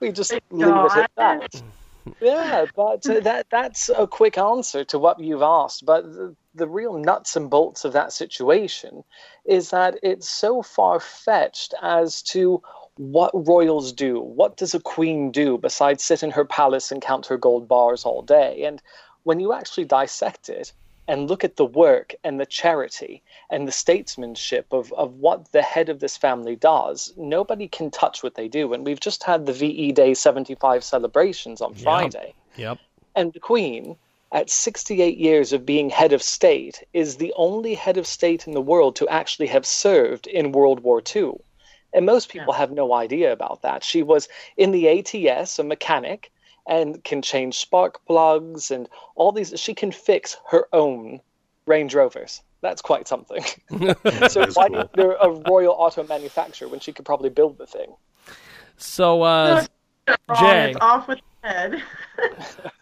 we 0.00 0.12
just 0.12 0.32
leave 0.32 0.40
it 0.50 0.96
at 0.96 1.10
that 1.16 1.62
yeah, 2.20 2.66
but 2.74 3.08
uh, 3.08 3.20
that 3.20 3.46
that's 3.50 3.88
a 3.88 4.06
quick 4.06 4.38
answer 4.38 4.84
to 4.84 4.98
what 4.98 5.18
you've 5.18 5.42
asked. 5.42 5.84
But 5.84 6.04
the, 6.04 6.34
the 6.54 6.68
real 6.68 6.98
nuts 6.98 7.36
and 7.36 7.50
bolts 7.50 7.84
of 7.84 7.92
that 7.92 8.12
situation 8.12 9.04
is 9.44 9.70
that 9.70 9.98
it's 10.02 10.28
so 10.28 10.62
far 10.62 11.00
fetched 11.00 11.74
as 11.82 12.22
to 12.22 12.62
what 12.96 13.30
royals 13.46 13.92
do. 13.92 14.20
What 14.20 14.56
does 14.56 14.74
a 14.74 14.80
queen 14.80 15.30
do 15.30 15.58
besides 15.58 16.02
sit 16.02 16.22
in 16.22 16.30
her 16.30 16.44
palace 16.44 16.90
and 16.90 17.02
count 17.02 17.26
her 17.26 17.36
gold 17.36 17.68
bars 17.68 18.04
all 18.04 18.22
day? 18.22 18.64
And 18.64 18.80
when 19.24 19.40
you 19.40 19.52
actually 19.52 19.84
dissect 19.84 20.48
it, 20.48 20.72
and 21.08 21.28
look 21.28 21.44
at 21.44 21.56
the 21.56 21.64
work 21.64 22.14
and 22.24 22.40
the 22.40 22.46
charity 22.46 23.22
and 23.50 23.66
the 23.66 23.72
statesmanship 23.72 24.66
of, 24.72 24.92
of 24.94 25.14
what 25.14 25.52
the 25.52 25.62
head 25.62 25.88
of 25.88 26.00
this 26.00 26.16
family 26.16 26.56
does, 26.56 27.12
nobody 27.16 27.68
can 27.68 27.90
touch 27.90 28.22
what 28.22 28.34
they 28.34 28.48
do. 28.48 28.72
And 28.72 28.84
we've 28.84 29.00
just 29.00 29.22
had 29.22 29.46
the 29.46 29.52
VE 29.52 29.92
Day 29.92 30.14
75 30.14 30.82
celebrations 30.82 31.60
on 31.60 31.74
Friday. 31.74 32.34
Yep. 32.56 32.58
yep. 32.58 32.78
And 33.14 33.32
the 33.32 33.40
Queen, 33.40 33.96
at 34.32 34.50
68 34.50 35.16
years 35.16 35.52
of 35.52 35.64
being 35.64 35.90
head 35.90 36.12
of 36.12 36.22
state, 36.22 36.82
is 36.92 37.16
the 37.16 37.32
only 37.36 37.74
head 37.74 37.96
of 37.96 38.06
state 38.06 38.46
in 38.46 38.52
the 38.52 38.60
world 38.60 38.96
to 38.96 39.08
actually 39.08 39.46
have 39.46 39.64
served 39.64 40.26
in 40.26 40.52
World 40.52 40.80
War 40.80 41.02
II. 41.14 41.34
And 41.94 42.04
most 42.04 42.28
people 42.28 42.52
yeah. 42.52 42.58
have 42.58 42.72
no 42.72 42.92
idea 42.92 43.32
about 43.32 43.62
that. 43.62 43.82
She 43.82 44.02
was 44.02 44.28
in 44.56 44.72
the 44.72 44.88
ATS, 44.88 45.58
a 45.58 45.64
mechanic 45.64 46.30
and 46.66 47.02
can 47.04 47.22
change 47.22 47.58
spark 47.58 48.04
plugs 48.06 48.70
and 48.70 48.88
all 49.14 49.32
these. 49.32 49.52
She 49.56 49.74
can 49.74 49.92
fix 49.92 50.36
her 50.50 50.66
own 50.72 51.20
Range 51.66 51.94
Rovers. 51.94 52.42
That's 52.60 52.82
quite 52.82 53.06
something. 53.06 53.42
so 54.28 54.46
why 54.54 54.68
cool. 54.68 54.90
they're 54.94 55.12
a 55.12 55.30
Royal 55.30 55.74
Auto 55.74 56.04
manufacturer 56.04 56.68
when 56.68 56.80
she 56.80 56.92
could 56.92 57.04
probably 57.04 57.30
build 57.30 57.58
the 57.58 57.66
thing? 57.66 57.94
So, 58.76 59.22
uh, 59.22 59.64
Jay, 60.38 60.70
it's 60.70 60.78
off 60.80 61.08
with 61.08 61.20
the 61.42 61.48
head. 61.48 61.82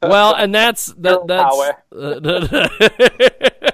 well, 0.03 0.35
and 0.35 0.55
that's 0.55 0.87
that, 0.99 1.27
that's. 1.27 1.57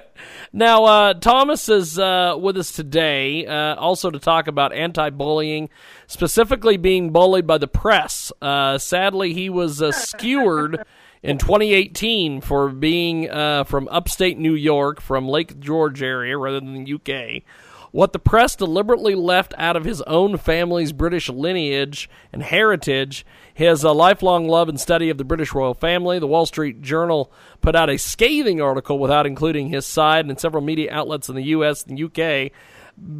Now, 0.53 0.83
uh, 0.83 1.13
Thomas 1.13 1.69
is 1.69 1.97
uh, 1.97 2.35
with 2.37 2.57
us 2.57 2.73
today, 2.73 3.45
uh, 3.45 3.75
also 3.75 4.11
to 4.11 4.19
talk 4.19 4.47
about 4.47 4.73
anti-bullying, 4.73 5.69
specifically 6.07 6.75
being 6.75 7.11
bullied 7.11 7.47
by 7.47 7.57
the 7.57 7.69
press. 7.69 8.33
Uh, 8.41 8.77
sadly, 8.77 9.33
he 9.33 9.49
was 9.49 9.81
uh, 9.81 9.93
skewered 9.93 10.83
in 11.23 11.37
2018 11.37 12.41
for 12.41 12.67
being 12.67 13.29
from 13.65 13.87
upstate 13.89 14.37
New 14.37 14.55
York, 14.55 14.99
from 14.99 15.27
Lake 15.29 15.57
George 15.59 16.03
area 16.03 16.37
rather 16.37 16.59
than 16.59 16.83
the 16.83 16.93
UK. 16.95 17.43
What 17.91 18.13
the 18.13 18.19
press 18.19 18.55
deliberately 18.55 19.15
left 19.15 19.53
out 19.57 19.75
of 19.75 19.83
his 19.83 20.01
own 20.03 20.37
family's 20.37 20.93
British 20.93 21.27
lineage 21.27 22.09
and 22.31 22.41
heritage 22.41 23.25
his 23.53 23.83
uh, 23.83 23.93
lifelong 23.93 24.47
love 24.47 24.69
and 24.69 24.79
study 24.79 25.09
of 25.09 25.17
the 25.17 25.25
British 25.25 25.53
royal 25.53 25.73
family. 25.73 26.17
The 26.17 26.27
Wall 26.27 26.45
Street 26.45 26.81
Journal 26.81 27.31
put 27.59 27.75
out 27.75 27.89
a 27.89 27.97
scathing 27.97 28.61
article 28.61 28.97
without 28.97 29.27
including 29.27 29.69
his 29.69 29.85
side, 29.85 30.25
and 30.25 30.39
several 30.39 30.63
media 30.63 30.91
outlets 30.91 31.27
in 31.27 31.35
the 31.35 31.43
U.S. 31.43 31.85
and 31.85 32.01
UK 32.01 32.51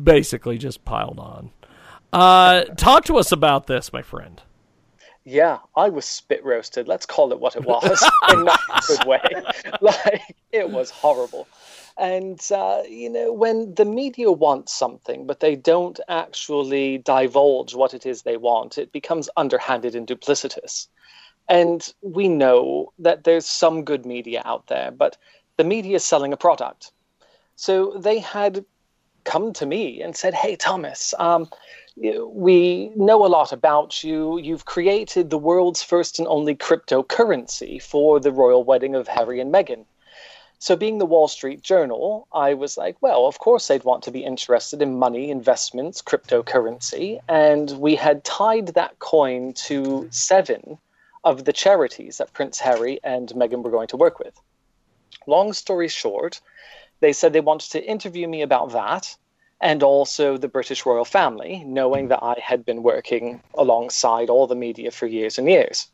basically 0.03 0.57
just 0.57 0.85
piled 0.85 1.19
on. 1.19 1.51
Uh, 2.13 2.63
talk 2.75 3.05
to 3.05 3.17
us 3.17 3.31
about 3.31 3.67
this, 3.67 3.91
my 3.91 4.01
friend. 4.01 4.41
Yeah, 5.23 5.59
I 5.75 5.89
was 5.89 6.05
spit 6.05 6.43
roasted. 6.43 6.87
Let's 6.87 7.05
call 7.05 7.31
it 7.31 7.39
what 7.39 7.55
it 7.55 7.63
was 7.63 8.01
in 8.31 8.45
that 8.45 8.83
good 8.87 9.05
way. 9.05 9.21
Like 9.81 10.35
it 10.51 10.69
was 10.69 10.89
horrible. 10.89 11.47
And, 11.97 12.41
uh, 12.51 12.83
you 12.87 13.09
know, 13.09 13.31
when 13.31 13.75
the 13.75 13.85
media 13.85 14.31
wants 14.31 14.73
something, 14.73 15.27
but 15.27 15.39
they 15.39 15.55
don't 15.55 15.99
actually 16.07 16.99
divulge 16.99 17.75
what 17.75 17.93
it 17.93 18.05
is 18.05 18.21
they 18.21 18.37
want, 18.37 18.77
it 18.77 18.91
becomes 18.91 19.29
underhanded 19.37 19.95
and 19.95 20.07
duplicitous. 20.07 20.87
And 21.49 21.93
we 22.01 22.27
know 22.27 22.93
that 22.99 23.23
there's 23.23 23.45
some 23.45 23.83
good 23.83 24.05
media 24.05 24.41
out 24.45 24.67
there, 24.67 24.91
but 24.91 25.17
the 25.57 25.63
media 25.63 25.97
is 25.97 26.05
selling 26.05 26.33
a 26.33 26.37
product. 26.37 26.91
So 27.55 27.97
they 27.97 28.19
had 28.19 28.65
come 29.23 29.53
to 29.53 29.65
me 29.65 30.01
and 30.01 30.15
said, 30.15 30.33
Hey, 30.33 30.55
Thomas, 30.55 31.13
um, 31.19 31.49
we 31.95 32.91
know 32.95 33.25
a 33.25 33.27
lot 33.27 33.51
about 33.51 34.03
you. 34.03 34.39
You've 34.39 34.65
created 34.65 35.29
the 35.29 35.37
world's 35.37 35.83
first 35.83 36.19
and 36.19 36.27
only 36.27 36.55
cryptocurrency 36.55 37.81
for 37.81 38.19
the 38.19 38.31
royal 38.31 38.63
wedding 38.63 38.95
of 38.95 39.07
Harry 39.07 39.39
and 39.39 39.53
Meghan. 39.53 39.85
So, 40.61 40.75
being 40.75 40.99
the 40.99 41.07
Wall 41.07 41.27
Street 41.27 41.63
Journal, 41.63 42.27
I 42.31 42.53
was 42.53 42.77
like, 42.77 42.95
well, 43.01 43.25
of 43.25 43.39
course 43.39 43.67
they'd 43.67 43.83
want 43.83 44.03
to 44.03 44.11
be 44.11 44.23
interested 44.23 44.79
in 44.79 44.99
money, 44.99 45.31
investments, 45.31 46.03
cryptocurrency. 46.03 47.19
And 47.27 47.71
we 47.79 47.95
had 47.95 48.23
tied 48.23 48.67
that 48.67 48.99
coin 48.99 49.53
to 49.65 50.07
seven 50.11 50.77
of 51.23 51.45
the 51.45 51.51
charities 51.51 52.19
that 52.19 52.33
Prince 52.33 52.59
Harry 52.59 52.99
and 53.03 53.29
Meghan 53.29 53.63
were 53.63 53.71
going 53.71 53.87
to 53.87 53.97
work 53.97 54.19
with. 54.19 54.39
Long 55.25 55.51
story 55.53 55.87
short, 55.87 56.39
they 56.99 57.11
said 57.11 57.33
they 57.33 57.41
wanted 57.41 57.71
to 57.71 57.83
interview 57.83 58.27
me 58.27 58.43
about 58.43 58.73
that 58.73 59.17
and 59.61 59.81
also 59.81 60.37
the 60.37 60.47
British 60.47 60.85
royal 60.85 61.05
family, 61.05 61.63
knowing 61.65 62.09
that 62.09 62.21
I 62.21 62.39
had 62.39 62.63
been 62.63 62.83
working 62.83 63.41
alongside 63.55 64.29
all 64.29 64.45
the 64.45 64.53
media 64.53 64.91
for 64.91 65.07
years 65.07 65.39
and 65.39 65.49
years. 65.49 65.87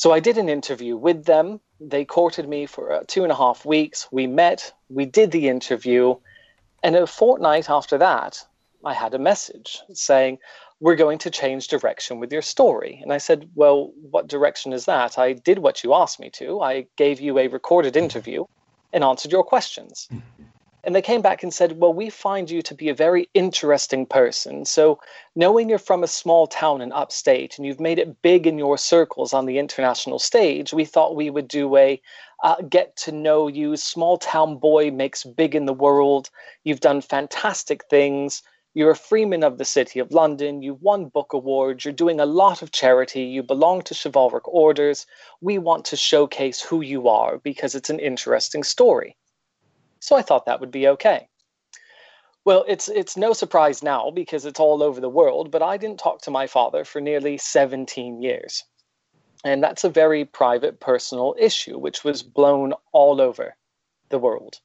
So 0.00 0.12
I 0.12 0.20
did 0.20 0.38
an 0.38 0.48
interview 0.48 0.96
with 0.96 1.26
them. 1.26 1.60
They 1.78 2.06
courted 2.06 2.48
me 2.48 2.64
for 2.64 2.90
uh, 2.90 3.02
two 3.06 3.22
and 3.22 3.30
a 3.30 3.34
half 3.34 3.66
weeks. 3.66 4.08
We 4.10 4.26
met, 4.26 4.72
we 4.88 5.04
did 5.04 5.30
the 5.30 5.46
interview, 5.46 6.14
and 6.82 6.96
a 6.96 7.06
fortnight 7.06 7.68
after 7.68 7.98
that, 7.98 8.42
I 8.82 8.94
had 8.94 9.12
a 9.12 9.18
message 9.18 9.78
saying, 9.92 10.38
We're 10.80 10.96
going 10.96 11.18
to 11.18 11.30
change 11.30 11.68
direction 11.68 12.18
with 12.18 12.32
your 12.32 12.40
story. 12.40 13.00
And 13.02 13.12
I 13.12 13.18
said, 13.18 13.50
Well, 13.54 13.92
what 14.10 14.26
direction 14.26 14.72
is 14.72 14.86
that? 14.86 15.18
I 15.18 15.34
did 15.34 15.58
what 15.58 15.84
you 15.84 15.92
asked 15.92 16.18
me 16.18 16.30
to. 16.30 16.62
I 16.62 16.86
gave 16.96 17.20
you 17.20 17.38
a 17.38 17.48
recorded 17.48 17.94
interview 17.94 18.46
and 18.94 19.04
answered 19.04 19.32
your 19.32 19.44
questions. 19.44 20.08
And 20.82 20.94
they 20.94 21.02
came 21.02 21.20
back 21.20 21.42
and 21.42 21.52
said, 21.52 21.78
Well, 21.78 21.92
we 21.92 22.08
find 22.08 22.50
you 22.50 22.62
to 22.62 22.74
be 22.74 22.88
a 22.88 22.94
very 22.94 23.28
interesting 23.34 24.06
person. 24.06 24.64
So, 24.64 24.98
knowing 25.36 25.68
you're 25.68 25.78
from 25.78 26.02
a 26.02 26.08
small 26.08 26.46
town 26.46 26.80
in 26.80 26.90
upstate 26.92 27.58
and 27.58 27.66
you've 27.66 27.80
made 27.80 27.98
it 27.98 28.22
big 28.22 28.46
in 28.46 28.56
your 28.56 28.78
circles 28.78 29.34
on 29.34 29.44
the 29.44 29.58
international 29.58 30.18
stage, 30.18 30.72
we 30.72 30.86
thought 30.86 31.16
we 31.16 31.28
would 31.28 31.48
do 31.48 31.76
a 31.76 32.00
uh, 32.42 32.56
get 32.62 32.96
to 32.96 33.12
know 33.12 33.46
you. 33.46 33.76
Small 33.76 34.16
town 34.16 34.56
boy 34.56 34.90
makes 34.90 35.24
big 35.24 35.54
in 35.54 35.66
the 35.66 35.74
world. 35.74 36.30
You've 36.64 36.80
done 36.80 37.02
fantastic 37.02 37.84
things. 37.90 38.42
You're 38.72 38.92
a 38.92 38.96
freeman 38.96 39.42
of 39.42 39.58
the 39.58 39.64
City 39.64 39.98
of 39.98 40.12
London. 40.12 40.62
You've 40.62 40.80
won 40.80 41.06
book 41.06 41.32
awards. 41.32 41.84
You're 41.84 41.92
doing 41.92 42.20
a 42.20 42.26
lot 42.26 42.62
of 42.62 42.70
charity. 42.70 43.24
You 43.24 43.42
belong 43.42 43.82
to 43.82 43.94
chivalric 43.94 44.46
orders. 44.46 45.06
We 45.40 45.58
want 45.58 45.84
to 45.86 45.96
showcase 45.96 46.62
who 46.62 46.80
you 46.80 47.08
are 47.08 47.38
because 47.38 47.74
it's 47.74 47.90
an 47.90 47.98
interesting 47.98 48.62
story. 48.62 49.16
So 50.00 50.16
I 50.16 50.22
thought 50.22 50.46
that 50.46 50.60
would 50.60 50.70
be 50.70 50.88
okay. 50.88 51.28
Well, 52.44 52.64
it's 52.66 52.88
it's 52.88 53.16
no 53.16 53.32
surprise 53.32 53.82
now 53.82 54.10
because 54.10 54.46
it's 54.46 54.60
all 54.60 54.82
over 54.82 55.00
the 55.00 55.08
world, 55.08 55.50
but 55.50 55.62
I 55.62 55.76
didn't 55.76 56.00
talk 56.00 56.22
to 56.22 56.30
my 56.30 56.46
father 56.46 56.84
for 56.84 57.00
nearly 57.00 57.36
17 57.36 58.22
years. 58.22 58.64
And 59.44 59.62
that's 59.62 59.84
a 59.84 59.90
very 59.90 60.24
private 60.24 60.80
personal 60.80 61.34
issue 61.38 61.78
which 61.78 62.02
was 62.02 62.22
blown 62.22 62.74
all 62.92 63.20
over 63.20 63.56
the 64.08 64.18
world. 64.18 64.60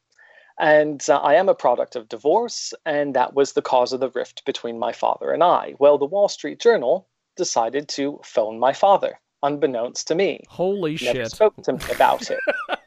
And 0.57 1.03
uh, 1.09 1.17
I 1.17 1.35
am 1.35 1.49
a 1.49 1.55
product 1.55 1.95
of 1.95 2.07
divorce, 2.07 2.73
and 2.85 3.13
that 3.13 3.33
was 3.33 3.53
the 3.53 3.61
cause 3.61 3.91
of 3.91 3.99
the 3.99 4.09
rift 4.09 4.45
between 4.45 4.79
my 4.79 4.93
father 4.93 5.31
and 5.31 5.43
I. 5.43 5.75
Well, 5.79 5.97
the 5.97 6.05
Wall 6.05 6.29
Street 6.29 6.59
Journal 6.59 7.07
decided 7.35 7.89
to 7.89 8.21
phone 8.23 8.57
my 8.57 8.71
father, 8.71 9.19
unbeknownst 9.43 10.07
to 10.07 10.15
me. 10.15 10.43
Holy 10.47 10.97
Never 11.01 11.19
shit. 11.19 11.31
spoke 11.31 11.61
to 11.63 11.73
me 11.73 11.79
about 11.91 12.31
it. 12.31 12.39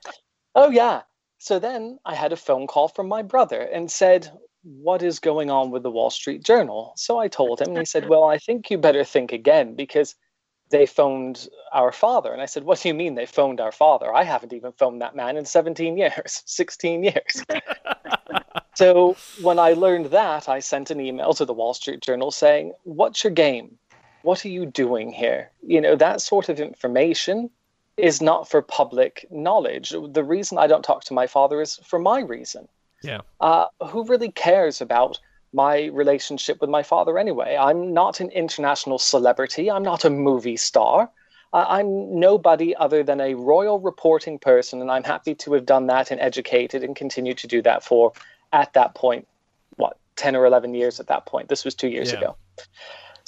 oh, 0.55 0.71
yeah. 0.71 1.03
So 1.39 1.59
then 1.59 1.99
I 2.05 2.15
had 2.15 2.33
a 2.33 2.37
phone 2.37 2.67
call 2.67 2.89
from 2.89 3.09
my 3.09 3.23
brother 3.23 3.61
and 3.61 3.91
said, 3.91 4.31
what 4.63 5.03
is 5.03 5.19
going 5.19 5.51
on 5.51 5.71
with 5.71 5.83
the 5.83 5.91
Wall 5.91 6.11
Street 6.11 6.43
Journal? 6.43 6.93
So 6.97 7.19
I 7.19 7.29
told 7.29 7.61
him, 7.61 7.69
and 7.69 7.79
he 7.79 7.85
said, 7.85 8.09
Well, 8.09 8.25
I 8.25 8.39
think 8.39 8.71
you 8.71 8.79
better 8.79 9.05
think 9.05 9.33
again 9.33 9.75
because 9.75 10.15
they 10.71 10.85
phoned 10.85 11.49
our 11.73 11.93
father. 11.93 12.33
And 12.33 12.43
I 12.43 12.47
said, 12.47 12.65
What 12.65 12.81
do 12.81 12.89
you 12.89 12.95
mean 12.95 13.15
they 13.15 13.27
phoned 13.27 13.61
our 13.61 13.73
father? 13.73 14.13
I 14.13 14.25
haven't 14.25 14.53
even 14.53 14.73
phoned 14.73 15.01
that 15.01 15.17
man 15.17 15.37
in 15.37 15.45
17 15.45 15.97
years, 15.97 16.43
16 16.47 17.05
years. 17.05 17.45
so 18.75 19.17
when 19.41 19.59
I 19.59 19.73
learned 19.73 20.07
that, 20.07 20.49
I 20.49 20.59
sent 20.59 20.91
an 20.91 21.01
email 21.01 21.33
to 21.35 21.45
the 21.45 21.55
Wall 21.55 21.75
Street 21.75 22.01
Journal 22.01 22.31
saying, 22.31 22.73
What's 22.85 23.25
your 23.25 23.33
game? 23.33 23.79
What 24.23 24.45
are 24.45 24.51
you 24.51 24.67
doing 24.67 25.13
here? 25.13 25.53
You 25.63 25.81
know, 25.81 25.97
that 25.97 26.21
sort 26.21 26.49
of 26.49 26.59
information 26.59 27.51
is 27.99 28.23
not 28.23 28.49
for 28.49 28.63
public 28.63 29.27
knowledge. 29.31 29.91
The 29.91 30.25
reason 30.25 30.59
I 30.59 30.67
don't 30.67 30.85
talk 30.85 31.05
to 31.05 31.15
my 31.15 31.27
father 31.27 31.61
is 31.61 31.77
for 31.85 31.99
my 31.99 32.21
reason. 32.21 32.69
Yeah. 33.03 33.21
Uh, 33.41 33.67
who 33.89 34.05
really 34.05 34.31
cares 34.31 34.81
about 34.81 35.19
my 35.53 35.87
relationship 35.87 36.61
with 36.61 36.71
my 36.71 36.83
father 36.83 37.19
anyway? 37.19 37.57
I'm 37.59 37.93
not 37.93 38.21
an 38.21 38.31
international 38.31 38.99
celebrity. 38.99 39.71
I'm 39.71 39.83
not 39.83 40.05
a 40.05 40.11
movie 40.11 40.57
star. 40.57 41.11
Uh, 41.53 41.65
I'm 41.67 42.19
nobody 42.21 42.75
other 42.77 43.03
than 43.03 43.21
a 43.21 43.35
royal 43.35 43.81
reporting 43.81 44.39
person, 44.39 44.83
and 44.83 44.91
I'm 44.91 45.05
happy 45.05 45.35
to 45.37 45.55
have 45.55 45.65
done 45.65 45.87
that 45.87 46.11
and 46.11 46.21
educated 46.21 46.85
and 46.85 46.95
continue 46.95 47.35
to 47.35 47.47
do 47.47 47.63
that 47.63 47.83
for, 47.83 48.13
at 48.53 48.73
that 48.75 48.95
point, 48.95 49.27
what, 49.77 49.97
10 50.17 50.37
or 50.37 50.45
11 50.45 50.75
years 50.75 51.01
at 51.01 51.07
that 51.07 51.25
point. 51.25 51.49
This 51.49 51.65
was 51.65 51.75
two 51.75 51.89
years 51.89 52.13
Yeah. 52.13 52.19
ago. 52.19 52.37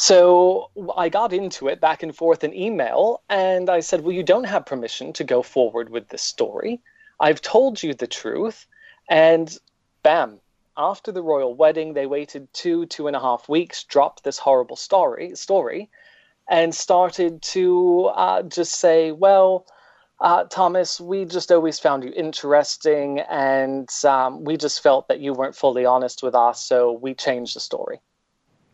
So 0.01 0.71
I 0.97 1.11
got 1.11 1.35
into 1.35 1.69
it 1.69 1.79
back 1.79 2.03
and 2.03 2.17
forth 2.17 2.43
in 2.43 2.55
email, 2.55 3.21
and 3.29 3.69
I 3.69 3.81
said, 3.81 4.01
Well, 4.01 4.15
you 4.15 4.23
don't 4.23 4.45
have 4.45 4.65
permission 4.65 5.13
to 5.13 5.25
go 5.25 5.43
forward 5.43 5.91
with 5.91 6.09
this 6.09 6.23
story. 6.23 6.81
I've 7.21 7.43
told 7.43 7.83
you 7.83 7.93
the 7.93 8.07
truth. 8.07 8.67
And 9.11 9.55
bam, 10.03 10.41
after 10.75 11.13
the 11.13 11.21
royal 11.23 11.55
wedding, 11.55 11.93
they 11.93 12.07
waited 12.07 12.49
two, 12.55 12.87
two 12.87 13.09
and 13.09 13.15
a 13.15 13.21
half 13.21 13.47
weeks, 13.47 13.85
dropped 13.85 14.25
this 14.25 14.39
horrible 14.39 14.77
story, 14.77 15.35
story 15.35 15.91
and 16.49 16.75
started 16.75 17.43
to 17.43 18.07
uh, 18.15 18.43
just 18.45 18.81
say, 18.81 19.13
Well, 19.13 19.67
uh, 20.19 20.45
Thomas, 20.45 20.99
we 20.99 21.27
just 21.27 21.53
always 21.53 21.79
found 21.79 22.05
you 22.05 22.13
interesting, 22.17 23.21
and 23.21 23.87
um, 24.05 24.45
we 24.45 24.57
just 24.57 24.83
felt 24.83 25.09
that 25.09 25.21
you 25.21 25.35
weren't 25.35 25.57
fully 25.57 25.85
honest 25.85 26.23
with 26.23 26.35
us, 26.35 26.63
so 26.63 26.91
we 26.91 27.13
changed 27.13 27.55
the 27.55 27.61
story. 27.61 28.01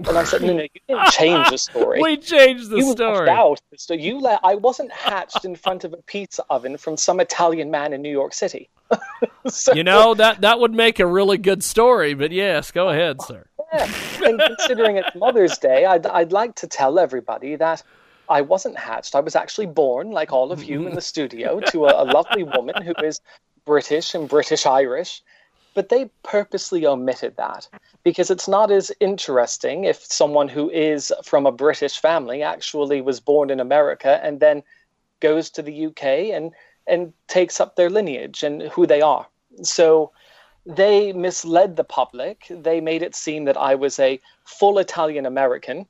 And 0.06 0.18
I 0.18 0.24
said, 0.24 0.42
no, 0.42 0.52
no, 0.52 0.62
you 0.62 0.68
didn't 0.88 1.10
change 1.12 1.48
the 1.50 1.56
story. 1.58 2.00
We 2.02 2.16
changed 2.18 2.68
the 2.70 2.76
you 2.76 2.92
story. 2.92 3.28
Out 3.30 3.60
sto- 3.76 3.94
You 3.94 4.20
let. 4.20 4.40
I 4.44 4.54
wasn't 4.56 4.92
hatched 4.92 5.44
in 5.44 5.56
front 5.56 5.84
of 5.84 5.92
a 5.94 5.96
pizza 5.98 6.44
oven 6.50 6.76
from 6.76 6.96
some 6.96 7.18
Italian 7.20 7.70
man 7.70 7.92
in 7.94 8.02
New 8.02 8.10
York 8.10 8.34
City. 8.34 8.68
So- 9.48 9.72
You 9.74 9.84
know 9.84 10.12
that 10.14 10.40
that 10.42 10.58
would 10.60 10.74
make 10.74 10.98
a 10.98 11.06
really 11.06 11.38
good 11.38 11.62
story, 11.62 12.14
but 12.14 12.32
yes, 12.32 12.72
go 12.72 12.88
ahead, 12.90 13.22
sir. 13.22 13.46
Yeah. 13.72 13.90
And 14.24 14.40
considering 14.40 14.96
it's 14.96 15.14
Mother's 15.16 15.58
Day, 15.58 15.84
I'd, 15.86 16.06
I'd 16.06 16.30
like 16.32 16.54
to 16.56 16.68
tell 16.68 16.98
everybody 17.00 17.56
that 17.56 17.82
I 18.28 18.42
wasn't 18.42 18.78
hatched. 18.78 19.14
I 19.16 19.20
was 19.20 19.34
actually 19.34 19.66
born, 19.66 20.12
like 20.12 20.32
all 20.32 20.52
of 20.52 20.62
you 20.62 20.86
in 20.86 20.94
the 20.94 21.00
studio, 21.00 21.58
to 21.72 21.86
a, 21.86 22.02
a 22.02 22.06
lovely 22.06 22.44
woman 22.44 22.80
who 22.82 22.92
is 23.04 23.20
British 23.64 24.14
and 24.14 24.28
British 24.28 24.66
Irish. 24.66 25.20
But 25.76 25.90
they 25.90 26.06
purposely 26.22 26.86
omitted 26.86 27.36
that 27.36 27.68
because 28.02 28.30
it's 28.30 28.48
not 28.48 28.70
as 28.70 28.90
interesting 28.98 29.84
if 29.84 30.02
someone 30.02 30.48
who 30.48 30.70
is 30.70 31.12
from 31.22 31.44
a 31.44 31.52
British 31.52 32.00
family 32.00 32.42
actually 32.42 33.02
was 33.02 33.20
born 33.20 33.50
in 33.50 33.60
America 33.60 34.18
and 34.22 34.40
then 34.40 34.62
goes 35.20 35.50
to 35.50 35.60
the 35.60 35.86
UK 35.86 36.32
and, 36.32 36.52
and 36.86 37.12
takes 37.28 37.60
up 37.60 37.76
their 37.76 37.90
lineage 37.90 38.42
and 38.42 38.62
who 38.62 38.86
they 38.86 39.02
are. 39.02 39.26
So 39.62 40.12
they 40.64 41.12
misled 41.12 41.76
the 41.76 41.84
public. 41.84 42.46
They 42.48 42.80
made 42.80 43.02
it 43.02 43.14
seem 43.14 43.44
that 43.44 43.58
I 43.58 43.74
was 43.74 43.98
a 43.98 44.18
full 44.44 44.78
Italian 44.78 45.26
American. 45.26 45.86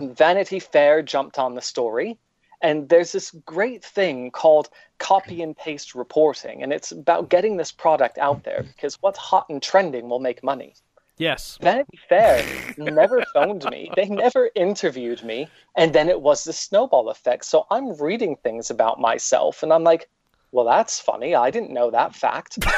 Vanity 0.00 0.58
Fair 0.58 1.02
jumped 1.02 1.38
on 1.38 1.54
the 1.54 1.60
story. 1.60 2.16
And 2.62 2.88
there's 2.88 3.12
this 3.12 3.32
great 3.44 3.84
thing 3.84 4.30
called 4.30 4.70
copy 4.98 5.42
and 5.42 5.56
paste 5.56 5.94
reporting. 5.94 6.62
And 6.62 6.72
it's 6.72 6.92
about 6.92 7.28
getting 7.28 7.56
this 7.56 7.72
product 7.72 8.18
out 8.18 8.44
there 8.44 8.62
because 8.62 8.96
what's 9.02 9.18
hot 9.18 9.46
and 9.48 9.62
trending 9.62 10.08
will 10.08 10.20
make 10.20 10.42
money. 10.42 10.74
Yes. 11.18 11.58
Vanity 11.60 11.98
Fair 12.08 12.44
never 12.78 13.22
phoned 13.34 13.64
me. 13.70 13.90
They 13.94 14.06
never 14.06 14.50
interviewed 14.54 15.22
me. 15.22 15.48
And 15.76 15.92
then 15.92 16.08
it 16.08 16.20
was 16.20 16.44
the 16.44 16.52
snowball 16.52 17.10
effect. 17.10 17.44
So 17.44 17.66
I'm 17.70 18.00
reading 18.00 18.36
things 18.36 18.70
about 18.70 19.00
myself 19.00 19.62
and 19.62 19.72
I'm 19.72 19.84
like, 19.84 20.08
well, 20.52 20.64
that's 20.64 21.00
funny. 21.00 21.34
I 21.34 21.50
didn't 21.50 21.72
know 21.72 21.90
that 21.90 22.14
fact. 22.14 22.58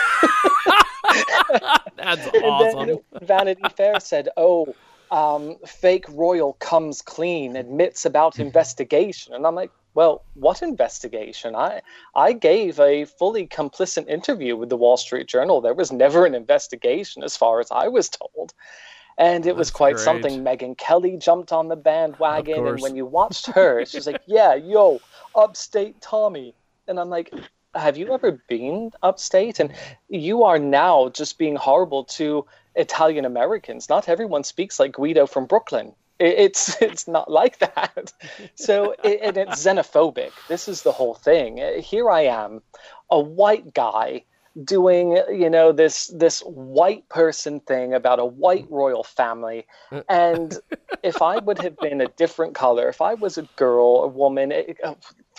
That's 1.96 2.26
awesome. 2.42 2.98
Vanity 3.22 3.62
Fair 3.76 4.00
said, 4.00 4.28
"Oh, 4.36 4.74
um, 5.10 5.56
fake 5.66 6.06
royal 6.08 6.54
comes 6.54 7.02
clean, 7.02 7.56
admits 7.56 8.04
about 8.04 8.38
investigation," 8.38 9.34
and 9.34 9.46
I'm 9.46 9.54
like, 9.54 9.70
"Well, 9.94 10.22
what 10.34 10.62
investigation? 10.62 11.54
I 11.54 11.82
I 12.14 12.32
gave 12.32 12.80
a 12.80 13.04
fully 13.04 13.46
complicit 13.46 14.08
interview 14.08 14.56
with 14.56 14.68
the 14.68 14.76
Wall 14.76 14.96
Street 14.96 15.26
Journal. 15.26 15.60
There 15.60 15.74
was 15.74 15.92
never 15.92 16.26
an 16.26 16.34
investigation, 16.34 17.22
as 17.22 17.36
far 17.36 17.60
as 17.60 17.70
I 17.70 17.88
was 17.88 18.08
told." 18.08 18.54
And 19.16 19.46
it 19.46 19.54
was 19.54 19.70
quite 19.70 19.94
great. 19.94 20.04
something. 20.04 20.42
Megyn 20.42 20.76
Kelly 20.76 21.16
jumped 21.16 21.52
on 21.52 21.68
the 21.68 21.76
bandwagon, 21.76 22.66
and 22.66 22.80
when 22.80 22.96
you 22.96 23.06
watched 23.06 23.46
her, 23.46 23.84
she's 23.84 24.06
like, 24.06 24.22
"Yeah, 24.26 24.54
yo, 24.54 25.00
upstate 25.36 26.00
Tommy," 26.00 26.54
and 26.88 26.98
I'm 26.98 27.10
like, 27.10 27.32
have 27.74 27.96
you 27.96 28.12
ever 28.12 28.42
been 28.48 28.92
upstate? 29.02 29.60
And 29.60 29.72
you 30.08 30.42
are 30.44 30.58
now 30.58 31.08
just 31.10 31.38
being 31.38 31.56
horrible 31.56 32.04
to 32.04 32.46
Italian 32.74 33.24
Americans. 33.24 33.88
Not 33.88 34.08
everyone 34.08 34.44
speaks 34.44 34.78
like 34.78 34.92
Guido 34.92 35.26
from 35.26 35.46
Brooklyn. 35.46 35.92
It's 36.18 36.80
it's 36.82 37.08
not 37.08 37.30
like 37.30 37.58
that. 37.58 38.12
So 38.54 38.92
and 39.04 39.36
it's 39.36 39.64
xenophobic. 39.64 40.32
This 40.48 40.68
is 40.68 40.82
the 40.82 40.92
whole 40.92 41.14
thing. 41.14 41.60
Uh, 41.60 41.80
here 41.80 42.10
I 42.10 42.22
am, 42.22 42.62
a 43.10 43.20
white 43.20 43.74
guy 43.74 44.24
doing 44.62 45.20
you 45.32 45.50
know 45.50 45.72
this 45.72 46.06
this 46.14 46.40
white 46.42 47.08
person 47.08 47.58
thing 47.58 47.92
about 47.92 48.20
a 48.20 48.24
white 48.24 48.66
royal 48.70 49.02
family 49.02 49.66
and 50.08 50.58
if 51.02 51.20
i 51.20 51.38
would 51.38 51.58
have 51.58 51.76
been 51.78 52.00
a 52.00 52.06
different 52.06 52.54
color 52.54 52.88
if 52.88 53.00
i 53.00 53.14
was 53.14 53.36
a 53.36 53.42
girl 53.56 54.04
a 54.04 54.06
woman 54.06 54.52
it, 54.52 54.78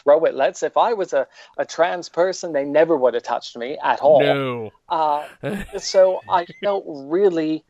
throw 0.05 0.23
it 0.25 0.35
let's 0.35 0.63
if 0.63 0.77
i 0.77 0.93
was 0.93 1.13
a, 1.13 1.27
a 1.57 1.65
trans 1.65 2.09
person 2.09 2.53
they 2.53 2.63
never 2.65 2.95
would 2.95 3.15
have 3.15 3.23
touched 3.23 3.57
me 3.57 3.77
at 3.83 3.99
all 4.01 4.21
No. 4.21 4.71
uh, 4.89 5.25
so 5.77 6.21
I 6.29 6.45
felt 6.63 6.85
really 6.87 7.65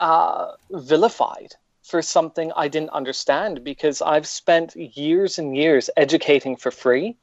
uh, 0.00 0.52
vilified 0.70 1.54
for 1.84 2.02
something 2.02 2.52
I 2.56 2.68
didn't 2.68 2.90
understand 2.90 3.62
because 3.64 4.02
I've 4.02 4.26
spent 4.26 4.74
years 4.76 5.38
and 5.38 5.56
years 5.56 5.88
educating 5.96 6.56
for 6.56 6.72
free 6.72 7.16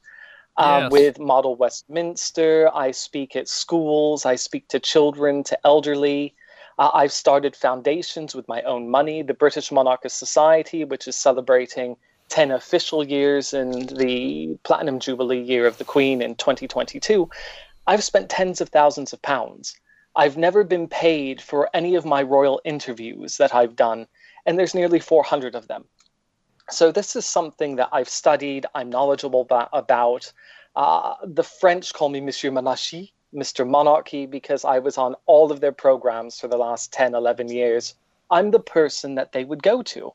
uh, 0.56 0.80
Yes. 0.80 0.92
with 0.92 1.18
Model 1.18 1.56
Westminster. 1.56 2.70
I 2.74 2.92
speak 2.92 3.36
at 3.36 3.48
schools, 3.48 4.24
I 4.26 4.36
speak 4.36 4.68
to 4.68 4.80
children, 4.80 5.44
to 5.44 5.58
elderly. 5.64 6.34
Uh, 6.78 6.90
I've 6.94 7.12
started 7.12 7.54
foundations 7.54 8.34
with 8.34 8.48
my 8.48 8.62
own 8.62 8.90
money, 8.90 9.22
the 9.22 9.34
British 9.34 9.70
Monarchist 9.70 10.18
Society, 10.18 10.84
which 10.84 11.06
is 11.08 11.16
celebrating 11.16 11.96
10 12.34 12.50
official 12.50 13.06
years 13.06 13.54
and 13.54 13.90
the 13.90 14.58
Platinum 14.64 14.98
Jubilee 14.98 15.40
year 15.40 15.68
of 15.68 15.78
the 15.78 15.84
Queen 15.84 16.20
in 16.20 16.34
2022. 16.34 17.30
I've 17.86 18.02
spent 18.02 18.28
tens 18.28 18.60
of 18.60 18.70
thousands 18.70 19.12
of 19.12 19.22
pounds. 19.22 19.76
I've 20.16 20.36
never 20.36 20.64
been 20.64 20.88
paid 20.88 21.40
for 21.40 21.70
any 21.72 21.94
of 21.94 22.04
my 22.04 22.24
royal 22.24 22.60
interviews 22.64 23.36
that 23.36 23.54
I've 23.54 23.76
done, 23.76 24.08
and 24.44 24.58
there's 24.58 24.74
nearly 24.74 24.98
400 24.98 25.54
of 25.54 25.68
them. 25.68 25.84
So 26.70 26.90
this 26.90 27.14
is 27.14 27.24
something 27.24 27.76
that 27.76 27.90
I've 27.92 28.08
studied, 28.08 28.66
I'm 28.74 28.90
knowledgeable 28.90 29.46
about. 29.72 30.32
Uh, 30.74 31.14
the 31.22 31.44
French 31.44 31.94
call 31.94 32.08
me 32.08 32.20
Monsieur 32.20 32.50
Monarchie, 32.50 33.12
Mr. 33.32 33.64
Monarchy, 33.64 34.26
because 34.26 34.64
I 34.64 34.80
was 34.80 34.98
on 34.98 35.14
all 35.26 35.52
of 35.52 35.60
their 35.60 35.70
programs 35.70 36.40
for 36.40 36.48
the 36.48 36.58
last 36.58 36.92
10, 36.92 37.14
11 37.14 37.48
years. 37.48 37.94
I'm 38.28 38.50
the 38.50 38.58
person 38.58 39.14
that 39.14 39.30
they 39.30 39.44
would 39.44 39.62
go 39.62 39.82
to. 39.82 40.12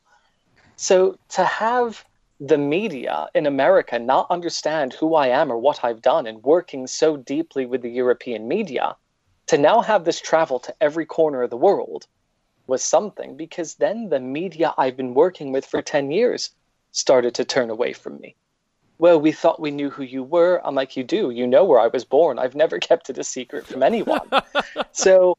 So 0.75 1.17
to 1.29 1.43
have 1.43 2.05
the 2.39 2.57
media 2.57 3.27
in 3.35 3.45
America 3.45 3.99
not 3.99 4.27
understand 4.29 4.93
who 4.93 5.15
I 5.15 5.27
am 5.27 5.51
or 5.51 5.57
what 5.57 5.83
I've 5.83 6.01
done 6.01 6.25
and 6.25 6.41
working 6.43 6.87
so 6.87 7.17
deeply 7.17 7.65
with 7.65 7.81
the 7.81 7.91
European 7.91 8.47
media, 8.47 8.95
to 9.47 9.57
now 9.57 9.81
have 9.81 10.05
this 10.05 10.21
travel 10.21 10.59
to 10.59 10.75
every 10.79 11.05
corner 11.05 11.43
of 11.43 11.49
the 11.49 11.57
world 11.57 12.07
was 12.67 12.83
something 12.83 13.35
because 13.35 13.75
then 13.75 14.09
the 14.09 14.19
media 14.19 14.73
I've 14.77 14.95
been 14.95 15.15
working 15.15 15.51
with 15.51 15.65
for 15.65 15.81
10 15.81 16.11
years 16.11 16.51
started 16.91 17.33
to 17.35 17.45
turn 17.45 17.69
away 17.69 17.93
from 17.93 18.19
me. 18.21 18.35
Well, 18.99 19.19
we 19.19 19.31
thought 19.31 19.59
we 19.59 19.71
knew 19.71 19.89
who 19.89 20.03
you 20.03 20.23
were. 20.23 20.61
I'm 20.63 20.75
like, 20.75 20.95
you 20.95 21.03
do. 21.03 21.31
You 21.31 21.47
know 21.47 21.63
where 21.63 21.79
I 21.79 21.87
was 21.87 22.05
born. 22.05 22.37
I've 22.37 22.55
never 22.55 22.79
kept 22.89 23.09
it 23.09 23.17
a 23.17 23.23
secret 23.23 23.65
from 23.65 23.83
anyone. 23.83 24.29
so 24.91 25.37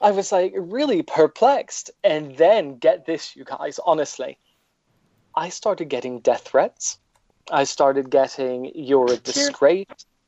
I 0.00 0.10
was 0.10 0.32
like 0.32 0.52
really 0.56 1.02
perplexed. 1.02 1.90
And 2.04 2.36
then 2.36 2.78
get 2.78 3.06
this, 3.06 3.36
you 3.36 3.44
guys, 3.44 3.78
honestly, 3.86 4.38
I 5.36 5.50
started 5.50 5.88
getting 5.88 6.20
death 6.20 6.48
threats. 6.48 6.98
I 7.50 7.64
started 7.64 8.10
getting, 8.10 8.72
you're 8.74 9.12
a 9.12 9.16
disgrace. 9.16 9.86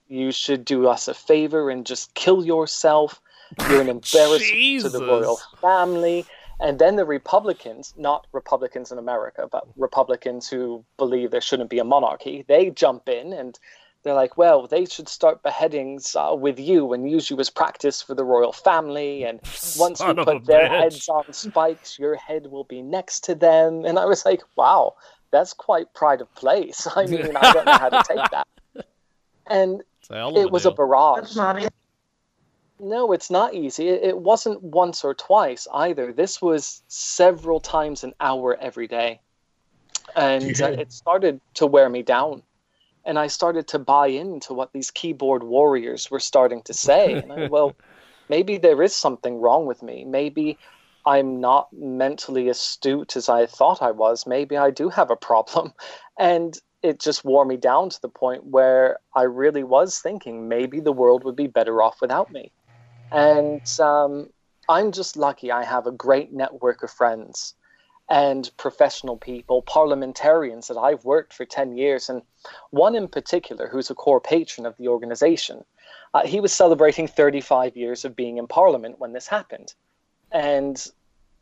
You 0.08 0.32
should 0.32 0.64
do 0.64 0.86
us 0.86 1.08
a 1.08 1.14
favor 1.14 1.70
and 1.70 1.84
just 1.84 2.14
kill 2.14 2.44
yourself. 2.44 3.20
You're 3.68 3.80
an 3.80 3.88
embarrassment 3.88 4.82
to 4.82 4.88
the 4.88 5.04
royal 5.04 5.40
family. 5.60 6.26
And 6.60 6.78
then 6.78 6.96
the 6.96 7.04
Republicans, 7.04 7.94
not 7.96 8.26
Republicans 8.32 8.90
in 8.92 8.98
America, 8.98 9.48
but 9.50 9.66
Republicans 9.76 10.48
who 10.48 10.84
believe 10.96 11.30
there 11.30 11.40
shouldn't 11.40 11.70
be 11.70 11.78
a 11.78 11.84
monarchy, 11.84 12.44
they 12.48 12.70
jump 12.70 13.08
in 13.08 13.32
and 13.32 13.58
they're 14.04 14.14
like, 14.14 14.36
well, 14.36 14.66
they 14.66 14.84
should 14.84 15.08
start 15.08 15.42
beheadings 15.42 16.14
uh, 16.16 16.34
with 16.38 16.58
you 16.58 16.92
and 16.92 17.10
use 17.10 17.30
you 17.30 17.38
as 17.40 17.50
practice 17.50 18.00
for 18.00 18.14
the 18.14 18.24
royal 18.24 18.52
family. 18.52 19.24
And 19.24 19.40
once 19.76 19.98
Son 19.98 20.16
we 20.16 20.22
of 20.22 20.28
a 20.28 20.32
put 20.34 20.46
their 20.46 20.68
bitch. 20.68 20.80
heads 20.80 21.08
on 21.08 21.32
spikes, 21.32 21.98
your 21.98 22.14
head 22.16 22.46
will 22.46 22.64
be 22.64 22.80
next 22.82 23.24
to 23.24 23.34
them. 23.34 23.84
And 23.84 23.98
I 23.98 24.04
was 24.06 24.24
like, 24.24 24.42
wow, 24.56 24.94
that's 25.30 25.52
quite 25.52 25.92
pride 25.94 26.20
of 26.20 26.32
place. 26.34 26.86
I 26.96 27.06
mean, 27.06 27.36
I 27.36 27.52
don't 27.52 27.66
know 27.66 27.78
how 27.78 27.88
to 27.90 28.02
take 28.06 28.30
that. 28.30 28.46
And 29.50 29.82
It's 30.00 30.10
a 30.10 30.14
hell 30.14 30.28
of 30.28 30.36
a 30.36 30.40
it 30.40 30.50
was 30.50 30.66
a 30.66 30.70
barrage. 30.70 31.20
That's 31.20 31.36
not 31.36 31.58
easy. 31.58 31.68
No, 32.80 33.12
it's 33.12 33.30
not 33.30 33.54
easy. 33.54 33.88
It, 33.88 34.02
it 34.04 34.18
wasn't 34.18 34.62
once 34.62 35.04
or 35.04 35.14
twice 35.14 35.66
either. 35.72 36.12
This 36.12 36.40
was 36.42 36.82
several 36.88 37.58
times 37.58 38.04
an 38.04 38.12
hour 38.20 38.56
every 38.60 38.86
day. 38.86 39.20
And 40.14 40.56
Yeah. 40.58 40.66
it 40.68 40.92
started 40.92 41.40
to 41.54 41.66
wear 41.66 41.88
me 41.88 42.02
down. 42.02 42.42
And 43.08 43.18
I 43.18 43.26
started 43.26 43.66
to 43.68 43.78
buy 43.78 44.08
into 44.08 44.52
what 44.52 44.74
these 44.74 44.90
keyboard 44.90 45.42
warriors 45.42 46.10
were 46.10 46.20
starting 46.20 46.60
to 46.64 46.74
say. 46.74 47.14
And 47.14 47.32
I, 47.32 47.48
well, 47.50 47.74
maybe 48.28 48.58
there 48.58 48.82
is 48.82 48.94
something 48.94 49.40
wrong 49.40 49.64
with 49.64 49.82
me. 49.82 50.04
Maybe 50.04 50.58
I'm 51.06 51.40
not 51.40 51.72
mentally 51.72 52.50
astute 52.50 53.16
as 53.16 53.30
I 53.30 53.46
thought 53.46 53.80
I 53.80 53.92
was. 53.92 54.26
Maybe 54.26 54.58
I 54.58 54.70
do 54.70 54.90
have 54.90 55.10
a 55.10 55.16
problem. 55.16 55.72
And 56.20 56.58
it 56.82 56.98
just 56.98 57.24
wore 57.24 57.44
me 57.44 57.56
down 57.56 57.90
to 57.90 58.00
the 58.02 58.08
point 58.08 58.44
where 58.44 58.98
I 59.14 59.22
really 59.22 59.62
was 59.62 60.00
thinking 60.00 60.48
maybe 60.48 60.80
the 60.80 60.92
world 60.92 61.22
would 61.22 61.36
be 61.36 61.46
better 61.46 61.80
off 61.80 62.00
without 62.00 62.32
me. 62.32 62.50
And 63.12 63.62
um, 63.78 64.30
I'm 64.68 64.90
just 64.90 65.16
lucky 65.16 65.52
I 65.52 65.62
have 65.62 65.86
a 65.86 65.92
great 65.92 66.32
network 66.32 66.82
of 66.82 66.90
friends 66.90 67.54
and 68.08 68.50
professional 68.56 69.16
people, 69.16 69.60
parliamentarians 69.62 70.68
that 70.68 70.78
I've 70.78 71.04
worked 71.04 71.34
for 71.34 71.44
10 71.44 71.76
years, 71.76 72.08
and 72.08 72.22
one 72.70 72.94
in 72.94 73.08
particular 73.08 73.68
who's 73.68 73.90
a 73.90 73.94
core 73.94 74.20
patron 74.20 74.66
of 74.66 74.76
the 74.78 74.88
organization. 74.88 75.64
Uh, 76.14 76.26
he 76.26 76.40
was 76.40 76.52
celebrating 76.52 77.06
35 77.06 77.76
years 77.76 78.04
of 78.04 78.16
being 78.16 78.38
in 78.38 78.46
Parliament 78.46 78.98
when 78.98 79.12
this 79.12 79.26
happened. 79.26 79.74
And 80.32 80.82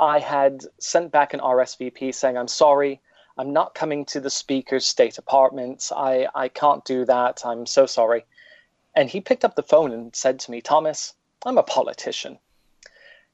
I 0.01 0.19
had 0.19 0.65
sent 0.81 1.13
back 1.13 1.35
an 1.35 1.41
RSVP 1.41 2.15
saying, 2.15 2.37
I'm 2.37 2.49
sorry, 2.49 3.01
I'm 3.39 3.53
not 3.53 3.75
coming 3.75 4.05
to 4.07 4.21
the 4.21 4.31
Speaker's 4.31 4.87
state 4.87 5.19
apartments. 5.19 5.93
I, 5.93 6.27
I 6.35 6.49
can't 6.49 6.85
do 6.85 7.05
that. 7.05 7.45
I'm 7.45 7.67
so 7.67 7.87
sorry. 7.87 8.25
And 8.95 9.09
he 9.09 9.21
picked 9.21 9.45
up 9.45 9.55
the 9.55 9.63
phone 9.63 9.93
and 9.93 10.15
said 10.17 10.41
to 10.41 10.51
me, 10.51 10.61
Thomas, 10.61 11.15
I'm 11.45 11.59
a 11.59 11.63
politician. 11.63 12.39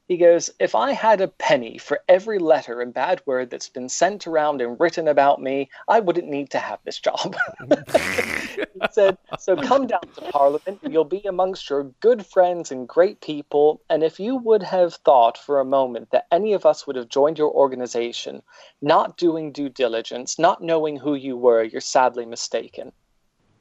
He 0.07 0.17
goes, 0.17 0.49
If 0.59 0.75
I 0.75 0.91
had 0.91 1.21
a 1.21 1.29
penny 1.29 1.77
for 1.77 2.01
every 2.09 2.37
letter 2.37 2.81
and 2.81 2.93
bad 2.93 3.21
word 3.25 3.49
that's 3.49 3.69
been 3.69 3.87
sent 3.87 4.27
around 4.27 4.61
and 4.61 4.77
written 4.79 5.07
about 5.07 5.41
me, 5.41 5.69
I 5.87 6.01
wouldn't 6.01 6.27
need 6.27 6.49
to 6.51 6.59
have 6.59 6.79
this 6.83 6.99
job. 6.99 7.35
he 7.69 8.87
said, 8.91 9.17
So 9.39 9.55
come 9.55 9.87
down 9.87 10.01
to 10.15 10.31
Parliament. 10.31 10.79
You'll 10.89 11.05
be 11.05 11.23
amongst 11.25 11.69
your 11.69 11.83
good 12.01 12.25
friends 12.25 12.69
and 12.69 12.87
great 12.87 13.21
people. 13.21 13.81
And 13.89 14.03
if 14.03 14.19
you 14.19 14.35
would 14.35 14.63
have 14.63 14.95
thought 14.95 15.37
for 15.37 15.59
a 15.59 15.65
moment 15.65 16.11
that 16.11 16.27
any 16.31 16.51
of 16.51 16.65
us 16.65 16.85
would 16.85 16.97
have 16.97 17.07
joined 17.07 17.37
your 17.37 17.51
organization, 17.51 18.41
not 18.81 19.17
doing 19.17 19.53
due 19.53 19.69
diligence, 19.69 20.37
not 20.37 20.61
knowing 20.61 20.97
who 20.97 21.15
you 21.15 21.37
were, 21.37 21.63
you're 21.63 21.81
sadly 21.81 22.25
mistaken. 22.25 22.91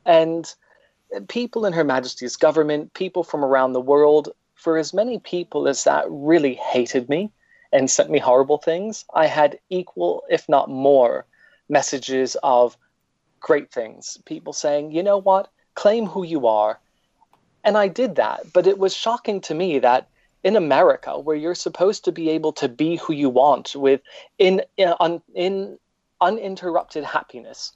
And 0.04 0.52
people 1.28 1.66
in 1.66 1.72
Her 1.72 1.84
Majesty's 1.84 2.36
government, 2.36 2.94
people 2.94 3.22
from 3.22 3.44
around 3.44 3.72
the 3.74 3.80
world, 3.80 4.30
for 4.62 4.78
as 4.78 4.94
many 4.94 5.18
people 5.18 5.66
as 5.66 5.82
that 5.82 6.04
really 6.08 6.54
hated 6.54 7.08
me 7.08 7.32
and 7.72 7.90
sent 7.90 8.10
me 8.10 8.20
horrible 8.20 8.58
things, 8.58 9.04
I 9.12 9.26
had 9.26 9.58
equal, 9.70 10.22
if 10.30 10.48
not 10.48 10.70
more, 10.70 11.26
messages 11.68 12.36
of 12.44 12.76
great 13.40 13.72
things. 13.72 14.18
People 14.24 14.52
saying, 14.52 14.92
you 14.92 15.02
know 15.02 15.18
what, 15.18 15.48
claim 15.74 16.06
who 16.06 16.22
you 16.22 16.46
are. 16.46 16.78
And 17.64 17.76
I 17.76 17.88
did 17.88 18.14
that. 18.16 18.52
But 18.52 18.68
it 18.68 18.78
was 18.78 18.94
shocking 18.94 19.40
to 19.42 19.54
me 19.54 19.80
that 19.80 20.08
in 20.44 20.54
America, 20.54 21.18
where 21.18 21.36
you're 21.36 21.56
supposed 21.56 22.04
to 22.04 22.12
be 22.12 22.30
able 22.30 22.52
to 22.52 22.68
be 22.68 22.96
who 22.96 23.12
you 23.12 23.30
want 23.30 23.74
with 23.74 24.00
in, 24.38 24.62
in, 24.76 24.94
in 25.34 25.78
uninterrupted 26.20 27.02
happiness, 27.02 27.72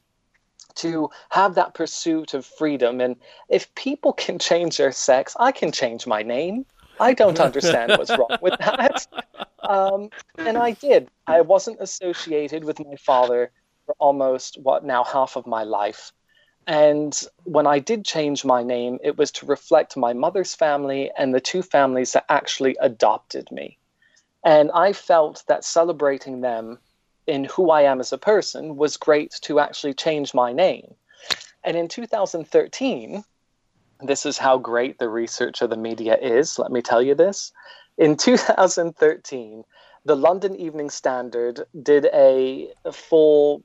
to 0.76 1.10
have 1.30 1.54
that 1.54 1.74
pursuit 1.74 2.34
of 2.34 2.46
freedom. 2.46 3.00
And 3.00 3.16
if 3.48 3.74
people 3.74 4.12
can 4.24 4.38
change 4.38 4.76
their 4.76 4.92
sex, 4.92 5.36
I 5.40 5.50
can 5.50 5.72
change 5.72 6.06
my 6.06 6.22
name. 6.22 6.64
I 7.00 7.14
don't 7.14 7.40
understand 7.40 7.92
what's 7.96 8.10
wrong 8.10 8.38
with 8.40 8.54
that. 8.58 9.06
Um, 9.62 10.10
and 10.38 10.56
I 10.56 10.72
did. 10.72 11.08
I 11.26 11.40
wasn't 11.40 11.80
associated 11.80 12.64
with 12.64 12.80
my 12.80 12.96
father 12.96 13.50
for 13.84 13.94
almost, 13.98 14.58
what, 14.62 14.84
now 14.84 15.04
half 15.04 15.36
of 15.36 15.46
my 15.46 15.64
life. 15.64 16.12
And 16.66 17.18
when 17.44 17.66
I 17.66 17.78
did 17.78 18.04
change 18.04 18.44
my 18.44 18.62
name, 18.62 18.98
it 19.02 19.16
was 19.16 19.30
to 19.32 19.46
reflect 19.46 19.96
my 19.96 20.12
mother's 20.12 20.54
family 20.54 21.10
and 21.16 21.32
the 21.32 21.40
two 21.40 21.62
families 21.62 22.12
that 22.12 22.24
actually 22.28 22.76
adopted 22.80 23.50
me. 23.52 23.78
And 24.44 24.70
I 24.72 24.92
felt 24.92 25.44
that 25.46 25.64
celebrating 25.64 26.40
them 26.40 26.78
in 27.26 27.44
who 27.44 27.70
I 27.70 27.82
am 27.82 28.00
as 28.00 28.12
a 28.12 28.18
person 28.18 28.76
was 28.76 28.96
great 28.96 29.32
to 29.42 29.60
actually 29.60 29.94
change 29.94 30.34
my 30.34 30.52
name. 30.52 30.94
And 31.64 31.76
in 31.76 31.88
2013, 31.88 33.24
this 34.00 34.26
is 34.26 34.38
how 34.38 34.58
great 34.58 34.98
the 34.98 35.08
research 35.08 35.62
of 35.62 35.70
the 35.70 35.76
media 35.76 36.16
is, 36.16 36.58
let 36.58 36.70
me 36.70 36.82
tell 36.82 37.02
you 37.02 37.14
this. 37.14 37.52
In 37.98 38.16
2013, 38.16 39.64
the 40.04 40.16
London 40.16 40.54
Evening 40.56 40.90
Standard 40.90 41.62
did 41.82 42.06
a, 42.12 42.68
a 42.84 42.92
full 42.92 43.62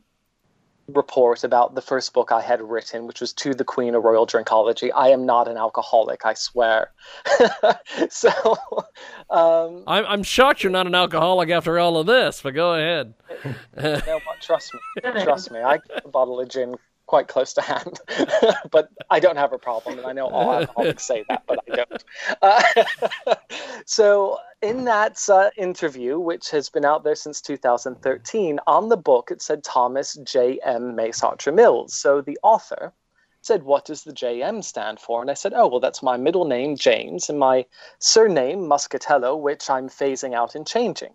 report 0.88 1.44
about 1.44 1.76
the 1.76 1.82
first 1.82 2.14
book 2.14 2.32
I 2.32 2.42
had 2.42 2.62
written, 2.62 3.08
which 3.08 3.22
was 3.22 3.34
To 3.34 3.54
the 3.54 3.64
Queen, 3.64 3.96
a 3.96 4.00
Royal 4.00 4.26
Drinkology. 4.26 4.92
I 4.94 5.10
am 5.10 5.26
not 5.26 5.48
an 5.48 5.58
alcoholic, 5.58 6.26
I 6.26 6.34
swear. 6.34 6.92
so, 8.10 8.32
um, 9.30 9.84
I'm, 9.88 10.06
I'm 10.06 10.24
shocked 10.24 10.64
you're 10.64 10.72
not 10.72 10.88
an 10.88 10.96
alcoholic 10.96 11.50
after 11.50 11.80
all 11.80 11.98
of 11.98 12.08
this, 12.08 12.42
but 12.42 12.54
go 12.54 12.74
ahead. 12.74 13.14
you 13.46 13.54
know 13.84 14.20
what? 14.26 14.42
Trust 14.42 14.74
me. 14.74 14.80
Trust 15.24 15.52
me. 15.52 15.62
I 15.62 15.78
keep 15.78 16.06
a 16.06 16.10
bottle 16.10 16.40
of 16.40 16.50
gin 16.50 16.76
quite 17.12 17.28
close 17.28 17.52
to 17.52 17.62
hand, 17.62 18.00
but 18.72 18.88
I 19.10 19.20
don't 19.20 19.36
have 19.36 19.52
a 19.52 19.58
problem, 19.58 19.98
and 19.98 20.08
I 20.08 20.14
know 20.14 20.28
all 20.28 20.54
alcoholics 20.54 21.04
say 21.04 21.26
that, 21.28 21.44
but 21.46 21.60
I 21.70 21.76
don't. 21.76 22.04
Uh, 22.42 23.36
so, 23.86 24.38
in 24.62 24.86
that 24.86 25.20
uh, 25.28 25.50
interview, 25.58 26.18
which 26.18 26.52
has 26.52 26.70
been 26.70 26.86
out 26.86 27.04
there 27.04 27.16
since 27.16 27.42
2013, 27.42 28.62
on 28.66 28.88
the 28.88 28.96
book 28.96 29.30
it 29.30 29.42
said 29.42 29.62
Thomas 29.62 30.14
J. 30.24 30.62
M. 30.64 30.96
Mace-Archer 30.96 31.52
Mills. 31.52 31.94
So 31.94 32.22
the 32.22 32.40
author 32.44 32.94
said, 33.42 33.64
What 33.64 33.84
does 33.84 34.06
the 34.06 34.14
JM 34.14 34.64
stand 34.64 35.02
for? 35.02 35.20
And 35.20 35.30
I 35.30 35.34
said, 35.34 35.52
Oh, 35.54 35.68
well, 35.68 35.82
that's 35.82 36.02
my 36.02 36.16
middle 36.16 36.46
name, 36.46 36.78
James, 36.78 37.28
and 37.28 37.38
my 37.38 37.66
surname, 38.00 38.60
Muscatello, 38.70 39.38
which 39.38 39.70
I'm 39.70 39.90
phasing 39.90 40.34
out 40.34 40.56
and 40.56 40.66
changing. 40.66 41.14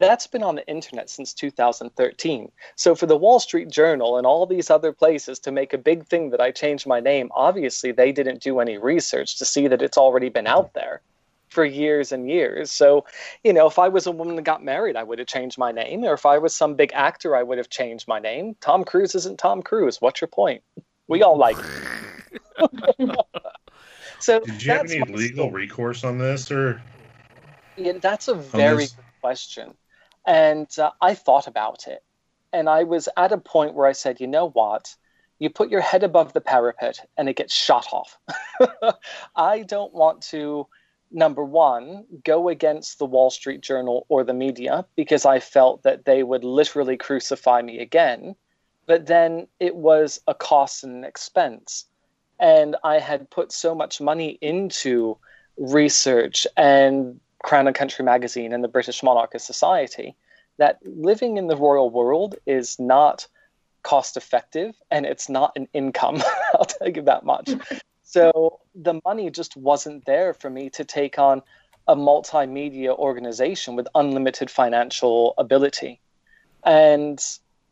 That's 0.00 0.26
been 0.26 0.42
on 0.42 0.54
the 0.54 0.66
internet 0.66 1.10
since 1.10 1.34
2013. 1.34 2.50
So 2.74 2.94
for 2.94 3.04
the 3.04 3.18
Wall 3.18 3.38
Street 3.38 3.68
Journal 3.68 4.16
and 4.16 4.26
all 4.26 4.46
these 4.46 4.70
other 4.70 4.92
places 4.92 5.38
to 5.40 5.52
make 5.52 5.74
a 5.74 5.78
big 5.78 6.06
thing 6.06 6.30
that 6.30 6.40
I 6.40 6.50
changed 6.50 6.86
my 6.86 7.00
name, 7.00 7.30
obviously 7.34 7.92
they 7.92 8.10
didn't 8.10 8.42
do 8.42 8.60
any 8.60 8.78
research 8.78 9.38
to 9.38 9.44
see 9.44 9.68
that 9.68 9.82
it's 9.82 9.98
already 9.98 10.30
been 10.30 10.46
out 10.46 10.72
there 10.72 11.02
for 11.50 11.66
years 11.66 12.12
and 12.12 12.30
years. 12.30 12.72
So, 12.72 13.04
you 13.44 13.52
know, 13.52 13.66
if 13.66 13.78
I 13.78 13.88
was 13.88 14.06
a 14.06 14.10
woman 14.10 14.36
that 14.36 14.42
got 14.42 14.64
married, 14.64 14.96
I 14.96 15.02
would 15.02 15.18
have 15.18 15.28
changed 15.28 15.58
my 15.58 15.70
name. 15.70 16.02
Or 16.04 16.14
if 16.14 16.24
I 16.24 16.38
was 16.38 16.56
some 16.56 16.76
big 16.76 16.92
actor, 16.94 17.36
I 17.36 17.42
would 17.42 17.58
have 17.58 17.68
changed 17.68 18.08
my 18.08 18.18
name. 18.18 18.56
Tom 18.62 18.84
Cruise 18.84 19.14
isn't 19.14 19.38
Tom 19.38 19.60
Cruise. 19.62 20.00
What's 20.00 20.22
your 20.22 20.28
point? 20.28 20.62
We 21.08 21.22
all 21.22 21.36
like 21.36 21.56
him. 21.58 22.72
so 24.18 24.40
Did 24.40 24.62
you 24.64 24.72
have 24.72 24.90
any 24.90 25.02
legal 25.12 25.48
story. 25.48 25.66
recourse 25.66 26.04
on 26.04 26.16
this, 26.16 26.50
or 26.50 26.80
Yeah, 27.76 27.98
that's 28.00 28.28
a 28.28 28.34
very 28.34 28.86
good 28.86 29.04
question. 29.20 29.74
And 30.26 30.68
uh, 30.78 30.92
I 31.00 31.14
thought 31.14 31.46
about 31.46 31.86
it. 31.86 32.02
And 32.52 32.68
I 32.68 32.84
was 32.84 33.08
at 33.16 33.32
a 33.32 33.38
point 33.38 33.74
where 33.74 33.86
I 33.86 33.92
said, 33.92 34.20
you 34.20 34.26
know 34.26 34.50
what? 34.50 34.94
You 35.38 35.50
put 35.50 35.70
your 35.70 35.80
head 35.80 36.02
above 36.02 36.32
the 36.32 36.40
parapet 36.40 37.00
and 37.16 37.28
it 37.28 37.36
gets 37.36 37.54
shot 37.54 37.86
off. 37.92 38.18
I 39.36 39.62
don't 39.62 39.94
want 39.94 40.22
to, 40.24 40.66
number 41.10 41.44
one, 41.44 42.04
go 42.24 42.48
against 42.48 42.98
the 42.98 43.06
Wall 43.06 43.30
Street 43.30 43.62
Journal 43.62 44.04
or 44.08 44.24
the 44.24 44.34
media 44.34 44.84
because 44.96 45.24
I 45.24 45.40
felt 45.40 45.82
that 45.84 46.04
they 46.04 46.22
would 46.22 46.44
literally 46.44 46.96
crucify 46.96 47.62
me 47.62 47.78
again. 47.78 48.34
But 48.86 49.06
then 49.06 49.46
it 49.60 49.76
was 49.76 50.20
a 50.26 50.34
cost 50.34 50.84
and 50.84 50.96
an 50.96 51.04
expense. 51.04 51.86
And 52.38 52.76
I 52.84 52.98
had 52.98 53.30
put 53.30 53.52
so 53.52 53.74
much 53.74 54.00
money 54.00 54.38
into 54.40 55.16
research 55.56 56.46
and 56.56 57.20
Crown 57.42 57.66
and 57.66 57.76
Country 57.76 58.04
magazine 58.04 58.52
and 58.52 58.62
the 58.62 58.68
British 58.68 59.02
Monarchist 59.02 59.46
Society 59.46 60.16
that 60.58 60.78
living 60.84 61.36
in 61.36 61.46
the 61.46 61.56
royal 61.56 61.90
world 61.90 62.36
is 62.46 62.78
not 62.78 63.26
cost 63.82 64.16
effective 64.16 64.74
and 64.90 65.06
it's 65.06 65.28
not 65.28 65.52
an 65.56 65.66
income. 65.72 66.22
I'll 66.54 66.64
tell 66.64 66.88
you 66.88 67.02
that 67.02 67.24
much. 67.24 67.50
so 68.02 68.60
the 68.74 69.00
money 69.04 69.30
just 69.30 69.56
wasn't 69.56 70.04
there 70.04 70.34
for 70.34 70.50
me 70.50 70.70
to 70.70 70.84
take 70.84 71.18
on 71.18 71.42
a 71.88 71.96
multimedia 71.96 72.96
organization 72.96 73.74
with 73.74 73.88
unlimited 73.94 74.50
financial 74.50 75.34
ability. 75.38 76.00
And 76.62 77.20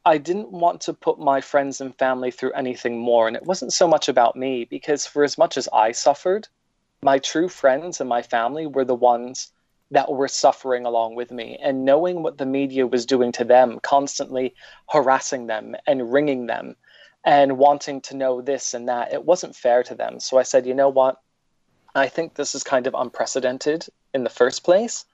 I 0.05 0.17
didn't 0.17 0.51
want 0.51 0.81
to 0.83 0.95
put 0.95 1.19
my 1.19 1.43
friends 1.43 1.81
and 1.81 1.97
family 1.99 2.31
through 2.31 2.53
anything 2.53 2.99
more. 2.99 3.29
And 3.29 3.37
it 3.37 3.45
wasn't 3.45 3.73
so 3.73 3.87
much 3.87 4.09
about 4.09 4.35
me, 4.35 4.65
because 4.65 5.07
for 5.07 5.23
as 5.23 5.37
much 5.37 5.59
as 5.59 5.69
I 5.73 5.93
suffered, 5.93 6.49
my 7.03 7.19
true 7.19 7.49
friends 7.49 8.01
and 8.01 8.09
my 8.09 8.23
family 8.23 8.67
were 8.67 8.87
the 8.87 8.95
ones 8.95 9.53
that 9.91 10.11
were 10.11 10.29
suffering 10.29 10.85
along 10.85 11.15
with 11.15 11.31
me. 11.31 11.59
And 11.63 11.85
knowing 11.85 12.23
what 12.23 12.39
the 12.39 12.47
media 12.47 12.87
was 12.87 13.07
doing 13.07 13.33
to 13.33 13.45
them, 13.45 13.81
constantly 13.83 14.55
harassing 14.89 15.47
them 15.47 15.77
and 15.87 16.13
ringing 16.13 16.47
them 16.47 16.77
and 17.25 17.59
wanting 17.59 18.01
to 18.03 18.17
know 18.17 18.41
this 18.41 18.75
and 18.75 18.89
that, 18.89 19.13
it 19.13 19.25
wasn't 19.25 19.57
fair 19.57 19.83
to 19.85 19.95
them. 19.95 20.21
So 20.21 20.39
I 20.39 20.43
said, 20.43 20.67
you 20.67 20.75
know 20.75 20.89
what? 20.89 21.21
I 21.95 22.09
think 22.09 22.35
this 22.35 22.55
is 22.55 22.63
kind 22.63 22.87
of 22.87 22.95
unprecedented 22.95 23.87
in 24.15 24.25
the 24.25 24.31
first 24.31 24.63
place. 24.63 25.05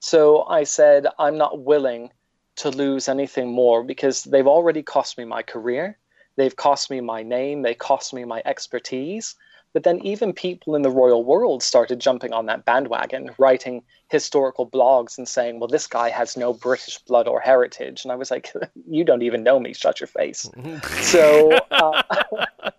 So 0.00 0.44
I 0.44 0.64
said, 0.64 1.06
I'm 1.18 1.38
not 1.38 1.60
willing 1.60 2.10
to 2.56 2.70
lose 2.70 3.08
anything 3.08 3.48
more 3.52 3.82
because 3.82 4.24
they've 4.24 4.46
already 4.46 4.82
cost 4.82 5.16
me 5.16 5.24
my 5.24 5.42
career. 5.42 5.98
They've 6.38 6.54
cost 6.54 6.88
me 6.88 7.00
my 7.00 7.24
name. 7.24 7.62
They 7.62 7.74
cost 7.74 8.14
me 8.14 8.24
my 8.24 8.40
expertise. 8.44 9.34
But 9.72 9.82
then 9.82 9.98
even 9.98 10.32
people 10.32 10.76
in 10.76 10.82
the 10.82 10.90
royal 10.90 11.24
world 11.24 11.64
started 11.64 12.00
jumping 12.00 12.32
on 12.32 12.46
that 12.46 12.64
bandwagon, 12.64 13.30
writing 13.38 13.82
historical 14.08 14.70
blogs 14.70 15.18
and 15.18 15.28
saying, 15.28 15.58
well, 15.58 15.66
this 15.66 15.88
guy 15.88 16.10
has 16.10 16.36
no 16.36 16.54
British 16.54 16.98
blood 17.00 17.26
or 17.26 17.40
heritage. 17.40 18.04
And 18.04 18.12
I 18.12 18.14
was 18.14 18.30
like, 18.30 18.52
you 18.88 19.04
don't 19.04 19.22
even 19.22 19.42
know 19.42 19.58
me, 19.58 19.74
shut 19.74 19.98
your 19.98 20.06
face. 20.06 20.48
so, 21.00 21.50
uh, 21.72 22.02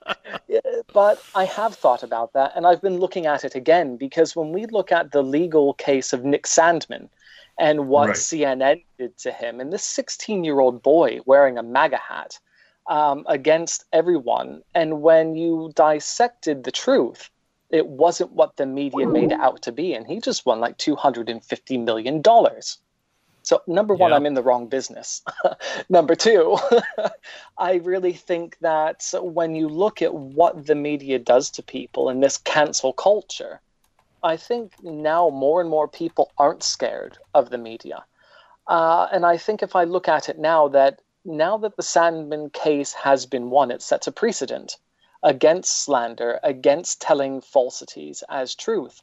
but 0.94 1.22
I 1.36 1.44
have 1.44 1.76
thought 1.76 2.02
about 2.02 2.32
that 2.34 2.54
and 2.56 2.66
I've 2.66 2.82
been 2.82 2.98
looking 2.98 3.26
at 3.26 3.44
it 3.44 3.56
again 3.56 3.98
because 3.98 4.38
when 4.38 4.54
we 4.54 4.66
look 4.68 4.92
at 4.92 5.12
the 5.12 5.22
legal 5.22 5.74
case 5.74 6.14
of 6.14 6.24
Nick 6.24 6.46
Sandmann 6.46 7.10
and 7.60 7.90
what 7.90 8.08
right. 8.08 8.16
CNN 8.16 8.84
did 8.98 9.18
to 9.18 9.34
him, 9.34 9.60
and 9.60 9.72
this 9.74 9.84
16 9.84 10.46
year 10.46 10.62
old 10.62 10.82
boy 10.82 11.20
wearing 11.26 11.58
a 11.58 11.64
MAGA 11.64 11.98
hat, 11.98 12.40
um, 12.90 13.24
against 13.28 13.86
everyone. 13.94 14.64
And 14.76 15.02
when 15.02 15.36
you 15.36 15.72
dissected 15.76 16.64
the 16.64 16.72
truth, 16.72 17.30
it 17.70 17.88
wasn't 17.88 18.32
what 18.34 18.58
the 18.58 18.66
media 18.66 19.08
made 19.08 19.32
it 19.32 19.40
out 19.40 19.62
to 19.62 19.72
be. 19.72 19.94
And 19.94 20.08
he 20.08 20.20
just 20.20 20.46
won 20.46 20.60
like 20.60 20.78
$250 20.78 21.84
million. 21.84 22.24
So, 23.44 23.62
number 23.68 23.94
one, 23.94 24.10
yeah. 24.10 24.18
I'm 24.18 24.26
in 24.26 24.34
the 24.34 24.42
wrong 24.42 24.68
business. 24.68 25.22
number 25.90 26.16
two, 26.16 26.58
I 27.58 27.76
really 27.76 28.14
think 28.14 28.58
that 28.60 29.06
when 29.14 29.56
you 29.56 29.70
look 29.70 30.02
at 30.02 30.14
what 30.14 30.66
the 30.66 30.76
media 30.76 31.20
does 31.20 31.52
to 31.52 31.64
people 31.64 32.10
in 32.10 32.20
this 32.20 32.38
cancel 32.38 32.92
culture, 32.92 33.62
I 34.24 34.36
think 34.36 34.74
now 34.84 35.30
more 35.30 35.62
and 35.62 35.70
more 35.70 35.88
people 35.88 36.32
aren't 36.38 36.64
scared 36.64 37.18
of 37.34 37.52
the 37.52 37.58
media. 37.58 38.04
Uh, 38.68 39.08
and 39.12 39.26
I 39.26 39.38
think 39.38 39.64
if 39.64 39.76
I 39.76 39.84
look 39.84 40.08
at 40.08 40.28
it 40.28 40.38
now, 40.38 40.68
that 40.70 41.02
now 41.26 41.58
that 41.58 41.76
the 41.76 41.84
Sandmann 41.84 42.52
case 42.54 42.94
has 42.94 43.26
been 43.26 43.50
won, 43.50 43.72
it 43.72 43.82
sets 43.82 44.08
a 44.08 44.12
precedent 44.12 44.78
against 45.22 45.84
slander, 45.84 46.40
against 46.44 47.02
telling 47.02 47.42
falsities 47.42 48.24
as 48.30 48.56
truth. 48.56 49.02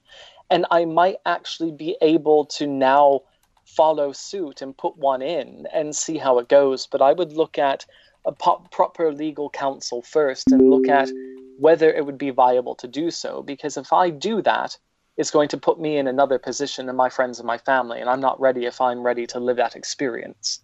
And 0.51 0.65
I 0.71 0.85
might 0.85 1.17
actually 1.27 1.73
be 1.73 1.97
able 2.01 2.47
to 2.47 2.67
now 2.67 3.23
follow 3.65 4.13
suit 4.13 4.63
and 4.63 4.77
put 4.77 4.97
one 4.97 5.21
in 5.21 5.67
and 5.73 5.95
see 5.95 6.17
how 6.17 6.39
it 6.39 6.49
goes. 6.49 6.87
But 6.87 7.03
I 7.03 7.13
would 7.13 7.33
look 7.33 7.59
at 7.59 7.85
a 8.25 8.33
proper 8.33 9.13
legal 9.13 9.51
counsel 9.51 10.03
first 10.03 10.51
and 10.51 10.71
look 10.71 10.89
at 10.89 11.11
whether 11.59 11.93
it 11.93 12.07
would 12.07 12.19
be 12.19 12.31
viable 12.31 12.75
to 12.77 12.89
do 12.89 13.11
so. 13.11 13.43
Because 13.43 13.77
if 13.77 13.93
I 13.93 14.11
do 14.11 14.41
that, 14.43 14.79
it's 15.17 15.31
going 15.31 15.49
to 15.49 15.59
put 15.59 15.81
me 15.81 15.97
in 15.97 16.07
another 16.07 16.39
position 16.39 16.87
than 16.87 16.97
my 16.97 17.09
friends 17.09 17.39
and 17.39 17.47
my 17.47 17.59
family. 17.59 18.01
And 18.01 18.09
I'm 18.09 18.21
not 18.21 18.41
ready 18.41 18.67
if 18.67 18.81
I'm 18.81 19.03
ready 19.03 19.27
to 19.29 19.41
live 19.41 19.57
that 19.57 19.77
experience. 19.77 20.61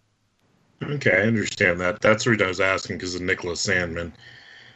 Okay, 0.83 1.13
I 1.13 1.27
understand 1.27 1.81
that. 1.81 2.01
That's 2.01 2.27
what 2.27 2.43
I 2.43 2.49
was 2.49 2.61
asking 2.61 2.99
because 2.99 3.15
of 3.15 3.23
Nicholas 3.23 3.65
Sandmann. 3.65 4.13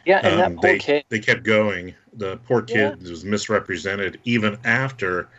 Yeah, 0.05 0.19
and 0.23 0.33
um, 0.33 0.39
that 0.39 0.55
poor 0.55 0.71
they, 0.71 0.79
kid. 0.79 1.03
They 1.09 1.19
kept 1.19 1.43
going. 1.43 1.93
The 2.13 2.37
poor 2.47 2.61
kid 2.61 2.97
yeah. 3.01 3.09
was 3.09 3.25
misrepresented 3.25 4.19
even 4.23 4.57
after 4.63 5.29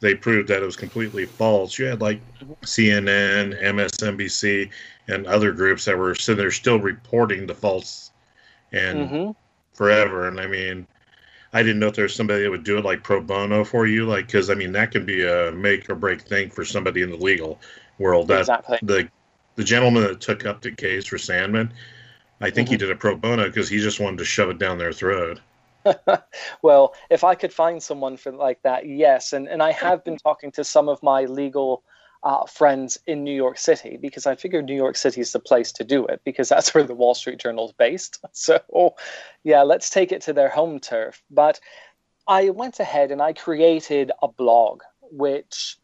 they 0.00 0.14
proved 0.14 0.48
that 0.48 0.62
it 0.62 0.66
was 0.66 0.76
completely 0.76 1.24
false. 1.24 1.78
You 1.78 1.86
had 1.86 2.00
like 2.00 2.20
CNN, 2.62 3.60
MSNBC, 3.62 4.70
and 5.08 5.26
other 5.26 5.52
groups 5.52 5.84
that 5.86 5.98
were 5.98 6.14
sitting 6.14 6.38
there 6.38 6.50
still 6.50 6.78
reporting 6.78 7.46
the 7.46 7.54
false 7.54 8.12
and 8.72 8.98
mm-hmm. 8.98 9.30
forever. 9.72 10.28
And 10.28 10.40
I 10.40 10.46
mean, 10.46 10.86
I 11.52 11.62
didn't 11.62 11.80
know 11.80 11.88
if 11.88 11.94
there 11.94 12.04
was 12.04 12.14
somebody 12.14 12.42
that 12.42 12.50
would 12.50 12.64
do 12.64 12.78
it 12.78 12.84
like 12.84 13.02
pro 13.02 13.20
bono 13.20 13.64
for 13.64 13.86
you, 13.86 14.06
like 14.06 14.26
because 14.26 14.50
I 14.50 14.54
mean 14.54 14.72
that 14.72 14.92
can 14.92 15.06
be 15.06 15.26
a 15.26 15.50
make 15.52 15.88
or 15.88 15.94
break 15.94 16.20
thing 16.20 16.50
for 16.50 16.64
somebody 16.64 17.02
in 17.02 17.10
the 17.10 17.16
legal 17.16 17.58
world. 17.98 18.28
That 18.28 18.40
exactly. 18.40 18.78
the 18.82 19.08
the 19.58 19.64
gentleman 19.64 20.04
that 20.04 20.20
took 20.20 20.46
up 20.46 20.62
the 20.62 20.70
case 20.70 21.06
for 21.06 21.16
Sandmann, 21.16 21.72
I 22.40 22.48
think 22.48 22.68
mm-hmm. 22.68 22.74
he 22.74 22.78
did 22.78 22.92
a 22.92 22.94
pro 22.94 23.16
bono 23.16 23.48
because 23.48 23.68
he 23.68 23.80
just 23.80 23.98
wanted 23.98 24.18
to 24.18 24.24
shove 24.24 24.50
it 24.50 24.58
down 24.58 24.78
their 24.78 24.92
throat. 24.92 25.40
well, 26.62 26.94
if 27.10 27.24
I 27.24 27.34
could 27.34 27.52
find 27.52 27.82
someone 27.82 28.16
for 28.16 28.30
like 28.30 28.62
that, 28.62 28.86
yes. 28.86 29.32
And 29.32 29.48
and 29.48 29.60
I 29.60 29.72
have 29.72 30.04
been 30.04 30.16
talking 30.16 30.52
to 30.52 30.62
some 30.62 30.88
of 30.88 31.02
my 31.02 31.24
legal 31.24 31.82
uh, 32.22 32.46
friends 32.46 32.98
in 33.08 33.24
New 33.24 33.34
York 33.34 33.58
City 33.58 33.98
because 34.00 34.26
I 34.26 34.36
figured 34.36 34.66
New 34.66 34.76
York 34.76 34.96
City 34.96 35.20
is 35.20 35.32
the 35.32 35.40
place 35.40 35.72
to 35.72 35.82
do 35.82 36.06
it 36.06 36.20
because 36.24 36.48
that's 36.48 36.72
where 36.72 36.84
the 36.84 36.94
Wall 36.94 37.14
Street 37.14 37.40
Journal 37.40 37.66
is 37.66 37.72
based. 37.72 38.24
So, 38.32 38.94
yeah, 39.42 39.62
let's 39.62 39.90
take 39.90 40.12
it 40.12 40.22
to 40.22 40.32
their 40.32 40.48
home 40.48 40.78
turf. 40.78 41.20
But 41.32 41.58
I 42.28 42.50
went 42.50 42.78
ahead 42.78 43.10
and 43.10 43.20
I 43.20 43.32
created 43.32 44.12
a 44.22 44.28
blog 44.28 44.82
which 45.10 45.78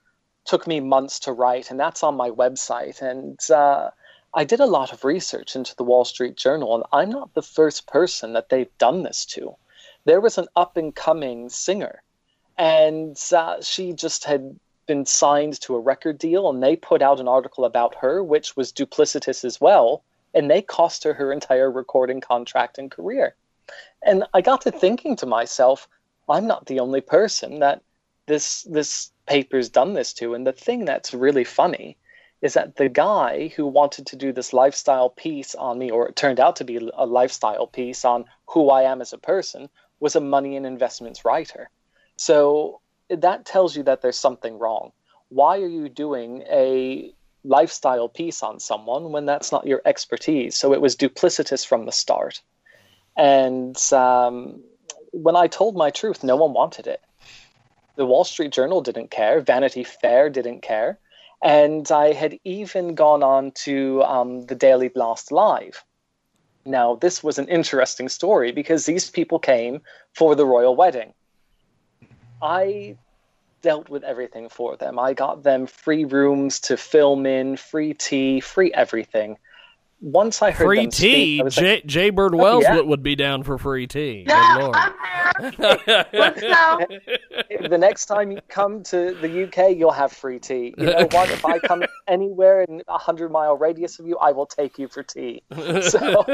took 0.45 0.66
me 0.66 0.80
months 0.80 1.18
to 1.20 1.32
write, 1.32 1.70
and 1.70 1.80
that's 1.80 2.03
on 2.03 2.16
my 2.16 2.30
website. 2.30 3.01
And 3.03 3.38
uh, 3.51 3.90
I 4.34 4.45
did 4.45 4.61
a 4.61 4.66
lot 4.66 4.92
of 4.92 5.05
research 5.05 5.57
into 5.57 5.74
the 5.76 5.84
Wall 5.84 6.05
Street 6.05 6.36
Journal, 6.36 6.74
and 6.74 6.84
I'm 6.92 7.11
not 7.11 7.34
the 7.34 7.42
first 7.42 7.86
person 7.86 8.32
that 8.34 8.49
they've 8.49 8.78
done 8.78 9.03
this 9.03 9.24
to. 9.26 9.57
There 10.05 10.20
was 10.20 10.36
an 10.38 10.49
up 10.55 10.76
and 10.76 10.95
coming 10.95 11.49
singer, 11.49 12.03
and 12.59 13.18
uh, 13.32 13.62
she 13.62 13.92
just 13.92 14.24
had 14.24 14.59
been 14.86 15.07
signed 15.07 15.61
to 15.62 15.74
a 15.74 15.80
record 15.80 16.18
deal, 16.18 16.51
and 16.51 16.62
they 16.62 16.76
put 16.76 17.01
out 17.01 17.20
an 17.20 17.28
article 17.28 17.64
about 17.64 17.95
her, 17.97 18.22
which 18.22 18.57
was 18.57 18.72
duplicitous 18.72 19.45
as 19.45 19.61
well, 19.61 20.03
and 20.34 20.51
they 20.51 20.61
cost 20.61 21.05
her 21.05 21.14
her 21.14 21.32
entire 21.32 21.70
recording 21.70 22.20
contract 22.20 22.76
and 22.76 22.90
career. 22.90 23.34
And 24.03 24.24
I 24.34 24.42
got 24.42 24.61
to 24.62 24.70
thinking 24.70 25.16
to 25.16 25.26
myself, 25.26 25.88
I'm 26.28 26.47
not 26.47 26.66
the 26.66 26.80
only 26.80 27.01
person 27.01 27.61
that 27.61 27.82
this 28.26 28.62
this 28.62 29.11
paper's 29.27 29.68
done 29.68 29.95
this 29.95 30.12
to. 30.14 30.35
And 30.35 30.47
the 30.47 30.53
thing 30.53 30.85
that's 30.85 31.14
really 31.14 31.45
funny 31.45 31.97
is 32.43 32.55
that 32.55 32.77
the 32.77 32.89
guy 32.89 33.49
who 33.57 33.66
wanted 33.66 34.07
to 34.07 34.16
do 34.16 34.33
this 34.33 34.53
lifestyle 34.53 35.09
piece 35.09 35.55
on 35.55 35.79
me, 35.79 35.91
or 35.91 36.09
it 36.09 36.16
turned 36.16 36.41
out 36.41 36.57
to 36.57 36.64
be 36.64 36.77
a 36.77 37.07
lifestyle 37.07 37.66
piece 37.66 38.05
on 38.05 38.27
who 38.47 38.70
I 38.70 38.83
am 38.83 39.01
as 39.01 39.12
a 39.12 39.18
person, 39.18 39.68
was 40.01 40.14
a 40.14 40.20
money 40.20 40.57
and 40.57 40.66
investments 40.66 41.25
writer. 41.25 41.70
So 42.16 42.81
that 43.09 43.47
tells 43.47 43.77
you 43.77 43.83
that 43.85 44.03
there's 44.03 44.18
something 44.18 44.59
wrong. 44.59 44.93
Why 45.29 45.59
are 45.59 45.66
you 45.66 45.89
doing 45.89 46.43
a 46.51 47.12
lifestyle 47.45 48.09
piece 48.09 48.43
on 48.43 48.61
someone 48.61 49.12
when 49.12 49.25
that's 49.25 49.51
not 49.51 49.66
your 49.66 49.81
expertise? 49.85 50.57
So 50.57 50.72
it 50.75 50.81
was 50.81 50.97
duplicitous 50.97 51.66
from 51.66 51.87
the 51.87 51.93
start. 51.93 52.43
And 53.16 53.77
um, 53.93 54.62
when 55.12 55.37
I 55.37 55.47
told 55.47 55.77
my 55.77 55.91
truth, 55.91 56.25
no 56.25 56.37
one 56.37 56.53
wanted 56.53 56.87
it. 56.87 57.01
The 57.97 58.07
Wall 58.07 58.24
Street 58.24 58.53
Journal 58.53 58.80
didn't 58.80 59.11
care. 59.11 59.40
Vanity 59.40 59.84
Fair 59.84 60.30
didn't 60.30 60.61
care. 60.61 60.99
And 61.42 61.90
I 61.92 62.12
had 62.12 62.38
even 62.45 62.95
gone 62.95 63.22
on 63.22 63.53
to 63.64 64.03
um, 64.03 64.47
the 64.47 64.55
Daily 64.55 64.88
Blast 64.88 65.30
Live. 65.30 65.84
Now, 66.64 66.95
this 66.95 67.22
was 67.22 67.38
an 67.38 67.49
interesting 67.49 68.09
story 68.09 68.51
because 68.51 68.86
these 68.86 69.11
people 69.11 69.38
came 69.38 69.82
for 70.14 70.34
the 70.34 70.47
royal 70.47 70.74
wedding. 70.74 71.12
I 72.40 72.97
dealt 73.61 73.88
with 73.88 74.03
everything 74.05 74.49
for 74.49 74.76
them. 74.76 74.99
I 74.99 75.12
got 75.12 75.42
them 75.42 75.66
free 75.66 76.05
rooms 76.05 76.61
to 76.61 76.76
film 76.76 77.26
in, 77.26 77.57
free 77.57 77.95
tea, 77.95 78.40
free 78.40 78.72
everything 78.72 79.38
once 80.05 80.42
I 80.42 80.50
heard 80.50 80.66
free 80.66 80.86
tea, 80.86 81.38
speak, 81.38 81.48
Jay, 81.52 81.74
like, 81.76 81.86
Jay 81.86 82.11
Bird 82.11 82.34
Wells 82.34 82.64
oh, 82.68 82.74
yeah. 82.74 82.80
would 82.80 83.02
be 83.02 83.16
down 83.16 83.42
for 83.42 83.57
free 83.57 83.86
tea. 83.86 84.26
Yeah, 87.50 87.66
the 87.68 87.78
next 87.78 88.07
time 88.07 88.30
you 88.30 88.38
come 88.48 88.84
to 88.84 89.14
the 89.14 89.44
UK, 89.44 89.76
you'll 89.76 89.90
have 89.90 90.12
free 90.12 90.38
tea. 90.38 90.74
You 90.78 90.86
know 90.86 91.09
what? 91.11 91.28
If 91.30 91.44
I 91.44 91.59
come 91.59 91.82
anywhere 92.07 92.62
in 92.62 92.82
a 92.86 92.98
hundred 92.98 93.32
mile 93.32 93.57
radius 93.57 93.98
of 93.98 94.07
you, 94.07 94.16
I 94.18 94.30
will 94.30 94.46
take 94.46 94.78
you 94.78 94.86
for 94.88 95.02
tea. 95.02 95.42
So, 95.82 96.24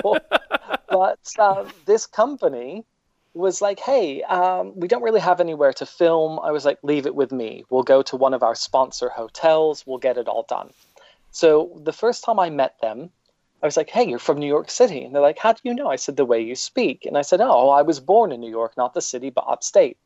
but 0.90 1.32
uh, 1.38 1.64
this 1.86 2.06
company 2.06 2.84
was 3.32 3.62
like, 3.62 3.78
hey, 3.78 4.22
um, 4.24 4.78
we 4.78 4.88
don't 4.88 5.02
really 5.02 5.20
have 5.20 5.40
anywhere 5.40 5.72
to 5.74 5.86
film. 5.86 6.38
I 6.42 6.50
was 6.50 6.64
like, 6.64 6.78
leave 6.82 7.06
it 7.06 7.14
with 7.14 7.32
me. 7.32 7.64
We'll 7.70 7.84
go 7.84 8.02
to 8.02 8.16
one 8.16 8.34
of 8.34 8.42
our 8.42 8.54
sponsor 8.54 9.08
hotels. 9.08 9.84
We'll 9.86 9.98
get 9.98 10.18
it 10.18 10.28
all 10.28 10.44
done. 10.48 10.70
So 11.30 11.80
the 11.84 11.92
first 11.92 12.24
time 12.24 12.38
I 12.38 12.50
met 12.50 12.74
them, 12.82 13.10
I 13.62 13.66
was 13.66 13.76
like, 13.76 13.90
hey, 13.90 14.08
you're 14.08 14.18
from 14.18 14.38
New 14.38 14.46
York 14.46 14.70
City. 14.70 15.04
And 15.04 15.14
they're 15.14 15.22
like, 15.22 15.38
how 15.38 15.52
do 15.52 15.61
you 15.64 15.74
know? 15.74 15.88
I 15.88 15.96
said, 15.96 16.16
the 16.16 16.24
way 16.24 16.40
you 16.40 16.54
speak. 16.54 17.04
And 17.06 17.18
I 17.18 17.22
said, 17.22 17.40
oh, 17.40 17.68
I 17.70 17.82
was 17.82 18.00
born 18.00 18.32
in 18.32 18.40
New 18.40 18.50
York, 18.50 18.76
not 18.76 18.94
the 18.94 19.00
city, 19.02 19.30
but 19.30 19.44
upstate. 19.48 19.98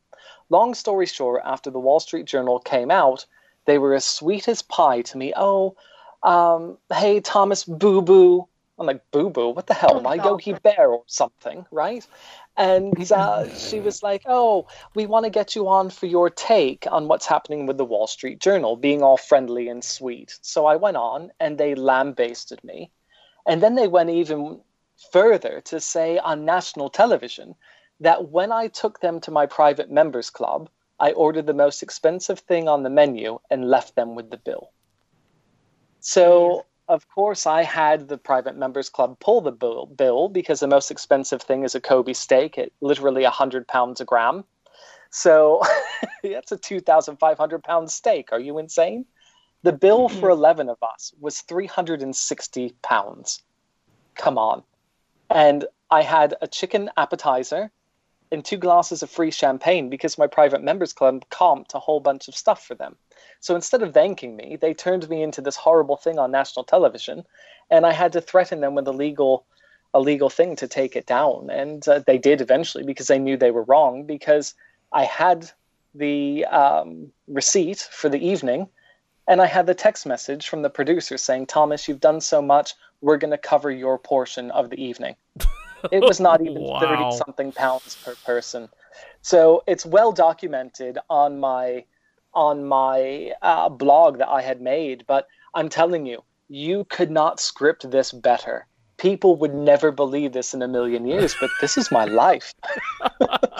long 0.49 0.73
story 0.73 1.05
short, 1.05 1.41
after 1.45 1.71
the 1.71 1.79
Wall 1.79 1.99
Street 1.99 2.25
Journal 2.25 2.59
came 2.59 2.91
out, 2.91 3.25
they 3.65 3.77
were 3.77 3.93
as 3.95 4.05
sweet 4.05 4.47
as 4.47 4.61
pie 4.61 5.01
to 5.01 5.17
me. 5.17 5.33
Oh, 5.35 5.75
um, 6.23 6.77
hey, 6.93 7.19
Thomas 7.21 7.63
Boo 7.63 8.01
Boo. 8.01 8.47
I'm 8.77 8.87
like, 8.87 9.01
Boo 9.11 9.29
Boo? 9.29 9.49
What 9.49 9.67
the 9.67 9.73
hell? 9.73 10.01
My 10.01 10.15
Yogi 10.15 10.53
Bear 10.53 10.89
or 10.91 11.03
something, 11.07 11.65
right? 11.71 12.05
And 12.57 13.09
uh, 13.11 13.47
she 13.49 13.79
was 13.79 14.03
like, 14.03 14.23
Oh, 14.25 14.67
we 14.95 15.05
want 15.05 15.25
to 15.25 15.29
get 15.29 15.55
you 15.55 15.67
on 15.69 15.89
for 15.89 16.07
your 16.07 16.29
take 16.29 16.85
on 16.91 17.07
what's 17.07 17.25
happening 17.25 17.67
with 17.67 17.77
the 17.77 17.85
Wall 17.85 18.07
Street 18.07 18.39
Journal, 18.39 18.75
being 18.75 19.01
all 19.01 19.17
friendly 19.17 19.69
and 19.69 19.83
sweet. 19.83 20.37
So 20.41 20.65
I 20.65 20.75
went 20.75 20.97
on 20.97 21.31
and 21.39 21.57
they 21.57 21.75
lambasted 21.75 22.63
me. 22.63 22.91
And 23.45 23.61
then 23.61 23.75
they 23.75 23.87
went 23.87 24.09
even 24.09 24.61
further 25.11 25.61
to 25.65 25.79
say 25.79 26.17
on 26.17 26.45
national 26.45 26.89
television 26.89 27.55
that 27.99 28.29
when 28.29 28.51
I 28.51 28.67
took 28.67 28.99
them 28.99 29.19
to 29.21 29.31
my 29.31 29.45
private 29.45 29.91
members 29.91 30.29
club, 30.29 30.69
I 30.99 31.11
ordered 31.11 31.47
the 31.47 31.53
most 31.53 31.83
expensive 31.83 32.39
thing 32.39 32.67
on 32.67 32.83
the 32.83 32.89
menu 32.89 33.39
and 33.49 33.69
left 33.69 33.95
them 33.95 34.15
with 34.15 34.29
the 34.29 34.37
bill. 34.37 34.71
So, 35.99 36.65
of 36.87 37.07
course, 37.09 37.47
I 37.47 37.63
had 37.63 38.07
the 38.07 38.17
private 38.17 38.55
members 38.55 38.89
club 38.89 39.19
pull 39.19 39.41
the 39.41 39.51
bill, 39.51 40.29
because 40.29 40.59
the 40.59 40.67
most 40.67 40.91
expensive 40.91 41.41
thing 41.41 41.63
is 41.63 41.75
a 41.75 41.81
Kobe 41.81 42.13
steak 42.13 42.57
at 42.57 42.71
literally 42.79 43.23
100 43.23 43.67
pounds 43.67 44.01
a 44.01 44.05
gram. 44.05 44.45
So, 45.09 45.61
that's 46.23 46.51
a 46.51 46.57
2,500 46.57 47.63
pound 47.63 47.91
steak. 47.91 48.29
Are 48.31 48.39
you 48.39 48.59
insane? 48.59 49.05
The 49.65 49.73
bill 49.73 50.09
for 50.09 50.29
11 50.29 50.69
of 50.69 50.77
us 50.83 51.11
was 51.19 51.41
360 51.41 52.75
pounds. 52.83 53.41
Come 54.13 54.37
on. 54.37 54.61
And 55.31 55.65
I 55.89 56.03
had 56.03 56.35
a 56.39 56.47
chicken 56.47 56.91
appetizer 56.97 57.71
and 58.31 58.45
two 58.45 58.57
glasses 58.57 59.01
of 59.01 59.09
free 59.09 59.31
champagne 59.31 59.89
because 59.89 60.19
my 60.19 60.27
private 60.27 60.61
members 60.61 60.93
club 60.93 61.25
comped 61.31 61.73
a 61.73 61.79
whole 61.79 61.99
bunch 61.99 62.27
of 62.27 62.35
stuff 62.35 62.63
for 62.63 62.75
them. 62.75 62.95
So 63.39 63.55
instead 63.55 63.81
of 63.81 63.91
thanking 63.91 64.35
me, 64.35 64.55
they 64.55 64.75
turned 64.75 65.09
me 65.09 65.23
into 65.23 65.41
this 65.41 65.55
horrible 65.55 65.97
thing 65.97 66.19
on 66.19 66.29
national 66.29 66.65
television, 66.65 67.23
and 67.71 67.87
I 67.87 67.91
had 67.91 68.13
to 68.13 68.21
threaten 68.21 68.61
them 68.61 68.75
with 68.75 68.87
a 68.87 68.93
legal, 68.93 69.47
a 69.95 69.99
legal 69.99 70.29
thing 70.29 70.55
to 70.57 70.67
take 70.67 70.95
it 70.95 71.07
down. 71.07 71.49
And 71.49 71.87
uh, 71.87 72.03
they 72.05 72.19
did 72.19 72.39
eventually 72.39 72.83
because 72.83 73.07
they 73.07 73.17
knew 73.17 73.35
they 73.35 73.49
were 73.49 73.63
wrong. 73.63 74.05
Because 74.05 74.53
I 74.91 75.05
had 75.05 75.49
the 75.95 76.45
um, 76.45 77.11
receipt 77.27 77.79
for 77.79 78.09
the 78.09 78.23
evening, 78.23 78.69
and 79.27 79.41
I 79.41 79.47
had 79.47 79.65
the 79.65 79.73
text 79.73 80.05
message 80.05 80.47
from 80.47 80.61
the 80.61 80.69
producer 80.69 81.17
saying, 81.17 81.47
"Thomas, 81.47 81.87
you've 81.87 81.99
done 81.99 82.21
so 82.21 82.41
much. 82.41 82.73
We're 83.01 83.17
going 83.17 83.31
to 83.31 83.37
cover 83.37 83.71
your 83.71 83.97
portion 83.97 84.51
of 84.51 84.69
the 84.69 84.83
evening." 84.83 85.15
It 85.91 86.01
was 86.01 86.19
not 86.19 86.41
even 86.41 86.61
Wow. 86.63 86.79
30 86.79 87.17
something 87.17 87.51
pounds 87.51 87.97
per 88.03 88.15
person. 88.25 88.69
So 89.21 89.63
it's 89.67 89.85
well 89.85 90.11
documented 90.11 90.97
on 91.09 91.39
my 91.39 91.85
on 92.33 92.65
my 92.65 93.31
uh, 93.41 93.69
blog 93.69 94.17
that 94.17 94.27
I 94.27 94.41
had 94.41 94.61
made, 94.61 95.05
but 95.07 95.27
I'm 95.53 95.69
telling 95.69 96.05
you, 96.05 96.21
you 96.49 96.85
could 96.89 97.09
not 97.09 97.39
script 97.39 97.89
this 97.89 98.11
better. 98.11 98.67
People 98.97 99.37
would 99.37 99.53
never 99.53 99.91
believe 99.91 100.33
this 100.33 100.53
in 100.53 100.61
a 100.61 100.67
million 100.67 101.05
years, 101.05 101.33
but 101.39 101.49
this 101.61 101.77
is 101.77 101.91
my 101.91 102.05
life. 102.05 102.53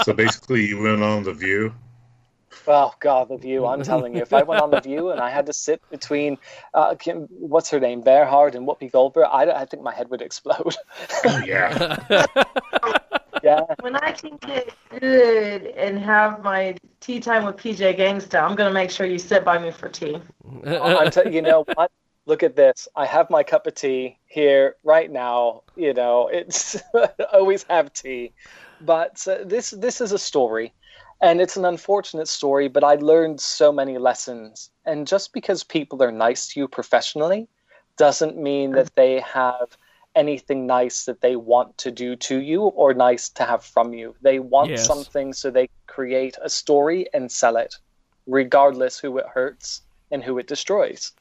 So 0.04 0.14
basically, 0.14 0.68
you 0.68 0.80
went 0.80 1.02
on 1.02 1.24
the 1.24 1.34
View. 1.34 1.74
Oh 2.68 2.94
God, 3.00 3.30
the 3.30 3.38
View! 3.38 3.66
I'm 3.66 3.84
telling 3.84 4.16
you, 4.16 4.22
if 4.22 4.34
I 4.34 4.44
went 4.44 4.62
on 4.62 4.72
the 4.72 4.82
View 4.84 5.12
and 5.12 5.20
I 5.20 5.30
had 5.30 5.46
to 5.48 5.54
sit 5.54 5.82
between, 5.90 6.38
uh, 6.74 6.96
Kim, 6.96 7.28
what's 7.30 7.70
her 7.70 7.80
name, 7.80 8.04
Bearhard 8.04 8.56
and 8.56 8.68
Whoopi 8.68 8.92
Goldberg, 8.92 9.28
I, 9.32 9.52
I 9.52 9.66
think 9.66 9.84
my 9.84 9.94
head 9.94 10.10
would 10.10 10.22
explode. 10.22 10.76
Oh, 11.26 11.42
yeah. 11.46 11.98
yeah, 13.44 13.62
When 13.80 13.96
I 13.96 14.12
can 14.12 14.38
get 14.38 14.74
good 15.00 15.68
and 15.78 16.00
have 16.00 16.44
my 16.44 16.76
tea 17.00 17.20
time 17.20 17.46
with 17.46 17.58
PJ 17.58 17.98
Gangsta, 17.98 18.42
I'm 18.42 18.56
gonna 18.56 18.74
make 18.74 18.90
sure 18.92 19.06
you 19.06 19.20
sit 19.20 19.46
by 19.46 19.58
me 19.58 19.72
for 19.72 19.90
tea. 19.90 20.18
I'm 20.66 21.10
t- 21.12 21.30
you 21.30 21.42
know 21.42 21.66
what? 21.74 21.92
Look 22.26 22.42
at 22.42 22.56
this. 22.56 22.88
I 22.96 23.06
have 23.06 23.30
my 23.30 23.44
cup 23.44 23.68
of 23.68 23.76
tea 23.76 24.18
here 24.26 24.76
right 24.84 25.12
now. 25.12 25.62
You 25.76 25.94
know, 25.94 26.28
it's 26.28 26.78
always 27.34 27.64
have 27.70 27.94
tea, 27.94 28.34
but 28.82 29.26
uh, 29.28 29.44
this 29.46 29.70
this 29.72 30.02
is 30.02 30.12
a 30.12 30.18
story, 30.18 30.74
and 31.22 31.42
it's 31.42 31.58
an 31.58 31.66
unfortunate 31.66 32.28
story. 32.28 32.68
But 32.68 32.84
I 32.84 32.96
learned 32.96 33.40
so 33.42 33.72
many 33.72 33.98
lessons, 33.98 34.70
and 34.86 35.08
just 35.08 35.34
because 35.34 35.64
people 35.64 36.04
are 36.04 36.12
nice 36.12 36.50
to 36.50 36.60
you 36.60 36.68
professionally, 36.68 37.48
doesn't 37.98 38.38
mean 38.38 38.72
that 38.72 38.94
they 38.96 39.20
have 39.22 39.78
anything 40.16 40.66
nice 40.66 41.06
that 41.06 41.22
they 41.22 41.36
want 41.36 41.78
to 41.78 41.92
do 41.92 42.16
to 42.16 42.40
you 42.40 42.64
or 42.64 42.94
nice 42.94 43.30
to 43.30 43.44
have 43.44 43.64
from 43.64 43.94
you. 43.94 44.16
They 44.22 44.40
want 44.40 44.72
Yes. 44.72 44.86
something 44.86 45.34
so 45.34 45.52
they 45.52 45.68
create 45.88 46.38
a 46.42 46.50
story 46.50 47.08
and 47.14 47.32
sell 47.32 47.58
it, 47.58 47.76
regardless 48.26 48.98
who 49.00 49.18
it 49.18 49.26
hurts 49.34 49.82
and 50.12 50.24
who 50.24 50.38
it 50.38 50.48
destroys. 50.48 51.12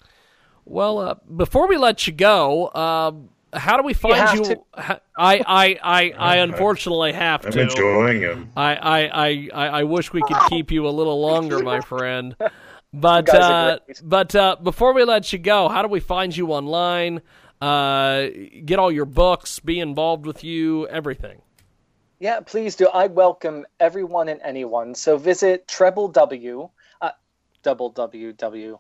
Well, 0.65 0.99
uh, 0.99 1.15
before 1.37 1.69
we 1.69 1.77
let 1.77 2.07
you 2.07 2.13
go, 2.13 2.67
uh, 2.67 3.13
how 3.55 3.77
do 3.77 3.83
we 3.85 3.95
find 3.95 4.29
have 4.29 4.35
you? 4.35 4.43
to. 4.43 4.59
I, 5.17 5.43
I, 5.47 5.79
I, 5.83 6.13
I 6.19 6.37
unfortunately 6.37 7.13
have 7.13 7.45
I'm 7.45 7.53
to. 7.53 7.61
enjoying 7.61 8.23
him. 8.23 8.51
I, 8.57 8.77
I, 8.77 9.01
I, 9.29 9.49
I 9.55 9.67
I 9.81 9.85
wish 9.85 10.13
we 10.13 10.23
could 10.23 10.43
keep 10.43 10.71
you 10.71 10.87
a 10.89 10.91
little 10.91 11.21
longer, 11.21 11.61
my 11.61 11.81
friend. 11.83 12.37
But 12.93 13.33
You 13.33 13.35
guys 13.35 13.51
are 13.51 13.73
uh, 13.73 13.79
but 14.03 14.35
uh, 14.35 14.57
before 14.63 14.95
we 14.95 15.05
let 15.05 15.33
you 15.33 15.39
go, 15.39 15.69
how 15.69 15.83
do 15.83 15.89
we 15.89 16.01
find 16.01 16.37
you 16.37 16.49
online? 16.53 17.23
Uh, 17.61 18.29
get 18.65 18.79
all 18.79 18.93
your 18.93 19.07
books, 19.07 19.61
be 19.61 19.81
involved 19.81 20.27
with 20.27 20.45
you, 20.45 20.87
everything. 20.89 21.43
Yeah, 22.21 22.41
please 22.41 22.77
do. 22.77 22.89
I 22.89 23.07
welcome 23.09 23.67
everyone 23.81 24.29
and 24.29 24.41
anyone. 24.43 24.95
So 24.95 25.17
visit 25.19 25.69
treble 25.69 26.09
w, 26.09 26.71
uh, 27.01 27.11
double 27.63 27.93
ww 27.93 28.79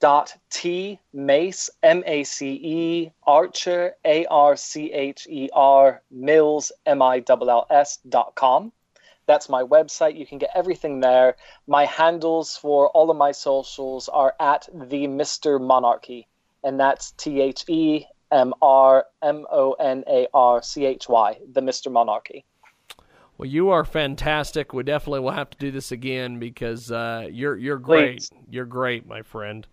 dot 0.00 0.36
t 0.50 0.98
mace 1.12 1.70
m 1.82 2.02
a 2.06 2.24
c 2.24 2.60
e 2.62 3.12
archer 3.26 3.94
a 4.04 4.26
r 4.26 4.56
c 4.56 4.92
h 4.92 5.26
e 5.28 5.50
r 5.52 6.02
mills 6.10 6.72
m 6.86 7.02
i 7.02 7.22
l 7.28 7.50
l 7.50 7.66
s 7.70 7.98
dot 8.08 8.34
com. 8.34 8.72
That's 9.26 9.48
my 9.48 9.62
website. 9.62 10.16
You 10.16 10.26
can 10.26 10.38
get 10.38 10.50
everything 10.54 11.00
there. 11.00 11.36
My 11.66 11.84
handles 11.84 12.56
for 12.56 12.88
all 12.90 13.10
of 13.10 13.16
my 13.16 13.32
socials 13.32 14.08
are 14.08 14.34
at 14.40 14.68
the 14.72 15.06
Mr. 15.06 15.60
Monarchy, 15.60 16.26
and 16.64 16.80
that's 16.80 17.10
T 17.12 17.40
H 17.40 17.64
E 17.68 18.06
M 18.32 18.54
R 18.62 19.06
M 19.22 19.46
O 19.50 19.72
N 19.72 20.04
A 20.08 20.28
R 20.32 20.62
C 20.62 20.86
H 20.86 21.08
Y, 21.08 21.38
the 21.52 21.60
Mr. 21.60 21.92
Monarchy. 21.92 22.44
Well, 23.36 23.48
you 23.48 23.70
are 23.70 23.84
fantastic. 23.84 24.72
We 24.72 24.82
definitely 24.82 25.20
will 25.20 25.30
have 25.30 25.50
to 25.50 25.58
do 25.58 25.70
this 25.70 25.92
again 25.92 26.38
because 26.38 26.90
uh, 26.90 27.28
you're 27.30 27.56
you're 27.56 27.78
great. 27.78 28.18
Please. 28.18 28.30
You're 28.50 28.64
great, 28.64 29.06
my 29.06 29.22
friend. 29.22 29.66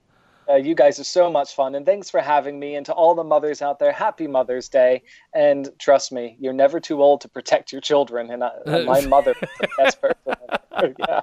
Uh, 0.48 0.56
you 0.56 0.76
guys 0.76 1.00
are 1.00 1.06
so 1.06 1.32
much 1.32 1.56
fun, 1.56 1.76
and 1.76 1.86
thanks 1.86 2.10
for 2.10 2.20
having 2.20 2.60
me. 2.60 2.76
And 2.76 2.86
to 2.86 2.94
all 2.94 3.16
the 3.16 3.24
mothers 3.24 3.62
out 3.62 3.80
there, 3.80 3.92
happy 3.92 4.28
Mother's 4.28 4.70
Day. 4.70 5.04
And 5.34 5.70
trust 5.80 6.12
me, 6.12 6.38
you're 6.40 6.54
never 6.54 6.80
too 6.80 7.02
old 7.02 7.22
to 7.22 7.30
protect 7.30 7.72
your 7.72 7.82
children. 7.82 8.30
And, 8.32 8.44
I, 8.44 8.52
and 8.66 8.86
my 8.86 9.02
mother 9.02 9.32
is 9.32 9.50
the 9.60 9.68
best 9.78 10.02
person. 10.02 10.96
yeah. 11.00 11.22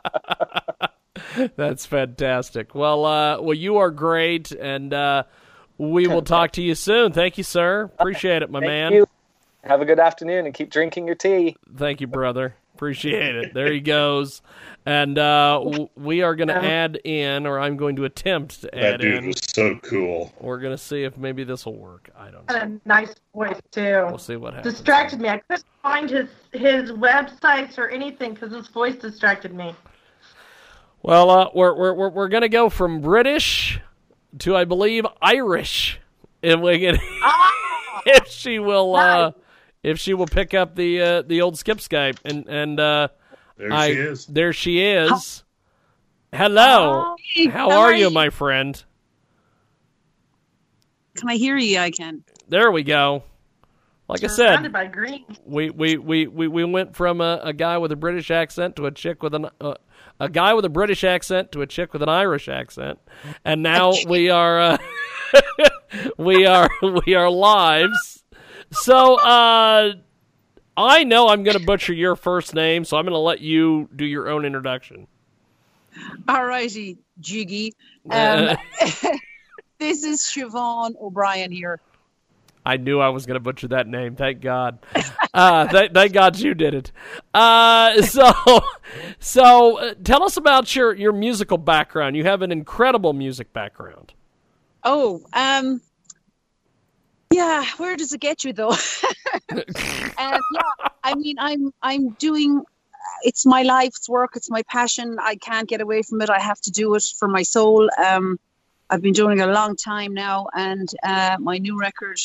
That's 1.57 1.87
fantastic. 1.87 2.75
Well, 2.75 3.05
uh, 3.05 3.41
well, 3.41 3.55
you 3.55 3.79
are 3.79 3.91
great, 3.91 4.53
and 4.53 4.93
uh, 4.93 5.25
we 5.79 6.07
will 6.09 6.23
talk 6.23 6.53
to 6.53 6.63
you 6.63 6.75
soon. 6.75 7.13
Thank 7.13 7.39
you, 7.39 7.45
sir. 7.45 7.85
Appreciate 7.99 8.43
it, 8.43 8.51
my 8.51 8.61
Thank 8.61 8.69
man. 8.69 8.93
you. 8.93 9.07
Have 9.65 9.81
a 9.81 9.85
good 9.85 10.01
afternoon 10.01 10.47
and 10.47 10.55
keep 10.55 10.71
drinking 10.71 11.07
your 11.07 11.15
tea. 11.15 11.57
Thank 11.77 12.01
you, 12.01 12.09
brother. 12.09 12.57
Appreciate 12.83 13.37
it. 13.37 13.55
There 13.55 13.71
he 13.73 13.79
goes. 13.79 14.43
And 14.85 15.17
uh, 15.17 15.61
w- 15.63 15.89
we 15.95 16.23
are 16.23 16.35
going 16.35 16.49
to 16.49 16.57
add 16.57 16.99
in, 17.05 17.47
or 17.47 17.61
I'm 17.61 17.77
going 17.77 17.95
to 17.95 18.07
attempt 18.07 18.63
to 18.63 18.75
add 18.77 18.77
in. 18.77 18.81
That 18.83 18.95
add 18.95 19.01
dude 19.01 19.15
in. 19.19 19.27
was 19.29 19.41
so 19.55 19.77
cool. 19.85 20.33
We're 20.41 20.59
going 20.59 20.77
to 20.77 20.83
see 20.83 21.05
if 21.05 21.17
maybe 21.17 21.45
this 21.45 21.65
will 21.65 21.77
work. 21.77 22.11
I 22.19 22.33
don't 22.33 22.49
know. 22.49 22.55
Got 22.55 22.63
a 22.67 22.81
nice 22.85 23.15
voice 23.33 23.61
too. 23.71 24.07
We'll 24.09 24.19
see 24.19 24.35
what 24.35 24.55
happens. 24.55 24.75
Distracted 24.75 25.21
me. 25.21 25.29
I 25.29 25.39
couldn't 25.39 25.65
find 25.81 26.11
his 26.11 26.29
his 26.51 26.91
websites 26.91 27.79
or 27.79 27.89
anything 27.89 28.35
because 28.35 28.53
his 28.53 28.67
voice 28.67 28.97
distracted 28.97 29.55
me. 29.55 29.77
Well, 31.05 31.31
uh, 31.31 31.51
we're 31.55 31.77
we're 31.77 31.95
we're, 31.95 32.11
we're 32.11 32.29
going 32.29 32.43
to 32.43 32.49
go 32.49 32.69
from 32.69 33.01
British 33.01 33.79
to, 34.41 34.57
I 34.57 34.65
believe, 34.65 35.07
Irish. 35.23 36.01
If 36.43 36.59
we 36.59 36.81
can, 36.81 36.99
if 38.07 38.27
she 38.27 38.59
will, 38.59 38.97
uh, 38.97 39.31
if 39.83 39.99
she 39.99 40.15
will 40.15 40.27
pick 40.27 40.55
up 40.55 40.75
the 40.77 41.01
uh, 41.01 41.23
the 41.23 41.41
old 41.43 41.59
skip 41.59 41.79
Skype, 41.79 42.19
and 42.25 42.47
and 42.49 42.79
uh, 42.81 43.09
There 43.57 43.73
I, 43.73 43.89
she 43.89 43.95
is. 43.99 44.27
there 44.27 44.53
she 44.53 44.81
is. 44.83 45.45
Hello. 46.33 47.17
Hey, 47.35 47.47
How 47.47 47.71
are 47.71 47.93
you, 47.93 48.11
my 48.11 48.31
friend? 48.31 48.83
Can 51.15 51.29
I 51.29 51.37
hear 51.37 51.59
you? 51.59 51.79
I 51.79 51.91
can. 51.91 52.25
There 52.49 52.71
we 52.71 52.83
go. 52.83 53.25
Like 54.09 54.25
I 54.25 54.27
said, 54.27 54.73
by 54.73 54.87
green. 54.87 55.25
we 55.45 55.71
we, 55.71 55.97
we, 55.97 56.27
we, 56.27 56.49
we 56.49 56.65
went 56.65 56.95
from 56.95 57.21
a, 57.21 57.41
a 57.45 57.53
guy 57.53 57.79
with 57.79 57.93
a 57.93 57.97
British 57.97 58.31
accent 58.31 58.77
to 58.77 58.87
a 58.87 58.91
chick 58.91 59.23
with 59.23 59.35
an 59.35 59.47
uh, 59.61 59.75
a 60.21 60.29
guy 60.29 60.55
with 60.55 60.65
a 60.65 60.69
British 60.69 61.03
accent 61.05 61.53
to 61.53 61.63
a 61.63 61.67
chick 61.67 61.93
with 61.93 62.03
an 62.03 62.09
Irish 62.09 62.49
accent, 62.49 62.99
and 63.45 63.63
now 63.63 63.93
we 64.07 64.29
are 64.29 64.61
uh, 64.61 64.79
we 66.19 66.45
are 66.47 66.69
we 67.07 67.15
are 67.15 67.31
lives. 67.31 68.22
So 68.73 69.17
uh, 69.17 69.93
I 70.77 71.05
know 71.05 71.29
I'm 71.29 71.43
going 71.43 71.59
to 71.59 71.65
butcher 71.65 71.93
your 71.93 72.17
first 72.17 72.55
name, 72.55 72.85
so 72.85 72.97
I'm 72.97 73.05
going 73.05 73.13
to 73.13 73.19
let 73.19 73.41
you 73.41 73.89
do 73.95 74.05
your 74.05 74.29
own 74.29 74.45
introduction. 74.45 75.07
All 76.29 76.45
righty, 76.45 76.99
Jiggy. 77.21 77.75
Um, 78.11 78.57
this 79.79 80.03
is 80.03 80.23
Siobhan 80.23 81.01
O'Brien 81.01 81.53
here. 81.53 81.81
I 82.67 82.79
knew 82.79 82.99
I 82.99 83.11
was 83.11 83.27
going 83.27 83.37
to 83.37 83.41
butcher 83.41 83.69
that 83.69 83.87
name. 83.87 84.17
Thank 84.17 84.41
God. 84.41 84.79
Uh, 85.35 85.67
th- 85.67 85.93
thank 85.95 86.13
God 86.13 86.39
you 86.39 86.53
did 86.53 86.75
it. 86.75 86.93
Uh, 87.33 88.03
so, 88.03 88.35
so 89.19 89.79
uh, 89.79 89.95
tell 90.05 90.23
us 90.25 90.37
about 90.37 90.77
your, 90.77 90.93
your 90.93 91.13
musical 91.13 91.57
background. 91.57 92.17
You 92.17 92.25
have 92.25 92.43
an 92.43 92.53
incredible 92.53 93.15
music 93.15 93.51
background. 93.55 94.13
Oh, 94.85 95.23
um, 95.33 95.81
yeah. 97.33 97.65
Where 97.77 97.97
does 97.97 98.13
it 98.13 98.21
get 98.21 98.45
you 98.45 98.53
though? 98.53 98.77
yeah, 99.55 100.39
I 101.05 101.15
mean, 101.15 101.37
I'm 101.39 101.73
I'm 101.83 102.11
doing. 102.11 102.63
It's 103.25 103.47
my 103.47 103.63
life's 103.63 104.09
work. 104.09 104.33
It's 104.37 104.51
my 104.51 104.63
passion. 104.65 105.17
I 105.21 105.37
can't 105.37 105.69
get 105.69 105.81
away 105.81 106.03
from 106.03 106.21
it. 106.23 106.31
I 106.31 106.41
have 106.41 106.61
to 106.63 106.71
do 106.71 106.95
it 106.95 107.05
for 107.19 107.29
my 107.29 107.43
soul. 107.43 107.89
Um, 108.05 108.39
I've 108.91 109.03
been 109.03 109.13
doing 109.13 109.39
it 109.39 109.49
a 109.49 109.53
long 109.53 109.77
time 109.77 110.13
now, 110.13 110.49
and 110.55 110.89
uh, 111.03 111.37
my 111.41 111.59
new 111.59 111.79
record 111.79 112.19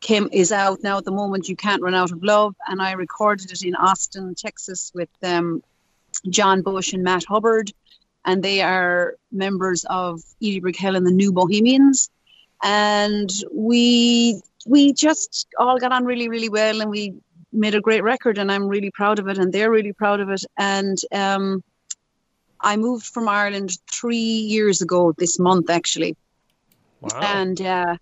came 0.00 0.28
is 0.32 0.52
out 0.52 0.82
now 0.82 0.98
at 0.98 1.04
the 1.04 1.10
moment. 1.10 1.48
You 1.48 1.56
can't 1.56 1.82
run 1.82 1.94
out 1.94 2.12
of 2.12 2.22
love, 2.22 2.54
and 2.66 2.80
I 2.80 2.92
recorded 2.92 3.50
it 3.50 3.62
in 3.62 3.74
Austin, 3.74 4.34
Texas, 4.34 4.92
with 4.94 5.10
um, 5.22 5.62
John 6.28 6.62
Bush 6.62 6.92
and 6.92 7.02
Matt 7.02 7.24
Hubbard, 7.24 7.72
and 8.24 8.42
they 8.42 8.62
are 8.62 9.16
members 9.32 9.84
of 9.88 10.22
Edie 10.42 10.60
Brickell 10.60 10.96
and 10.96 11.06
the 11.06 11.10
New 11.10 11.32
Bohemians, 11.32 12.10
and 12.62 13.30
we 13.52 14.40
we 14.66 14.92
just 14.92 15.46
all 15.58 15.78
got 15.78 15.92
on 15.92 16.04
really 16.04 16.28
really 16.28 16.48
well, 16.48 16.80
and 16.80 16.90
we 16.90 17.14
made 17.52 17.74
a 17.74 17.80
great 17.80 18.02
record, 18.02 18.38
and 18.38 18.50
I'm 18.50 18.66
really 18.66 18.90
proud 18.90 19.18
of 19.18 19.28
it, 19.28 19.38
and 19.38 19.52
they're 19.52 19.70
really 19.70 19.92
proud 19.92 20.20
of 20.20 20.30
it, 20.30 20.44
and 20.56 20.98
um, 21.12 21.62
I 22.60 22.76
moved 22.76 23.06
from 23.06 23.28
Ireland 23.28 23.78
three 23.90 24.16
years 24.16 24.80
ago 24.82 25.12
this 25.18 25.38
month 25.38 25.70
actually, 25.70 26.16
Wow. 27.00 27.20
and. 27.22 27.60
Uh, 27.60 27.96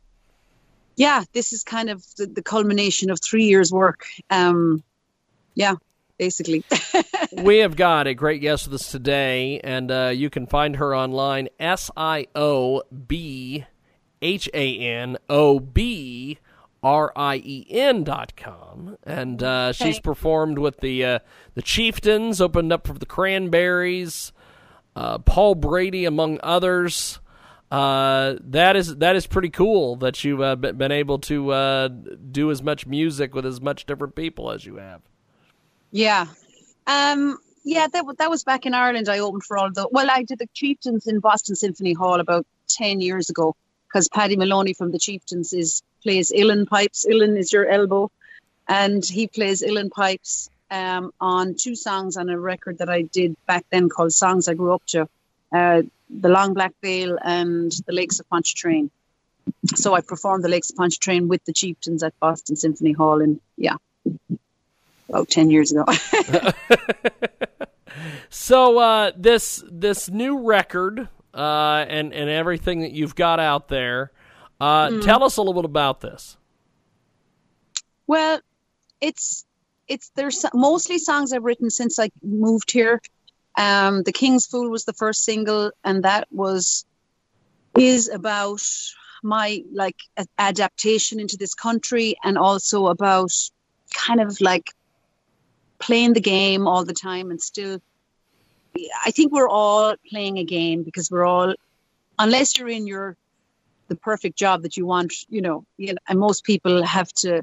yeah, 0.99 1.23
this 1.33 1.53
is 1.53 1.63
kind 1.63 1.91
of 1.91 2.05
the, 2.17 2.27
the 2.27 2.43
culmination 2.43 3.09
of 3.09 3.21
three 3.21 3.45
years' 3.45 3.71
work. 3.71 4.05
Um, 4.31 4.83
yeah, 5.55 5.77
basically. 6.19 6.65
we 7.33 7.59
have 7.59 7.77
got 7.77 8.09
a 8.09 8.15
great 8.15 8.41
guest 8.41 8.67
with 8.67 8.81
us 8.81 8.91
today, 8.91 9.61
and 9.63 9.91
uh, 9.93 10.09
you 10.13 10.29
can 10.29 10.47
find 10.47 10.77
her 10.77 10.95
online 10.95 11.49
S 11.61 11.89
I 11.97 12.27
O 12.35 12.83
B 13.07 13.65
H 14.23 14.49
A 14.55 14.79
N 14.79 15.17
O 15.29 15.61
B 15.61 16.39
R 16.83 17.13
I 17.17 17.37
E 17.37 17.67
N 17.71 18.05
dot 18.05 18.35
com. 18.37 18.97
And 19.05 19.43
uh, 19.43 19.73
she's 19.73 20.01
performed 20.01 20.59
with 20.59 20.79
the 20.81 21.05
uh, 21.05 21.19
the 21.55 21.63
Chieftains, 21.63 22.41
opened 22.41 22.73
up 22.73 22.87
for 22.87 22.95
the 22.95 23.07
Cranberries, 23.07 24.33
uh, 24.95 25.19
Paul 25.19 25.55
Brady, 25.55 26.05
among 26.05 26.39
others. 26.43 27.21
Uh, 27.71 28.37
that 28.41 28.77
is 28.77 28.97
that 28.97 29.17
is 29.17 29.27
pretty 29.27 29.51
cool 29.51 29.97
that 29.97 30.25
you've 30.25 30.41
uh, 30.41 30.57
been 30.57 30.93
able 30.93 31.19
to 31.19 31.51
uh, 31.51 31.89
do 31.89 32.51
as 32.51 32.63
much 32.63 32.87
music 32.87 33.35
with 33.35 33.45
as 33.45 33.61
much 33.61 33.85
different 33.85 34.15
people 34.15 34.51
as 34.51 34.65
you 34.65 34.77
have. 34.77 35.03
yeah. 35.91 36.27
Um, 36.87 37.39
yeah, 37.65 37.87
that, 37.93 38.05
that 38.17 38.31
was 38.31 38.45
back 38.45 38.65
in 38.65 38.73
Ireland. 38.73 39.11
I 39.11 39.19
opened 39.19 39.45
for 39.45 39.59
all 39.59 39.71
the. 39.71 39.87
Well, 39.91 40.11
I 40.11 40.23
did 40.23 40.39
the 40.39 40.49
Chieftains 40.55 41.07
in 41.07 41.21
Boston 41.21 41.55
Symphony 41.55 41.93
Hall 41.93 42.19
about 42.19 42.47
10 42.71 43.03
years 43.03 43.29
ago 43.29 43.55
because 43.89 44.09
Paddy 44.09 44.37
Moloney 44.37 44.75
from 44.75 44.93
the 44.93 44.99
Chieftains 44.99 45.53
is 45.53 45.83
plays 46.03 46.33
uilleann 46.33 46.67
pipes. 46.67 47.07
Uilleann 47.09 47.37
is 47.37 47.53
your 47.53 47.69
elbow. 47.69 48.11
And 48.69 49.05
he 49.05 49.27
plays 49.27 49.63
uilleann 49.63 49.91
pipes 49.91 50.51
um, 50.71 51.13
on 51.21 51.55
two 51.55 51.75
songs 51.75 52.17
on 52.17 52.29
a 52.29 52.39
record 52.39 52.79
that 52.79 52.91
I 52.91 53.03
did 53.03 53.37
back 53.47 53.65
then 53.71 53.89
called 53.89 54.13
Songs 54.13 54.49
I 54.49 54.55
Grew 54.55 54.75
Up 54.75 54.85
to. 54.89 55.09
Uh, 55.51 55.83
the 56.11 56.29
Long 56.29 56.55
Black 56.55 56.75
Veil 56.83 57.19
and 57.23 57.73
the 57.87 57.93
Lakes 57.93 58.21
of 58.21 58.29
Pontchartrain. 58.29 58.91
So 59.75 59.95
I 59.95 60.03
performed 60.03 60.45
the 60.45 60.49
Lakes 60.49 60.71
of 60.71 60.77
Pontchartrain 60.77 61.29
with 61.29 61.45
the 61.45 61.55
Chieftains 61.55 62.03
at 62.03 62.19
Boston 62.21 62.57
Symphony 62.57 62.93
Hall, 62.93 63.23
and 63.23 63.41
yeah, 63.57 63.77
about 65.09 65.31
ten 65.31 65.51
years 65.51 65.73
ago. 65.73 65.87
So 68.31 68.79
uh, 68.79 69.13
this 69.17 69.65
this 69.71 70.11
new 70.11 70.39
record 70.39 71.09
uh, 71.35 71.85
and 71.89 72.13
and 72.13 72.29
everything 72.31 72.81
that 72.81 72.93
you've 72.93 73.15
got 73.15 73.39
out 73.41 73.69
there, 73.69 74.11
uh, 74.61 74.89
Mm. 74.89 75.03
tell 75.05 75.23
us 75.25 75.37
a 75.37 75.41
little 75.43 75.55
bit 75.63 75.65
about 75.65 76.01
this. 76.01 76.37
well, 78.07 78.41
it's 79.01 79.45
it's 79.87 80.11
there's 80.17 80.45
mostly 80.55 80.99
songs 80.99 81.33
I've 81.33 81.45
written 81.45 81.71
since 81.71 81.99
I 81.99 82.11
moved 82.23 82.71
here. 82.71 83.01
Um, 83.57 84.03
the 84.05 84.13
King's 84.13 84.47
Fool 84.47 84.71
was 84.71 84.85
the 84.85 84.93
first 84.93 85.25
single, 85.25 85.71
and 85.85 86.03
that 86.05 86.29
was 86.31 86.85
is 87.77 88.09
about 88.09 88.63
my 89.23 89.63
like 89.73 89.97
a- 90.17 90.27
adaptation 90.39 91.21
into 91.21 91.37
this 91.37 91.55
country, 91.55 92.17
and 92.25 92.39
also 92.39 92.87
about 92.89 93.31
kind 93.95 94.21
of 94.21 94.41
like 94.41 94.73
playing 95.79 96.13
the 96.13 96.21
game 96.21 96.67
all 96.67 96.85
the 96.85 96.95
time 96.95 97.31
and 97.31 97.41
still. 97.41 97.81
I 99.05 99.11
think 99.11 99.33
we're 99.33 99.49
all 99.49 99.95
playing 100.11 100.39
a 100.39 100.45
game 100.45 100.83
because 100.83 101.11
we're 101.11 101.25
all, 101.27 101.55
unless 102.19 102.59
you're 102.59 102.69
in 102.69 102.87
your 102.87 103.17
the 103.89 103.97
perfect 103.97 104.37
job 104.37 104.63
that 104.63 104.77
you 104.77 104.87
want, 104.87 105.15
you 105.29 105.41
know, 105.41 105.65
you 105.79 105.95
know, 105.95 105.99
and 106.07 106.19
most 106.19 106.45
people 106.45 106.85
have 106.85 107.11
to 107.15 107.43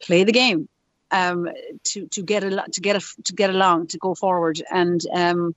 play 0.00 0.22
the 0.24 0.32
game 0.32 0.68
um, 1.10 1.48
to 1.84 2.06
to 2.08 2.22
get 2.22 2.44
a 2.44 2.64
to 2.72 2.80
get 2.80 2.96
a, 2.96 3.22
to 3.24 3.32
get 3.34 3.50
along 3.50 3.88
to 3.88 3.98
go 3.98 4.14
forward. 4.14 4.62
And 4.70 5.00
um, 5.12 5.54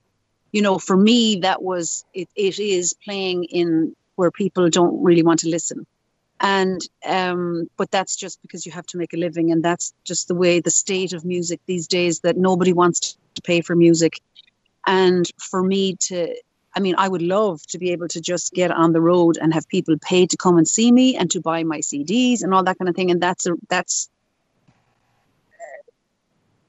you 0.52 0.62
know, 0.62 0.78
for 0.78 0.96
me, 0.96 1.40
that 1.40 1.62
was 1.62 2.04
it. 2.14 2.28
It 2.34 2.58
is 2.58 2.94
playing 3.04 3.44
in 3.44 3.94
where 4.16 4.30
people 4.30 4.68
don't 4.68 5.02
really 5.02 5.22
want 5.22 5.40
to 5.40 5.48
listen, 5.48 5.86
and 6.40 6.80
um, 7.06 7.68
but 7.76 7.90
that's 7.90 8.16
just 8.16 8.40
because 8.42 8.66
you 8.66 8.72
have 8.72 8.86
to 8.86 8.98
make 8.98 9.12
a 9.12 9.16
living, 9.16 9.52
and 9.52 9.62
that's 9.62 9.92
just 10.04 10.28
the 10.28 10.34
way 10.34 10.60
the 10.60 10.70
state 10.70 11.12
of 11.12 11.24
music 11.24 11.60
these 11.66 11.86
days 11.86 12.20
that 12.20 12.36
nobody 12.36 12.72
wants 12.72 13.16
to 13.34 13.42
pay 13.42 13.60
for 13.60 13.76
music. 13.76 14.20
And 14.86 15.30
for 15.38 15.62
me 15.62 15.96
to 16.08 16.34
I 16.74 16.80
mean, 16.80 16.94
I 16.98 17.08
would 17.08 17.22
love 17.22 17.66
to 17.68 17.78
be 17.78 17.90
able 17.90 18.08
to 18.08 18.20
just 18.20 18.52
get 18.52 18.70
on 18.70 18.92
the 18.92 19.00
road 19.00 19.38
and 19.40 19.52
have 19.52 19.68
people 19.68 19.96
pay 20.00 20.26
to 20.26 20.36
come 20.36 20.56
and 20.56 20.68
see 20.68 20.92
me 20.92 21.16
and 21.16 21.30
to 21.32 21.40
buy 21.40 21.64
my 21.64 21.78
CDs 21.78 22.42
and 22.42 22.54
all 22.54 22.62
that 22.64 22.78
kind 22.78 22.88
of 22.88 22.94
thing. 22.94 23.10
And 23.10 23.20
that's 23.20 23.46
a, 23.46 23.54
that's 23.68 24.08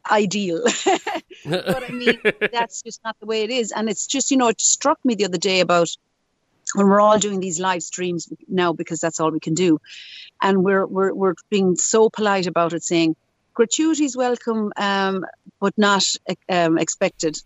uh, 0.10 0.14
ideal. 0.14 0.64
but 1.46 1.84
I 1.84 1.90
mean, 1.90 2.20
that's 2.52 2.82
just 2.82 3.04
not 3.04 3.16
the 3.20 3.28
way 3.28 3.44
it 3.44 3.52
is. 3.52 3.72
And 3.72 3.90
it's 3.90 4.08
just, 4.08 4.32
you 4.32 4.38
know, 4.38 4.48
it 4.48 4.60
struck 4.60 4.98
me 5.06 5.14
the 5.14 5.26
other 5.26 5.38
day 5.38 5.60
about 5.60 5.90
when 6.74 6.88
we're 6.88 7.02
all 7.02 7.20
doing 7.20 7.40
these 7.40 7.60
live 7.60 7.84
streams 7.84 8.32
now 8.48 8.74
because 8.74 9.00
that's 9.00 9.20
all 9.20 9.30
we 9.30 9.40
can 9.40 9.54
do, 9.54 9.80
and 10.42 10.64
we're 10.64 10.86
we're 10.86 11.14
we're 11.14 11.36
being 11.50 11.76
so 11.76 12.10
polite 12.10 12.48
about 12.48 12.72
it, 12.72 12.82
saying 12.82 13.16
gratuities 13.54 14.16
welcome, 14.16 14.72
um, 14.78 15.26
but 15.60 15.78
not 15.78 16.06
um, 16.48 16.78
expected. 16.78 17.38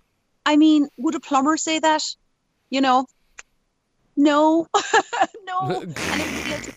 I 0.46 0.58
mean, 0.58 0.88
would 0.98 1.16
a 1.16 1.20
plumber 1.20 1.58
say 1.58 1.80
that? 1.80 2.04
You 2.70 2.82
know, 2.82 3.06
no, 4.18 4.68
no. 5.46 5.82
and 5.82 5.94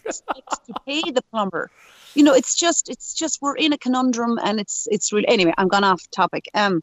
expects 0.05 0.59
to 0.66 0.74
pay 0.86 1.11
the 1.11 1.23
plumber. 1.31 1.70
You 2.15 2.24
know, 2.24 2.35
it's 2.35 2.55
just, 2.55 2.89
it's 2.89 3.15
just, 3.15 3.40
we're 3.40 3.57
in 3.57 3.73
a 3.73 3.78
conundrum, 3.78 4.39
and 4.43 4.59
it's, 4.59 4.89
it's 4.90 5.12
really. 5.12 5.28
Anyway, 5.28 5.53
I'm 5.57 5.69
gone 5.69 5.85
off 5.85 6.03
topic. 6.11 6.49
Um, 6.55 6.82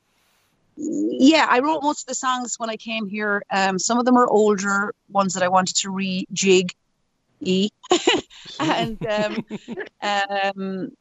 yeah, 0.78 1.48
I 1.50 1.60
wrote 1.60 1.84
most 1.84 2.04
of 2.04 2.08
the 2.08 2.16
songs 2.16 2.56
when 2.58 2.70
I 2.70 2.78
came 2.78 3.08
here. 3.08 3.44
Um, 3.52 3.80
some 3.80 3.98
of 3.98 4.06
them 4.06 4.18
are 4.18 4.28
older 4.28 4.94
ones 5.10 5.34
that 5.34 5.44
I 5.44 5.48
wanted 5.48 5.76
to 5.78 5.90
rejig, 5.90 6.72
e, 7.42 7.70
and 8.60 9.06
um, 9.08 9.46
um, 10.02 10.92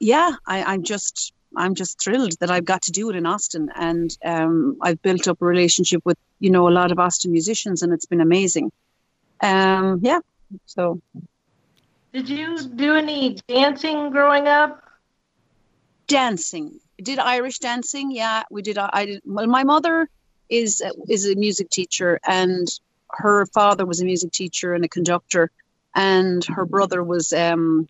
yeah, 0.00 0.32
I, 0.46 0.62
I'm 0.64 0.82
just 0.82 1.32
I'm 1.56 1.74
just 1.74 2.02
thrilled 2.02 2.38
that 2.40 2.50
I've 2.50 2.64
got 2.64 2.82
to 2.82 2.92
do 2.92 3.10
it 3.10 3.16
in 3.16 3.26
Austin, 3.26 3.70
and 3.74 4.16
um, 4.24 4.76
I've 4.82 5.00
built 5.02 5.28
up 5.28 5.40
a 5.42 5.44
relationship 5.44 6.02
with 6.04 6.18
you 6.40 6.50
know 6.50 6.68
a 6.68 6.70
lot 6.70 6.92
of 6.92 6.98
Austin 6.98 7.32
musicians, 7.32 7.82
and 7.82 7.92
it's 7.92 8.06
been 8.06 8.20
amazing. 8.20 8.70
Um, 9.40 10.00
yeah, 10.02 10.20
so 10.66 11.00
Did 12.12 12.28
you 12.28 12.58
do 12.58 12.96
any 12.96 13.38
dancing 13.48 14.10
growing 14.10 14.46
up? 14.48 14.82
dancing 16.06 16.80
did 17.02 17.18
Irish 17.18 17.58
dancing. 17.58 18.10
Yeah, 18.10 18.42
we 18.50 18.62
did. 18.62 18.78
I 18.78 19.06
did. 19.06 19.22
Well, 19.24 19.46
my 19.46 19.64
mother 19.64 20.08
is 20.48 20.82
is 21.08 21.28
a 21.28 21.34
music 21.36 21.70
teacher, 21.70 22.18
and 22.26 22.66
her 23.10 23.46
father 23.46 23.86
was 23.86 24.00
a 24.00 24.04
music 24.04 24.32
teacher 24.32 24.74
and 24.74 24.84
a 24.84 24.88
conductor, 24.88 25.50
and 25.94 26.44
her 26.46 26.64
brother 26.64 27.02
was 27.02 27.32
um 27.32 27.88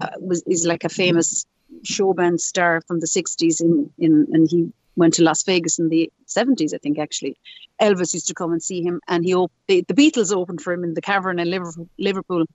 uh, 0.00 0.10
was 0.18 0.42
is 0.46 0.66
like 0.66 0.84
a 0.84 0.88
famous 0.88 1.44
show 1.84 2.12
band 2.12 2.40
star 2.40 2.80
from 2.86 3.00
the 3.00 3.06
60s 3.06 3.60
in, 3.60 3.90
in 3.98 4.26
and 4.32 4.48
he 4.50 4.72
went 4.96 5.14
to 5.14 5.22
Las 5.22 5.44
Vegas 5.44 5.78
in 5.78 5.88
the 5.88 6.10
70s 6.26 6.74
I 6.74 6.78
think 6.78 6.98
actually. 6.98 7.36
Elvis 7.80 8.14
used 8.14 8.28
to 8.28 8.34
come 8.34 8.52
and 8.52 8.62
see 8.62 8.82
him 8.82 9.00
and 9.06 9.24
he 9.24 9.34
op- 9.34 9.52
the, 9.68 9.84
the 9.86 9.94
Beatles 9.94 10.34
opened 10.34 10.60
for 10.60 10.72
him 10.72 10.82
in 10.82 10.94
the 10.94 11.00
Cavern 11.00 11.38
in 11.38 11.50
Liverpool, 11.98 12.46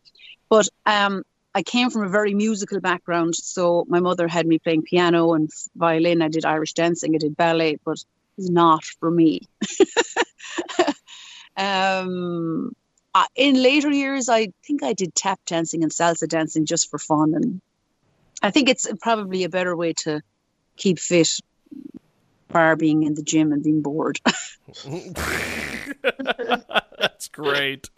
but 0.50 0.68
um 0.86 1.24
I 1.56 1.62
came 1.62 1.92
from 1.92 2.04
a 2.04 2.10
very 2.10 2.34
musical 2.34 2.80
background 2.80 3.36
so 3.36 3.86
my 3.88 4.00
mother 4.00 4.28
had 4.28 4.48
me 4.48 4.60
playing 4.60 4.84
piano 4.84 5.34
and 5.34 5.50
violin. 5.76 6.22
I 6.22 6.28
did 6.28 6.46
Irish 6.46 6.74
dancing 6.74 7.16
I 7.16 7.20
did 7.20 7.38
ballet 7.38 7.78
but 7.86 7.98
it's 8.38 8.50
not 8.50 8.84
for 8.84 9.12
me. 9.12 9.42
um, 11.58 12.74
in 13.36 13.62
later 13.62 13.92
years, 13.92 14.30
I 14.30 14.50
think 14.66 14.84
I 14.84 14.94
did 14.94 15.14
tap 15.14 15.40
dancing 15.46 15.84
and 15.84 15.92
salsa 15.92 16.28
dancing 16.28 16.66
just 16.66 16.90
for 16.90 16.98
fun, 16.98 17.34
and 17.36 17.62
I 18.44 18.52
think 18.52 18.70
it's 18.70 18.88
probably 19.02 19.46
a 19.46 19.50
better 19.50 19.76
way 19.76 19.94
to 20.04 20.22
keep 20.76 21.00
fit, 21.00 21.40
bar 22.50 22.76
being 22.76 23.04
in 23.04 23.16
the 23.16 23.24
gym 23.24 23.54
and 23.54 23.64
being 23.64 23.82
bored. 23.82 24.20
That's 27.00 27.30
great. 27.30 27.90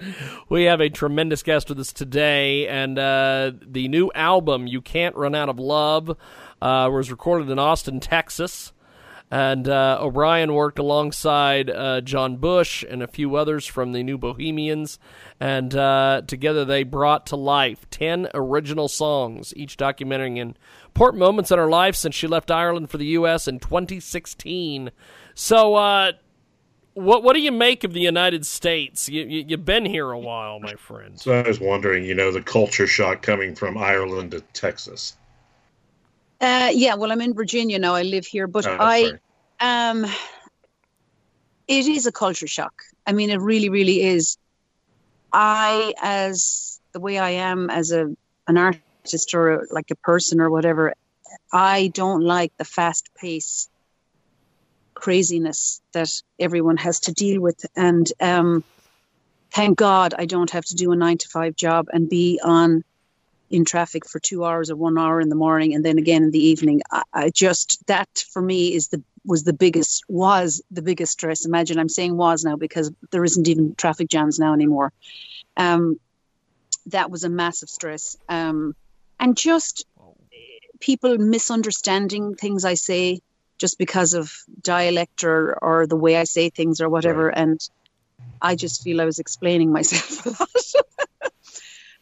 We 0.48 0.64
have 0.64 0.82
a 0.82 0.90
tremendous 0.90 1.42
guest 1.42 1.70
with 1.70 1.80
us 1.80 1.92
today, 1.92 2.68
and 2.68 3.00
uh, 3.00 3.54
the 3.62 3.88
new 3.88 4.12
album 4.14 4.68
"You 4.68 4.82
Can't 4.82 5.16
Run 5.16 5.34
Out 5.34 5.50
of 5.50 5.58
Love" 5.58 6.16
uh, 6.62 6.90
was 6.92 7.10
recorded 7.10 7.50
in 7.50 7.58
Austin, 7.58 8.00
Texas. 8.00 8.72
And 9.32 9.68
uh, 9.68 9.98
O'Brien 10.00 10.54
worked 10.54 10.78
alongside 10.78 11.70
uh, 11.70 12.02
John 12.02 12.38
Bush 12.38 12.86
and 12.88 13.02
a 13.02 13.08
few 13.08 13.36
others 13.36 13.66
from 13.66 13.92
the 13.92 14.04
New 14.04 14.18
Bohemians, 14.20 15.00
and 15.40 15.76
uh, 15.76 16.22
together 16.28 16.64
they 16.64 16.84
brought 16.84 17.26
to 17.28 17.36
life 17.36 17.90
ten 17.90 18.30
original 18.36 18.88
songs, 18.88 19.52
each 19.58 19.78
documenting 19.78 20.38
important 20.38 21.20
moments 21.20 21.50
in 21.52 21.58
her 21.58 21.70
life 21.70 21.96
since 21.96 22.14
she 22.14 22.28
left 22.28 22.52
Ireland 22.52 22.92
for 22.92 22.98
the 22.98 23.08
U.S. 23.08 23.48
in 23.48 23.60
2016. 23.60 24.92
So, 25.34 25.76
uh, 25.76 26.12
what 26.94 27.24
what 27.24 27.34
do 27.34 27.42
you 27.42 27.52
make 27.52 27.84
of 27.84 27.94
the 27.94 28.02
United 28.02 28.46
States? 28.46 29.10
You, 29.10 29.26
you 29.26 29.46
you've 29.48 29.66
been 29.66 29.86
here 29.86 30.12
a 30.12 30.20
while, 30.20 30.60
my 30.60 30.76
friend. 30.76 31.20
So 31.20 31.34
I 31.34 31.48
was 31.48 31.60
wondering, 31.60 32.06
you 32.06 32.16
know, 32.16 32.32
the 32.32 32.42
culture 32.42 32.88
shock 32.88 33.22
coming 33.22 33.56
from 33.56 33.78
Ireland 33.78 34.32
to 34.32 34.42
Texas. 34.54 35.18
Uh, 36.42 36.72
yeah, 36.74 36.96
well, 36.96 37.12
I'm 37.12 37.22
in 37.22 37.34
Virginia 37.34 37.80
now. 37.80 37.96
I 37.96 38.04
live 38.04 38.26
here, 38.26 38.48
but 38.48 38.66
Oh, 38.68 38.78
I, 38.80 39.14
um, 39.60 40.06
it 41.68 41.88
is 41.88 42.06
a 42.06 42.12
culture 42.12 42.48
shock. 42.48 42.74
I 43.06 43.14
mean, 43.14 43.30
it 43.30 43.40
really, 43.40 43.70
really 43.70 44.02
is. 44.02 44.38
I, 45.32 45.94
as 46.02 46.80
the 46.94 47.00
way 47.00 47.18
I 47.20 47.32
am 47.32 47.70
as 47.70 47.92
a 47.92 48.08
an 48.48 48.58
artist 48.58 49.34
or 49.34 49.68
like 49.72 49.92
a 49.92 49.96
person 49.96 50.40
or 50.40 50.50
whatever, 50.50 50.94
I 51.52 51.92
don't 51.94 52.22
like 52.22 52.52
the 52.58 52.66
fast 52.66 53.10
pace 53.20 53.70
craziness 54.94 55.82
that 55.94 56.10
everyone 56.40 56.78
has 56.78 57.00
to 57.02 57.14
deal 57.14 57.42
with. 57.42 57.66
And 57.76 58.08
um, 58.22 58.64
thank 59.54 59.78
God 59.78 60.14
I 60.18 60.26
don't 60.26 60.52
have 60.52 60.66
to 60.66 60.76
do 60.76 60.92
a 60.92 60.96
nine 60.96 61.18
to 61.18 61.28
five 61.30 61.56
job 61.56 61.88
and 61.92 62.10
be 62.10 62.40
on 62.44 62.84
in 63.50 63.66
traffic 63.66 64.08
for 64.08 64.20
two 64.20 64.44
hours 64.44 64.70
or 64.70 64.76
one 64.76 64.98
hour 64.98 65.22
in 65.22 65.30
the 65.30 65.36
morning 65.36 65.74
and 65.74 65.86
then 65.86 65.98
again 65.98 66.24
in 66.24 66.32
the 66.32 66.44
evening. 66.44 66.82
I, 66.92 67.04
I 67.14 67.30
just 67.30 67.86
that 67.88 68.10
for 68.32 68.42
me 68.42 68.74
is 68.74 68.90
the 68.90 69.04
was 69.26 69.44
the 69.44 69.54
biggest 69.54 70.04
was 70.08 70.62
the 70.72 70.82
biggest 70.82 71.14
stress. 71.14 71.46
Imagine 71.46 71.80
I'm 71.80 71.90
saying 71.90 72.16
was 72.16 72.44
now 72.44 72.56
because 72.56 72.92
there 73.12 73.24
isn't 73.24 73.48
even 73.48 73.76
traffic 73.76 74.10
jams 74.10 74.40
now 74.40 74.54
anymore. 74.54 74.92
Um, 75.58 76.00
that 76.88 77.10
was 77.10 77.24
a 77.24 77.30
massive 77.30 77.70
stress. 77.70 78.16
Um, 78.30 78.76
and 79.20 79.36
just 79.36 79.86
people 80.80 81.18
misunderstanding 81.18 82.36
things 82.36 82.66
I 82.66 82.76
say 82.76 83.20
just 83.58 83.78
because 83.78 84.14
of 84.14 84.32
dialect 84.62 85.24
or, 85.24 85.58
or 85.64 85.88
the 85.88 85.96
way 85.96 86.18
I 86.18 86.26
say 86.26 86.50
things 86.50 86.82
or 86.82 86.90
whatever. 86.90 87.30
And 87.30 87.60
I 88.42 88.56
just 88.56 88.84
feel 88.84 89.02
I 89.02 89.06
was 89.06 89.20
explaining 89.20 89.72
myself 89.72 90.26
a 90.40 90.44
lot. 90.44 90.50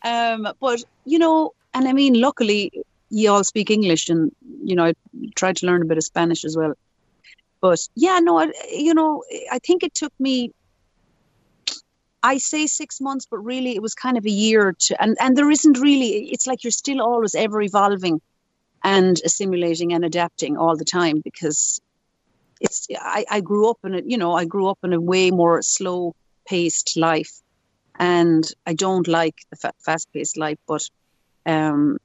Um, 0.04 0.48
but, 0.60 0.84
you 1.06 1.20
know, 1.20 1.54
and 1.74 1.88
I 1.88 1.94
mean, 1.94 2.20
luckily, 2.20 2.72
you 3.10 3.32
all 3.32 3.44
speak 3.44 3.70
English 3.70 4.10
and, 4.10 4.32
you 4.64 4.76
know, 4.76 4.86
I 4.86 4.94
tried 5.36 5.58
to 5.58 5.66
learn 5.66 5.82
a 5.82 5.86
bit 5.86 5.98
of 5.98 6.04
Spanish 6.04 6.44
as 6.44 6.58
well. 6.58 6.74
But 7.62 7.88
yeah, 7.96 8.20
no, 8.20 8.52
you 8.70 8.94
know, 8.94 9.24
I 9.52 9.60
think 9.60 9.84
it 9.84 9.94
took 9.94 10.14
me 10.20 10.52
I 12.24 12.38
say 12.38 12.68
six 12.68 13.02
months, 13.02 13.28
but 13.30 13.40
really 13.40 13.76
it 13.76 13.82
was 13.82 13.94
kind 13.94 14.18
of 14.18 14.26
a 14.26 14.30
year 14.30 14.74
to, 14.80 15.02
and, 15.02 15.18
and 15.20 15.38
there 15.38 15.52
isn't 15.52 15.78
really, 15.78 16.32
it's 16.32 16.48
like 16.48 16.64
you're 16.64 16.72
still 16.72 17.02
always 17.02 17.36
ever 17.36 17.62
evolving 17.62 18.22
and 18.82 19.20
assimilating 19.26 19.92
and 19.92 20.06
adapting 20.06 20.56
all 20.56 20.78
the 20.78 20.86
time 20.86 21.20
because 21.22 21.82
it's, 22.62 22.88
I, 22.98 23.26
I 23.30 23.42
grew 23.42 23.70
up 23.70 23.80
in 23.84 23.96
a, 23.96 24.02
you 24.06 24.18
know, 24.18 24.34
I 24.34 24.46
grew 24.46 24.68
up 24.68 24.80
in 24.84 24.94
a 24.94 25.02
way 25.02 25.32
more 25.32 25.62
slow 25.62 26.16
paced 26.48 26.96
life 26.96 27.42
and 28.00 28.44
I 28.66 28.74
don't 28.74 29.08
like 29.08 29.36
the 29.50 29.56
fa- 29.58 29.74
fast 29.80 30.12
paced 30.14 30.38
life, 30.38 30.58
but 30.68 30.88
um, 31.46 31.98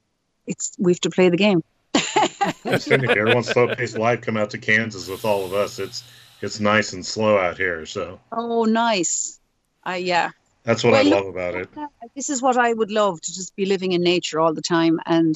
it's, 0.47 0.73
we 0.79 0.91
have 0.91 0.99
to 1.01 1.09
play 1.09 1.29
the 1.29 1.37
game. 1.37 1.63
I 1.95 2.53
just 2.65 2.87
think 2.87 3.03
if 3.03 3.09
everyone 3.09 3.33
wants 3.35 3.49
slow 3.51 3.73
paced 3.75 3.97
life, 3.97 4.21
come 4.21 4.37
out 4.37 4.51
to 4.51 4.57
Kansas 4.57 5.07
with 5.07 5.25
all 5.25 5.45
of 5.45 5.53
us. 5.53 5.79
It's 5.79 6.03
it's 6.41 6.59
nice 6.59 6.93
and 6.93 7.05
slow 7.05 7.37
out 7.37 7.57
here. 7.57 7.85
So 7.85 8.19
Oh, 8.31 8.63
nice. 8.63 9.39
I, 9.83 9.97
yeah. 9.97 10.31
that's 10.63 10.83
what 10.83 10.93
Well, 10.93 11.05
I 11.05 11.09
love 11.09 11.25
about 11.27 11.55
it. 11.55 11.69
This 12.15 12.29
is 12.29 12.41
what 12.41 12.57
I 12.57 12.71
would 12.73 12.91
love 12.91 13.19
to 13.21 13.33
just 13.33 13.55
be 13.55 13.65
living 13.65 13.91
in 13.91 14.01
nature 14.01 14.39
all 14.39 14.53
the 14.53 14.61
time. 14.61 14.99
And, 15.05 15.35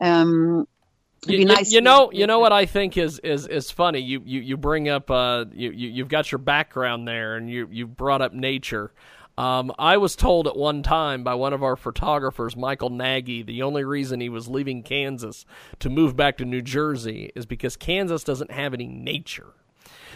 um, 0.00 0.66
You, 1.26 1.38
be 1.38 1.38
you- 1.38 1.44
nice 1.46 1.72
you 1.72 1.80
know, 1.80 2.12
you 2.12 2.26
know 2.26 2.38
what 2.38 2.52
I 2.52 2.66
think 2.66 2.96
is 2.96 3.18
is 3.20 3.46
is 3.48 3.70
funny. 3.72 3.98
You 4.00 4.22
you, 4.24 4.40
you 4.40 4.56
bring 4.56 4.88
up 4.88 5.10
uh 5.10 5.46
you, 5.52 5.70
you 5.72 5.88
you've 5.88 6.08
got 6.08 6.30
your 6.30 6.38
background 6.38 7.08
there, 7.08 7.36
and 7.36 7.50
you 7.50 7.68
you 7.72 7.86
brought 7.86 8.22
up 8.22 8.32
nature. 8.32 8.92
Um, 9.38 9.72
I 9.78 9.98
was 9.98 10.16
told 10.16 10.48
at 10.48 10.56
one 10.56 10.82
time 10.82 11.22
by 11.22 11.34
one 11.34 11.52
of 11.52 11.62
our 11.62 11.76
photographers, 11.76 12.56
Michael 12.56 12.90
Nagy, 12.90 13.42
the 13.44 13.62
only 13.62 13.84
reason 13.84 14.20
he 14.20 14.28
was 14.28 14.48
leaving 14.48 14.82
Kansas 14.82 15.46
to 15.78 15.88
move 15.88 16.16
back 16.16 16.38
to 16.38 16.44
New 16.44 16.60
Jersey 16.60 17.30
is 17.36 17.46
because 17.46 17.76
Kansas 17.76 18.24
doesn't 18.24 18.50
have 18.50 18.74
any 18.74 18.88
nature. 18.88 19.52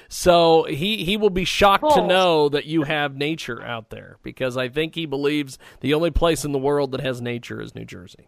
So 0.09 0.65
he, 0.65 1.05
he 1.05 1.17
will 1.17 1.31
be 1.31 1.45
shocked 1.45 1.85
to 1.95 2.01
Oh. 2.01 2.07
know 2.07 2.49
that 2.49 2.67
you 2.67 2.83
have 2.83 3.17
nature 3.17 3.63
out 3.63 3.91
there 3.91 4.19
because 4.25 4.57
I 4.57 4.69
think 4.69 4.97
he 4.97 5.07
believes 5.07 5.57
the 5.81 5.95
only 5.95 6.11
place 6.11 6.45
in 6.45 6.51
the 6.51 6.59
world 6.59 6.91
that 6.91 7.01
has 7.01 7.23
nature 7.23 7.61
is 7.61 7.75
New 7.77 7.85
Jersey. 7.85 8.27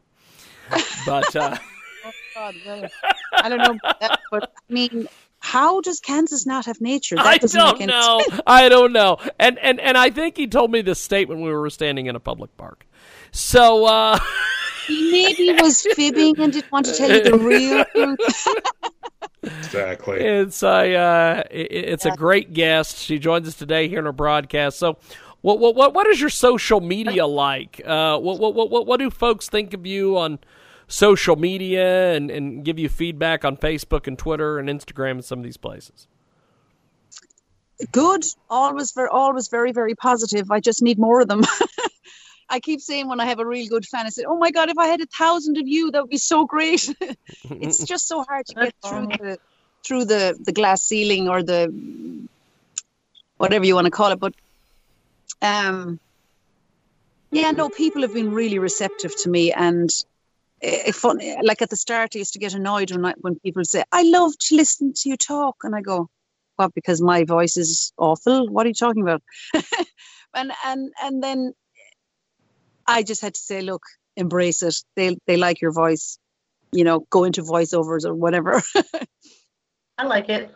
But 1.05 1.35
uh, 1.35 1.57
God, 2.37 2.55
well, 2.65 2.89
I 3.33 3.49
don't 3.49 3.59
know, 3.59 3.79
that, 4.01 4.21
but 4.31 4.53
I 4.57 4.73
mean, 4.73 5.09
how 5.45 5.81
does 5.83 6.01
Kansas 6.01 6.47
not 6.47 6.65
have 6.65 6.81
nature? 6.81 7.17
That 7.17 7.27
I 7.27 7.37
don't 7.39 7.73
make 7.79 7.83
any 7.83 7.93
know. 7.93 8.21
sense. 8.29 8.41
I 8.47 8.69
don't 8.71 8.93
know. 8.93 9.19
And 9.39 9.59
and 9.59 9.79
and 9.79 9.99
I 9.99 10.09
think 10.11 10.37
he 10.39 10.47
told 10.47 10.71
me 10.73 10.81
this 10.81 11.01
statement 11.01 11.41
when 11.41 11.51
we 11.51 11.55
were 11.55 11.69
standing 11.71 12.07
in 12.07 12.17
a 12.17 12.21
public 12.21 12.57
park. 12.57 12.87
So 13.31 13.85
uh 13.85 14.19
He 14.87 15.11
maybe 15.11 15.53
was 15.63 15.81
fibbing 15.95 16.39
and 16.41 16.53
didn't 16.53 16.71
want 16.73 16.87
to 16.87 16.95
tell 16.95 17.11
you 17.11 17.23
the 17.23 17.39
real 17.39 17.85
truth. 17.95 18.47
Exactly. 19.43 20.21
it's 20.21 20.63
a 20.63 20.95
uh, 20.95 21.43
it- 21.51 21.71
it's 21.73 22.07
a 22.07 22.11
great 22.13 22.53
guest. 22.55 22.97
She 22.99 23.19
joins 23.19 23.47
us 23.49 23.55
today 23.55 23.89
here 23.89 23.99
in 23.99 24.07
our 24.07 24.13
broadcast. 24.13 24.79
So, 24.79 24.99
what 25.43 25.59
what 25.59 25.75
what 25.75 25.93
what 25.95 26.07
is 26.07 26.21
your 26.21 26.31
social 26.31 26.81
media 26.81 27.27
like? 27.27 27.81
Uh, 27.85 28.19
what 28.19 28.39
what 28.39 28.55
what 28.55 28.71
what 28.71 28.87
what 28.87 28.99
do 28.99 29.11
folks 29.11 29.49
think 29.49 29.75
of 29.75 29.85
you 29.87 30.17
on 30.19 30.39
social 30.95 31.35
media 31.35 32.15
and 32.15 32.31
and 32.31 32.65
give 32.65 32.79
you 32.79 32.89
feedback 32.89 33.45
on 33.45 33.57
Facebook 33.57 34.07
and 34.07 34.17
Twitter 34.19 34.59
and 34.59 34.69
Instagram 34.69 35.13
and 35.13 35.25
some 35.25 35.41
of 35.41 35.45
these 35.45 35.57
places? 35.57 36.07
Good, 37.91 38.25
always 38.49 38.93
very, 38.93 39.09
always 39.09 39.49
very, 39.49 39.73
very 39.73 39.97
positive. 39.97 40.51
I 40.51 40.61
just 40.61 40.81
need 40.81 40.99
more 40.99 41.21
of 41.21 41.29
them. 41.29 41.43
I 42.49 42.61
keep 42.61 42.81
saying 42.81 43.09
when 43.09 43.19
I 43.19 43.27
have 43.27 43.41
a 43.41 43.47
real 43.47 43.67
good 43.69 43.85
fan, 43.85 44.07
I 44.07 44.11
say, 44.11 44.25
"Oh 44.27 44.39
my 44.39 44.53
God, 44.53 44.71
if 44.71 44.79
I 44.79 44.87
had 44.87 45.01
a 45.01 45.07
thousand 45.07 45.59
of 45.59 45.67
you, 45.67 45.91
that 45.91 46.03
would 46.03 46.11
be 46.11 46.19
so 46.19 46.45
great." 46.45 46.95
it's 47.51 47.85
just 47.93 48.07
so 48.07 48.23
hard 48.23 48.47
to 48.47 48.55
get 48.55 48.75
through 48.87 49.07
the 49.07 49.39
through 49.85 50.05
the 50.05 50.39
the 50.45 50.53
glass 50.53 50.85
ceiling 50.85 51.29
or 51.29 51.43
the 51.43 51.63
whatever 53.39 53.67
you 53.67 53.75
want 53.75 53.87
to 53.87 53.91
call 53.91 54.13
it. 54.13 54.21
But 54.21 54.35
um, 55.43 55.99
yeah, 57.33 57.51
no, 57.51 57.69
people 57.69 58.03
have 58.03 58.15
been 58.15 58.33
really 58.33 58.61
receptive 58.61 59.13
to 59.23 59.29
me, 59.29 59.53
and 59.53 59.91
Eh, 60.63 60.83
eh, 60.87 60.93
fun. 60.93 61.21
Eh, 61.21 61.37
like 61.43 61.63
at 61.63 61.71
the 61.71 61.77
start, 61.77 62.13
I 62.15 62.19
used 62.19 62.33
to 62.35 62.39
get 62.39 62.55
annoyed 62.55 62.91
when 62.91 63.05
I, 63.05 63.15
when 63.21 63.39
people 63.41 63.65
say, 63.65 63.85
"I 63.93 64.03
love 64.03 64.33
to 64.39 64.57
listen 64.57 64.93
to 64.95 65.09
you 65.09 65.17
talk," 65.17 65.57
and 65.63 65.75
I 65.75 65.81
go, 65.81 66.09
"What? 66.57 66.75
Because 66.75 67.03
my 67.03 67.25
voice 67.25 67.57
is 67.57 67.93
awful? 67.99 68.49
What 68.49 68.67
are 68.67 68.69
you 68.69 68.75
talking 68.75 69.03
about?" 69.03 69.23
and 70.35 70.53
and 70.65 70.93
and 71.03 71.23
then 71.23 71.53
I 72.87 73.03
just 73.03 73.23
had 73.23 73.35
to 73.35 73.41
say, 73.41 73.63
"Look, 73.63 73.83
embrace 74.17 74.63
it. 74.63 74.77
They 74.97 75.17
they 75.27 75.37
like 75.37 75.61
your 75.61 75.73
voice." 75.73 76.19
You 76.73 76.83
know, 76.85 77.07
go 77.11 77.25
into 77.25 77.43
voiceovers 77.43 78.05
or 78.05 78.15
whatever. 78.15 78.61
I 79.99 80.05
like 80.05 80.29
it. 80.29 80.53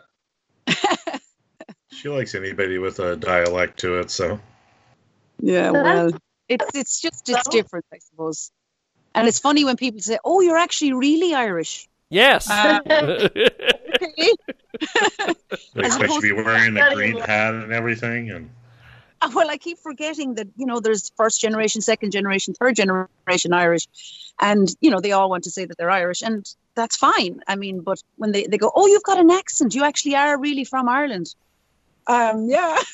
She 1.91 2.07
likes 2.09 2.35
anybody 2.35 2.77
with 2.77 2.99
a 2.99 3.15
dialect 3.15 3.79
to 3.79 3.99
it. 3.99 4.11
So 4.11 4.39
Yeah, 5.39 5.71
well, 5.71 6.11
it's 6.47 6.65
it's 6.73 7.01
just 7.01 7.27
it's 7.29 7.47
different, 7.49 7.85
I 7.93 7.97
suppose. 7.99 8.51
And 9.15 9.27
it's 9.27 9.39
funny 9.39 9.65
when 9.65 9.75
people 9.75 10.01
say, 10.01 10.17
"Oh, 10.23 10.41
you're 10.41 10.57
actually 10.57 10.93
really 10.93 11.33
Irish." 11.33 11.87
Yes. 12.09 12.49
Uh, 12.49 12.79
okay. 12.89 14.33
they 15.73 15.85
expect 15.85 16.13
you 16.13 16.15
to 16.15 16.21
be 16.21 16.31
wearing 16.31 16.77
a 16.77 16.95
green 16.95 17.17
hat 17.17 17.53
and 17.53 17.71
everything. 17.71 18.31
And 18.31 18.49
Uh, 19.21 19.29
Well, 19.33 19.49
I 19.49 19.57
keep 19.57 19.77
forgetting 19.77 20.35
that 20.35 20.47
you 20.55 20.65
know 20.65 20.79
there's 20.79 21.11
first 21.17 21.41
generation, 21.41 21.81
second 21.81 22.11
generation, 22.11 22.53
third 22.53 22.75
generation 22.75 23.53
Irish, 23.53 23.87
and 24.39 24.67
you 24.81 24.89
know 24.89 24.99
they 24.99 25.11
all 25.11 25.29
want 25.29 25.43
to 25.45 25.51
say 25.51 25.65
that 25.65 25.77
they're 25.77 25.91
Irish, 25.91 26.21
and 26.21 26.45
that's 26.75 26.97
fine. 26.97 27.41
I 27.47 27.55
mean, 27.55 27.81
but 27.81 28.01
when 28.15 28.31
they, 28.31 28.47
they 28.47 28.57
go, 28.57 28.71
oh, 28.73 28.87
you've 28.87 29.03
got 29.03 29.19
an 29.19 29.31
accent. 29.31 29.75
You 29.75 29.83
actually 29.83 30.15
are 30.15 30.39
really 30.39 30.63
from 30.63 30.87
Ireland. 30.87 31.35
Um, 32.07 32.47
yeah. 32.49 32.77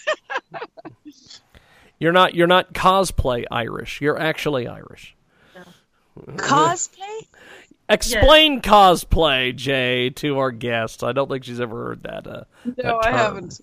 You're 1.99 2.11
not 2.11 2.35
you're 2.35 2.47
not 2.47 2.73
cosplay 2.73 3.45
Irish. 3.49 4.01
You're 4.01 4.19
actually 4.19 4.67
Irish. 4.67 5.15
Cosplay? 6.19 7.27
Explain 7.89 8.61
cosplay, 8.61 9.55
Jay, 9.55 10.09
to 10.11 10.39
our 10.39 10.51
guests. 10.51 11.03
I 11.03 11.11
don't 11.11 11.29
think 11.29 11.43
she's 11.43 11.59
ever 11.59 11.85
heard 11.85 12.03
that. 12.03 12.25
Uh, 12.25 12.43
that 12.65 12.83
No, 12.83 12.99
I 13.03 13.11
haven't. 13.11 13.61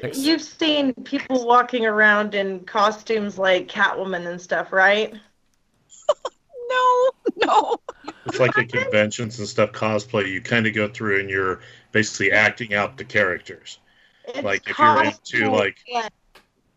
Ex- 0.00 0.18
You've 0.18 0.42
seen 0.42 0.94
people 0.94 1.44
walking 1.44 1.84
around 1.84 2.36
in 2.36 2.60
costumes 2.60 3.36
like 3.36 3.66
Catwoman 3.66 4.28
and 4.28 4.40
stuff, 4.40 4.72
right? 4.72 5.12
No, 6.70 7.10
no. 7.36 7.76
It's 8.26 8.38
like 8.40 8.58
at 8.58 8.68
conventions 8.68 9.38
and 9.38 9.48
stuff, 9.48 9.72
cosplay. 9.72 10.30
You 10.30 10.42
kind 10.42 10.66
of 10.66 10.74
go 10.74 10.86
through 10.86 11.20
and 11.20 11.30
you're 11.30 11.60
basically 11.92 12.30
acting 12.30 12.74
out 12.74 12.98
the 12.98 13.06
characters. 13.06 13.78
It's 14.26 14.42
Like 14.42 14.68
if 14.68 14.78
you're 14.78 15.02
into 15.02 15.50
like 15.50 15.78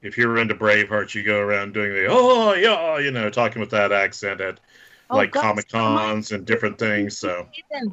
if 0.01 0.17
you're 0.17 0.37
into 0.37 0.55
Braveheart, 0.55 1.13
you 1.13 1.23
go 1.23 1.39
around 1.39 1.73
doing 1.73 1.91
the 1.91 2.07
oh 2.09 2.53
yeah, 2.53 2.99
you 2.99 3.11
know, 3.11 3.29
talking 3.29 3.59
with 3.59 3.71
that 3.71 3.91
accent 3.91 4.39
at 4.39 4.61
Oh, 5.11 5.17
like 5.17 5.31
comic 5.31 5.67
cons 5.69 6.31
and 6.31 6.45
different 6.45 6.77
things. 6.79 7.17
So 7.17 7.47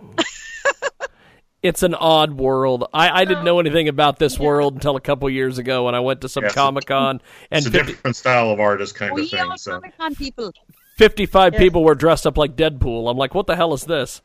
It's 1.60 1.82
an 1.82 1.94
odd 1.96 2.34
world. 2.34 2.84
I, 2.94 3.22
I 3.22 3.24
didn't 3.24 3.44
know 3.44 3.58
anything 3.58 3.88
about 3.88 4.20
this 4.20 4.38
world 4.38 4.74
until 4.74 4.94
a 4.94 5.00
couple 5.00 5.28
years 5.28 5.58
ago 5.58 5.86
when 5.86 5.94
I 5.96 5.98
went 6.00 6.20
to 6.20 6.28
some 6.28 6.44
Yes. 6.44 6.54
Comic 6.54 6.86
Con 6.86 7.20
and 7.50 7.58
it's 7.58 7.66
a 7.66 7.70
50, 7.78 7.92
different 7.92 8.16
style 8.16 8.50
of 8.50 8.60
artist 8.60 8.94
kind 8.94 9.12
We 9.12 9.22
of 9.24 9.30
thing. 9.30 9.40
are 9.40 9.58
So 9.58 9.72
Comic 9.72 9.98
Con 9.98 10.14
people. 10.14 10.52
55 10.98 11.54
Yes. 11.54 11.60
people 11.60 11.82
were 11.82 11.96
dressed 11.96 12.28
up 12.28 12.38
like 12.38 12.54
Deadpool. 12.54 13.10
I'm 13.10 13.16
like, 13.16 13.34
what 13.34 13.48
the 13.48 13.56
hell 13.56 13.72
is 13.74 13.84
this? 13.84 14.22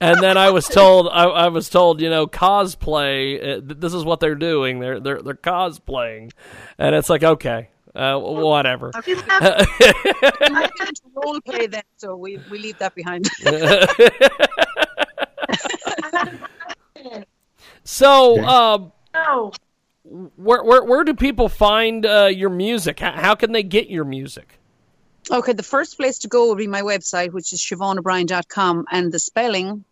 And 0.00 0.22
then 0.22 0.38
I 0.38 0.50
was 0.50 0.66
told, 0.68 1.08
I, 1.12 1.24
I 1.24 1.48
was 1.48 1.68
told, 1.68 2.00
you 2.00 2.08
know, 2.08 2.26
cosplay. 2.26 3.36
Uh, 3.40 3.60
th- 3.60 3.78
this 3.80 3.92
is 3.92 4.02
what 4.04 4.20
they're 4.20 4.34
doing. 4.34 4.80
They're 4.80 5.00
they're 5.00 5.20
they're 5.22 5.34
cosplaying, 5.34 6.32
and 6.78 6.94
it's 6.94 7.08
like, 7.10 7.22
okay, 7.24 7.68
uh, 7.94 8.18
whatever. 8.18 8.90
I'm 8.94 10.52
not 10.52 10.78
going 10.78 10.94
to 10.94 11.02
role 11.14 11.40
play 11.40 11.66
then, 11.66 11.82
so 11.96 12.16
we, 12.16 12.38
we 12.50 12.58
leave 12.58 12.78
that 12.78 12.94
behind. 12.94 13.28
so, 17.84 18.42
um, 18.44 18.92
no. 19.14 19.52
where 20.36 20.62
where 20.62 20.84
where 20.84 21.04
do 21.04 21.14
people 21.14 21.48
find 21.48 22.06
uh, 22.06 22.26
your 22.26 22.50
music? 22.50 23.00
How, 23.00 23.12
how 23.12 23.34
can 23.34 23.52
they 23.52 23.62
get 23.62 23.90
your 23.90 24.04
music? 24.04 24.58
Okay, 25.30 25.52
the 25.52 25.62
first 25.62 25.96
place 25.96 26.18
to 26.20 26.28
go 26.28 26.48
will 26.48 26.56
be 26.56 26.66
my 26.66 26.82
website, 26.82 27.32
which 27.32 27.52
is 27.52 27.60
SiobhanO'Brien.com, 27.60 28.86
and 28.90 29.12
the 29.12 29.18
spelling 29.18 29.84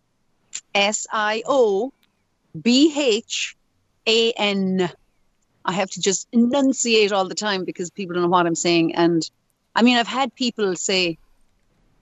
S 0.73 1.07
I 1.11 1.43
O 1.45 1.93
B 2.59 2.93
H 2.97 3.55
A 4.07 4.31
N. 4.33 4.89
I 5.69 5.71
have 5.73 5.89
to 5.91 6.01
just 6.01 6.27
enunciate 6.31 7.11
all 7.11 7.27
the 7.27 7.35
time 7.35 7.63
because 7.63 7.91
people 7.91 8.15
don't 8.15 8.23
know 8.23 8.29
what 8.29 8.47
I'm 8.47 8.55
saying. 8.55 8.95
And 8.95 9.21
I 9.75 9.83
mean, 9.83 9.97
I've 9.97 10.07
had 10.07 10.33
people 10.33 10.75
say, 10.75 11.19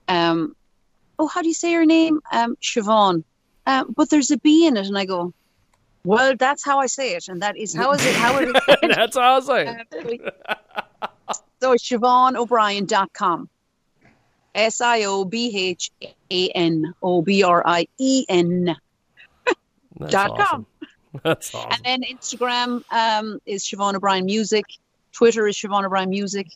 um, 0.07 0.55
Oh, 1.19 1.27
how 1.27 1.41
do 1.41 1.49
you 1.49 1.53
say 1.53 1.71
your 1.71 1.85
name? 1.85 2.21
Um, 2.31 2.55
Siobhan. 2.63 3.25
Um, 3.65 3.93
but 3.93 4.09
there's 4.09 4.31
a 4.31 4.37
B 4.37 4.65
in 4.67 4.77
it. 4.77 4.87
And 4.87 4.97
I 4.97 5.03
go, 5.03 5.33
Well, 6.05 6.37
that's 6.37 6.63
how 6.63 6.79
I 6.79 6.85
say 6.85 7.15
it. 7.15 7.27
And 7.27 7.41
that 7.41 7.57
is 7.57 7.75
how 7.75 7.91
is 7.91 8.05
it? 8.05 8.15
How 8.15 8.37
it 8.37 8.47
is. 8.83 8.89
That's 8.95 9.17
how 9.17 9.35
I 9.35 9.39
say. 9.41 9.77
it. 9.91 10.33
So 11.59 11.73
SiobhanO'Brien.com. 11.73 13.49
S 14.55 14.79
I 14.79 15.03
O 15.05 15.25
B 15.25 15.51
H 15.57 15.91
A 16.31 16.49
N 16.49 16.93
O 17.01 17.21
B 17.21 17.43
R 17.43 17.63
I 17.65 17.87
E 17.97 18.25
N. 18.29 18.77
Dot 20.07 20.31
awesome. 20.31 20.67
Com. 21.11 21.21
That's 21.23 21.53
awesome. 21.53 21.71
And 21.71 21.83
then 21.83 22.17
Instagram 22.17 22.83
um, 22.91 23.39
is 23.45 23.63
Siobhan 23.63 23.95
O'Brien 23.95 24.25
Music. 24.25 24.65
Twitter 25.11 25.47
is 25.47 25.55
Siobhan 25.55 25.85
O'Brien 25.85 26.09
Music. 26.09 26.47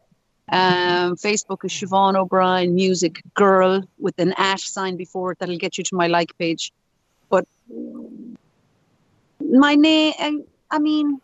Um, 0.52 1.16
Facebook 1.16 1.64
is 1.64 1.72
Siobhan 1.72 2.16
O'Brien 2.16 2.76
Music 2.76 3.22
Girl 3.34 3.84
with 4.00 4.20
an 4.20 4.34
at 4.38 4.60
sign 4.60 4.98
before 4.98 5.32
it. 5.32 5.40
That'll 5.40 5.58
get 5.58 5.78
you 5.78 5.84
to 5.86 5.96
my 5.96 6.08
like 6.08 6.38
page. 6.38 6.72
But 7.30 7.48
my 9.40 9.76
name, 9.76 10.44
I 10.70 10.80
mean, 10.80 11.22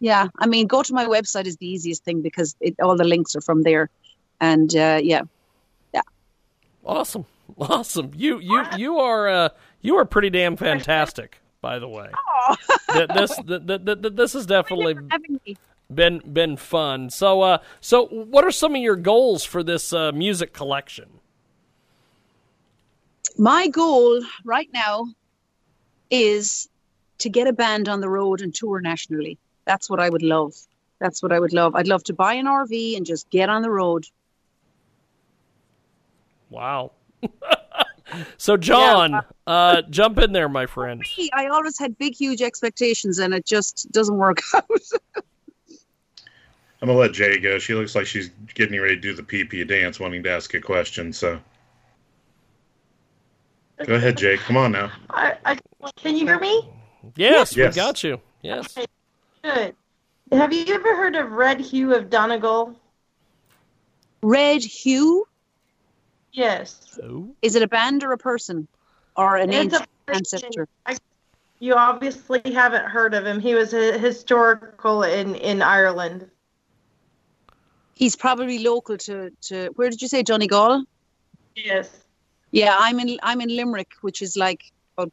yeah, 0.00 0.28
I 0.38 0.46
mean, 0.46 0.66
go 0.66 0.82
to 0.82 0.92
my 0.92 1.06
website 1.06 1.46
is 1.46 1.56
the 1.56 1.66
easiest 1.66 2.04
thing 2.04 2.20
because 2.22 2.56
it, 2.60 2.74
all 2.82 2.96
the 2.96 3.04
links 3.04 3.34
are 3.34 3.40
from 3.40 3.62
there. 3.62 3.88
And 4.40 4.74
uh, 4.74 5.00
yeah, 5.02 5.22
Awesome, 6.84 7.26
awesome. 7.58 8.12
You 8.16 8.38
you 8.38 8.64
you 8.76 8.98
are 8.98 9.28
uh, 9.28 9.48
you 9.80 9.96
are 9.96 10.04
pretty 10.04 10.30
damn 10.30 10.56
fantastic. 10.56 11.39
By 11.62 11.78
the 11.78 11.88
way, 11.88 12.10
Th- 12.92 13.08
this 13.08 13.36
th- 13.36 13.66
th- 13.66 13.84
th- 13.84 14.02
th- 14.02 14.14
this 14.14 14.32
has 14.32 14.46
definitely 14.46 14.96
been 15.92 16.22
been 16.32 16.56
fun. 16.56 17.10
So 17.10 17.42
uh, 17.42 17.58
so 17.80 18.06
what 18.06 18.44
are 18.44 18.50
some 18.50 18.74
of 18.74 18.80
your 18.80 18.96
goals 18.96 19.44
for 19.44 19.62
this 19.62 19.92
uh, 19.92 20.12
music 20.12 20.52
collection? 20.52 21.20
my 23.38 23.68
goal 23.68 24.20
right 24.44 24.68
now 24.74 25.06
is 26.10 26.68
to 27.18 27.30
get 27.30 27.46
a 27.46 27.52
band 27.52 27.88
on 27.88 28.00
the 28.00 28.08
road 28.08 28.42
and 28.42 28.54
tour 28.54 28.80
nationally. 28.80 29.38
That's 29.64 29.88
what 29.88 30.00
I 30.00 30.10
would 30.10 30.22
love. 30.22 30.54
That's 30.98 31.22
what 31.22 31.32
I 31.32 31.38
would 31.40 31.52
love. 31.52 31.74
I'd 31.74 31.88
love 31.88 32.04
to 32.04 32.12
buy 32.12 32.34
an 32.34 32.46
RV 32.46 32.96
and 32.96 33.06
just 33.06 33.30
get 33.30 33.48
on 33.48 33.62
the 33.62 33.70
road. 33.70 34.04
Wow. 36.50 36.92
so 38.36 38.56
John, 38.56 39.20
uh, 39.46 39.82
jump 39.90 40.18
in 40.18 40.32
there, 40.32 40.48
my 40.48 40.66
friend. 40.66 41.02
Me, 41.18 41.30
I 41.34 41.46
always 41.48 41.78
had 41.78 41.96
big, 41.98 42.14
huge 42.14 42.42
expectations, 42.42 43.18
and 43.18 43.32
it 43.34 43.46
just 43.46 43.90
doesn't 43.92 44.16
work 44.16 44.38
out. 44.54 44.64
I'm 46.82 46.88
gonna 46.88 46.98
let 46.98 47.12
Jay 47.12 47.38
go. 47.38 47.58
She 47.58 47.74
looks 47.74 47.94
like 47.94 48.06
she's 48.06 48.30
getting 48.54 48.80
ready 48.80 48.94
to 48.96 49.00
do 49.00 49.14
the 49.14 49.22
PP 49.22 49.68
dance, 49.68 50.00
wanting 50.00 50.22
to 50.22 50.30
ask 50.30 50.54
a 50.54 50.60
question. 50.60 51.12
So 51.12 51.38
go 53.84 53.94
ahead, 53.94 54.16
Jay. 54.16 54.36
Come 54.38 54.56
on 54.56 54.72
now. 54.72 54.90
I, 55.10 55.36
I, 55.44 55.58
can 55.96 56.16
you 56.16 56.26
hear 56.26 56.38
me? 56.40 56.68
Yes, 57.16 57.54
Yes. 57.56 57.74
we 57.74 57.80
got 57.82 58.02
you. 58.02 58.20
Yes. 58.42 58.76
Good. 59.42 59.74
Have 60.32 60.52
you 60.52 60.64
ever 60.74 60.96
heard 60.96 61.16
of 61.16 61.32
Red 61.32 61.60
Hugh 61.60 61.94
of 61.94 62.08
Donegal? 62.08 62.74
Red 64.22 64.62
Hugh, 64.62 65.26
Yes. 66.32 66.98
Oh. 67.02 67.34
is 67.42 67.56
it 67.56 67.62
a 67.62 67.68
band 67.68 68.04
or 68.04 68.12
a 68.12 68.18
person 68.18 68.68
or 69.16 69.36
an 69.36 69.50
It's 69.50 69.74
ancient 69.74 69.88
a 70.08 70.14
ancestor? 70.14 70.68
I, 70.86 70.96
you 71.58 71.74
obviously 71.74 72.40
haven't 72.52 72.86
heard 72.86 73.14
of 73.14 73.26
him. 73.26 73.40
He 73.40 73.54
was 73.54 73.74
a 73.74 73.98
historical 73.98 75.02
in, 75.02 75.34
in 75.34 75.62
Ireland. 75.62 76.30
He's 77.94 78.16
probably 78.16 78.60
local 78.60 78.96
to, 78.96 79.30
to 79.42 79.70
where 79.76 79.90
did 79.90 80.00
you 80.00 80.08
say 80.08 80.22
Johnny 80.22 80.46
Donegal? 80.46 80.84
Yes. 81.54 81.90
Yeah, 82.50 82.76
I'm 82.78 82.98
in 82.98 83.18
I'm 83.22 83.40
in 83.40 83.54
Limerick, 83.54 83.92
which 84.00 84.22
is 84.22 84.36
like 84.36 84.72
about 84.96 85.12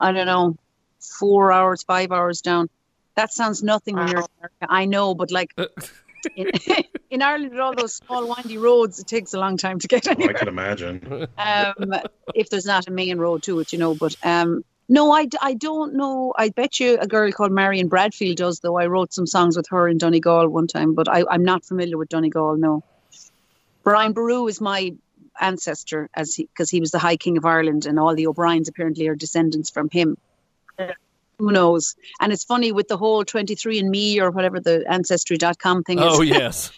I 0.00 0.12
don't 0.12 0.26
know, 0.26 0.56
four 1.00 1.52
hours, 1.52 1.82
five 1.82 2.10
hours 2.12 2.40
down. 2.40 2.68
That 3.14 3.32
sounds 3.32 3.62
nothing 3.62 3.96
when 3.96 4.08
you're 4.08 4.18
in 4.18 4.26
America. 4.38 4.66
I 4.68 4.84
know, 4.86 5.14
but 5.14 5.30
like 5.30 5.54
in, 6.36 6.50
in 7.10 7.22
Ireland 7.22 7.52
with 7.52 7.60
all 7.60 7.74
those 7.74 7.94
small 7.94 8.28
windy 8.28 8.58
roads, 8.58 8.98
it 8.98 9.06
takes 9.06 9.34
a 9.34 9.38
long 9.38 9.56
time 9.56 9.78
to 9.78 9.88
get 9.88 10.06
Oh, 10.06 10.10
I 10.10 10.14
anywhere. 10.14 10.34
can 10.34 10.48
imagine. 10.48 11.26
Um, 11.38 11.94
if 12.34 12.50
there's 12.50 12.66
not 12.66 12.88
a 12.88 12.90
main 12.90 13.18
road 13.18 13.42
to 13.44 13.60
it, 13.60 13.72
you 13.72 13.78
know. 13.78 13.94
But 13.94 14.14
um, 14.22 14.64
no, 14.88 15.12
I 15.12 15.26
don't 15.54 15.94
know. 15.94 16.32
I 16.36 16.50
bet 16.50 16.78
you 16.80 16.98
a 17.00 17.06
girl 17.06 17.30
called 17.32 17.52
Marion 17.52 17.88
Bradfield 17.88 18.36
does, 18.36 18.60
though. 18.60 18.76
I 18.76 18.86
wrote 18.86 19.12
some 19.14 19.26
songs 19.26 19.56
with 19.56 19.68
her 19.70 19.88
in 19.88 19.98
Donegal 19.98 20.48
one 20.48 20.66
time, 20.66 20.94
but 20.94 21.08
I, 21.08 21.24
I'm 21.30 21.44
not 21.44 21.64
familiar 21.64 21.96
with 21.96 22.08
Donegal. 22.08 22.56
No. 22.56 22.82
Brian 23.82 24.12
Boru 24.12 24.46
is 24.48 24.60
my 24.60 24.92
ancestor, 25.40 26.08
as 26.14 26.34
he 26.34 26.44
because 26.44 26.70
he 26.70 26.80
was 26.80 26.90
the 26.90 26.98
High 26.98 27.16
King 27.16 27.36
of 27.38 27.44
Ireland, 27.44 27.86
and 27.86 27.98
all 27.98 28.14
the 28.14 28.26
O'Briens 28.26 28.68
apparently 28.68 29.08
are 29.08 29.14
descendants 29.16 29.70
from 29.70 29.88
him. 29.90 30.16
Who 31.38 31.50
knows? 31.50 31.94
And 32.20 32.32
it's 32.32 32.44
funny 32.44 32.72
with 32.72 32.88
the 32.88 32.96
whole 32.96 33.24
23andMe 33.24 34.18
or 34.20 34.30
whatever 34.30 34.60
the 34.60 34.84
Ancestry.com 34.88 35.84
thing 35.84 35.98
is. 35.98 36.04
Oh 36.06 36.22
yes. 36.22 36.70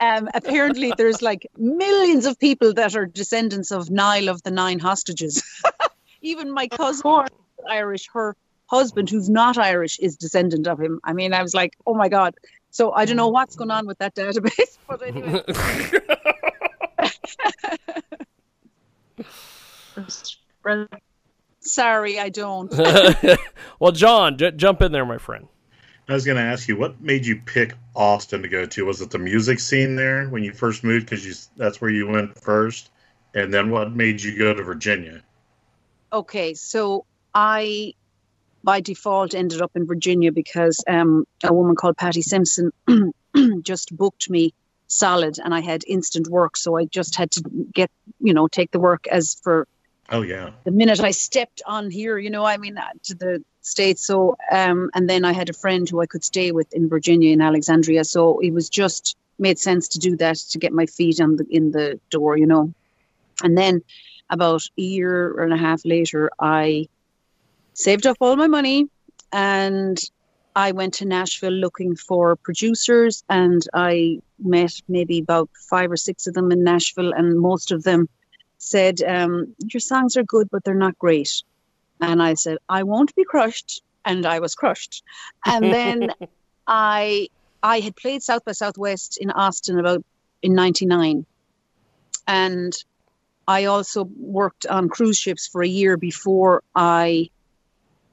Um, 0.00 0.28
apparently, 0.34 0.92
there's 0.96 1.22
like 1.22 1.46
millions 1.56 2.26
of 2.26 2.38
people 2.38 2.74
that 2.74 2.96
are 2.96 3.06
descendants 3.06 3.70
of 3.70 3.90
Niall 3.90 4.28
of 4.28 4.42
the 4.42 4.50
Nine 4.50 4.78
Hostages. 4.78 5.42
Even 6.20 6.52
my 6.52 6.68
cousin, 6.68 7.26
Irish, 7.68 8.08
her 8.12 8.36
husband, 8.66 9.08
who's 9.08 9.28
not 9.28 9.56
Irish, 9.56 9.98
is 10.00 10.16
descendant 10.16 10.66
of 10.66 10.80
him. 10.80 11.00
I 11.04 11.12
mean, 11.12 11.32
I 11.32 11.42
was 11.42 11.54
like, 11.54 11.76
oh 11.86 11.94
my 11.94 12.08
god. 12.08 12.34
So 12.70 12.92
I 12.92 13.04
don't 13.04 13.16
know 13.16 13.28
what's 13.28 13.54
going 13.54 13.70
on 13.70 13.86
with 13.86 13.98
that 13.98 14.14
database, 14.16 14.78
but 14.88 15.02
anyway. 15.06 15.42
Sorry, 21.64 22.18
I 22.20 22.28
don't. 22.28 22.72
well, 23.80 23.92
John, 23.92 24.36
j- 24.36 24.52
jump 24.52 24.82
in 24.82 24.92
there, 24.92 25.06
my 25.06 25.18
friend. 25.18 25.48
I 26.08 26.12
was 26.12 26.26
going 26.26 26.36
to 26.36 26.42
ask 26.42 26.68
you, 26.68 26.76
what 26.76 27.00
made 27.00 27.24
you 27.24 27.40
pick 27.40 27.72
Austin 27.94 28.42
to 28.42 28.48
go 28.48 28.66
to? 28.66 28.84
Was 28.84 29.00
it 29.00 29.10
the 29.10 29.18
music 29.18 29.58
scene 29.58 29.96
there 29.96 30.28
when 30.28 30.44
you 30.44 30.52
first 30.52 30.84
moved? 30.84 31.06
Because 31.06 31.26
you 31.26 31.34
that's 31.56 31.80
where 31.80 31.90
you 31.90 32.06
went 32.06 32.38
first, 32.38 32.90
and 33.34 33.52
then 33.52 33.70
what 33.70 33.92
made 33.92 34.20
you 34.22 34.36
go 34.36 34.52
to 34.52 34.62
Virginia? 34.62 35.22
Okay, 36.12 36.52
so 36.52 37.06
I 37.34 37.94
by 38.62 38.80
default 38.80 39.34
ended 39.34 39.62
up 39.62 39.72
in 39.74 39.86
Virginia 39.86 40.32
because 40.32 40.82
um, 40.88 41.26
a 41.42 41.52
woman 41.52 41.76
called 41.76 41.96
Patty 41.96 42.22
Simpson 42.22 42.70
just 43.62 43.94
booked 43.94 44.30
me 44.30 44.54
solid 44.86 45.38
and 45.42 45.54
I 45.54 45.60
had 45.60 45.84
instant 45.86 46.28
work. 46.28 46.56
So 46.56 46.76
I 46.76 46.86
just 46.86 47.16
had 47.16 47.30
to 47.32 47.42
get, 47.72 47.90
you 48.20 48.32
know, 48.32 48.48
take 48.48 48.70
the 48.70 48.80
work 48.80 49.06
as 49.06 49.36
for 49.42 49.66
Oh 50.10 50.22
yeah. 50.22 50.50
the 50.64 50.70
minute 50.70 51.00
I 51.00 51.10
stepped 51.12 51.62
on 51.66 51.90
here, 51.90 52.18
you 52.18 52.30
know, 52.30 52.44
I 52.44 52.56
mean, 52.56 52.76
uh, 52.76 52.88
to 53.04 53.14
the 53.14 53.44
States. 53.62 54.06
So, 54.06 54.36
um, 54.50 54.90
and 54.94 55.08
then 55.08 55.24
I 55.24 55.32
had 55.32 55.48
a 55.48 55.54
friend 55.54 55.88
who 55.88 56.00
I 56.00 56.06
could 56.06 56.24
stay 56.24 56.52
with 56.52 56.72
in 56.74 56.88
Virginia, 56.88 57.32
in 57.32 57.40
Alexandria. 57.40 58.04
So 58.04 58.38
it 58.40 58.52
was 58.52 58.68
just 58.68 59.16
made 59.38 59.58
sense 59.58 59.88
to 59.88 59.98
do 59.98 60.16
that 60.18 60.36
to 60.36 60.58
get 60.58 60.72
my 60.72 60.86
feet 60.86 61.20
on 61.20 61.36
the, 61.36 61.46
in 61.50 61.72
the 61.72 61.98
door, 62.10 62.36
you 62.36 62.46
know. 62.46 62.72
And 63.42 63.56
then 63.56 63.82
about 64.30 64.62
a 64.78 64.82
year 64.82 65.42
and 65.42 65.52
a 65.52 65.56
half 65.56 65.84
later, 65.84 66.30
I 66.38 66.88
saved 67.72 68.06
up 68.06 68.18
all 68.20 68.36
my 68.36 68.46
money 68.46 68.88
and 69.32 69.98
I 70.54 70.70
went 70.72 70.94
to 70.94 71.04
Nashville 71.04 71.50
looking 71.50 71.96
for 71.96 72.36
producers 72.36 73.24
and 73.28 73.66
I 73.74 74.20
met 74.38 74.80
maybe 74.88 75.18
about 75.18 75.50
five 75.68 75.90
or 75.90 75.96
six 75.96 76.26
of 76.26 76.34
them 76.34 76.52
in 76.52 76.62
Nashville 76.62 77.12
and 77.12 77.40
most 77.40 77.72
of 77.72 77.82
them 77.82 78.08
said, 78.64 79.02
um, 79.02 79.54
Your 79.72 79.80
songs 79.80 80.16
are 80.16 80.24
good, 80.24 80.48
but 80.50 80.64
they're 80.64 80.74
not 80.74 80.98
great. 80.98 81.42
And 82.00 82.22
I 82.22 82.34
said, 82.34 82.58
I 82.68 82.82
won't 82.82 83.14
be 83.14 83.24
crushed. 83.24 83.82
And 84.04 84.26
I 84.26 84.40
was 84.40 84.54
crushed. 84.54 85.02
And 85.46 85.64
then 85.64 86.10
I 86.66 87.28
I 87.62 87.80
had 87.80 87.96
played 87.96 88.22
South 88.22 88.44
by 88.44 88.52
Southwest 88.52 89.16
in 89.18 89.30
Austin 89.30 89.78
about 89.78 90.04
in 90.42 90.54
'99, 90.54 91.24
and 92.26 92.72
I 93.48 93.64
also 93.64 94.04
worked 94.18 94.66
on 94.66 94.90
cruise 94.90 95.18
ships 95.18 95.46
for 95.46 95.62
a 95.62 95.68
year 95.68 95.96
before 95.96 96.62
I 96.74 97.30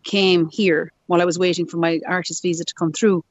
came 0.03 0.49
here 0.49 0.91
while 1.07 1.21
I 1.21 1.25
was 1.25 1.37
waiting 1.37 1.65
for 1.65 1.77
my 1.77 1.99
artist 2.07 2.41
visa 2.41 2.63
to 2.63 2.73
come 2.73 2.93
through. 2.93 3.23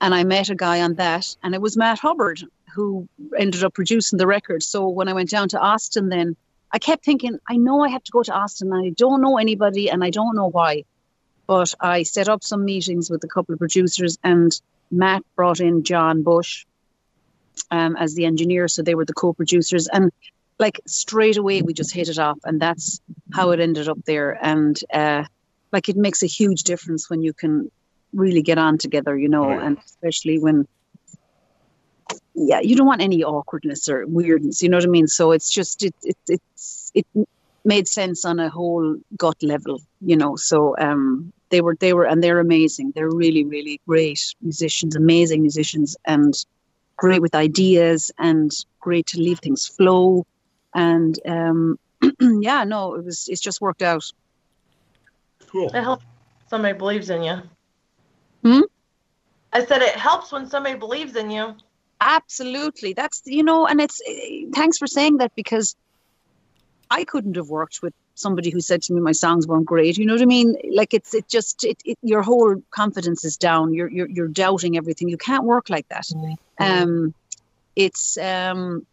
And 0.00 0.14
I 0.14 0.24
met 0.24 0.50
a 0.50 0.54
guy 0.54 0.80
on 0.82 0.94
that, 0.94 1.36
and 1.42 1.54
it 1.54 1.60
was 1.60 1.76
Matt 1.76 1.98
Hubbard 1.98 2.42
who 2.74 3.08
ended 3.38 3.64
up 3.64 3.72
producing 3.72 4.18
the 4.18 4.26
record. 4.26 4.62
So 4.62 4.88
when 4.88 5.08
I 5.08 5.14
went 5.14 5.30
down 5.30 5.48
to 5.50 5.60
Austin, 5.60 6.10
then 6.10 6.36
I 6.76 6.78
kept 6.78 7.06
thinking, 7.06 7.38
I 7.48 7.56
know 7.56 7.80
I 7.82 7.88
have 7.88 8.04
to 8.04 8.12
go 8.12 8.22
to 8.22 8.34
Austin, 8.34 8.70
and 8.70 8.86
I 8.86 8.90
don't 8.90 9.22
know 9.22 9.38
anybody, 9.38 9.88
and 9.88 10.04
I 10.04 10.10
don't 10.10 10.36
know 10.36 10.50
why. 10.50 10.84
But 11.46 11.72
I 11.80 12.02
set 12.02 12.28
up 12.28 12.44
some 12.44 12.66
meetings 12.66 13.08
with 13.08 13.24
a 13.24 13.28
couple 13.28 13.54
of 13.54 13.58
producers, 13.58 14.18
and 14.22 14.52
Matt 14.90 15.22
brought 15.36 15.60
in 15.60 15.84
John 15.84 16.22
Bush 16.22 16.66
um, 17.70 17.96
as 17.96 18.14
the 18.14 18.26
engineer, 18.26 18.68
so 18.68 18.82
they 18.82 18.94
were 18.94 19.06
the 19.06 19.14
co-producers, 19.14 19.88
and 19.90 20.12
like 20.58 20.78
straight 20.86 21.38
away 21.38 21.62
we 21.62 21.72
just 21.72 21.94
hit 21.94 22.10
it 22.10 22.18
off, 22.18 22.40
and 22.44 22.60
that's 22.60 23.00
how 23.32 23.52
it 23.52 23.60
ended 23.60 23.88
up 23.88 24.04
there. 24.04 24.38
And 24.38 24.78
uh, 24.92 25.24
like 25.72 25.88
it 25.88 25.96
makes 25.96 26.22
a 26.22 26.26
huge 26.26 26.62
difference 26.64 27.08
when 27.08 27.22
you 27.22 27.32
can 27.32 27.70
really 28.12 28.42
get 28.42 28.58
on 28.58 28.76
together, 28.76 29.16
you 29.16 29.30
know, 29.30 29.48
and 29.48 29.78
especially 29.78 30.38
when 30.38 30.68
yeah, 32.36 32.60
you 32.60 32.76
don't 32.76 32.86
want 32.86 33.00
any 33.00 33.24
awkwardness 33.24 33.88
or 33.88 34.06
weirdness, 34.06 34.62
you 34.62 34.68
know 34.68 34.76
what 34.76 34.84
I 34.84 34.88
mean? 34.88 35.06
So 35.06 35.32
it's 35.32 35.50
just 35.50 35.82
it 35.82 35.94
it 36.02 36.16
it's 36.28 36.92
it 36.94 37.06
made 37.64 37.88
sense 37.88 38.24
on 38.24 38.38
a 38.38 38.50
whole 38.50 38.96
gut 39.16 39.42
level, 39.42 39.80
you 40.00 40.16
know. 40.16 40.36
So 40.36 40.76
um 40.78 41.32
they 41.48 41.62
were 41.62 41.76
they 41.80 41.94
were 41.94 42.04
and 42.04 42.22
they're 42.22 42.40
amazing. 42.40 42.92
They're 42.94 43.10
really, 43.10 43.44
really 43.44 43.80
great 43.88 44.34
musicians, 44.42 44.96
amazing 44.96 45.40
musicians 45.40 45.96
and 46.04 46.34
great 46.96 47.22
with 47.22 47.34
ideas 47.34 48.10
and 48.18 48.52
great 48.80 49.06
to 49.06 49.18
leave 49.18 49.38
things 49.38 49.66
flow. 49.66 50.26
And 50.74 51.18
um 51.26 51.78
yeah, 52.20 52.64
no, 52.64 52.94
it 52.94 53.04
was 53.04 53.28
it's 53.28 53.40
just 53.40 53.62
worked 53.62 53.82
out. 53.82 54.04
Cool. 55.46 55.70
It 55.74 55.82
helps 55.82 56.04
somebody 56.48 56.76
believes 56.76 57.08
in 57.08 57.22
you. 57.22 57.40
Hmm? 58.42 58.60
I 59.54 59.64
said 59.64 59.80
it 59.80 59.96
helps 59.96 60.32
when 60.32 60.46
somebody 60.46 60.76
believes 60.78 61.16
in 61.16 61.30
you. 61.30 61.54
Absolutely. 62.00 62.92
That's, 62.92 63.22
you 63.24 63.42
know, 63.42 63.66
and 63.66 63.80
it's, 63.80 64.00
eh, 64.06 64.44
thanks 64.54 64.78
for 64.78 64.86
saying 64.86 65.18
that 65.18 65.34
because 65.34 65.76
I 66.90 67.04
couldn't 67.04 67.36
have 67.36 67.48
worked 67.48 67.82
with 67.82 67.94
somebody 68.14 68.50
who 68.50 68.60
said 68.60 68.82
to 68.82 68.92
me 68.92 69.00
my 69.00 69.12
songs 69.12 69.46
weren't 69.46 69.66
great. 69.66 69.98
You 69.98 70.06
know 70.06 70.14
what 70.14 70.22
I 70.22 70.26
mean? 70.26 70.56
Like 70.72 70.94
it's, 70.94 71.14
it 71.14 71.28
just, 71.28 71.64
it, 71.64 71.80
it 71.84 71.98
your 72.02 72.22
whole 72.22 72.62
confidence 72.70 73.24
is 73.24 73.36
down. 73.36 73.74
You're, 73.74 73.90
you're, 73.90 74.08
you're 74.08 74.28
doubting 74.28 74.76
everything. 74.76 75.08
You 75.08 75.18
can't 75.18 75.44
work 75.44 75.70
like 75.70 75.88
that. 75.88 76.06
Um, 76.58 77.14
it's, 77.74 78.16
um, 78.18 78.86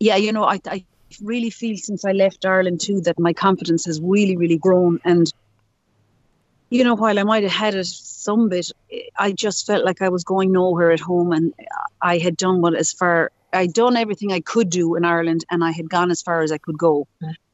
yeah, 0.00 0.16
you 0.16 0.32
know, 0.32 0.44
I, 0.44 0.60
I 0.66 0.84
really 1.22 1.50
feel 1.50 1.76
since 1.76 2.04
I 2.04 2.12
left 2.12 2.44
Ireland 2.44 2.80
too 2.80 3.00
that 3.02 3.18
my 3.18 3.32
confidence 3.32 3.84
has 3.86 4.00
really, 4.00 4.36
really 4.36 4.58
grown. 4.58 5.00
And, 5.04 5.32
you 6.70 6.82
know, 6.84 6.94
while 6.94 7.18
I 7.18 7.22
might 7.22 7.44
have 7.44 7.52
had 7.52 7.74
it 7.74 7.86
some 7.86 8.48
bit, 8.48 8.70
I 9.18 9.32
just 9.32 9.66
felt 9.66 9.84
like 9.84 10.02
I 10.02 10.08
was 10.08 10.24
going 10.24 10.52
nowhere 10.52 10.90
at 10.90 11.00
home, 11.00 11.32
and 11.32 11.54
I 12.00 12.18
had 12.18 12.36
done 12.36 12.60
what 12.60 12.74
as 12.74 12.92
far 12.92 13.30
I'd 13.52 13.72
done 13.72 13.96
everything 13.96 14.32
I 14.32 14.40
could 14.40 14.70
do 14.70 14.96
in 14.96 15.04
Ireland, 15.04 15.44
and 15.50 15.64
I 15.64 15.70
had 15.70 15.88
gone 15.88 16.10
as 16.10 16.22
far 16.22 16.42
as 16.42 16.52
I 16.52 16.58
could 16.58 16.78
go, 16.78 17.06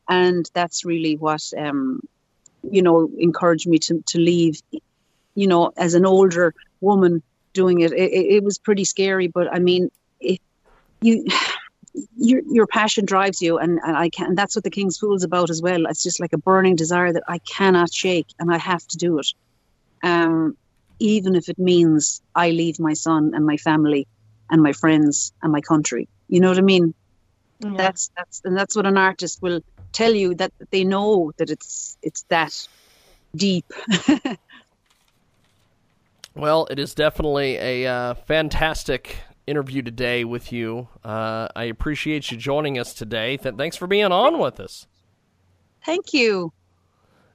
and 0.08 0.50
that's 0.54 0.84
really 0.84 1.16
what 1.16 1.42
um, 1.56 2.00
you 2.70 2.82
know 2.82 3.10
encouraged 3.18 3.66
me 3.66 3.78
to 3.80 4.02
to 4.08 4.18
leave. 4.18 4.60
You 5.34 5.46
know, 5.46 5.72
as 5.76 5.94
an 5.94 6.06
older 6.06 6.54
woman 6.80 7.22
doing 7.52 7.80
it, 7.80 7.92
it, 7.92 8.12
it 8.12 8.44
was 8.44 8.58
pretty 8.58 8.84
scary, 8.84 9.28
but 9.28 9.52
I 9.52 9.58
mean, 9.58 9.90
it, 10.20 10.40
you. 11.00 11.26
Your, 12.16 12.40
your 12.50 12.66
passion 12.66 13.04
drives 13.04 13.42
you, 13.42 13.58
and, 13.58 13.78
and 13.84 13.96
I 13.96 14.08
can. 14.08 14.28
And 14.28 14.38
that's 14.38 14.56
what 14.56 14.64
the 14.64 14.70
King's 14.70 14.98
Fool 14.98 15.14
is 15.14 15.24
about 15.24 15.50
as 15.50 15.60
well. 15.60 15.86
It's 15.86 16.02
just 16.02 16.20
like 16.20 16.32
a 16.32 16.38
burning 16.38 16.76
desire 16.76 17.12
that 17.12 17.24
I 17.28 17.38
cannot 17.38 17.92
shake, 17.92 18.28
and 18.38 18.52
I 18.52 18.58
have 18.58 18.86
to 18.88 18.96
do 18.96 19.18
it. 19.18 19.26
Um, 20.02 20.56
even 20.98 21.34
if 21.34 21.48
it 21.48 21.58
means 21.58 22.22
I 22.34 22.50
leave 22.50 22.78
my 22.78 22.92
son 22.92 23.32
and 23.34 23.44
my 23.44 23.56
family 23.56 24.06
and 24.50 24.62
my 24.62 24.72
friends 24.72 25.32
and 25.42 25.52
my 25.52 25.60
country. 25.60 26.08
You 26.28 26.40
know 26.40 26.48
what 26.48 26.58
I 26.58 26.62
mean? 26.62 26.94
Yeah. 27.60 27.74
That's 27.76 28.10
that's 28.16 28.40
and 28.44 28.56
that's 28.56 28.74
what 28.74 28.86
an 28.86 28.96
artist 28.96 29.42
will 29.42 29.60
tell 29.92 30.14
you 30.14 30.34
that 30.36 30.52
they 30.70 30.84
know 30.84 31.32
that 31.36 31.50
it's 31.50 31.96
it's 32.02 32.22
that 32.28 32.68
deep. 33.36 33.70
Well, 36.34 36.66
it 36.70 36.78
is 36.78 36.94
definitely 36.94 37.56
a 37.56 37.86
uh, 37.86 38.14
fantastic 38.14 39.18
interview 39.46 39.82
today 39.82 40.24
with 40.24 40.52
you. 40.52 40.88
Uh, 41.04 41.48
I 41.54 41.64
appreciate 41.64 42.30
you 42.30 42.36
joining 42.36 42.78
us 42.78 42.94
today. 42.94 43.36
Th- 43.36 43.54
thanks 43.56 43.76
for 43.76 43.86
being 43.86 44.12
on 44.12 44.38
with 44.38 44.60
us. 44.60 44.86
Thank 45.84 46.12
you. 46.12 46.52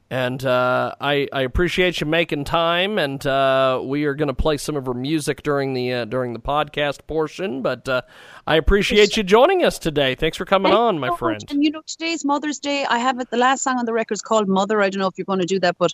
And 0.09 0.45
uh, 0.45 0.95
I, 1.01 1.27
I 1.33 1.41
appreciate 1.41 1.99
you 1.99 2.07
making 2.07 2.45
time. 2.45 2.97
And 2.97 3.25
uh, 3.27 3.81
we 3.83 4.05
are 4.05 4.15
going 4.15 4.29
to 4.29 4.33
play 4.33 4.55
some 4.55 4.77
of 4.77 4.85
her 4.85 4.93
music 4.93 5.43
during 5.43 5.73
the 5.73 5.91
uh, 5.93 6.05
during 6.05 6.31
the 6.31 6.39
podcast 6.39 7.05
portion. 7.07 7.61
But 7.61 7.89
uh, 7.89 8.03
I 8.45 8.55
appreciate 8.55 9.17
you 9.17 9.23
joining 9.23 9.65
us 9.65 9.77
today. 9.77 10.15
Thanks 10.15 10.37
for 10.37 10.45
coming 10.45 10.71
Thank 10.71 10.79
on, 10.79 10.99
my 10.99 11.07
so 11.07 11.11
much. 11.11 11.19
friend. 11.19 11.43
And 11.49 11.61
you 11.61 11.71
know, 11.71 11.81
today's 11.85 12.23
Mother's 12.23 12.57
Day. 12.57 12.85
I 12.85 12.99
have 12.99 13.19
it. 13.19 13.29
The 13.31 13.37
last 13.37 13.63
song 13.63 13.79
on 13.79 13.85
the 13.85 13.91
record 13.91 14.13
is 14.13 14.21
called 14.21 14.47
"Mother." 14.47 14.81
I 14.81 14.89
don't 14.89 15.01
know 15.01 15.07
if 15.07 15.17
you're 15.17 15.25
going 15.25 15.39
to 15.39 15.45
do 15.45 15.59
that, 15.59 15.77
but 15.77 15.93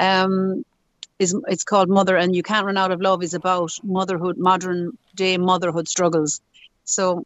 um, 0.00 0.64
is 1.20 1.36
it's 1.46 1.62
called 1.62 1.88
"Mother," 1.88 2.16
and 2.16 2.34
"You 2.34 2.42
Can't 2.42 2.66
Run 2.66 2.76
Out 2.76 2.90
of 2.90 3.00
Love" 3.00 3.22
is 3.22 3.34
about 3.34 3.78
motherhood, 3.84 4.38
modern 4.38 4.96
day 5.14 5.36
motherhood 5.36 5.86
struggles. 5.86 6.40
So, 6.84 7.24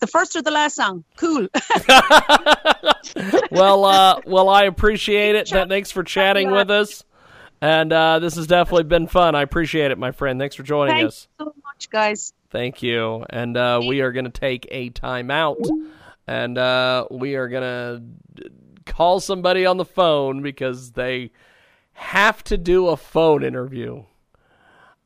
the 0.00 0.06
first 0.06 0.36
or 0.36 0.42
the 0.42 0.50
last 0.50 0.74
song, 0.74 1.04
cool. 1.16 1.48
well, 3.50 3.84
uh, 3.84 4.20
well, 4.26 4.48
I 4.48 4.64
appreciate 4.64 5.36
it. 5.36 5.46
Th- 5.46 5.68
Thanks 5.68 5.90
for 5.90 6.02
chatting 6.02 6.50
with 6.50 6.70
us. 6.70 7.04
And 7.62 7.90
uh, 7.92 8.18
this 8.18 8.36
has 8.36 8.46
definitely 8.46 8.84
been 8.84 9.06
fun. 9.06 9.34
I 9.34 9.42
appreciate 9.42 9.90
it, 9.90 9.96
my 9.96 10.10
friend. 10.10 10.38
Thanks 10.38 10.56
for 10.56 10.62
joining 10.62 10.96
Thanks 10.96 11.06
us. 11.06 11.28
so 11.38 11.54
much, 11.64 11.88
guys. 11.88 12.34
Thank 12.50 12.82
you. 12.82 13.24
And 13.30 13.56
uh, 13.56 13.80
we 13.86 14.02
are 14.02 14.12
going 14.12 14.26
to 14.26 14.30
take 14.30 14.66
a 14.70 14.90
timeout. 14.90 15.56
And 16.26 16.58
uh, 16.58 17.06
we 17.10 17.36
are 17.36 17.48
going 17.48 17.62
to 17.62 18.50
call 18.84 19.20
somebody 19.20 19.64
on 19.64 19.78
the 19.78 19.84
phone 19.84 20.42
because 20.42 20.92
they 20.92 21.30
have 21.96 22.44
to 22.44 22.58
do 22.58 22.88
a 22.88 22.96
phone 22.96 23.42
interview. 23.42 24.04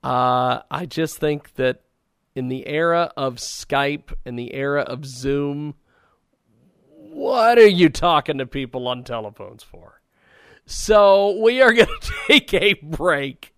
Uh, 0.03 0.61
I 0.71 0.87
just 0.87 1.19
think 1.19 1.55
that 1.55 1.83
in 2.35 2.49
the 2.49 2.67
era 2.67 3.13
of 3.17 3.37
Skype, 3.37 4.13
in 4.27 4.35
the 4.35 4.55
era 4.55 4.83
of 4.83 5.07
Zoom, 5.07 5.75
what 6.89 7.59
are 7.59 7.67
you 7.67 7.89
talking 7.89 8.39
to 8.39 8.47
people 8.47 8.89
on 8.89 9.05
telephones 9.05 9.63
for? 9.63 10.01
So 10.67 11.41
we 11.41 11.63
are 11.63 11.73
going 11.73 11.87
to 12.01 12.13
take 12.27 12.53
a 12.55 12.75
break. 12.75 13.55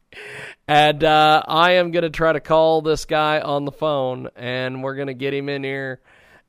And 0.68 1.02
uh, 1.02 1.42
I 1.48 1.72
am 1.72 1.90
going 1.90 2.02
to 2.02 2.10
try 2.10 2.34
to 2.34 2.40
call 2.40 2.82
this 2.82 3.06
guy 3.06 3.40
on 3.40 3.64
the 3.64 3.72
phone, 3.72 4.28
and 4.36 4.82
we're 4.82 4.94
going 4.94 5.06
to 5.06 5.14
get 5.14 5.32
him 5.32 5.48
in 5.48 5.64
here, 5.64 6.00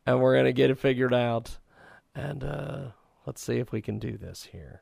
and 0.06 0.20
we're 0.20 0.34
going 0.34 0.46
to 0.46 0.54
get 0.54 0.70
it 0.70 0.80
figured 0.80 1.14
out. 1.14 1.58
And 2.14 2.44
uh, 2.44 2.80
let's 3.26 3.42
see 3.42 3.58
if 3.58 3.72
we 3.72 3.82
can 3.82 4.00
do 4.00 4.18
this 4.18 4.50
here. 4.52 4.82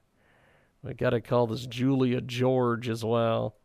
We 0.84 0.94
got 0.96 1.12
to 1.12 1.22
call 1.22 1.48
this 1.48 1.66
Julia 1.68 2.22
George 2.22 2.90
as 2.90 3.06
well. 3.06 3.56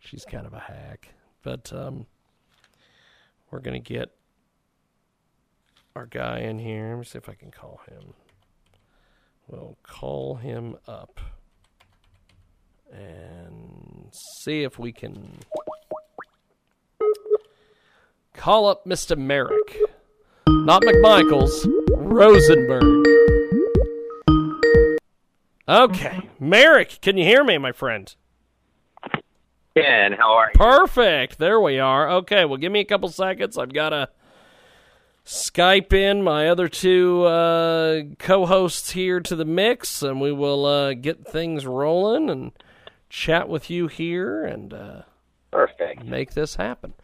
She's 0.00 0.24
kind 0.24 0.46
of 0.46 0.52
a 0.52 0.58
hack, 0.58 1.08
but 1.42 1.72
um, 1.72 2.06
we're 3.50 3.60
going 3.60 3.80
to 3.80 3.92
get 3.92 4.10
our 5.94 6.06
guy 6.06 6.40
in 6.40 6.58
here. 6.58 6.90
Let 6.90 6.98
me 6.98 7.04
see 7.04 7.18
if 7.18 7.28
I 7.28 7.34
can 7.34 7.50
call 7.50 7.80
him. 7.88 8.14
We'll 9.46 9.78
call 9.84 10.36
him 10.36 10.76
up 10.88 11.20
and 12.92 14.12
see 14.40 14.64
if 14.64 14.78
we 14.78 14.92
can 14.92 15.38
call 18.34 18.68
up 18.68 18.84
Mr. 18.84 19.16
Merrick. 19.16 19.78
Not 20.48 20.82
McMichaels, 20.82 21.64
Rosenberg. 21.96 23.15
Okay. 25.68 26.28
Merrick, 26.38 27.00
can 27.00 27.16
you 27.16 27.24
hear 27.24 27.42
me, 27.42 27.58
my 27.58 27.72
friend? 27.72 28.14
Ken, 29.76 30.12
how 30.12 30.32
are 30.32 30.50
you? 30.52 30.58
Perfect. 30.58 31.38
There 31.38 31.60
we 31.60 31.78
are. 31.78 32.08
Okay, 32.10 32.44
well, 32.44 32.56
give 32.56 32.72
me 32.72 32.80
a 32.80 32.84
couple 32.84 33.08
seconds. 33.08 33.58
I've 33.58 33.72
got 33.72 33.90
to 33.90 34.08
Skype 35.26 35.92
in 35.92 36.22
my 36.22 36.48
other 36.48 36.68
two 36.68 37.24
uh, 37.24 38.02
co 38.18 38.46
hosts 38.46 38.92
here 38.92 39.20
to 39.20 39.34
the 39.34 39.44
mix, 39.44 40.02
and 40.02 40.20
we 40.20 40.32
will 40.32 40.64
uh, 40.64 40.94
get 40.94 41.26
things 41.26 41.66
rolling 41.66 42.30
and 42.30 42.52
chat 43.10 43.48
with 43.48 43.68
you 43.68 43.88
here 43.88 44.44
and 44.44 44.72
uh, 44.72 45.02
Perfect. 45.50 46.04
make 46.04 46.34
this 46.34 46.56
happen. 46.56 46.94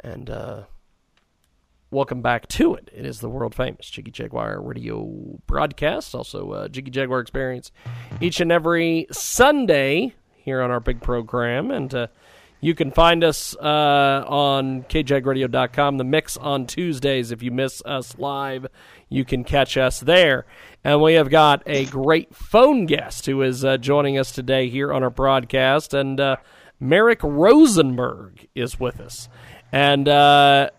And 0.00 0.30
uh, 0.30 0.62
welcome 1.92 2.22
back 2.22 2.48
to 2.48 2.74
it. 2.74 2.90
It 2.92 3.04
is 3.04 3.20
the 3.20 3.28
world 3.28 3.54
famous 3.54 3.88
Jiggy 3.90 4.10
Jaguar 4.10 4.60
radio 4.60 5.38
broadcast, 5.46 6.14
also 6.14 6.66
Jiggy 6.68 6.90
Jaguar 6.90 7.20
Experience, 7.20 7.70
each 8.20 8.40
and 8.40 8.50
every 8.50 9.06
Sunday 9.12 10.14
here 10.34 10.62
on 10.62 10.70
our 10.70 10.80
big 10.80 11.02
program. 11.02 11.70
And 11.70 11.94
uh, 11.94 12.06
you 12.60 12.74
can 12.74 12.90
find 12.92 13.22
us 13.22 13.54
uh, 13.56 14.24
on 14.26 14.84
kjagradio.com. 14.84 15.98
The 15.98 16.04
mix 16.04 16.36
on 16.38 16.66
Tuesdays. 16.66 17.30
If 17.30 17.42
you 17.42 17.50
miss 17.50 17.82
us 17.84 18.16
live, 18.18 18.66
you 19.10 19.24
can 19.24 19.44
catch 19.44 19.76
us 19.76 20.00
there. 20.00 20.46
And 20.82 21.02
we 21.02 21.14
have 21.14 21.28
got 21.28 21.62
a 21.66 21.84
great 21.86 22.34
phone 22.34 22.86
guest 22.86 23.26
who 23.26 23.42
is 23.42 23.64
uh, 23.64 23.76
joining 23.76 24.16
us 24.16 24.32
today 24.32 24.70
here 24.70 24.92
on 24.92 25.02
our 25.02 25.10
broadcast. 25.10 25.92
And 25.92 26.18
uh, 26.18 26.36
Merrick 26.80 27.20
Rosenberg 27.22 28.48
is 28.54 28.80
with 28.80 28.98
us. 28.98 29.28
And 29.70 30.08
uh, 30.08 30.70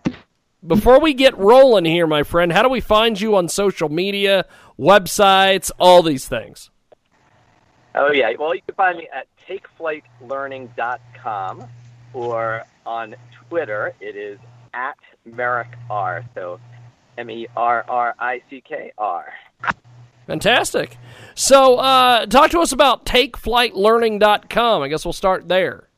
before 0.65 0.99
we 0.99 1.13
get 1.13 1.37
rolling 1.37 1.85
here, 1.85 2.07
my 2.07 2.23
friend, 2.23 2.51
how 2.51 2.63
do 2.63 2.69
we 2.69 2.81
find 2.81 3.19
you 3.19 3.35
on 3.35 3.47
social 3.47 3.89
media, 3.89 4.45
websites, 4.79 5.69
all 5.79 6.01
these 6.01 6.27
things? 6.27 6.71
Oh 7.95 8.11
yeah. 8.11 8.31
Well, 8.39 8.55
you 8.55 8.61
can 8.65 8.73
find 8.75 8.97
me 8.97 9.07
at 9.13 9.27
takeflightlearning.com 9.47 11.67
or 12.13 12.63
on 12.85 13.15
Twitter. 13.49 13.93
It 13.99 14.15
is 14.15 14.39
at 14.73 14.97
Merrick 15.25 15.67
R. 15.89 16.23
So 16.33 16.61
M 17.17 17.29
E 17.29 17.47
R 17.55 17.83
R 17.87 18.15
I 18.17 18.41
C 18.49 18.63
K 18.67 18.91
R. 18.97 19.31
Fantastic. 20.27 20.97
So, 21.35 21.77
uh, 21.77 22.25
talk 22.27 22.49
to 22.51 22.61
us 22.61 22.71
about 22.71 23.05
takeflightlearning.com. 23.05 24.81
I 24.81 24.87
guess 24.87 25.05
we'll 25.05 25.11
start 25.11 25.49
there. 25.49 25.89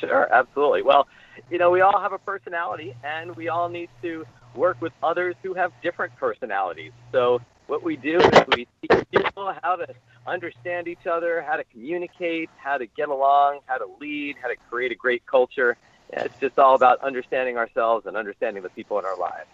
Sure, 0.00 0.28
absolutely. 0.32 0.82
Well, 0.82 1.06
you 1.50 1.58
know, 1.58 1.70
we 1.70 1.80
all 1.80 2.00
have 2.00 2.12
a 2.12 2.18
personality, 2.18 2.94
and 3.04 3.34
we 3.36 3.48
all 3.48 3.68
need 3.68 3.90
to 4.02 4.24
work 4.54 4.80
with 4.80 4.92
others 5.02 5.34
who 5.42 5.54
have 5.54 5.72
different 5.82 6.16
personalities. 6.16 6.92
So, 7.10 7.40
what 7.66 7.82
we 7.82 7.96
do 7.96 8.18
is 8.18 8.44
we 8.54 8.66
teach 8.82 9.04
people 9.10 9.54
how 9.62 9.76
to 9.76 9.86
understand 10.26 10.88
each 10.88 11.06
other, 11.06 11.42
how 11.42 11.56
to 11.56 11.64
communicate, 11.64 12.50
how 12.56 12.78
to 12.78 12.86
get 12.86 13.08
along, 13.08 13.60
how 13.66 13.78
to 13.78 13.86
lead, 14.00 14.36
how 14.40 14.48
to 14.48 14.56
create 14.68 14.92
a 14.92 14.94
great 14.94 15.26
culture. 15.26 15.76
It's 16.10 16.38
just 16.40 16.58
all 16.58 16.74
about 16.74 17.00
understanding 17.00 17.56
ourselves 17.56 18.06
and 18.06 18.16
understanding 18.16 18.62
the 18.62 18.68
people 18.68 18.98
in 18.98 19.04
our 19.04 19.16
lives. 19.16 19.48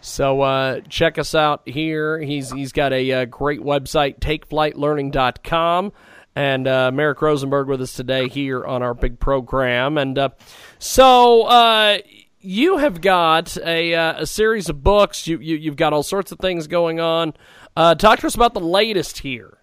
So 0.00 0.42
uh, 0.42 0.80
check 0.88 1.18
us 1.18 1.34
out 1.34 1.68
here. 1.68 2.20
He's 2.20 2.52
he's 2.52 2.72
got 2.72 2.92
a, 2.92 3.12
uh 3.12 3.24
great 3.24 3.60
website, 3.60 4.20
takeflightlearning.com. 4.20 5.92
And 6.38 6.68
uh, 6.68 6.92
Merrick 6.92 7.20
Rosenberg 7.20 7.66
with 7.66 7.82
us 7.82 7.94
today 7.94 8.28
here 8.28 8.64
on 8.64 8.80
our 8.80 8.94
big 8.94 9.18
program. 9.18 9.98
And 9.98 10.16
uh, 10.16 10.28
so 10.78 11.42
uh, 11.42 11.98
you 12.38 12.76
have 12.76 13.00
got 13.00 13.56
a, 13.56 13.92
uh, 13.92 14.22
a 14.22 14.24
series 14.24 14.68
of 14.68 14.84
books. 14.84 15.26
You, 15.26 15.40
you 15.40 15.56
you've 15.56 15.74
got 15.74 15.92
all 15.92 16.04
sorts 16.04 16.30
of 16.30 16.38
things 16.38 16.68
going 16.68 17.00
on. 17.00 17.34
Uh, 17.76 17.96
talk 17.96 18.20
to 18.20 18.28
us 18.28 18.36
about 18.36 18.54
the 18.54 18.60
latest 18.60 19.18
here. 19.18 19.58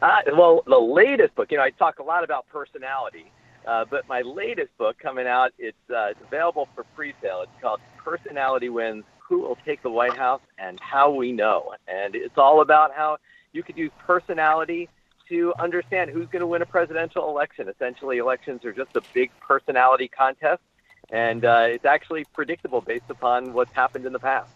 Uh, 0.00 0.16
well, 0.34 0.62
the 0.66 0.78
latest 0.78 1.34
book, 1.34 1.50
you 1.50 1.58
know, 1.58 1.62
I 1.62 1.72
talk 1.72 1.98
a 1.98 2.02
lot 2.02 2.24
about 2.24 2.46
personality, 2.48 3.30
but 3.66 4.08
my 4.08 4.22
latest 4.22 4.70
book 4.78 4.98
coming 4.98 5.26
out, 5.26 5.52
it's, 5.58 5.76
it's 5.90 6.20
available 6.26 6.68
for 6.74 6.84
pre-sale. 6.96 7.42
It's 7.42 7.52
called 7.60 7.80
Personality 7.98 8.70
Wins: 8.70 9.04
Who 9.28 9.40
Will 9.40 9.58
Take 9.66 9.82
the 9.82 9.90
White 9.90 10.16
House 10.16 10.40
and 10.56 10.80
How 10.80 11.10
We 11.10 11.32
Know. 11.32 11.74
And 11.86 12.14
it's 12.14 12.38
all 12.38 12.62
about 12.62 12.94
how 12.94 13.18
you 13.52 13.62
could 13.62 13.76
use 13.76 13.92
personality 14.06 14.88
to 15.28 15.54
understand 15.58 16.10
who's 16.10 16.26
going 16.28 16.40
to 16.40 16.46
win 16.46 16.62
a 16.62 16.66
presidential 16.66 17.28
election. 17.28 17.68
Essentially, 17.68 18.18
elections 18.18 18.64
are 18.64 18.72
just 18.72 18.94
a 18.96 19.02
big 19.12 19.30
personality 19.40 20.08
contest, 20.08 20.62
and 21.10 21.44
uh, 21.44 21.66
it's 21.68 21.84
actually 21.84 22.24
predictable 22.32 22.80
based 22.80 23.10
upon 23.10 23.52
what's 23.52 23.72
happened 23.72 24.06
in 24.06 24.12
the 24.12 24.18
past. 24.18 24.50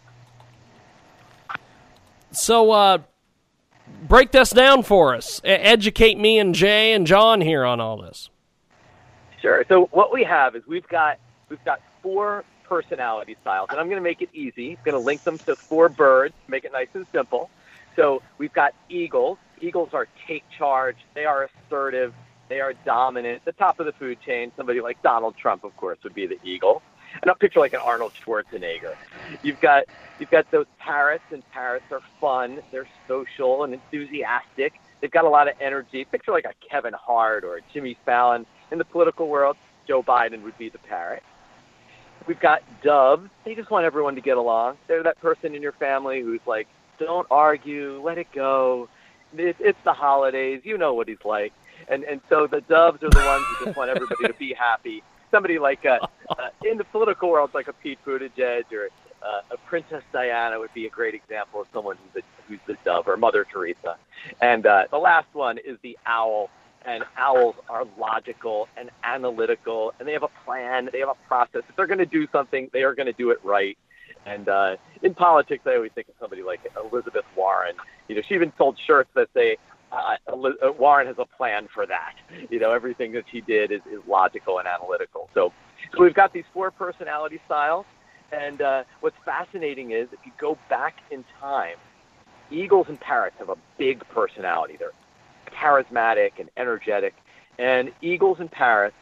So 2.33 2.71
uh, 2.71 2.99
break 4.09 4.33
this 4.33 4.51
down 4.51 4.83
for 4.83 5.15
us. 5.15 5.41
E- 5.45 5.49
educate 5.49 6.19
me 6.19 6.39
and 6.39 6.55
Jay 6.55 6.93
and 6.93 7.07
John 7.07 7.41
here 7.41 7.65
on 7.65 7.81
all 7.81 7.97
this. 7.97 8.31
Sure. 9.41 9.65
So 9.69 9.87
what 9.93 10.13
we 10.13 10.25
have 10.25 10.57
is 10.57 10.67
we've 10.67 10.89
got 10.89 11.19
we've 11.49 11.65
got 11.65 11.81
four 12.03 12.45
personality 12.65 13.37
styles, 13.43 13.69
and 13.71 13.79
I'm 13.79 13.87
going 13.87 13.99
to 13.99 14.03
make 14.03 14.23
it 14.23 14.29
easy. 14.33 14.73
I'm 14.73 14.85
going 14.85 15.01
to 15.01 15.05
link 15.05 15.23
them 15.23 15.39
to 15.39 15.57
four 15.57 15.89
birds, 15.89 16.35
make 16.49 16.65
it 16.65 16.73
nice 16.73 16.89
and 16.95 17.07
simple. 17.13 17.51
So 17.95 18.23
we've 18.39 18.53
got 18.53 18.75
eagles. 18.89 19.39
Eagles 19.61 19.91
are 19.93 20.09
take 20.27 20.45
charge. 20.57 20.97
They 21.15 21.25
are 21.25 21.49
assertive. 21.67 22.15
They 22.49 22.61
are 22.61 22.75
dominant. 22.85 23.45
The 23.45 23.53
top 23.53 23.81
of 23.81 23.87
the 23.87 23.93
food 23.93 24.19
chain. 24.25 24.53
Somebody 24.57 24.81
like 24.81 25.03
Donald 25.03 25.37
Trump, 25.37 25.65
of 25.65 25.77
course, 25.77 25.99
would 26.05 26.15
be 26.15 26.27
the 26.27 26.39
eagle. 26.45 26.83
And 27.21 27.31
I'll 27.31 27.37
picture 27.37 27.61
like 27.61 27.73
an 27.73 27.81
Arnold 27.85 28.13
Schwarzenegger. 28.25 28.95
You've 29.43 29.61
got 29.61 29.85
you've 30.19 30.31
got 30.31 30.51
those 30.51 30.67
parrots, 30.79 31.25
and 31.31 31.49
parrots 31.51 31.87
are 31.91 32.01
fun. 32.21 32.61
They're 32.71 32.89
social 33.09 33.65
and 33.65 33.75
enthusiastic. 33.75 34.75
They've 35.01 35.11
got 35.11 35.25
a 35.25 35.29
lot 35.29 35.49
of 35.49 35.55
energy. 35.61 36.05
Picture 36.05 36.33
like 36.33 36.45
a 36.45 36.55
Kevin 36.69 36.95
Hart 36.95 37.45
or 37.45 37.57
a 37.57 37.61
Jimmy 37.73 37.97
Fallon. 38.05 38.47
In 38.71 38.79
the 38.79 38.85
political 38.85 39.29
world, 39.29 39.57
Joe 39.87 40.03
Biden 40.03 40.43
would 40.43 40.59
be 40.59 40.69
the 40.69 40.79
parrot. 40.79 41.23
We've 42.27 42.41
got 42.41 42.63
doves. 42.83 43.31
They 43.45 43.55
just 43.55 43.71
want 43.71 43.85
everyone 43.85 44.17
to 44.17 44.21
get 44.21 44.37
along. 44.37 44.79
They're 44.89 45.05
that 45.05 45.21
person 45.21 45.55
in 45.55 45.63
your 45.63 45.73
family 45.73 46.23
who's 46.23 46.41
like, 46.47 46.67
don't 46.99 47.27
argue, 47.31 48.01
let 48.03 48.19
it 48.19 48.27
go. 48.33 48.89
It, 49.37 49.57
it's 49.59 49.79
the 49.85 49.93
holidays. 49.93 50.61
You 50.65 50.79
know 50.79 50.95
what 50.95 51.09
he's 51.09 51.25
like. 51.25 51.53
And 51.89 52.05
and 52.05 52.21
so 52.29 52.47
the 52.47 52.61
doves 52.63 53.03
are 53.03 53.11
the 53.11 53.25
ones 53.25 53.45
who 53.59 53.67
just 53.67 53.77
want 53.77 53.91
everybody 53.91 54.27
to 54.27 54.35
be 54.39 54.55
happy. 54.55 55.03
Somebody 55.31 55.59
like 55.59 55.85
uh, 55.85 55.99
uh, 56.31 56.49
in 56.65 56.79
the 56.79 56.85
political 56.85 57.31
world, 57.31 57.51
like 57.55 57.69
a 57.69 57.73
Pete 57.73 57.99
Buttigieg 58.07 58.65
or 58.73 58.89
uh, 59.23 59.41
a 59.51 59.57
Princess 59.69 60.03
Diana 60.13 60.59
would 60.59 60.73
be 60.75 60.87
a 60.87 60.91
great 60.91 61.15
example 61.15 61.61
of 61.61 61.67
someone 61.73 61.97
who's 61.97 62.23
the, 62.23 62.23
who's 62.49 62.61
the 62.67 62.77
dove, 62.85 63.09
or 63.09 63.17
Mother 63.17 63.47
Teresa. 63.51 63.97
And 64.41 64.67
uh, 64.67 64.85
the 64.91 64.99
last 64.99 65.29
one 65.33 65.59
is 65.59 65.79
the 65.83 65.99
owl. 66.07 66.51
And 66.85 67.03
owls 67.17 67.57
are 67.69 67.85
logical 67.99 68.69
and 68.77 68.91
analytical, 69.03 69.93
and 69.99 70.07
they 70.07 70.13
have 70.13 70.23
a 70.23 70.31
plan. 70.45 70.89
They 70.93 71.01
have 71.01 71.09
a 71.09 71.27
process. 71.27 71.63
If 71.69 71.75
they're 71.75 71.89
going 71.89 71.99
to 71.99 72.07
do 72.07 72.29
something, 72.31 72.71
they 72.73 72.85
are 72.85 72.95
going 72.95 73.07
to 73.07 73.13
do 73.13 73.31
it 73.31 73.41
right. 73.43 73.77
And 74.27 74.49
uh, 74.49 74.77
in 75.03 75.15
politics, 75.15 75.63
I 75.67 75.77
always 75.77 75.93
think 75.95 76.09
of 76.09 76.15
somebody 76.21 76.43
like 76.43 76.61
Elizabeth 76.77 77.25
Warren. 77.37 77.77
You 78.09 78.17
know, 78.17 78.23
she 78.29 78.35
even 78.35 78.53
sold 78.59 78.77
shirts 78.87 79.09
that 79.15 79.29
say 79.33 79.57
uh, 79.93 80.17
uh, 80.27 80.73
Warren 80.73 81.07
has 81.07 81.17
a 81.19 81.25
plan 81.25 81.69
for 81.73 81.87
that. 81.87 82.15
You 82.51 82.59
know, 82.59 82.73
everything 82.73 83.13
that 83.13 83.25
she 83.31 83.41
did 83.41 83.71
is, 83.71 83.81
is 83.91 84.01
logical 84.09 84.59
and 84.59 84.67
analytical. 84.67 85.31
So, 85.33 85.53
so 85.97 86.03
we've 86.03 86.15
got 86.15 86.33
these 86.33 86.45
four 86.53 86.71
personality 86.73 87.41
styles. 87.47 87.87
And 88.33 88.61
uh, 88.61 88.83
what's 89.01 89.17
fascinating 89.25 89.93
is 89.93 90.09
if 90.13 90.19
you 90.25 90.33
go 90.39 90.59
back 90.69 90.97
in 91.13 91.25
time, 91.41 91.77
eagles 92.51 92.87
and 92.89 93.01
parrots 93.01 93.37
have 93.39 93.49
a 93.49 93.57
big 93.79 94.07
personality. 94.09 94.77
They're 94.77 94.91
charismatic 95.53 96.33
and 96.41 96.51
energetic. 96.57 97.15
And 97.59 97.93
eagles 98.03 98.39
and 98.41 98.51
parrots 98.51 98.97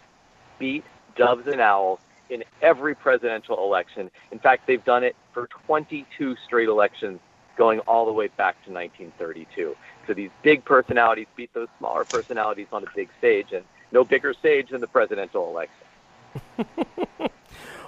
beat 0.59 0.84
doves 1.16 1.46
and 1.46 1.60
owls 1.60 2.01
in 2.30 2.44
every 2.62 2.94
presidential 2.94 3.59
election. 3.59 4.10
In 4.32 4.38
fact, 4.38 4.66
they've 4.66 4.84
done 4.84 5.05
it 5.05 5.16
for 5.32 5.48
22 5.66 6.36
straight 6.44 6.68
elections 6.68 7.20
going 7.56 7.80
all 7.80 8.06
the 8.06 8.12
way 8.12 8.28
back 8.28 8.55
to 8.64 8.72
1932. 8.72 9.76
So 10.06 10.14
these 10.14 10.30
big 10.42 10.64
personalities 10.64 11.26
beat 11.36 11.52
those 11.55 11.68
smaller 11.78 12.05
personalities 12.05 12.66
on 12.72 12.82
a 12.82 12.86
big 12.94 13.09
stage, 13.18 13.52
and 13.52 13.64
no 13.92 14.05
bigger 14.05 14.34
stage 14.34 14.70
than 14.70 14.80
the 14.80 14.88
presidential 14.88 15.48
election. 15.48 17.30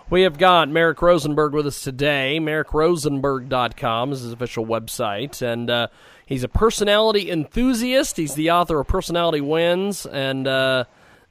We 0.08 0.22
have 0.22 0.38
got 0.38 0.68
Merrick 0.68 1.02
Rosenberg 1.02 1.52
with 1.52 1.66
us 1.66 1.80
today. 1.80 2.38
MerrickRosenberg.com 2.40 4.12
is 4.12 4.20
his 4.20 4.32
official 4.32 4.64
website. 4.64 5.42
And 5.42 5.68
uh, 5.68 5.88
he's 6.24 6.44
a 6.44 6.48
personality 6.48 7.28
enthusiast. 7.28 8.16
He's 8.16 8.36
the 8.36 8.52
author 8.52 8.78
of 8.78 8.86
Personality 8.86 9.40
Wins 9.40 10.06
and 10.06 10.46
uh, 10.46 10.84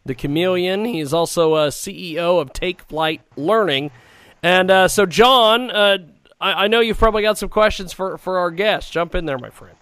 The 0.05 0.15
Chameleon. 0.15 0.85
He 0.85 0.99
is 0.99 1.13
also 1.13 1.55
a 1.55 1.67
CEO 1.69 2.39
of 2.39 2.53
Take 2.53 2.81
Flight 2.83 3.21
Learning. 3.35 3.91
And 4.43 4.69
uh, 4.69 4.87
so, 4.87 5.05
John, 5.07 5.71
uh, 5.71 5.97
I, 6.39 6.65
I 6.65 6.67
know 6.67 6.79
you've 6.79 6.99
probably 6.99 7.23
got 7.23 7.37
some 7.37 7.49
questions 7.49 7.91
for 7.91 8.17
for 8.17 8.37
our 8.37 8.51
guests. 8.51 8.91
Jump 8.91 9.15
in 9.15 9.25
there, 9.25 9.39
my 9.39 9.49
friend. 9.49 9.75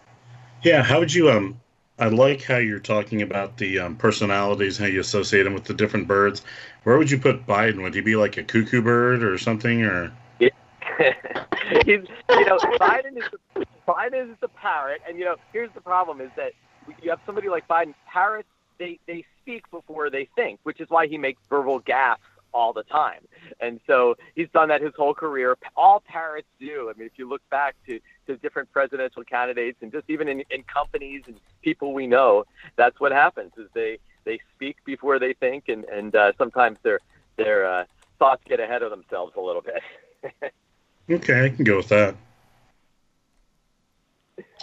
Yeah, 0.64 0.84
how 0.84 1.00
would 1.00 1.14
you 1.14 1.30
um? 1.30 1.60
I 2.00 2.08
like 2.08 2.42
how 2.42 2.58
you're 2.58 2.80
talking 2.80 3.22
about 3.22 3.58
the 3.58 3.80
um, 3.80 3.96
personalities, 3.96 4.78
how 4.78 4.86
you 4.86 5.00
associate 5.00 5.44
them 5.44 5.54
with 5.54 5.66
the 5.66 5.76
different 5.76 6.08
birds. 6.08 6.42
Where 6.84 6.98
would 6.98 7.12
you 7.12 7.20
put 7.20 7.46
Biden? 7.46 7.84
Would 7.84 7.94
he 7.94 8.02
be 8.02 8.16
like 8.16 8.38
a 8.38 8.44
cuckoo 8.44 8.82
bird 8.82 9.24
or 9.24 9.38
something, 9.38 9.84
or? 9.84 10.12
He's, 10.40 10.50
you 12.30 12.46
know, 12.46 12.58
Biden 12.80 13.18
is 13.18 13.24
the, 13.54 13.66
Biden 13.88 14.32
is 14.32 14.38
the 14.42 14.48
parrot, 14.48 15.02
and 15.08 15.20
you 15.20 15.26
know, 15.26 15.36
here's 15.52 15.72
the 15.76 15.82
problem: 15.82 16.22
is 16.22 16.32
that 16.36 16.54
you 17.02 17.10
have 17.10 17.20
somebody 17.26 17.50
like 17.50 17.68
Biden. 17.68 17.94
Parrots, 18.12 18.48
they 18.80 19.00
they 19.08 19.26
speak 19.44 19.70
before 19.72 20.10
they 20.10 20.28
think, 20.36 20.60
which 20.64 20.80
is 20.80 20.90
why 20.90 21.08
he 21.08 21.18
makes 21.18 21.42
verbal 21.50 21.82
gaffes 21.82 22.18
all 22.54 22.72
the 22.72 22.84
time. 22.84 23.28
And 23.60 23.80
so 23.88 24.16
he's 24.36 24.50
done 24.54 24.70
that 24.70 24.82
his 24.82 24.94
whole 24.96 25.14
career. 25.14 25.58
All 25.76 26.02
parrots 26.06 26.48
do. 26.60 26.90
I 26.90 26.98
mean, 26.98 27.08
if 27.08 27.18
you 27.18 27.28
look 27.28 27.42
back 27.50 27.76
to, 27.88 28.00
to 28.28 28.38
different 28.38 28.72
presidential 28.72 29.24
candidates 29.24 29.80
and 29.82 29.92
just 29.92 30.10
even 30.10 30.28
in, 30.28 30.44
in 30.50 30.64
companies 30.64 31.24
and 31.28 31.40
people 31.62 31.94
we 31.94 32.08
know, 32.08 32.46
that's 32.76 33.00
what 33.00 33.12
happens 33.12 33.52
is 33.58 33.68
they, 33.74 33.98
they 34.24 34.40
speak 34.56 34.78
before 34.86 35.20
they 35.20 35.34
think 35.34 35.68
and, 35.68 35.84
and 35.86 36.16
uh, 36.16 36.32
sometimes 36.38 36.78
their, 36.84 37.00
their 37.38 37.66
uh, 37.66 37.86
thoughts 38.20 38.44
get 38.48 38.60
ahead 38.60 38.84
of 38.84 38.92
themselves 38.92 39.34
a 39.36 39.42
little 39.42 39.64
bit. 39.64 39.82
okay, 41.10 41.46
I 41.46 41.50
can 41.50 41.66
go 41.66 41.78
with 41.78 41.90
that. 41.90 42.16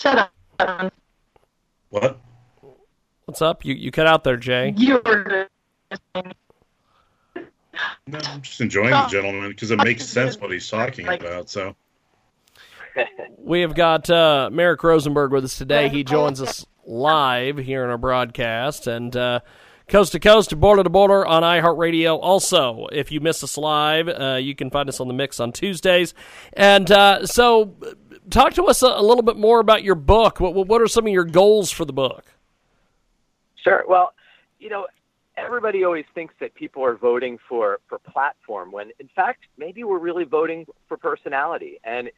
Shut 0.01 0.31
up. 0.59 0.93
What? 1.91 2.21
What's 3.31 3.43
up? 3.43 3.65
You 3.65 3.75
you 3.75 3.93
cut 3.93 4.09
out 4.09 4.25
there, 4.25 4.37
Jay. 4.37 4.75
You 4.77 5.01
were 5.07 5.47
No, 6.17 6.25
I'm 8.25 8.43
just 8.43 8.61
enjoying 8.61 8.91
the 8.91 9.07
gentleman 9.07 9.51
because 9.51 9.71
it 9.71 9.77
makes 9.77 10.05
sense 10.05 10.37
what 10.37 10.51
he's 10.51 10.69
talking 10.69 11.07
about. 11.07 11.49
So 11.49 11.77
We 13.39 13.61
have 13.61 13.77
got 13.77 14.11
uh, 14.11 14.51
Merrick 14.53 14.83
Rosenberg 14.83 15.31
with 15.31 15.45
us 15.45 15.57
today. 15.57 15.89
He 15.89 16.03
joins 16.03 16.43
us 16.43 16.67
live 16.85 17.57
here 17.57 17.85
in 17.85 17.91
our 17.91 17.99
broadcast 17.99 18.89
and 18.89 19.15
uh, 19.15 19.41
coast 19.87 20.11
to 20.11 20.19
coast, 20.19 20.59
border 20.59 20.83
to 20.83 20.91
border 20.91 21.25
on 21.25 21.45
iHeartRadio. 21.45 22.19
Also, 22.21 22.89
if 22.91 23.13
you 23.13 23.21
miss 23.21 23.45
us 23.45 23.57
live, 23.57 24.09
uh, 24.09 24.41
you 24.43 24.57
can 24.57 24.71
find 24.71 24.89
us 24.89 24.99
on 24.99 25.07
the 25.07 25.15
mix 25.15 25.39
on 25.39 25.53
Tuesdays. 25.53 26.15
And 26.55 26.91
uh, 26.91 27.29
so, 27.29 27.77
talk 28.29 28.55
to 28.55 28.65
us 28.65 28.83
a, 28.83 28.89
a 28.89 29.03
little 29.05 29.23
bit 29.23 29.37
more 29.37 29.61
about 29.61 29.85
your 29.85 29.95
book. 29.95 30.41
What, 30.41 30.67
what 30.67 30.83
are 30.83 30.89
some 30.89 31.07
of 31.07 31.13
your 31.13 31.25
goals 31.25 31.71
for 31.71 31.85
the 31.85 31.93
book? 31.93 32.25
Sure. 33.63 33.85
Well, 33.89 34.15
you 34.59 34.69
know, 34.69 34.87
everybody 35.37 35.85
always 35.85 36.05
thinks 36.15 36.35
that 36.41 36.55
people 36.55 36.85
are 36.85 36.97
voting 36.97 37.39
for 37.49 37.81
for 37.89 37.99
platform 37.99 38.73
when 38.73 38.91
in 38.99 39.09
fact 39.15 39.45
maybe 39.59 39.85
we're 39.85 39.99
really 39.99 40.25
voting 40.25 40.67
for 40.89 40.97
personality. 40.97 41.79
And 41.85 42.11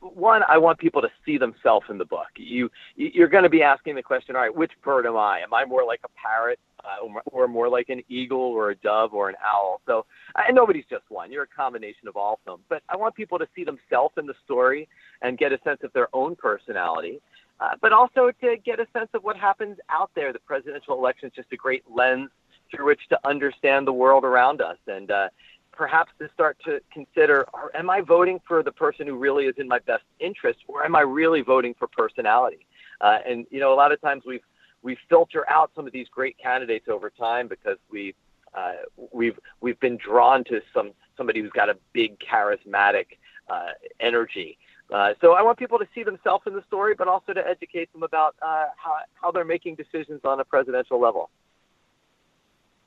one 0.00 0.42
i 0.48 0.56
want 0.56 0.78
people 0.78 1.02
to 1.02 1.08
see 1.26 1.38
themselves 1.38 1.86
in 1.90 1.98
the 1.98 2.04
book. 2.04 2.28
You 2.36 2.70
you're 2.96 3.28
going 3.28 3.42
to 3.42 3.48
be 3.50 3.62
asking 3.62 3.96
the 3.96 4.02
question 4.02 4.36
all 4.36 4.42
right 4.42 4.54
which 4.54 4.72
bird 4.82 5.06
am 5.06 5.16
i? 5.16 5.40
Am 5.40 5.52
i 5.52 5.64
more 5.64 5.84
like 5.84 6.00
a 6.04 6.08
parrot 6.20 6.58
uh, 6.84 7.20
or 7.26 7.48
more 7.48 7.68
like 7.68 7.88
an 7.88 8.02
eagle 8.08 8.38
or 8.40 8.70
a 8.70 8.76
dove 8.76 9.12
or 9.12 9.28
an 9.28 9.34
owl? 9.44 9.80
So 9.86 10.06
and 10.36 10.54
nobody's 10.54 10.84
just 10.88 11.04
one. 11.08 11.32
You're 11.32 11.44
a 11.44 11.48
combination 11.48 12.06
of 12.06 12.16
all 12.16 12.34
of 12.34 12.38
them. 12.44 12.60
But 12.68 12.82
i 12.88 12.96
want 12.96 13.14
people 13.14 13.38
to 13.38 13.48
see 13.56 13.64
themselves 13.64 14.14
in 14.18 14.26
the 14.26 14.34
story 14.44 14.88
and 15.22 15.36
get 15.36 15.52
a 15.52 15.58
sense 15.64 15.80
of 15.82 15.92
their 15.94 16.08
own 16.12 16.36
personality 16.36 17.20
uh, 17.60 17.74
but 17.80 17.92
also 17.92 18.30
to 18.40 18.56
get 18.64 18.80
a 18.80 18.86
sense 18.92 19.08
of 19.14 19.24
what 19.24 19.36
happens 19.36 19.78
out 19.88 20.10
there. 20.14 20.32
The 20.32 20.38
presidential 20.40 20.94
election 20.94 21.28
is 21.28 21.34
just 21.34 21.52
a 21.52 21.56
great 21.56 21.84
lens 21.90 22.30
through 22.70 22.86
which 22.86 23.08
to 23.08 23.18
understand 23.26 23.86
the 23.86 23.92
world 23.92 24.24
around 24.24 24.60
us 24.60 24.76
and 24.86 25.10
uh, 25.10 25.28
perhaps 25.72 26.12
to 26.18 26.28
start 26.34 26.58
to 26.64 26.80
consider 26.92 27.46
am 27.74 27.88
I 27.88 28.00
voting 28.00 28.40
for 28.46 28.62
the 28.62 28.72
person 28.72 29.06
who 29.06 29.16
really 29.16 29.46
is 29.46 29.54
in 29.58 29.68
my 29.68 29.78
best 29.78 30.04
interest 30.18 30.58
or 30.66 30.84
am 30.84 30.94
I 30.94 31.00
really 31.00 31.40
voting 31.40 31.74
for 31.78 31.88
personality? 31.88 32.66
Uh, 33.00 33.18
and, 33.26 33.46
you 33.50 33.60
know, 33.60 33.72
a 33.72 33.76
lot 33.76 33.92
of 33.92 34.00
times 34.00 34.24
we 34.26 34.40
we 34.82 34.96
filter 35.08 35.48
out 35.50 35.70
some 35.74 35.86
of 35.86 35.92
these 35.92 36.08
great 36.08 36.36
candidates 36.38 36.88
over 36.88 37.10
time 37.10 37.48
because 37.48 37.78
we 37.90 38.14
uh, 38.54 38.72
we've 39.12 39.38
we've 39.60 39.78
been 39.80 39.96
drawn 39.96 40.44
to 40.44 40.60
some 40.72 40.92
somebody 41.16 41.40
who's 41.40 41.50
got 41.50 41.68
a 41.68 41.76
big 41.92 42.18
charismatic 42.18 43.18
uh, 43.48 43.70
energy. 44.00 44.58
Uh, 44.90 45.12
so 45.20 45.34
I 45.34 45.42
want 45.42 45.58
people 45.58 45.78
to 45.78 45.86
see 45.94 46.02
themselves 46.02 46.44
in 46.46 46.54
the 46.54 46.62
story, 46.66 46.94
but 46.94 47.08
also 47.08 47.34
to 47.34 47.46
educate 47.46 47.92
them 47.92 48.02
about 48.02 48.34
uh, 48.40 48.66
how 48.76 48.94
how 49.20 49.30
they're 49.30 49.44
making 49.44 49.74
decisions 49.74 50.22
on 50.24 50.40
a 50.40 50.44
presidential 50.44 50.98
level. 50.98 51.28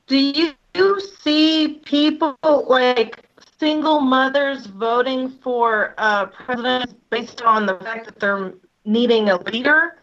Do 0.06 0.18
you 0.18 1.00
see 1.22 1.80
people 1.84 2.36
like 2.68 3.24
single 3.58 4.00
mothers 4.00 4.66
voting 4.66 5.30
for 5.42 5.94
uh, 5.96 6.26
presidents 6.26 6.94
based 7.10 7.42
on 7.42 7.66
the 7.66 7.76
fact 7.76 8.06
that 8.06 8.18
they're 8.18 8.52
needing 8.84 9.30
a 9.30 9.40
leader? 9.42 9.98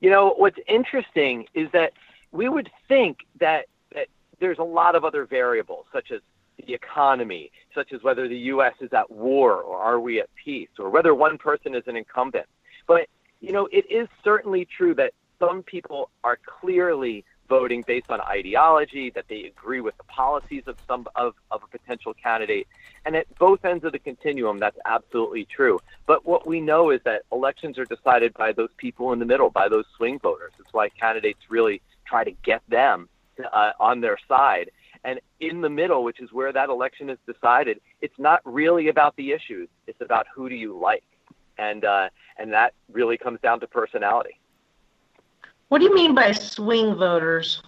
You 0.00 0.10
know, 0.10 0.34
what's 0.36 0.58
interesting 0.68 1.46
is 1.54 1.68
that 1.72 1.92
we 2.30 2.48
would 2.48 2.70
think 2.88 3.18
that, 3.40 3.66
that 3.94 4.06
there's 4.40 4.58
a 4.58 4.64
lot 4.64 4.94
of 4.94 5.04
other 5.04 5.26
variables, 5.26 5.86
such 5.92 6.10
as 6.12 6.20
the 6.58 6.74
economy, 6.74 7.50
such 7.74 7.92
as 7.92 8.02
whether 8.02 8.28
the 8.28 8.36
U.S. 8.36 8.74
is 8.80 8.92
at 8.92 9.10
war 9.10 9.56
or 9.56 9.78
are 9.78 10.00
we 10.00 10.20
at 10.20 10.28
peace, 10.44 10.68
or 10.78 10.90
whether 10.90 11.14
one 11.14 11.38
person 11.38 11.74
is 11.74 11.82
an 11.86 11.96
incumbent. 11.96 12.46
But, 12.86 13.08
you 13.40 13.52
know, 13.52 13.68
it 13.72 13.90
is 13.90 14.08
certainly 14.22 14.66
true 14.76 14.94
that 14.94 15.12
some 15.38 15.62
people 15.62 16.10
are 16.22 16.38
clearly 16.60 17.24
voting 17.48 17.84
based 17.86 18.10
on 18.10 18.20
ideology, 18.22 19.10
that 19.10 19.26
they 19.28 19.44
agree 19.44 19.80
with 19.80 19.96
the 19.98 20.04
policies 20.04 20.62
of 20.66 20.76
some 20.88 21.06
of, 21.16 21.34
of 21.50 21.62
a 21.62 21.66
potential 21.66 22.14
candidate. 22.14 22.66
And 23.04 23.14
at 23.16 23.26
both 23.38 23.64
ends 23.64 23.84
of 23.84 23.92
the 23.92 23.98
continuum, 23.98 24.58
that's 24.58 24.78
absolutely 24.86 25.46
true. 25.54 25.78
But 26.06 26.24
what 26.24 26.46
we 26.46 26.60
know 26.60 26.90
is 26.90 27.00
that 27.04 27.22
elections 27.30 27.78
are 27.78 27.84
decided 27.84 28.32
by 28.34 28.52
those 28.52 28.70
people 28.78 29.12
in 29.12 29.18
the 29.18 29.26
middle, 29.26 29.50
by 29.50 29.68
those 29.68 29.84
swing 29.96 30.18
voters. 30.18 30.52
That's 30.56 30.72
why 30.72 30.88
candidates 30.88 31.40
really 31.50 31.82
try 32.06 32.24
to 32.24 32.30
get 32.42 32.62
them 32.68 33.08
uh, 33.52 33.72
on 33.78 34.00
their 34.00 34.18
side. 34.28 34.70
And 35.04 35.20
in 35.40 35.60
the 35.60 35.68
middle, 35.68 36.04
which 36.04 36.20
is 36.20 36.32
where 36.32 36.52
that 36.52 36.68
election 36.68 37.10
is 37.10 37.18
decided, 37.26 37.80
it's 38.00 38.18
not 38.18 38.40
really 38.44 38.88
about 38.88 39.16
the 39.16 39.32
issues. 39.32 39.68
It's 39.86 40.00
about 40.00 40.26
who 40.34 40.48
do 40.48 40.54
you 40.54 40.78
like, 40.78 41.04
and 41.58 41.84
uh, 41.84 42.08
and 42.38 42.52
that 42.52 42.74
really 42.92 43.18
comes 43.18 43.40
down 43.40 43.60
to 43.60 43.66
personality. 43.66 44.38
What 45.68 45.78
do 45.78 45.84
you 45.86 45.94
mean 45.94 46.14
by 46.14 46.32
swing 46.32 46.94
voters? 46.94 47.62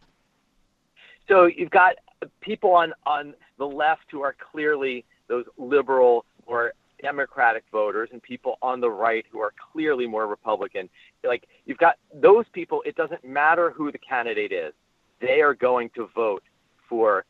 So 1.26 1.46
you've 1.46 1.70
got 1.70 1.96
people 2.40 2.72
on 2.72 2.92
on 3.04 3.34
the 3.58 3.66
left 3.66 4.04
who 4.10 4.22
are 4.22 4.36
clearly 4.52 5.04
those 5.26 5.46
liberal 5.56 6.24
or 6.46 6.74
Democratic 7.02 7.64
voters, 7.72 8.10
and 8.12 8.22
people 8.22 8.58
on 8.62 8.80
the 8.80 8.90
right 8.90 9.26
who 9.30 9.40
are 9.40 9.52
clearly 9.72 10.06
more 10.06 10.26
Republican. 10.26 10.88
Like 11.24 11.48
you've 11.66 11.78
got 11.78 11.96
those 12.14 12.46
people. 12.52 12.82
It 12.86 12.94
doesn't 12.94 13.24
matter 13.24 13.70
who 13.70 13.90
the 13.90 13.98
candidate 13.98 14.52
is; 14.52 14.72
they 15.20 15.40
are 15.40 15.54
going 15.54 15.90
to 15.96 16.08
vote 16.14 16.44
for 16.88 17.24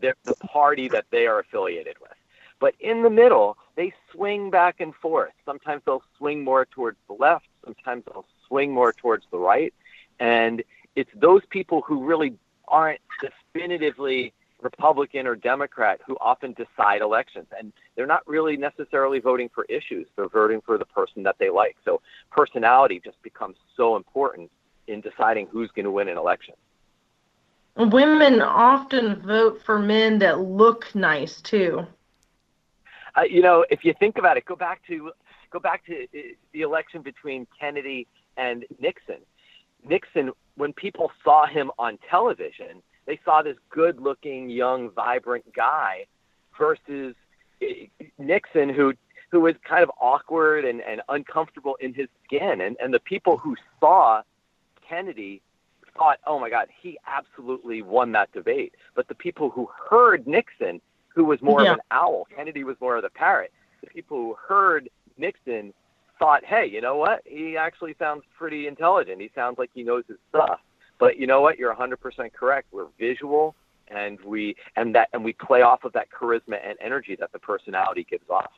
the, 0.00 0.14
the 0.24 0.34
party 0.34 0.88
that 0.88 1.06
they 1.10 1.26
are 1.26 1.38
affiliated 1.38 1.96
with. 2.00 2.12
But 2.58 2.74
in 2.80 3.02
the 3.02 3.10
middle, 3.10 3.56
they 3.74 3.92
swing 4.12 4.50
back 4.50 4.80
and 4.80 4.94
forth. 4.94 5.32
Sometimes 5.44 5.82
they'll 5.84 6.04
swing 6.16 6.44
more 6.44 6.64
towards 6.66 6.96
the 7.08 7.14
left, 7.14 7.46
sometimes 7.64 8.04
they'll 8.06 8.26
swing 8.46 8.72
more 8.72 8.92
towards 8.92 9.24
the 9.30 9.38
right. 9.38 9.74
And 10.20 10.62
it's 10.94 11.10
those 11.14 11.42
people 11.50 11.82
who 11.82 12.04
really 12.04 12.34
aren't 12.68 13.00
definitively 13.20 14.32
Republican 14.62 15.26
or 15.26 15.34
Democrat 15.34 16.00
who 16.06 16.16
often 16.20 16.54
decide 16.54 17.02
elections. 17.02 17.46
And 17.58 17.72
they're 17.96 18.06
not 18.06 18.26
really 18.26 18.56
necessarily 18.56 19.18
voting 19.18 19.50
for 19.52 19.64
issues, 19.64 20.06
they're 20.16 20.28
voting 20.28 20.60
for 20.64 20.78
the 20.78 20.84
person 20.84 21.24
that 21.24 21.36
they 21.38 21.50
like. 21.50 21.76
So 21.84 22.00
personality 22.30 23.00
just 23.04 23.20
becomes 23.22 23.56
so 23.76 23.96
important 23.96 24.50
in 24.86 25.00
deciding 25.00 25.48
who's 25.48 25.70
going 25.72 25.84
to 25.84 25.90
win 25.90 26.08
an 26.08 26.16
election. 26.16 26.54
Women 27.76 28.42
often 28.42 29.22
vote 29.22 29.62
for 29.64 29.78
men 29.78 30.18
that 30.18 30.40
look 30.40 30.94
nice 30.94 31.40
too. 31.40 31.86
Uh, 33.16 33.22
you 33.22 33.42
know, 33.42 33.64
if 33.70 33.84
you 33.84 33.94
think 33.98 34.18
about 34.18 34.36
it, 34.36 34.44
go 34.44 34.56
back 34.56 34.86
to 34.86 35.12
go 35.50 35.58
back 35.58 35.84
to 35.86 36.04
uh, 36.04 36.18
the 36.52 36.62
election 36.62 37.02
between 37.02 37.46
Kennedy 37.58 38.06
and 38.36 38.64
Nixon. 38.78 39.18
Nixon, 39.86 40.32
when 40.56 40.72
people 40.72 41.10
saw 41.24 41.46
him 41.46 41.70
on 41.78 41.98
television, 42.08 42.82
they 43.06 43.18
saw 43.24 43.42
this 43.42 43.56
good-looking, 43.68 44.48
young, 44.48 44.90
vibrant 44.90 45.44
guy 45.54 46.06
versus 46.58 47.14
uh, 47.62 47.66
Nixon, 48.18 48.68
who 48.68 48.94
who 49.30 49.40
was 49.40 49.54
kind 49.66 49.82
of 49.82 49.90
awkward 49.98 50.66
and, 50.66 50.82
and 50.82 51.00
uncomfortable 51.08 51.76
in 51.80 51.94
his 51.94 52.08
skin. 52.24 52.60
And 52.60 52.76
and 52.80 52.92
the 52.92 53.00
people 53.00 53.38
who 53.38 53.56
saw 53.80 54.22
Kennedy 54.86 55.40
thought, 55.96 56.18
oh 56.26 56.38
my 56.38 56.50
God, 56.50 56.68
he 56.80 56.98
absolutely 57.06 57.82
won 57.82 58.12
that 58.12 58.32
debate. 58.32 58.74
But 58.94 59.08
the 59.08 59.14
people 59.14 59.50
who 59.50 59.68
heard 59.88 60.26
Nixon, 60.26 60.80
who 61.08 61.24
was 61.24 61.40
more 61.42 61.62
Yeah. 61.62 61.72
of 61.72 61.78
an 61.78 61.84
owl, 61.90 62.26
Kennedy 62.34 62.64
was 62.64 62.80
more 62.80 62.96
of 62.96 63.02
the 63.02 63.10
parrot. 63.10 63.52
The 63.82 63.88
people 63.88 64.16
who 64.16 64.34
heard 64.34 64.88
Nixon 65.16 65.74
thought, 66.18 66.44
hey, 66.44 66.66
you 66.66 66.80
know 66.80 66.96
what? 66.96 67.22
He 67.26 67.56
actually 67.56 67.94
sounds 67.98 68.24
pretty 68.36 68.66
intelligent. 68.66 69.20
He 69.20 69.30
sounds 69.34 69.58
like 69.58 69.70
he 69.74 69.82
knows 69.82 70.04
his 70.08 70.18
stuff. 70.28 70.60
But 70.98 71.18
you 71.18 71.26
know 71.26 71.40
what? 71.40 71.58
You're 71.58 71.74
100% 71.74 72.32
correct. 72.32 72.68
We're 72.70 72.86
visual, 72.98 73.56
and 73.88 74.20
we 74.20 74.54
and 74.76 74.94
that 74.94 75.08
and 75.12 75.24
we 75.24 75.32
play 75.32 75.62
off 75.62 75.84
of 75.84 75.92
that 75.94 76.08
charisma 76.10 76.58
and 76.64 76.78
energy 76.80 77.16
that 77.18 77.32
the 77.32 77.38
personality 77.40 78.06
gives 78.08 78.28
off. 78.30 78.52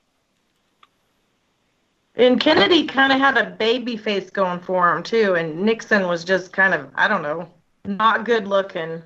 And 2.16 2.38
Kennedy 2.38 2.86
kind 2.86 3.12
of 3.12 3.18
had 3.18 3.36
a 3.36 3.50
baby 3.50 3.96
face 3.96 4.30
going 4.30 4.60
for 4.60 4.94
him 4.94 5.02
too, 5.02 5.34
and 5.34 5.62
Nixon 5.62 6.06
was 6.06 6.24
just 6.24 6.52
kind 6.52 6.72
of 6.72 6.88
I 6.94 7.08
don't 7.08 7.22
know, 7.22 7.48
not 7.84 8.24
good 8.24 8.46
looking. 8.46 9.02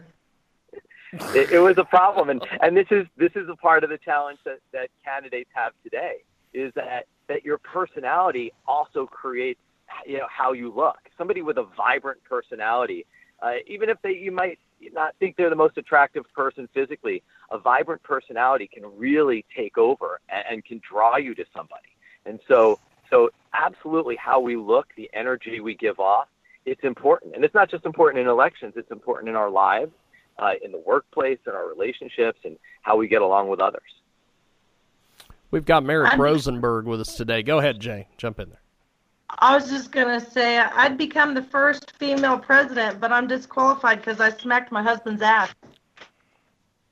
it, 1.35 1.53
it 1.53 1.59
was 1.59 1.79
a 1.79 1.85
problem, 1.85 2.29
and 2.29 2.45
and 2.61 2.77
this 2.77 2.87
is 2.91 3.07
this 3.17 3.33
is 3.35 3.49
a 3.49 3.57
part 3.57 3.83
of 3.83 3.91
the 3.91 3.99
challenge 3.99 4.39
that 4.45 4.59
that 4.73 4.91
candidates 5.03 5.49
have 5.55 5.73
today 5.83 6.17
is 6.53 6.73
that 6.75 7.07
that 7.29 7.45
your 7.45 7.59
personality 7.59 8.53
also 8.67 9.07
creates 9.07 9.61
you 10.07 10.19
know 10.19 10.29
how 10.29 10.53
you 10.53 10.71
look. 10.71 10.99
Somebody 11.17 11.41
with 11.41 11.57
a 11.57 11.67
vibrant 11.77 12.23
personality, 12.25 13.07
uh, 13.43 13.53
even 13.67 13.89
if 13.89 13.97
they 14.03 14.13
you 14.13 14.33
might 14.33 14.59
not 14.93 15.15
think 15.19 15.37
they're 15.37 15.49
the 15.49 15.57
most 15.57 15.79
attractive 15.79 16.25
person 16.35 16.69
physically, 16.75 17.23
a 17.51 17.59
vibrant 17.59 18.03
personality 18.03 18.69
can 18.73 18.85
really 18.99 19.47
take 19.57 19.79
over 19.79 20.21
and, 20.29 20.45
and 20.51 20.65
can 20.65 20.79
draw 20.87 21.17
you 21.17 21.35
to 21.35 21.45
somebody. 21.55 21.89
And 22.27 22.39
so 22.47 22.79
so 23.11 23.31
absolutely 23.53 24.17
how 24.17 24.41
we 24.41 24.57
look, 24.57 24.89
the 24.97 25.11
energy 25.13 25.61
we 25.61 25.75
give 25.75 25.99
off, 25.99 26.29
it's 26.67 26.83
important. 26.85 27.35
And 27.35 27.45
it's 27.45 27.55
not 27.55 27.71
just 27.71 27.87
important 27.87 28.21
in 28.23 28.29
elections, 28.29 28.75
it's 28.77 28.91
important 28.91 29.29
in 29.29 29.37
our 29.37 29.51
lives, 29.51 29.93
uh, 30.39 30.53
in 30.63 30.73
the 30.73 30.83
workplace, 30.87 31.39
in 31.47 31.53
our 31.53 31.69
relationships, 31.69 32.41
and 32.45 32.57
how 32.83 32.97
we 32.97 33.09
get 33.09 33.23
along 33.23 33.49
with 33.49 33.61
others. 33.61 33.83
We've 35.51 35.65
got 35.65 35.83
Merrick 35.83 36.11
I'm- 36.11 36.21
Rosenberg 36.21 36.87
with 36.87 37.01
us 37.01 37.17
today. 37.17 37.43
Go 37.43 37.59
ahead, 37.59 37.81
Jay. 37.81 38.09
Jump 38.19 38.39
in 38.39 38.51
there. 38.51 38.61
I 39.41 39.55
was 39.55 39.69
just 39.69 39.93
gonna 39.93 40.21
say 40.21 40.59
I'd 40.59 40.97
become 40.97 41.35
the 41.35 41.43
first 41.43 41.93
female 41.99 42.39
president, 42.39 42.99
but 42.99 43.13
I'm 43.13 43.27
disqualified 43.27 43.99
because 43.99 44.21
I 44.21 44.31
smacked 44.31 44.73
my 44.73 44.83
husband's 44.83 45.21
ass. 45.21 45.55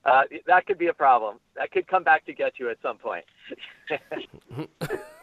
Uh, 0.05 0.23
that 0.47 0.67
could 0.67 0.79
be 0.79 0.87
a 0.87 0.93
problem. 0.95 1.41
That 1.57 1.73
could 1.73 1.87
come 1.89 2.05
back 2.05 2.25
to 2.27 2.35
get 2.35 2.59
you 2.59 2.71
at 2.71 2.77
some 2.83 2.99
point. 2.99 3.25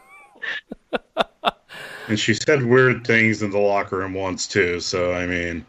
And 2.08 2.20
she 2.20 2.34
said 2.34 2.62
weird 2.62 3.06
things 3.06 3.42
in 3.42 3.50
the 3.50 3.58
locker 3.58 3.98
room 3.98 4.12
once 4.12 4.46
too. 4.46 4.80
So 4.80 5.14
I 5.14 5.26
mean, 5.26 5.64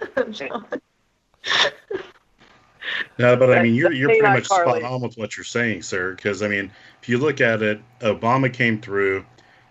no, 3.18 3.36
but 3.36 3.52
I 3.52 3.62
mean, 3.62 3.74
you're 3.74 3.92
you're 3.92 4.08
pretty 4.08 4.22
much 4.22 4.44
spot 4.44 4.82
on 4.82 5.00
with 5.00 5.16
what 5.16 5.36
you're 5.36 5.44
saying, 5.44 5.82
sir. 5.82 6.14
Because 6.14 6.42
I 6.42 6.48
mean, 6.48 6.70
if 7.02 7.08
you 7.08 7.18
look 7.18 7.40
at 7.40 7.62
it, 7.62 7.80
Obama 8.00 8.52
came 8.52 8.80
through, 8.80 9.24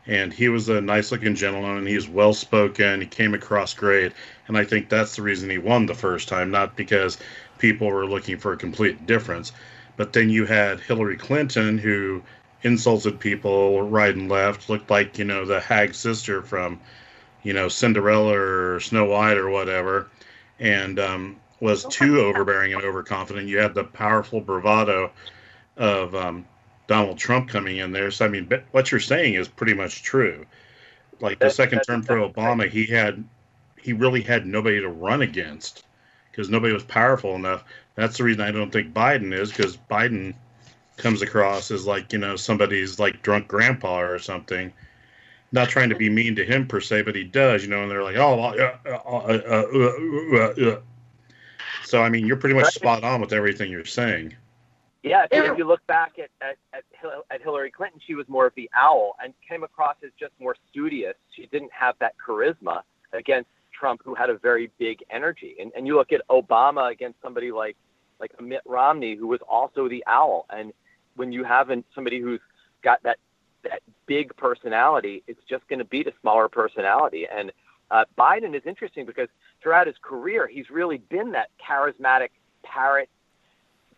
and 0.08 0.34
he 0.34 0.50
was 0.50 0.70
a 0.70 0.82
nice-looking 0.82 1.36
gentleman, 1.36 1.78
and 1.78 1.88
he 1.88 1.96
was 1.96 2.10
well-spoken. 2.10 3.02
He 3.02 3.08
came 3.08 3.34
across 3.34 3.74
great, 3.74 4.14
and 4.48 4.58
I 4.58 4.64
think 4.64 4.90
that's 4.90 5.16
the 5.16 5.22
reason 5.22 5.50
he 5.50 5.58
won 5.60 5.86
the 5.86 5.94
first 5.94 6.28
time, 6.28 6.50
not 6.50 6.76
because 6.76 7.18
people 7.60 7.88
were 7.88 8.08
looking 8.08 8.38
for 8.38 8.54
a 8.54 8.58
complete 8.58 9.06
difference. 9.06 9.52
But 9.96 10.14
then 10.14 10.30
you 10.30 10.46
had 10.46 10.80
Hillary 10.80 11.18
Clinton, 11.18 11.78
who 11.78 12.22
insulted 12.64 13.20
people 13.20 13.82
right 13.84 14.16
and 14.16 14.30
left, 14.30 14.70
looked 14.70 14.90
like 14.90 15.18
you 15.18 15.26
know 15.26 15.46
the 15.46 15.60
hag 15.60 15.94
sister 15.94 16.42
from, 16.42 16.80
you 17.44 17.54
know, 17.54 17.68
Cinderella 17.68 18.38
or 18.38 18.80
Snow 18.80 19.06
White 19.06 19.38
or 19.38 19.50
whatever, 19.50 20.10
and 20.60 21.00
um, 21.00 21.38
was 21.60 21.86
too 21.86 22.22
overbearing 22.22 22.74
and 22.74 22.84
overconfident. 22.84 23.48
You 23.48 23.60
had 23.60 23.74
the 23.74 23.84
powerful 23.84 24.42
bravado 24.42 25.12
of 25.78 26.16
um, 26.16 26.46
Donald 26.88 27.18
Trump 27.18 27.50
coming 27.50 27.78
in 27.78 27.92
there. 27.92 28.12
So 28.12 28.26
I 28.26 28.30
mean, 28.30 28.50
what 28.72 28.92
you're 28.92 29.00
saying 29.00 29.36
is 29.36 29.48
pretty 29.48 29.74
much 29.74 30.04
true. 30.04 30.46
Like 31.20 31.40
the 31.40 31.50
second 31.50 31.82
term 31.88 32.04
for 32.04 32.18
Obama, 32.18 32.70
he 32.70 32.86
had 32.86 33.24
he 33.78 33.94
really 33.94 34.22
had 34.22 34.46
nobody 34.46 34.82
to 34.82 34.90
run 34.90 35.22
against 35.22 35.86
because 36.32 36.50
nobody 36.50 36.74
was 36.74 36.84
powerful 36.84 37.36
enough. 37.36 37.64
That's 37.96 38.18
the 38.18 38.24
reason 38.24 38.42
I 38.42 38.52
don't 38.52 38.72
think 38.72 38.94
Biden 38.94 39.34
is 39.34 39.50
because 39.50 39.78
Biden 39.90 40.36
comes 40.98 41.22
across 41.22 41.72
as 41.72 41.86
like 41.86 42.12
you 42.12 42.20
know 42.20 42.36
somebody's 42.36 43.00
like 43.00 43.22
drunk 43.22 43.48
grandpa 43.48 44.00
or 44.02 44.20
something. 44.20 44.74
Not 45.54 45.70
trying 45.70 45.90
to 45.90 45.96
be 45.96 46.10
mean 46.10 46.36
to 46.36 46.44
him 46.44 46.68
per 46.68 46.82
se, 46.82 47.04
but 47.04 47.16
he 47.16 47.24
does, 47.24 47.64
you 47.64 47.70
know. 47.70 47.82
And 47.82 47.90
they're 47.90 48.04
like, 48.04 48.18
oh, 48.18 48.40
uh, 48.40 48.78
uh, 48.86 48.90
uh, 48.90 49.64
uh, 49.74 50.36
uh, 50.36 50.72
uh. 50.72 50.80
so 51.86 52.02
I 52.02 52.10
mean, 52.10 52.28
you're 52.28 52.36
pretty 52.36 52.56
much 52.56 52.74
spot 52.74 53.04
on 53.04 53.22
with 53.22 53.32
everything 53.32 53.72
you're 53.72 53.86
saying. 53.86 54.36
Yeah, 55.04 55.26
if 55.32 55.32
you, 55.32 55.52
if 55.54 55.58
you 55.58 55.66
look 55.66 55.86
back 55.88 56.20
at, 56.20 56.30
at, 56.42 56.58
at, 56.74 56.84
at 57.32 57.42
Hillary 57.42 57.72
Clinton, 57.72 58.02
she 58.06 58.16
was 58.16 58.28
more 58.28 58.46
of 58.46 58.54
the 58.56 58.70
owl 58.76 59.16
and 59.24 59.34
came 59.48 59.64
across 59.64 59.96
as 60.04 60.12
just 60.20 60.34
more 60.40 60.56
studious. 60.70 61.16
She 61.34 61.46
didn't 61.46 61.72
have 61.72 61.96
that 62.00 62.16
charisma 62.18 62.82
against 63.14 63.50
Trump, 63.72 64.02
who 64.04 64.16
had 64.16 64.30
a 64.30 64.38
very 64.38 64.70
big 64.78 65.04
energy. 65.10 65.56
And, 65.62 65.72
and 65.78 65.88
you 65.88 65.96
look 65.96 66.12
at 66.12 66.22
Obama 66.30 66.92
against 66.92 67.22
somebody 67.22 67.52
like 67.52 67.78
like 68.20 68.32
Mitt 68.42 68.62
Romney, 68.66 69.16
who 69.16 69.28
was 69.28 69.40
also 69.48 69.88
the 69.88 70.04
owl. 70.08 70.46
And 70.50 70.74
when 71.18 71.32
you 71.32 71.44
have 71.44 71.70
somebody 71.94 72.20
who's 72.20 72.40
got 72.84 73.04
that 73.04 73.18
that 73.64 73.82
big 74.06 74.36
personality, 74.38 75.24
it's 75.28 75.44
just 75.50 75.68
going 75.68 75.80
to 75.80 75.86
beat 75.86 76.08
a 76.08 76.14
smaller 76.22 76.48
personality. 76.48 77.28
And 77.30 77.52
uh, 77.92 78.06
Biden 78.18 78.56
is 78.56 78.62
interesting 78.66 79.06
because 79.06 79.28
throughout 79.62 79.88
his 79.88 79.96
career, 80.02 80.48
he's 80.48 80.70
really 80.70 80.98
been 80.98 81.32
that 81.32 81.50
charismatic 81.60 82.30
parrot 82.64 83.10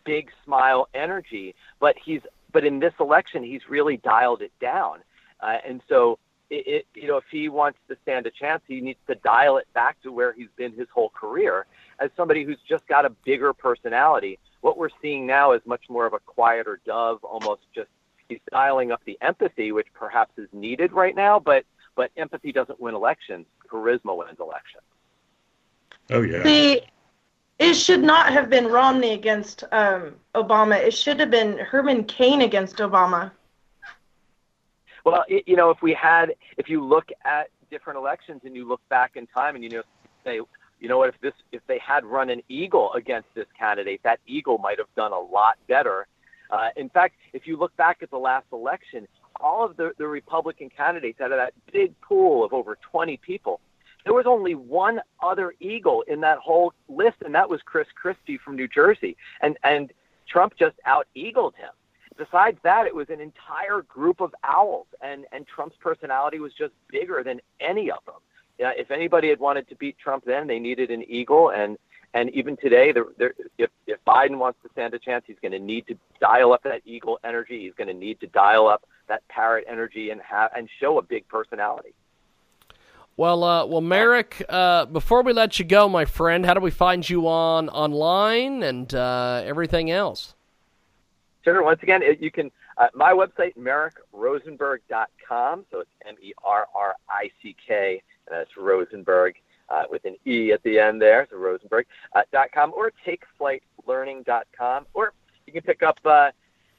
big 0.04 0.30
smile 0.44 0.88
energy, 0.94 1.54
but 1.78 1.96
he's 2.02 2.22
but 2.52 2.64
in 2.64 2.80
this 2.80 2.94
election 2.98 3.42
he's 3.44 3.68
really 3.68 3.96
dialed 3.98 4.42
it 4.42 4.52
down, 4.60 4.98
uh, 5.40 5.58
and 5.66 5.82
so 5.88 6.18
it, 6.48 6.66
it 6.66 6.86
you 6.94 7.06
know 7.06 7.16
if 7.16 7.24
he 7.30 7.48
wants 7.48 7.78
to 7.88 7.96
stand 8.02 8.26
a 8.26 8.30
chance, 8.30 8.62
he 8.66 8.80
needs 8.80 8.98
to 9.06 9.14
dial 9.16 9.58
it 9.58 9.66
back 9.74 10.00
to 10.02 10.10
where 10.10 10.32
he's 10.32 10.48
been 10.56 10.72
his 10.72 10.88
whole 10.92 11.10
career 11.10 11.66
as 11.98 12.10
somebody 12.16 12.44
who's 12.44 12.58
just 12.68 12.86
got 12.86 13.04
a 13.04 13.10
bigger 13.24 13.52
personality. 13.52 14.38
What 14.60 14.76
we're 14.76 14.90
seeing 15.00 15.26
now 15.26 15.52
is 15.52 15.62
much 15.64 15.84
more 15.88 16.06
of 16.06 16.12
a 16.12 16.18
quieter 16.18 16.80
dove, 16.84 17.24
almost 17.24 17.62
just 17.74 17.88
he's 18.28 18.40
dialing 18.50 18.92
up 18.92 19.00
the 19.04 19.18
empathy, 19.20 19.72
which 19.72 19.88
perhaps 19.94 20.32
is 20.38 20.48
needed 20.52 20.92
right 20.92 21.14
now, 21.14 21.38
but 21.38 21.64
but 21.96 22.10
empathy 22.16 22.52
doesn't 22.52 22.80
win 22.80 22.94
elections. 22.94 23.46
Charisma 23.68 24.16
wins 24.16 24.38
elections. 24.40 24.84
Oh 26.10 26.22
yeah. 26.22 26.42
See, 26.42 26.82
it 27.58 27.74
should 27.74 28.02
not 28.02 28.32
have 28.32 28.48
been 28.48 28.66
Romney 28.66 29.12
against 29.12 29.64
um, 29.72 30.14
Obama. 30.34 30.76
It 30.76 30.92
should 30.92 31.20
have 31.20 31.30
been 31.30 31.58
Herman 31.58 32.04
Cain 32.04 32.42
against 32.42 32.76
Obama. 32.76 33.32
Well, 35.04 35.24
it, 35.28 35.44
you 35.46 35.56
know, 35.56 35.70
if 35.70 35.82
we 35.82 35.92
had, 35.92 36.34
if 36.56 36.68
you 36.68 36.84
look 36.84 37.10
at 37.24 37.48
different 37.70 37.98
elections 37.98 38.42
and 38.44 38.54
you 38.54 38.66
look 38.66 38.80
back 38.88 39.16
in 39.16 39.26
time 39.26 39.54
and 39.54 39.64
you 39.64 39.70
know, 39.70 39.82
say, 40.24 40.40
you 40.80 40.88
know 40.88 40.98
what, 40.98 41.10
if 41.10 41.20
this, 41.20 41.34
if 41.52 41.60
they 41.66 41.78
had 41.78 42.04
run 42.04 42.30
an 42.30 42.42
eagle 42.48 42.92
against 42.94 43.28
this 43.34 43.46
candidate, 43.58 44.00
that 44.02 44.18
eagle 44.26 44.58
might 44.58 44.78
have 44.78 44.92
done 44.96 45.12
a 45.12 45.20
lot 45.20 45.58
better. 45.68 46.06
Uh, 46.50 46.70
in 46.76 46.88
fact, 46.88 47.14
if 47.32 47.46
you 47.46 47.56
look 47.56 47.76
back 47.76 47.98
at 48.02 48.10
the 48.10 48.18
last 48.18 48.46
election, 48.52 49.06
all 49.40 49.64
of 49.64 49.76
the, 49.76 49.92
the 49.98 50.06
Republican 50.06 50.70
candidates 50.70 51.20
out 51.20 51.32
of 51.32 51.38
that 51.38 51.52
big 51.72 51.98
pool 52.00 52.44
of 52.44 52.52
over 52.52 52.76
20 52.90 53.18
people, 53.18 53.60
there 54.04 54.14
was 54.14 54.26
only 54.26 54.54
one 54.54 55.00
other 55.22 55.54
eagle 55.60 56.02
in 56.08 56.20
that 56.22 56.38
whole 56.38 56.72
list, 56.88 57.16
and 57.24 57.34
that 57.34 57.48
was 57.48 57.60
Chris 57.64 57.86
Christie 57.94 58.38
from 58.38 58.56
New 58.56 58.68
Jersey. 58.68 59.16
And 59.42 59.58
and 59.62 59.92
Trump 60.26 60.54
just 60.58 60.76
out 60.86 61.06
eagled 61.14 61.54
him. 61.56 61.70
Besides 62.16 62.58
that, 62.62 62.86
it 62.86 62.94
was 62.94 63.08
an 63.10 63.20
entire 63.20 63.82
group 63.82 64.20
of 64.20 64.34
owls, 64.42 64.86
and 65.02 65.26
and 65.32 65.46
Trump's 65.46 65.76
personality 65.80 66.38
was 66.38 66.52
just 66.54 66.72
bigger 66.88 67.22
than 67.22 67.40
any 67.60 67.90
of 67.90 68.04
them. 68.06 68.16
Yeah, 68.60 68.72
if 68.76 68.90
anybody 68.90 69.30
had 69.30 69.40
wanted 69.40 69.70
to 69.70 69.74
beat 69.74 69.96
Trump 69.98 70.26
then, 70.26 70.46
they 70.46 70.58
needed 70.58 70.90
an 70.90 71.02
eagle, 71.10 71.48
and 71.48 71.78
and 72.12 72.28
even 72.30 72.58
today, 72.58 72.92
there, 72.92 73.06
there, 73.16 73.32
if 73.56 73.70
if 73.86 73.98
Biden 74.06 74.36
wants 74.36 74.58
to 74.62 74.68
stand 74.72 74.92
a 74.92 74.98
chance, 74.98 75.24
he's 75.26 75.38
going 75.40 75.52
to 75.52 75.58
need 75.58 75.86
to 75.86 75.96
dial 76.20 76.52
up 76.52 76.62
that 76.64 76.82
eagle 76.84 77.18
energy. 77.24 77.62
He's 77.62 77.72
going 77.72 77.88
to 77.88 77.94
need 77.94 78.20
to 78.20 78.26
dial 78.26 78.68
up 78.68 78.84
that 79.08 79.26
parrot 79.28 79.64
energy 79.66 80.10
and 80.10 80.20
have 80.20 80.50
and 80.54 80.68
show 80.78 80.98
a 80.98 81.02
big 81.02 81.26
personality. 81.26 81.94
Well, 83.16 83.42
uh, 83.44 83.64
well, 83.64 83.80
Merrick. 83.80 84.44
Uh, 84.46 84.84
before 84.84 85.22
we 85.22 85.32
let 85.32 85.58
you 85.58 85.64
go, 85.64 85.88
my 85.88 86.04
friend, 86.04 86.44
how 86.44 86.52
do 86.52 86.60
we 86.60 86.70
find 86.70 87.08
you 87.08 87.28
on 87.28 87.70
online 87.70 88.62
and 88.62 88.92
uh, 88.92 89.42
everything 89.42 89.90
else? 89.90 90.34
Sure. 91.44 91.62
Once 91.62 91.82
again, 91.82 92.02
it, 92.02 92.20
you 92.20 92.30
can 92.30 92.50
uh, 92.76 92.88
my 92.92 93.12
website 93.12 93.56
merrickrosenberg.com. 93.56 95.64
So 95.70 95.80
it's 95.80 95.90
M 96.06 96.16
E 96.22 96.34
R 96.44 96.66
R 96.74 96.94
I 97.08 97.30
C 97.42 97.56
K, 97.66 98.02
that's 98.30 98.56
Rosenberg 98.56 99.34
uh, 99.68 99.84
with 99.90 100.04
an 100.04 100.16
E 100.26 100.52
at 100.52 100.62
the 100.62 100.78
end 100.78 101.00
there. 101.00 101.26
So 101.30 101.36
Rosenberg 101.36 101.86
uh, 102.14 102.22
dot 102.32 102.48
com 102.52 102.72
or 102.74 102.92
takeflightlearning.com, 103.06 104.86
or 104.94 105.12
you 105.46 105.52
can 105.52 105.62
pick 105.62 105.82
up 105.82 105.98
uh, 106.04 106.30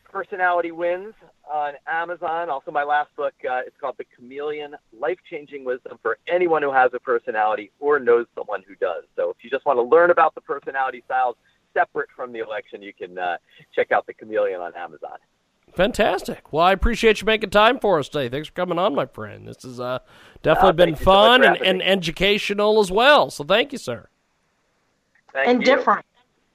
Personality 0.03 0.71
Wins 0.71 1.13
on 1.49 1.73
Amazon. 1.87 2.49
Also, 2.49 2.69
my 2.71 2.83
last 2.83 3.15
book. 3.15 3.33
Uh, 3.49 3.61
it's 3.65 3.75
called 3.79 3.95
The 3.97 4.05
Chameleon: 4.15 4.75
Life 4.97 5.19
Changing 5.29 5.63
Wisdom 5.63 5.97
for 6.01 6.17
anyone 6.27 6.61
who 6.61 6.71
has 6.71 6.91
a 6.93 6.99
personality 6.99 7.71
or 7.79 7.99
knows 7.99 8.25
someone 8.35 8.63
who 8.67 8.75
does. 8.75 9.03
So 9.15 9.29
if 9.29 9.37
you 9.41 9.49
just 9.49 9.65
want 9.65 9.77
to 9.77 9.83
learn 9.83 10.11
about 10.11 10.35
the 10.35 10.41
personality 10.41 11.01
styles 11.05 11.35
separate 11.73 12.09
from 12.13 12.33
the 12.33 12.39
election, 12.39 12.81
you 12.81 12.93
can 12.93 13.17
uh, 13.17 13.37
check 13.73 13.91
out 13.93 14.05
The 14.05 14.13
Chameleon 14.13 14.59
on 14.59 14.75
Amazon. 14.75 15.17
Fantastic. 15.73 16.51
Well, 16.51 16.65
I 16.65 16.73
appreciate 16.73 17.21
you 17.21 17.25
making 17.25 17.49
time 17.51 17.79
for 17.79 17.97
us 17.99 18.09
today. 18.09 18.29
Thanks 18.29 18.49
for 18.49 18.53
coming 18.53 18.77
on, 18.77 18.93
my 18.93 19.05
friend. 19.05 19.47
This 19.47 19.63
has 19.63 19.79
uh, 19.79 19.99
definitely 20.43 20.69
Uh, 20.69 20.73
been 20.73 20.89
thank 20.89 20.99
you 20.99 21.05
so 21.05 21.11
fun 21.11 21.43
and, 21.43 21.57
and 21.61 21.81
educational 21.81 22.79
as 22.79 22.91
well. 22.91 23.29
So 23.29 23.43
thank 23.43 23.71
you, 23.71 23.77
sir. 23.77 24.09
Thank 25.33 25.47
and 25.47 25.59
you. 25.61 25.65
different. 25.65 26.05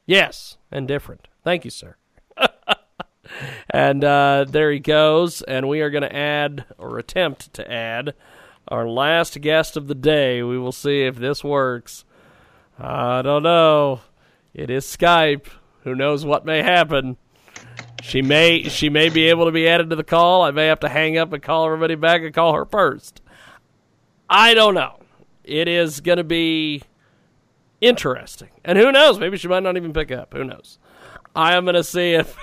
Yes, 0.05 0.59
and 0.71 0.87
different. 0.87 1.29
Thank 1.43 1.65
you, 1.65 1.71
sir. 1.71 1.97
and 3.71 4.05
uh, 4.05 4.45
there 4.49 4.71
he 4.71 4.81
goes. 4.81 5.41
And 5.43 5.69
we 5.69 5.81
are 5.81 5.91
going 5.91 6.03
to 6.03 6.15
add 6.15 6.67
or 6.79 6.99
attempt 6.99 7.55
to 7.55 7.71
add 7.73 8.15
our 8.69 8.87
last 8.87 9.41
guest 9.41 9.77
of 9.77 9.87
the 9.89 9.95
day. 9.95 10.43
We 10.43 10.59
will 10.59 10.73
see 10.73 11.03
if 11.05 11.17
this 11.17 11.43
works. 11.43 12.05
I 12.79 13.23
don't 13.23 13.43
know. 13.43 14.01
It 14.53 14.69
is 14.71 14.85
Skype. 14.85 15.47
Who 15.85 15.95
knows 15.95 16.25
what 16.25 16.45
may 16.45 16.63
happen? 16.63 17.17
She 18.07 18.23
may 18.23 18.63
she 18.63 18.89
may 18.89 19.09
be 19.09 19.25
able 19.31 19.47
to 19.47 19.51
be 19.51 19.67
added 19.69 19.91
to 19.91 19.97
the 19.97 20.05
call. 20.05 20.43
I 20.43 20.53
may 20.53 20.67
have 20.67 20.79
to 20.81 20.89
hang 20.89 21.19
up 21.19 21.33
and 21.33 21.43
call 21.43 21.67
everybody 21.67 21.97
back 21.97 22.23
and 22.23 22.33
call 22.33 22.55
her 22.55 22.65
first. 22.65 23.21
I 24.31 24.55
don't 24.55 24.75
know. 24.75 25.01
It 25.43 25.67
is 25.67 26.01
going 26.01 26.19
to 26.19 26.25
be 26.25 26.83
interesting. 27.81 28.51
And 28.65 28.79
who 28.79 28.93
knows? 28.93 29.19
Maybe 29.19 29.37
she 29.37 29.49
might 29.49 29.65
not 29.65 29.77
even 29.77 29.93
pick 29.93 30.13
up. 30.13 30.35
Who 30.35 30.45
knows? 30.45 30.79
I 31.35 31.57
am 31.57 31.65
going 31.65 31.75
to 31.75 31.83
see 31.83 32.13
if 32.13 32.37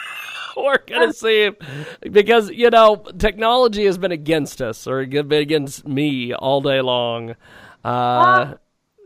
we're 0.56 0.78
going 0.78 1.08
to 1.08 1.14
see 1.14 1.42
if 1.42 1.56
because 2.10 2.50
you 2.50 2.70
know 2.70 2.96
technology 3.18 3.84
has 3.84 3.98
been 3.98 4.12
against 4.12 4.62
us 4.62 4.86
or 4.86 5.04
been 5.04 5.32
against 5.32 5.86
me 5.86 6.32
all 6.32 6.62
day 6.62 6.80
long. 6.80 7.36
Uh, 7.84 8.54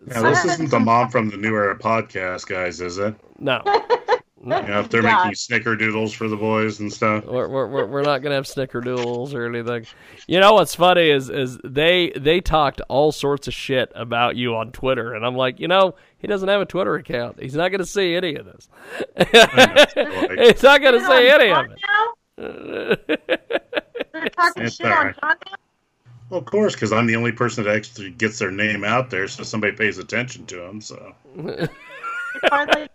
Now, 0.06 0.22
this 0.22 0.44
isn't 0.44 0.70
the 0.70 0.78
mom 0.78 1.10
from 1.10 1.30
the 1.30 1.36
New 1.36 1.52
Era 1.52 1.76
podcast, 1.76 2.46
guys, 2.46 2.80
is 2.80 2.98
it? 2.98 3.16
no. 3.40 3.60
You 4.42 4.50
know, 4.50 4.80
if 4.80 4.90
they're 4.90 5.02
God. 5.02 5.24
making 5.24 5.34
snickerdoodles 5.34 6.14
for 6.14 6.28
the 6.28 6.36
boys 6.36 6.80
and 6.80 6.92
stuff. 6.92 7.24
We're, 7.24 7.48
we're, 7.48 7.66
we're, 7.68 7.86
we're 7.86 8.02
not 8.02 8.22
gonna 8.22 8.34
have 8.34 8.44
snickerdoodles 8.44 9.32
or 9.32 9.46
anything. 9.46 9.86
You 10.26 10.40
know 10.40 10.52
what's 10.52 10.74
funny 10.74 11.08
is 11.08 11.30
is 11.30 11.58
they 11.64 12.12
they 12.14 12.40
talked 12.40 12.82
all 12.88 13.12
sorts 13.12 13.48
of 13.48 13.54
shit 13.54 13.90
about 13.94 14.36
you 14.36 14.54
on 14.54 14.72
Twitter, 14.72 15.14
and 15.14 15.24
I'm 15.24 15.36
like, 15.36 15.58
you 15.58 15.68
know, 15.68 15.94
he 16.18 16.26
doesn't 16.26 16.48
have 16.48 16.60
a 16.60 16.66
Twitter 16.66 16.96
account. 16.96 17.40
He's 17.40 17.54
not 17.54 17.70
gonna 17.70 17.86
see 17.86 18.14
any 18.14 18.34
of 18.34 18.44
this. 18.44 18.68
He's 20.52 20.62
not 20.62 20.82
gonna 20.82 21.00
see 21.00 21.28
any 21.28 21.50
of 21.50 21.66
it. 22.36 23.06
They're 24.12 24.28
talking 24.28 24.68
shit 24.68 24.86
on. 24.86 25.14
John 25.20 25.36
now? 25.42 25.56
Well, 26.28 26.40
of 26.40 26.46
course, 26.46 26.74
because 26.74 26.92
I'm 26.92 27.06
the 27.06 27.16
only 27.16 27.32
person 27.32 27.64
that 27.64 27.74
actually 27.74 28.10
gets 28.10 28.38
their 28.38 28.50
name 28.50 28.82
out 28.84 29.10
there, 29.10 29.28
so 29.28 29.44
somebody 29.44 29.76
pays 29.76 29.98
attention 29.98 30.44
to 30.46 30.56
them. 30.56 30.80
So 30.80 31.14
They 31.36 31.68
finally 32.48 32.88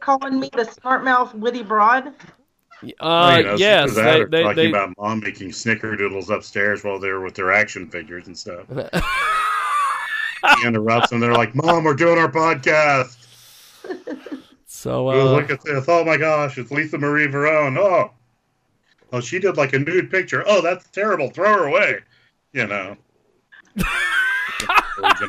calling 0.00 0.40
me 0.40 0.50
the 0.52 0.64
smart 0.64 1.04
mouth 1.04 1.34
witty 1.34 1.62
broad. 1.62 2.14
Uh, 3.00 3.36
you 3.38 3.44
know, 3.44 3.56
yes, 3.56 3.94
they 3.94 4.20
or 4.20 4.28
they, 4.28 4.42
talking 4.42 4.56
they 4.56 4.68
about 4.68 4.94
mom 4.98 5.20
making 5.20 5.50
snickerdoodles 5.50 6.30
upstairs 6.30 6.84
while 6.84 6.98
they're 6.98 7.20
with 7.20 7.34
their 7.34 7.52
action 7.52 7.90
figures 7.90 8.28
and 8.28 8.38
stuff. 8.38 8.66
he 10.60 10.66
interrupts 10.66 11.10
and 11.10 11.20
they're 11.20 11.34
like, 11.34 11.54
"Mom, 11.56 11.82
we're 11.82 11.94
doing 11.94 12.18
our 12.18 12.30
podcast." 12.30 13.16
so 14.66 15.08
Oh, 15.10 15.28
uh, 15.28 15.32
look 15.32 15.50
at 15.50 15.60
this! 15.62 15.86
Oh 15.88 16.04
my 16.04 16.16
gosh, 16.16 16.56
it's 16.56 16.70
Lisa 16.70 16.98
Marie 16.98 17.26
Verone. 17.26 17.76
Oh, 17.76 18.12
oh, 19.12 19.20
she 19.20 19.40
did 19.40 19.56
like 19.56 19.72
a 19.72 19.78
nude 19.80 20.08
picture. 20.08 20.44
Oh, 20.46 20.62
that's 20.62 20.88
terrible. 20.90 21.30
Throw 21.30 21.52
her 21.58 21.66
away. 21.66 21.98
You 22.52 22.68
know. 22.68 22.96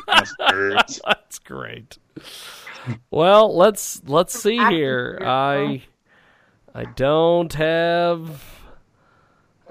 That's 0.06 1.38
great. 1.44 1.98
Well, 3.10 3.56
let's 3.56 4.02
let's 4.06 4.40
see 4.40 4.56
here. 4.56 5.18
I 5.22 5.82
I 6.74 6.84
don't 6.84 7.52
have. 7.54 8.42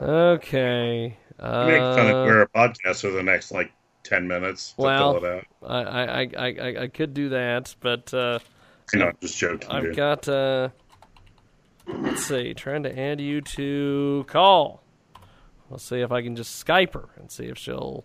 Okay. 0.02 1.18
Uh, 1.40 1.66
Make 1.68 1.80
fun 1.80 2.08
of 2.08 2.26
Queer 2.26 2.50
podcast 2.56 3.02
for 3.02 3.12
the 3.12 3.24
next 3.24 3.52
like 3.52 3.72
ten 4.04 4.28
minutes 4.28 4.74
to 4.74 4.82
well, 4.82 5.14
fill 5.14 5.26
it 5.26 5.38
out. 5.38 5.46
I, 5.68 5.84
I, 5.84 6.22
I, 6.22 6.30
I, 6.38 6.84
I 6.84 6.88
could 6.88 7.14
do 7.14 7.30
that, 7.30 7.76
but 7.80 8.14
uh, 8.14 8.40
You 8.94 9.00
know, 9.00 9.08
I'm 9.08 9.18
just 9.22 9.38
joking. 9.38 9.70
I've 9.70 9.84
dude. 9.84 9.96
got. 9.96 10.28
Uh, 10.28 10.70
let's 11.88 12.26
see, 12.26 12.54
trying 12.54 12.84
to 12.84 13.00
add 13.00 13.20
you 13.22 13.42
to 13.42 14.26
call. 14.28 14.84
Let's 15.70 15.84
see 15.84 16.02
if 16.02 16.12
I 16.12 16.22
can 16.22 16.36
just 16.36 16.66
Skype 16.66 16.94
her 16.94 17.10
and 17.18 17.32
see 17.32 17.46
if 17.46 17.58
she'll 17.58 18.04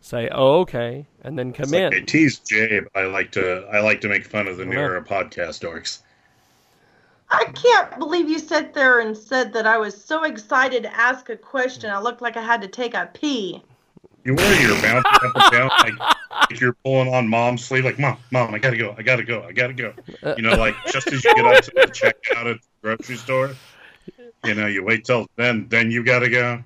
say, 0.00 0.28
"Oh, 0.32 0.60
okay," 0.60 1.06
and 1.22 1.38
then 1.38 1.52
come 1.52 1.64
It's 1.64 1.72
like 1.72 1.92
in. 1.92 1.94
I 1.94 2.00
tease 2.00 2.38
Jay, 2.40 2.80
but 2.80 3.00
I 3.00 3.06
like 3.06 3.30
to 3.32 3.66
I 3.72 3.80
like 3.80 4.00
to 4.02 4.08
make 4.08 4.24
fun 4.24 4.48
of 4.48 4.56
the 4.56 4.64
Yeah. 4.64 4.70
newer 4.70 5.00
podcast 5.00 5.62
dorks. 5.62 6.00
I 7.32 7.44
can't 7.44 7.98
believe 7.98 8.28
you 8.28 8.40
sat 8.40 8.74
there 8.74 9.00
and 9.00 9.16
said 9.16 9.52
that 9.52 9.66
I 9.66 9.78
was 9.78 10.02
so 10.02 10.24
excited 10.24 10.82
to 10.82 10.96
ask 10.96 11.28
a 11.28 11.36
question. 11.36 11.88
I 11.90 12.00
looked 12.00 12.20
like 12.20 12.36
I 12.36 12.42
had 12.42 12.60
to 12.62 12.68
take 12.68 12.94
a 12.94 13.08
pee. 13.14 13.62
You 14.24 14.34
wear 14.34 14.60
your 14.62 14.82
bouncing 14.82 15.28
up 15.28 15.36
and 15.36 15.52
down 15.52 15.68
like, 15.68 15.98
like 16.50 16.60
you're 16.60 16.74
pulling 16.84 17.08
on 17.14 17.28
mom's 17.28 17.64
sleeve, 17.64 17.84
like 17.84 17.98
mom, 17.98 18.18
mom, 18.32 18.52
I 18.52 18.58
gotta 18.58 18.76
go, 18.76 18.94
I 18.98 19.02
gotta 19.02 19.22
go, 19.22 19.42
I 19.44 19.52
gotta 19.52 19.72
go. 19.72 19.94
You 20.36 20.42
know, 20.42 20.56
like 20.56 20.74
just 20.88 21.06
as 21.12 21.24
you 21.24 21.34
get 21.34 21.46
out 21.46 21.62
to 21.62 21.70
the 21.74 21.82
checkout 21.82 22.50
at 22.50 22.60
the 22.60 22.66
grocery 22.82 23.16
store, 23.16 23.54
you 24.44 24.54
know, 24.54 24.66
you 24.66 24.84
wait 24.84 25.04
till 25.04 25.26
then, 25.36 25.68
then 25.68 25.90
you 25.90 26.02
gotta 26.04 26.28
go. 26.28 26.62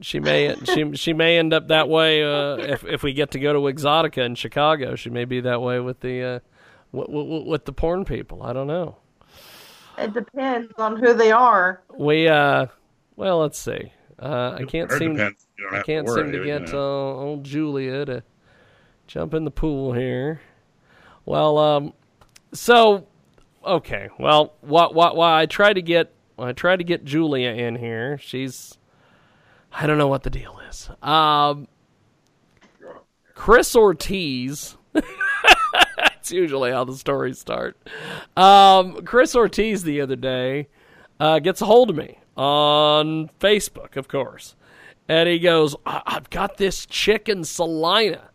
She 0.00 0.20
may 0.20 0.54
she 0.64 0.94
she 0.94 1.12
may 1.12 1.38
end 1.38 1.52
up 1.52 1.68
that 1.68 1.88
way 1.88 2.22
uh, 2.22 2.56
if 2.58 2.84
if 2.84 3.02
we 3.02 3.12
get 3.12 3.32
to 3.32 3.40
go 3.40 3.52
to 3.52 3.58
Exotica 3.60 4.24
in 4.24 4.34
Chicago. 4.34 4.94
She 4.94 5.10
may 5.10 5.24
be 5.24 5.40
that 5.40 5.60
way 5.60 5.80
with 5.80 6.00
the 6.00 6.22
uh, 6.22 6.38
with, 6.92 7.08
with, 7.08 7.46
with 7.46 7.64
the 7.64 7.72
porn 7.72 8.04
people. 8.04 8.42
I 8.42 8.52
don't 8.52 8.68
know. 8.68 8.96
It 9.98 10.14
depends 10.14 10.72
on 10.78 10.96
who 10.96 11.14
they 11.14 11.32
are. 11.32 11.82
We 11.96 12.28
uh, 12.28 12.66
well, 13.16 13.40
let's 13.40 13.58
see. 13.58 13.92
Uh, 14.20 14.58
I 14.60 14.64
can't 14.64 14.90
seem 14.92 15.14
depends. 15.14 15.46
I 15.72 15.82
can't 15.82 16.06
to 16.06 16.12
seem 16.12 16.26
worry, 16.26 16.32
to 16.32 16.38
you 16.38 16.44
get 16.44 16.72
uh, 16.72 16.78
old 16.78 17.44
Julia 17.44 18.04
to 18.04 18.22
jump 19.08 19.34
in 19.34 19.44
the 19.44 19.50
pool 19.50 19.92
here. 19.92 20.40
Well, 21.24 21.58
um, 21.58 21.92
so 22.52 23.08
okay. 23.66 24.08
Well, 24.20 24.54
what 24.60 24.94
what 24.94 25.16
why 25.16 25.40
I 25.40 25.46
tried 25.46 25.74
to 25.74 25.82
get 25.82 26.12
I 26.38 26.52
tried 26.52 26.76
to 26.76 26.84
get 26.84 27.04
Julia 27.04 27.50
in 27.50 27.74
here. 27.74 28.18
She's 28.18 28.77
I 29.72 29.86
don't 29.86 29.98
know 29.98 30.08
what 30.08 30.22
the 30.22 30.30
deal 30.30 30.58
is. 30.68 30.88
Um, 31.02 31.68
Chris 33.34 33.74
Ortiz. 33.76 34.76
That's 34.92 36.32
usually 36.32 36.72
how 36.72 36.84
the 36.84 36.94
stories 36.96 37.38
start. 37.38 37.76
Um, 38.36 39.02
Chris 39.04 39.34
Ortiz 39.36 39.82
the 39.82 40.00
other 40.00 40.16
day 40.16 40.68
uh, 41.20 41.38
gets 41.38 41.60
a 41.60 41.66
hold 41.66 41.90
of 41.90 41.96
me 41.96 42.18
on 42.36 43.30
Facebook, 43.40 43.96
of 43.96 44.08
course, 44.08 44.54
and 45.08 45.28
he 45.28 45.38
goes, 45.38 45.74
I- 45.86 46.02
"I've 46.06 46.30
got 46.30 46.56
this 46.56 46.86
chick 46.86 47.28
in 47.28 47.44
Salina, 47.44 48.30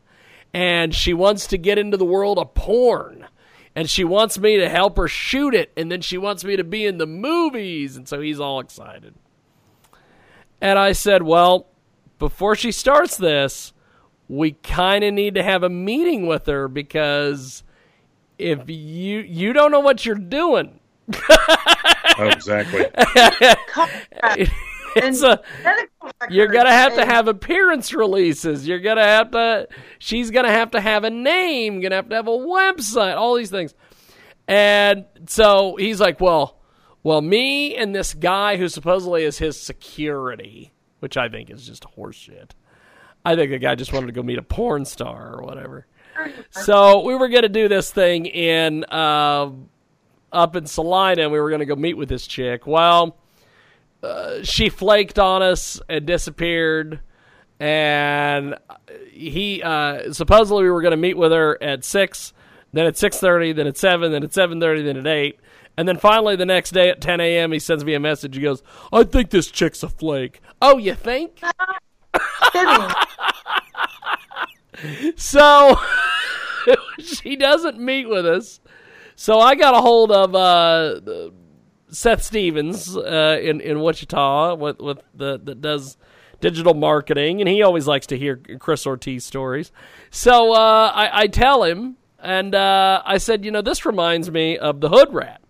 and 0.54 0.94
she 0.94 1.14
wants 1.14 1.48
to 1.48 1.58
get 1.58 1.78
into 1.78 1.98
the 1.98 2.06
world 2.06 2.38
of 2.40 2.54
porn." 2.54 3.28
And 3.76 3.90
she 3.90 4.04
wants 4.04 4.38
me 4.38 4.58
to 4.58 4.70
help 4.70 4.98
her 4.98 5.08
shoot 5.08 5.56
it, 5.56 5.72
and 5.76 5.92
then 5.92 6.02
she 6.02 6.16
wants 6.20 6.44
me 6.44 6.56
to 6.58 6.64
be 6.64 6.86
in 6.86 7.00
the 7.00 7.08
movies. 7.08 7.98
And 7.98 8.08
so 8.08 8.22
he's 8.22 8.40
all 8.40 8.60
excited. 8.60 9.16
And 10.64 10.80
I 10.80 10.94
said, 10.94 11.24
Well, 11.24 11.68
before 12.20 12.56
she 12.56 12.72
starts 12.72 13.18
this, 13.18 13.74
we 14.30 14.54
kind 14.54 15.04
of 15.04 15.14
need 15.14 15.36
to 15.36 15.44
have 15.44 15.62
a 15.62 15.70
meeting 15.70 16.26
with 16.26 16.46
her 16.46 16.70
because 16.70 17.64
if 18.40 18.70
you 18.70 19.20
you 19.20 19.52
don't 19.52 19.72
know 19.72 19.82
what 19.82 20.06
you're 20.06 20.16
doing, 20.16 20.80
Oh, 22.18 22.30
exactly. 22.30 22.86
it's 24.96 25.22
a 25.22 25.42
you're 26.30 26.48
gonna 26.48 26.72
have 26.72 26.96
to 26.96 27.06
have 27.06 27.28
appearance 27.28 27.94
releases. 27.94 28.66
You're 28.66 28.80
gonna 28.80 29.04
have 29.04 29.32
to. 29.32 29.68
She's 30.00 30.32
gonna 30.32 30.52
have 30.52 30.72
to 30.72 30.80
have 30.80 31.04
a 31.04 31.10
name. 31.10 31.82
Gonna 31.82 31.96
have 31.96 32.08
to 32.08 32.16
have 32.16 32.28
a 32.28 32.32
website. 32.32 33.18
All 33.18 33.36
these 33.36 33.52
things. 33.52 33.74
And 34.48 35.06
so 35.28 35.76
he's 35.76 36.00
like, 36.00 36.22
well, 36.22 36.58
well, 37.04 37.22
me 37.22 37.76
and 37.76 37.94
this 37.94 38.14
guy 38.14 38.58
who 38.58 38.68
supposedly 38.68 39.24
is 39.24 39.38
his 39.38 39.60
security, 39.60 40.72
which 41.00 41.18
I 41.18 41.30
think 41.30 41.50
is 41.50 41.68
just 41.68 41.84
horseshit. 41.98 42.52
I 43.26 43.36
think 43.36 43.52
the 43.52 43.60
guy 43.60 43.76
just 43.76 43.94
wanted 43.94 44.08
to 44.08 44.14
go 44.14 44.24
meet 44.24 44.38
a 44.38 44.44
porn 44.44 44.86
star 44.86 45.36
or 45.36 45.44
whatever. 45.44 45.88
So 46.52 47.04
we 47.04 47.16
were 47.16 47.30
gonna 47.30 47.50
do 47.50 47.68
this 47.68 47.92
thing 47.92 48.26
in 48.26 48.84
uh, 48.86 49.50
up 50.32 50.56
in 50.56 50.66
Salina, 50.66 51.24
and 51.24 51.32
we 51.32 51.40
were 51.40 51.50
gonna 51.50 51.66
go 51.66 51.76
meet 51.76 51.96
with 51.96 52.10
this 52.10 52.28
chick. 52.28 52.68
Well 52.68 53.18
uh, 54.04 54.44
she 54.44 54.70
flaked 54.70 55.18
on 55.18 55.42
us 55.42 55.82
and 55.88 56.06
disappeared 56.06 57.00
and 57.60 58.56
he 59.10 59.64
uh, 59.64 60.12
supposedly 60.12 60.64
we 60.64 60.70
were 60.70 60.82
going 60.82 60.92
to 60.92 60.98
meet 60.98 61.16
with 61.16 61.32
her 61.32 61.58
at 61.64 61.86
6 61.86 62.34
then 62.74 62.86
at 62.86 62.96
6.30 62.96 63.56
then 63.56 63.68
at 63.68 63.78
7 63.78 64.12
then 64.12 64.24
at 64.24 64.32
7.30 64.32 64.84
then 64.84 64.98
at 64.98 65.08
8 65.08 65.40
and 65.78 65.88
then 65.88 65.98
finally 65.98 66.36
the 66.36 66.46
next 66.46 66.72
day 66.72 66.90
at 66.90 67.02
10 67.02 67.20
a.m 67.20 67.52
he 67.52 67.60
sends 67.60 67.84
me 67.84 67.94
a 67.94 68.00
message. 68.00 68.36
He 68.36 68.42
goes 68.42 68.64
i 68.92 69.04
think 69.04 69.30
this 69.30 69.50
chick's 69.52 69.84
a 69.84 69.90
flake. 69.90 70.42
Oh 70.62 70.78
you 70.78 70.96
think? 70.96 71.42
So 75.16 75.80
she 77.00 77.36
doesn't 77.36 77.80
meet 77.80 78.08
with 78.08 78.26
us. 78.26 78.60
So 79.16 79.40
i 79.40 79.56
got 79.56 79.76
a 79.76 79.82
hold 79.82 80.12
of 80.12 80.36
uh, 80.36 81.32
Seth 81.90 82.24
Stevens 82.24 82.98
uh, 82.98 83.40
in 83.42 83.62
in 83.62 83.82
Wichita 83.82 84.56
with 84.56 84.80
with 84.80 85.00
the 85.14 85.40
that 85.44 85.62
does 85.62 85.98
digital 86.42 86.74
marketing, 86.74 87.40
and 87.40 87.48
he 87.48 87.62
always 87.62 87.88
likes 87.88 88.08
to 88.08 88.18
hear 88.18 88.42
Chris 88.60 88.86
Ortiz 88.86 89.24
stories. 89.24 89.72
So 90.10 90.54
uh, 90.54 90.92
I, 90.94 91.22
I 91.22 91.28
tell 91.28 91.64
him, 91.64 91.96
and 92.20 92.54
uh, 92.54 93.02
I 93.06 93.18
said, 93.18 93.46
you 93.46 93.52
know, 93.52 93.62
this 93.62 93.86
reminds 93.86 94.30
me 94.30 94.58
of 94.58 94.82
the 94.82 94.90
Hood 94.90 95.14
Rat. 95.14 95.42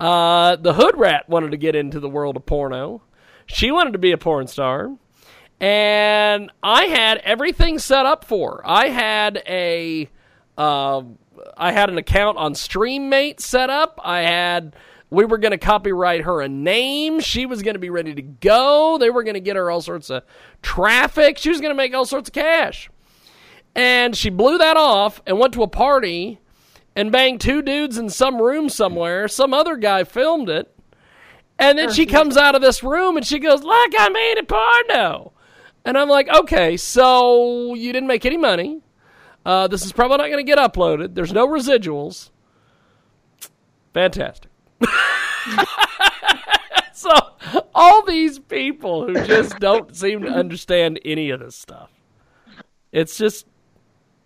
Uh, 0.00 0.56
the 0.56 0.74
hood 0.74 0.96
rat 0.96 1.28
wanted 1.28 1.50
to 1.50 1.56
get 1.56 1.74
into 1.74 2.00
the 2.00 2.08
world 2.08 2.36
of 2.36 2.46
porno. 2.46 3.02
She 3.46 3.70
wanted 3.70 3.92
to 3.94 3.98
be 3.98 4.12
a 4.12 4.18
porn 4.18 4.46
star. 4.46 4.90
And 5.60 6.52
I 6.62 6.84
had 6.84 7.18
everything 7.18 7.78
set 7.78 8.06
up 8.06 8.24
for 8.24 8.58
her. 8.58 8.62
I 8.64 8.88
had 8.88 9.42
a, 9.48 10.08
uh, 10.56 11.02
I 11.56 11.72
had 11.72 11.90
an 11.90 11.98
account 11.98 12.38
on 12.38 12.54
Streamate 12.54 13.40
set 13.40 13.68
up. 13.68 13.98
I 14.04 14.20
had, 14.20 14.76
we 15.10 15.24
were 15.24 15.38
going 15.38 15.50
to 15.50 15.58
copyright 15.58 16.22
her 16.22 16.40
a 16.42 16.48
name. 16.48 17.18
She 17.18 17.44
was 17.46 17.62
going 17.62 17.74
to 17.74 17.80
be 17.80 17.90
ready 17.90 18.14
to 18.14 18.22
go. 18.22 18.98
They 18.98 19.10
were 19.10 19.24
going 19.24 19.34
to 19.34 19.40
get 19.40 19.56
her 19.56 19.68
all 19.68 19.80
sorts 19.80 20.10
of 20.10 20.22
traffic. 20.62 21.38
She 21.38 21.48
was 21.48 21.60
going 21.60 21.72
to 21.72 21.76
make 21.76 21.92
all 21.92 22.04
sorts 22.04 22.28
of 22.28 22.34
cash. 22.34 22.88
And 23.74 24.16
she 24.16 24.30
blew 24.30 24.58
that 24.58 24.76
off 24.76 25.22
and 25.26 25.40
went 25.40 25.54
to 25.54 25.62
a 25.62 25.68
party 25.68 26.38
and 26.98 27.12
banged 27.12 27.40
two 27.40 27.62
dudes 27.62 27.96
in 27.96 28.10
some 28.10 28.42
room 28.42 28.68
somewhere. 28.68 29.28
Some 29.28 29.54
other 29.54 29.76
guy 29.76 30.02
filmed 30.02 30.48
it. 30.48 30.74
And 31.56 31.78
then 31.78 31.92
she 31.92 32.06
comes 32.06 32.36
out 32.36 32.56
of 32.56 32.60
this 32.60 32.82
room 32.82 33.16
and 33.16 33.24
she 33.24 33.38
goes, 33.38 33.62
Look, 33.62 33.92
I 33.96 34.08
made 34.08 34.38
a 34.38 34.42
porno. 34.42 35.32
And 35.84 35.96
I'm 35.96 36.08
like, 36.08 36.28
Okay, 36.28 36.76
so 36.76 37.74
you 37.74 37.92
didn't 37.92 38.08
make 38.08 38.26
any 38.26 38.36
money. 38.36 38.82
Uh, 39.46 39.68
this 39.68 39.84
is 39.84 39.92
probably 39.92 40.16
not 40.16 40.26
going 40.26 40.44
to 40.44 40.52
get 40.52 40.58
uploaded. 40.58 41.14
There's 41.14 41.32
no 41.32 41.46
residuals. 41.46 42.30
Fantastic. 43.94 44.50
so, 46.92 47.10
all 47.76 48.04
these 48.04 48.40
people 48.40 49.06
who 49.06 49.14
just 49.24 49.56
don't 49.60 49.94
seem 49.96 50.22
to 50.22 50.28
understand 50.28 50.98
any 51.04 51.30
of 51.30 51.38
this 51.38 51.54
stuff. 51.54 51.90
It's 52.90 53.16
just 53.16 53.46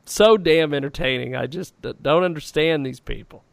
so 0.05 0.37
damn 0.37 0.75
entertaining. 0.75 1.37
I 1.37 1.47
just 1.47 1.75
don't 1.81 2.25
understand 2.25 2.85
these 2.85 3.01
people. 3.01 3.45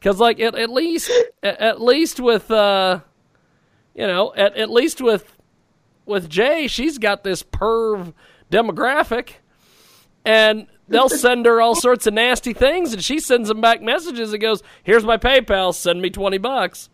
Cuz 0.00 0.18
like 0.18 0.40
at, 0.40 0.54
at 0.54 0.70
least 0.70 1.10
at, 1.42 1.58
at 1.60 1.80
least 1.80 2.20
with 2.20 2.50
uh 2.50 3.00
you 3.94 4.06
know, 4.06 4.32
at, 4.36 4.56
at 4.56 4.70
least 4.70 5.00
with 5.00 5.36
with 6.06 6.28
Jay, 6.28 6.66
she's 6.66 6.98
got 6.98 7.24
this 7.24 7.42
perv 7.42 8.14
demographic 8.50 9.34
and 10.24 10.66
they'll 10.88 11.08
send 11.24 11.46
her 11.46 11.60
all 11.60 11.74
sorts 11.74 12.06
of 12.06 12.14
nasty 12.14 12.52
things 12.52 12.92
and 12.92 13.02
she 13.02 13.20
sends 13.20 13.48
them 13.48 13.60
back 13.60 13.82
messages 13.82 14.32
and 14.32 14.40
goes, 14.40 14.62
"Here's 14.82 15.04
my 15.04 15.16
PayPal, 15.16 15.74
send 15.74 16.00
me 16.02 16.10
20 16.10 16.38
bucks." 16.38 16.88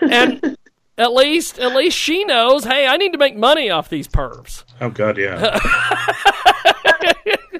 And 0.00 0.56
at 0.98 1.12
least 1.12 1.58
at 1.58 1.74
least 1.74 1.96
she 1.96 2.24
knows, 2.24 2.64
"Hey, 2.64 2.86
I 2.86 2.96
need 2.96 3.12
to 3.12 3.18
make 3.18 3.36
money 3.36 3.70
off 3.70 3.88
these 3.88 4.08
pervs." 4.08 4.64
Oh 4.80 4.90
God, 4.90 5.18
yeah. 5.18 5.58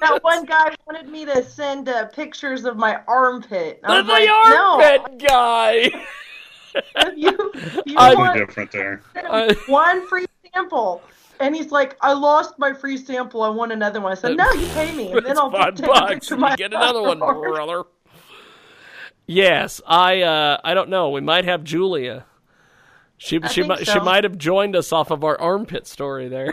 That 0.00 0.22
one 0.22 0.44
guy 0.44 0.74
wanted 0.86 1.08
me 1.08 1.24
to 1.26 1.42
send 1.44 1.88
uh, 1.88 2.06
pictures 2.06 2.64
of 2.64 2.76
my 2.76 3.00
armpit. 3.06 3.80
I 3.84 4.02
The, 4.02 4.08
like, 4.08 4.24
the 4.24 4.30
armpit 4.30 5.28
guy. 5.28 5.90
No, 6.74 6.80
if 6.96 7.18
you, 7.18 7.50
if 7.54 7.76
you 7.86 7.94
Totally 7.94 8.16
want 8.16 8.36
different 8.38 8.70
there. 8.72 9.02
One 9.66 10.06
free 10.08 10.26
sample. 10.54 11.02
And 11.40 11.56
he's 11.56 11.70
like, 11.72 11.96
I 12.02 12.12
lost 12.12 12.58
my 12.58 12.72
free 12.72 12.98
sample. 12.98 13.42
I 13.42 13.48
want 13.48 13.72
another 13.72 14.00
one. 14.00 14.12
I 14.12 14.14
said, 14.14 14.36
No, 14.36 14.50
you 14.52 14.66
pay 14.68 14.94
me, 14.94 15.10
and 15.12 15.24
then 15.24 15.38
I'll 15.38 15.50
five 15.50 15.74
take 15.74 15.86
bucks. 15.86 16.12
picture 16.12 16.36
my 16.36 16.54
get 16.54 16.72
another 16.74 17.02
one, 17.02 17.18
brother. 17.18 17.84
Yes, 19.26 19.80
I. 19.86 20.22
Uh, 20.22 20.58
I 20.62 20.74
don't 20.74 20.90
know. 20.90 21.10
We 21.10 21.20
might 21.22 21.44
have 21.46 21.64
Julia. 21.64 22.26
She 23.16 23.38
I 23.42 23.48
she 23.48 23.62
think 23.62 23.68
might 23.68 23.86
she 23.86 24.00
might 24.00 24.24
have 24.24 24.36
joined 24.38 24.74
us 24.76 24.92
off 24.92 25.10
of 25.10 25.24
our 25.24 25.40
armpit 25.40 25.86
story 25.86 26.28
there. 26.28 26.52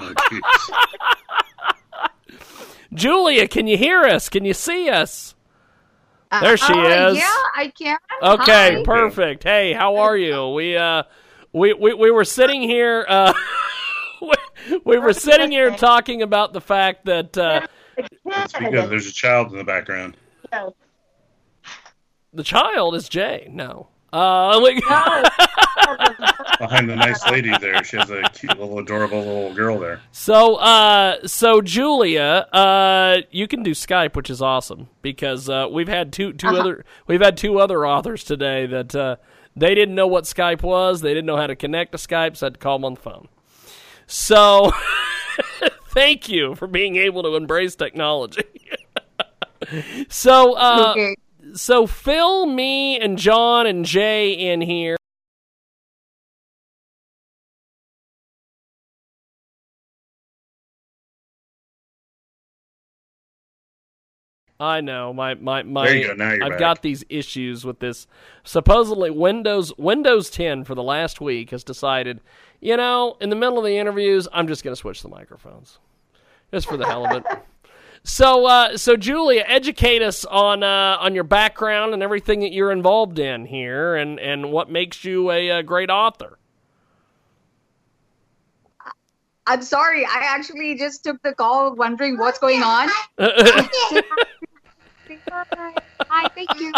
Oh, 0.00 0.12
jeez. 0.16 0.40
Julia, 2.94 3.48
can 3.48 3.66
you 3.66 3.76
hear 3.76 4.04
us? 4.04 4.28
Can 4.28 4.44
you 4.44 4.54
see 4.54 4.88
us? 4.88 5.34
There 6.40 6.56
she 6.56 6.72
Uh, 6.72 7.10
is. 7.10 7.16
Yeah, 7.18 7.32
I 7.56 7.72
can. 7.78 7.96
Okay, 8.22 8.74
Hi. 8.76 8.82
perfect. 8.84 9.44
Hey, 9.44 9.72
how 9.72 9.96
are 9.96 10.16
you? 10.16 10.48
We 10.50 10.76
uh 10.76 11.04
we 11.52 11.72
we, 11.74 11.94
we 11.94 12.10
were 12.10 12.24
sitting 12.24 12.62
here 12.62 13.04
uh 13.08 13.32
we, 14.22 14.34
we 14.84 14.98
were 14.98 15.12
sitting 15.12 15.50
here 15.52 15.70
talking 15.76 16.22
about 16.22 16.52
the 16.52 16.60
fact 16.60 17.04
that 17.06 17.36
uh 17.38 17.66
It's 17.96 18.52
because 18.52 18.90
there's 18.90 19.06
a 19.06 19.12
child 19.12 19.52
in 19.52 19.58
the 19.58 19.64
background. 19.64 20.16
the 22.32 22.42
child 22.42 22.96
is 22.96 23.08
Jay. 23.08 23.48
No. 23.50 23.88
Uh 24.14 24.60
we, 24.62 24.74
Behind 26.60 26.88
the 26.88 26.94
nice 26.94 27.26
lady 27.28 27.52
there, 27.58 27.82
she 27.82 27.96
has 27.96 28.10
a 28.10 28.22
cute 28.32 28.56
little 28.58 28.78
adorable 28.78 29.18
little 29.18 29.52
girl 29.54 29.78
there. 29.80 30.00
So, 30.12 30.54
uh, 30.56 31.26
so 31.26 31.60
Julia, 31.60 32.46
uh, 32.52 33.22
you 33.32 33.48
can 33.48 33.64
do 33.64 33.72
Skype, 33.72 34.14
which 34.14 34.30
is 34.30 34.40
awesome 34.40 34.88
because 35.02 35.48
uh, 35.48 35.66
we've 35.70 35.88
had 35.88 36.12
two 36.12 36.32
two 36.32 36.46
Uh-huh. 36.46 36.60
other 36.60 36.84
we've 37.08 37.20
had 37.20 37.36
two 37.36 37.58
other 37.58 37.84
authors 37.84 38.22
today 38.22 38.66
that 38.66 38.94
uh, 38.94 39.16
they 39.56 39.74
didn't 39.74 39.96
know 39.96 40.06
what 40.06 40.24
Skype 40.24 40.62
was, 40.62 41.00
they 41.00 41.10
didn't 41.12 41.26
know 41.26 41.36
how 41.36 41.48
to 41.48 41.56
connect 41.56 41.90
to 41.92 41.98
Skype, 41.98 42.36
so 42.36 42.46
I 42.46 42.48
had 42.48 42.54
to 42.54 42.60
call 42.60 42.78
them 42.78 42.84
on 42.84 42.94
the 42.94 43.00
phone. 43.00 43.26
So, 44.06 44.70
thank 45.88 46.28
you 46.28 46.54
for 46.54 46.68
being 46.68 46.94
able 46.96 47.24
to 47.24 47.34
embrace 47.34 47.74
technology. 47.74 48.44
so, 50.08 50.52
uh, 50.54 50.92
Okay. 50.92 51.16
So 51.54 51.86
Phil, 51.86 52.46
me, 52.46 52.98
and 52.98 53.18
John 53.18 53.66
and 53.66 53.84
Jay 53.84 54.32
in 54.32 54.60
here. 54.60 54.96
I 64.60 64.80
know 64.80 65.12
my 65.12 65.34
my 65.34 65.62
my. 65.64 65.86
There 65.86 65.96
you 65.96 66.06
go, 66.08 66.14
now 66.14 66.32
you're 66.32 66.44
I've 66.44 66.50
back. 66.50 66.58
got 66.60 66.82
these 66.82 67.04
issues 67.08 67.64
with 67.64 67.80
this. 67.80 68.06
Supposedly, 68.44 69.10
Windows 69.10 69.76
Windows 69.76 70.30
10 70.30 70.64
for 70.64 70.74
the 70.74 70.82
last 70.82 71.20
week 71.20 71.50
has 71.50 71.64
decided, 71.64 72.20
you 72.60 72.76
know, 72.76 73.16
in 73.20 73.30
the 73.30 73.36
middle 73.36 73.58
of 73.58 73.64
the 73.64 73.76
interviews, 73.76 74.28
I'm 74.32 74.46
just 74.46 74.62
going 74.62 74.72
to 74.72 74.80
switch 74.80 75.02
the 75.02 75.08
microphones, 75.08 75.78
just 76.52 76.68
for 76.68 76.76
the 76.76 76.86
hell 76.86 77.04
of 77.04 77.24
it. 77.24 77.24
So, 78.06 78.44
uh, 78.44 78.76
so 78.76 78.96
Julia, 78.96 79.44
educate 79.46 80.02
us 80.02 80.26
on 80.26 80.62
uh, 80.62 80.98
on 81.00 81.14
your 81.14 81.24
background 81.24 81.94
and 81.94 82.02
everything 82.02 82.40
that 82.40 82.52
you're 82.52 82.70
involved 82.70 83.18
in 83.18 83.46
here, 83.46 83.96
and 83.96 84.20
and 84.20 84.52
what 84.52 84.70
makes 84.70 85.04
you 85.04 85.30
a, 85.30 85.50
uh 85.50 85.62
great 85.62 85.88
author. 85.88 86.38
I'm 89.46 89.62
sorry. 89.62 90.04
I 90.04 90.20
actually 90.22 90.76
just 90.76 91.02
took 91.02 91.20
the 91.22 91.34
call 91.34 91.74
wondering 91.74 92.18
what's 92.18 92.38
going 92.38 92.62
on. 92.62 92.90
Hi, 93.18 93.68
thank 96.34 96.60
you. 96.60 96.72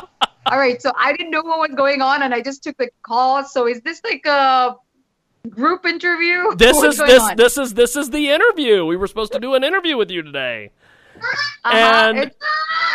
All 0.47 0.59
right, 0.59 0.81
so 0.81 0.93
I 0.97 1.13
didn't 1.13 1.33
know 1.33 1.43
what 1.43 1.59
was 1.59 1.77
going 1.77 2.03
on, 2.03 2.23
and 2.23 2.33
I 2.33 2.41
just 2.41 2.63
took 2.63 2.77
the 2.77 2.89
call. 3.03 3.43
So 3.45 3.67
is 3.67 3.81
this 3.81 4.01
like 4.05 4.25
a 4.27 4.77
group 5.49 5.87
interview? 5.87 6.55
This 6.55 6.77
What's 6.77 7.01
is 7.01 7.07
this 7.07 7.23
on? 7.23 7.37
this 7.37 7.59
is 7.59 7.75
this 7.75 7.97
is 7.97 8.11
the 8.11 8.31
interview. 8.31 8.85
We 8.85 8.97
were 8.97 9.09
supposed 9.09 9.33
to 9.33 9.41
do 9.41 9.55
an 9.55 9.65
interview 9.65 9.97
with 9.97 10.13
you 10.13 10.23
today. 10.23 10.71
Uh-huh, 11.65 12.13
and- 12.15 12.31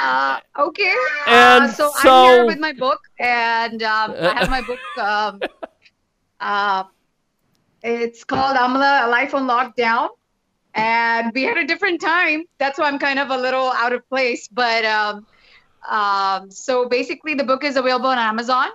uh, 0.01 0.39
okay. 0.59 0.93
and 1.27 1.63
uh, 1.65 1.67
so, 1.67 1.89
so- 1.89 1.93
I'm 1.97 2.23
here 2.25 2.45
with 2.47 2.59
my 2.59 2.73
book, 2.73 2.99
and 3.19 3.83
um, 3.83 4.15
I 4.19 4.33
have 4.33 4.49
my 4.49 4.61
book. 4.61 4.79
Um, 4.97 5.41
uh, 6.39 6.83
it's 7.83 8.23
called 8.23 8.57
Amala: 8.57 9.05
A 9.05 9.09
Life 9.09 9.33
on 9.33 9.47
Lockdown, 9.47 10.09
and 10.73 11.31
we 11.33 11.43
had 11.43 11.57
a 11.57 11.65
different 11.65 12.01
time. 12.01 12.43
That's 12.57 12.77
why 12.79 12.85
I'm 12.87 12.99
kind 12.99 13.19
of 13.19 13.29
a 13.29 13.37
little 13.37 13.71
out 13.71 13.93
of 13.93 14.07
place. 14.09 14.47
But 14.47 14.85
um, 14.85 15.25
um, 15.89 16.51
so 16.51 16.87
basically, 16.87 17.33
the 17.35 17.43
book 17.43 17.63
is 17.63 17.75
available 17.77 18.07
on 18.07 18.17
Amazon, 18.17 18.67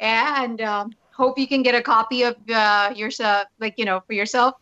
and 0.00 0.60
um, 0.60 0.90
hope 1.14 1.38
you 1.38 1.46
can 1.46 1.62
get 1.62 1.74
a 1.74 1.82
copy 1.82 2.22
of 2.22 2.36
uh, 2.50 2.92
yourself, 2.94 3.46
like 3.60 3.74
you 3.78 3.84
know, 3.84 4.00
for 4.06 4.12
yourself. 4.14 4.54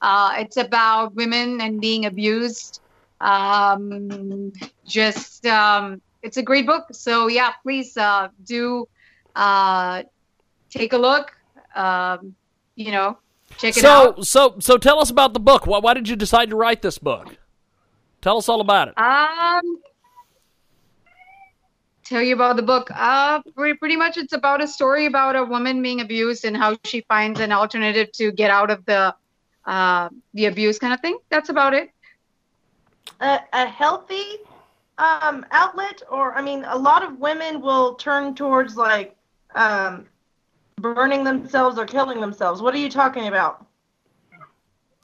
Uh, 0.00 0.34
it's 0.38 0.56
about 0.56 1.14
women 1.14 1.60
and 1.60 1.80
being 1.80 2.04
abused. 2.06 2.80
Um, 3.20 4.52
just 4.86 5.46
um, 5.46 6.00
it's 6.22 6.36
a 6.36 6.42
great 6.42 6.66
book. 6.66 6.86
So 6.92 7.28
yeah, 7.28 7.52
please 7.62 7.96
uh, 7.96 8.28
do 8.44 8.88
uh, 9.36 10.02
take 10.70 10.92
a 10.92 10.98
look. 10.98 11.32
Um, 11.74 12.34
you 12.76 12.92
know, 12.92 13.18
check 13.58 13.76
it 13.76 13.84
out. 13.84 14.16
so 14.26 14.48
out. 14.50 14.58
so 14.58 14.60
so 14.60 14.78
tell 14.78 15.00
us 15.00 15.10
about 15.10 15.32
the 15.32 15.40
book. 15.40 15.66
Why, 15.66 15.78
why 15.78 15.94
did 15.94 16.08
you 16.08 16.16
decide 16.16 16.50
to 16.50 16.56
write 16.56 16.82
this 16.82 16.98
book? 16.98 17.36
Tell 18.20 18.38
us 18.38 18.48
all 18.48 18.60
about 18.60 18.88
it. 18.88 18.98
Um, 18.98 19.78
tell 22.04 22.22
you 22.22 22.34
about 22.34 22.56
the 22.56 22.62
book. 22.62 22.90
Uh, 22.94 23.42
pretty, 23.54 23.76
pretty 23.78 23.96
much 23.96 24.16
it's 24.16 24.32
about 24.32 24.62
a 24.62 24.66
story 24.66 25.06
about 25.06 25.36
a 25.36 25.44
woman 25.44 25.82
being 25.82 26.00
abused 26.00 26.44
and 26.44 26.56
how 26.56 26.76
she 26.84 27.02
finds 27.02 27.40
an 27.40 27.52
alternative 27.52 28.10
to 28.12 28.32
get 28.32 28.50
out 28.50 28.70
of 28.70 28.84
the 28.86 29.14
uh, 29.66 30.08
the 30.34 30.46
abuse 30.46 30.78
kind 30.78 30.92
of 30.92 31.00
thing. 31.00 31.18
That's 31.30 31.48
about 31.48 31.74
it. 31.74 31.90
A, 33.20 33.40
a 33.52 33.66
healthy 33.66 34.38
um, 34.98 35.44
outlet, 35.50 36.02
or 36.10 36.34
I 36.34 36.42
mean, 36.42 36.64
a 36.66 36.76
lot 36.76 37.02
of 37.02 37.18
women 37.18 37.60
will 37.60 37.94
turn 37.94 38.34
towards 38.34 38.76
like 38.76 39.16
um, 39.54 40.06
burning 40.76 41.24
themselves 41.24 41.78
or 41.78 41.86
killing 41.86 42.20
themselves. 42.20 42.62
What 42.62 42.74
are 42.74 42.78
you 42.78 42.90
talking 42.90 43.28
about? 43.28 43.66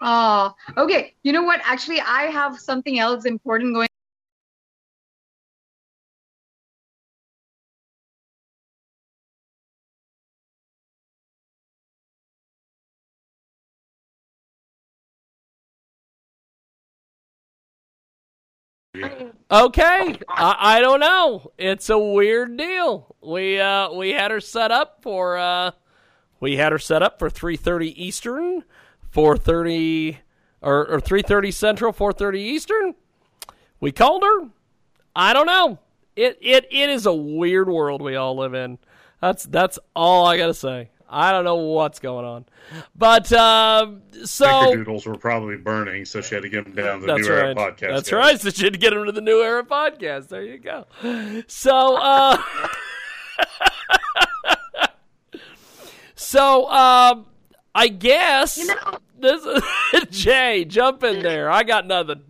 Oh, 0.03 0.55
okay. 0.77 1.15
You 1.23 1.33
know 1.33 1.43
what? 1.43 1.61
Actually, 1.65 2.01
I 2.01 2.23
have 2.25 2.59
something 2.59 2.99
else 2.99 3.27
important 3.27 3.75
going. 3.75 3.90
Okay, 18.95 20.17
I, 20.29 20.57
I 20.59 20.81
don't 20.81 21.01
know. 21.01 21.53
It's 21.59 21.91
a 21.91 21.99
weird 21.99 22.57
deal. 22.57 23.15
We 23.23 23.61
uh 23.61 23.93
we 23.93 24.11
had 24.11 24.31
her 24.31 24.41
set 24.41 24.73
up 24.73 24.99
for 25.03 25.39
uh 25.39 25.73
we 26.41 26.57
had 26.57 26.73
her 26.73 26.79
set 26.79 27.03
up 27.03 27.19
for 27.19 27.31
three 27.31 27.57
thirty 27.57 28.03
Eastern, 28.03 28.65
four 29.11 29.37
thirty 29.37 30.19
or 30.61 30.89
or 30.89 31.01
three 31.01 31.23
thirty 31.23 31.53
Central, 31.53 31.93
four 31.93 32.13
thirty 32.13 32.41
Eastern. 32.41 32.95
We 33.79 33.93
called 33.93 34.25
her. 34.25 34.49
I 35.15 35.33
don't 35.35 35.47
know. 35.47 35.79
It 36.17 36.39
it 36.41 36.67
it 36.71 36.91
is 36.91 37.07
a 37.07 37.15
weird 37.15 37.69
world 37.69 38.03
we 38.03 38.17
all 38.17 38.37
live 38.37 38.55
in. 38.55 38.79
That's 39.21 39.45
that's 39.45 39.79
all 39.95 40.27
I 40.27 40.37
gotta 40.37 40.55
say. 40.55 40.91
I 41.13 41.33
don't 41.33 41.45
know 41.45 41.57
what's 41.57 41.99
going 41.99 42.25
on, 42.25 42.45
but 42.95 43.33
uh, 43.33 43.89
so 44.25 44.47
Snickerdoodles 44.47 45.07
were 45.07 45.17
probably 45.17 45.57
burning, 45.57 46.05
so 46.05 46.21
she 46.21 46.37
had 46.37 46.43
to 46.45 46.49
get 46.49 46.65
them 46.65 46.75
down 46.75 47.01
to 47.01 47.07
the 47.07 47.15
that's 47.15 47.27
New 47.27 47.35
Era 47.35 47.55
podcast. 47.55 47.81
That's 47.81 48.11
guys. 48.11 48.13
right. 48.13 48.41
So 48.41 48.51
she 48.51 48.65
had 48.65 48.75
to 48.75 48.79
get 48.79 48.95
them 48.95 49.07
to 49.07 49.13
the 49.13 49.21
New 49.21 49.43
Era 49.43 49.65
podcast. 49.65 50.29
There 50.29 50.45
you 50.45 50.59
go. 50.59 50.87
So, 51.49 51.97
uh, 51.97 52.41
so 56.15 56.71
um, 56.71 57.27
I 57.75 57.89
guess 57.89 58.55
this 59.19 59.45
is, 59.45 59.63
Jay, 60.11 60.65
jump 60.65 61.03
in 61.03 61.23
there. 61.23 61.51
I 61.51 61.65
got 61.65 61.87
nothing. 61.89 62.23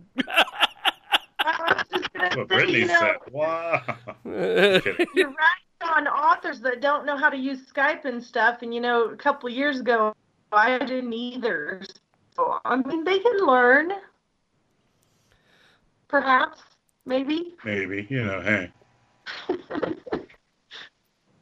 What 2.35 2.47
Brittany 2.47 2.87
said. 2.87 3.17
Wow. 3.31 3.83
You're 4.25 4.81
right 5.29 5.70
on 5.83 6.07
authors 6.07 6.59
that 6.61 6.81
don't 6.81 7.05
know 7.05 7.17
how 7.17 7.29
to 7.29 7.37
use 7.37 7.59
Skype 7.71 8.05
and 8.05 8.23
stuff. 8.23 8.61
And 8.61 8.73
you 8.73 8.81
know, 8.81 9.05
a 9.05 9.15
couple 9.15 9.49
of 9.49 9.55
years 9.55 9.79
ago, 9.79 10.13
I 10.51 10.77
didn't 10.79 11.13
either. 11.13 11.81
So 12.35 12.59
I 12.65 12.75
mean, 12.75 13.03
they 13.03 13.19
can 13.19 13.37
learn. 13.45 13.91
Perhaps, 16.07 16.61
maybe. 17.05 17.55
Maybe, 17.63 18.05
you 18.09 18.23
know, 18.23 18.41
hey. 18.41 18.71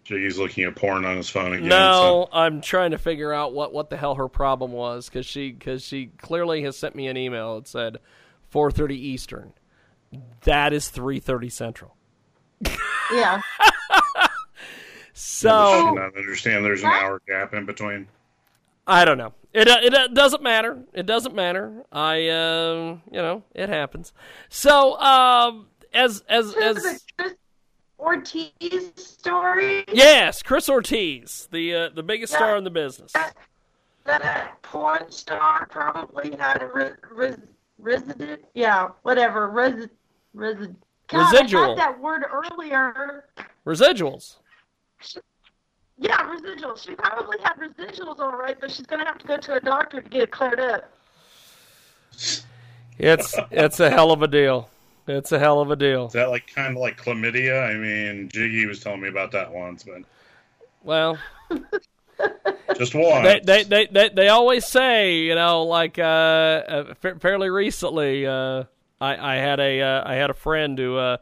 Jiggy's 0.10 0.40
looking 0.40 0.64
at 0.64 0.76
porn 0.76 1.06
on 1.06 1.18
his 1.18 1.30
phone 1.30 1.53
again. 1.53 1.68
No, 1.68 2.28
I'm 2.34 2.61
trying 2.61 2.91
to 2.91 2.98
figure 2.98 3.32
out 3.32 3.53
what, 3.53 3.74
what 3.74 3.91
the 3.91 3.98
hell 3.98 4.16
her 4.16 4.28
problem 4.28 4.72
was 4.72 5.07
because 5.07 5.26
she 5.26 5.52
because 5.52 5.84
she 5.84 6.07
clearly 6.18 6.64
has 6.64 6.78
sent 6.78 6.95
me 6.95 7.07
an 7.07 7.16
email 7.16 7.56
that 7.56 7.68
said 7.68 7.98
4:30 8.52 8.91
Eastern. 8.94 9.53
That 10.45 10.74
is 10.74 10.90
3:30 10.90 11.52
Central. 11.52 11.95
Yeah. 13.11 13.41
So, 15.21 15.49
I 15.51 15.91
not 15.91 16.15
understand 16.15 16.63
there's 16.63 16.81
an 16.81 16.91
hour 16.91 17.21
gap 17.27 17.53
in 17.53 17.65
between. 17.65 18.07
I 18.87 19.03
don't 19.03 19.17
know. 19.17 19.33
It 19.53 19.67
it, 19.67 19.93
it 19.93 20.13
doesn't 20.13 20.41
matter. 20.41 20.81
It 20.93 21.05
doesn't 21.05 21.35
matter. 21.35 21.83
I 21.91 22.29
um 22.29 23.01
you 23.11 23.21
know 23.21 23.43
it 23.53 23.67
happens. 23.67 24.13
So 24.47 24.97
um 24.99 25.67
as 25.93 26.23
as 26.29 26.55
as 26.55 27.03
Ortiz 27.99 28.51
story. 28.95 29.83
yes, 29.91 30.41
Chris 30.41 30.69
Ortiz, 30.69 31.49
the 31.51 31.75
uh, 31.75 31.89
the 31.89 32.03
biggest 32.03 32.33
star 32.33 32.55
in 32.55 32.63
the 32.63 32.69
business. 32.69 33.11
That 33.11 34.23
a 34.23 34.49
porn 34.61 35.11
star 35.11 35.67
probably 35.69 36.35
had 36.37 36.61
a 36.61 36.67
re- 36.67 36.91
res- 37.11 37.37
resident. 37.77 38.45
Yeah, 38.53 38.89
whatever. 39.03 39.49
Res- 39.49 39.87
resi- 40.33 40.75
God, 41.09 41.33
Residual. 41.33 41.63
I 41.63 41.69
had 41.69 41.77
that 41.77 41.99
word 41.99 42.23
earlier. 42.31 43.25
Residuals. 43.65 44.37
Yeah, 45.97 46.34
residuals. 46.34 46.85
She 46.85 46.95
probably 46.95 47.38
had 47.43 47.55
residuals, 47.57 48.19
all 48.19 48.38
right, 48.38 48.57
but 48.59 48.71
she's 48.71 48.85
gonna 48.85 49.05
have 49.05 49.17
to 49.17 49.27
go 49.27 49.38
to 49.38 49.55
a 49.55 49.59
doctor 49.59 50.01
to 50.01 50.09
get 50.09 50.23
it 50.23 50.31
cleared 50.31 50.59
up. 50.59 50.89
It's 52.97 53.35
it's 53.51 53.80
a 53.80 53.89
hell 53.89 54.11
of 54.11 54.21
a 54.21 54.27
deal. 54.27 54.69
It's 55.07 55.31
a 55.31 55.39
hell 55.39 55.59
of 55.59 55.71
a 55.71 55.76
deal. 55.76 56.07
Is 56.07 56.13
that 56.13 56.30
like 56.30 56.47
kind 56.53 56.76
of 56.76 56.81
like 56.81 57.01
chlamydia? 57.01 57.67
I 57.67 57.73
mean, 57.73 58.30
Jiggy 58.30 58.65
was 58.65 58.80
telling 58.80 59.01
me 59.01 59.09
about 59.09 59.31
that 59.31 59.51
once, 59.51 59.84
but 59.84 60.03
Well, 60.84 61.17
just 62.77 62.93
one. 62.93 63.23
they, 63.23 63.41
they 63.43 63.63
they 63.63 63.88
they 63.88 64.09
they 64.09 64.27
always 64.30 64.65
say, 64.65 65.17
you 65.17 65.35
know, 65.35 65.63
like 65.63 65.97
uh, 65.97 66.01
uh 66.01 66.93
fairly 67.19 67.49
recently, 67.49 68.26
uh, 68.27 68.65
I 69.01 69.35
I 69.35 69.35
had 69.38 69.59
a 69.59 69.81
uh, 69.81 70.03
I 70.05 70.15
had 70.15 70.30
a 70.30 70.35
friend 70.35 70.77
who 70.77 70.95
uh, 70.97 71.17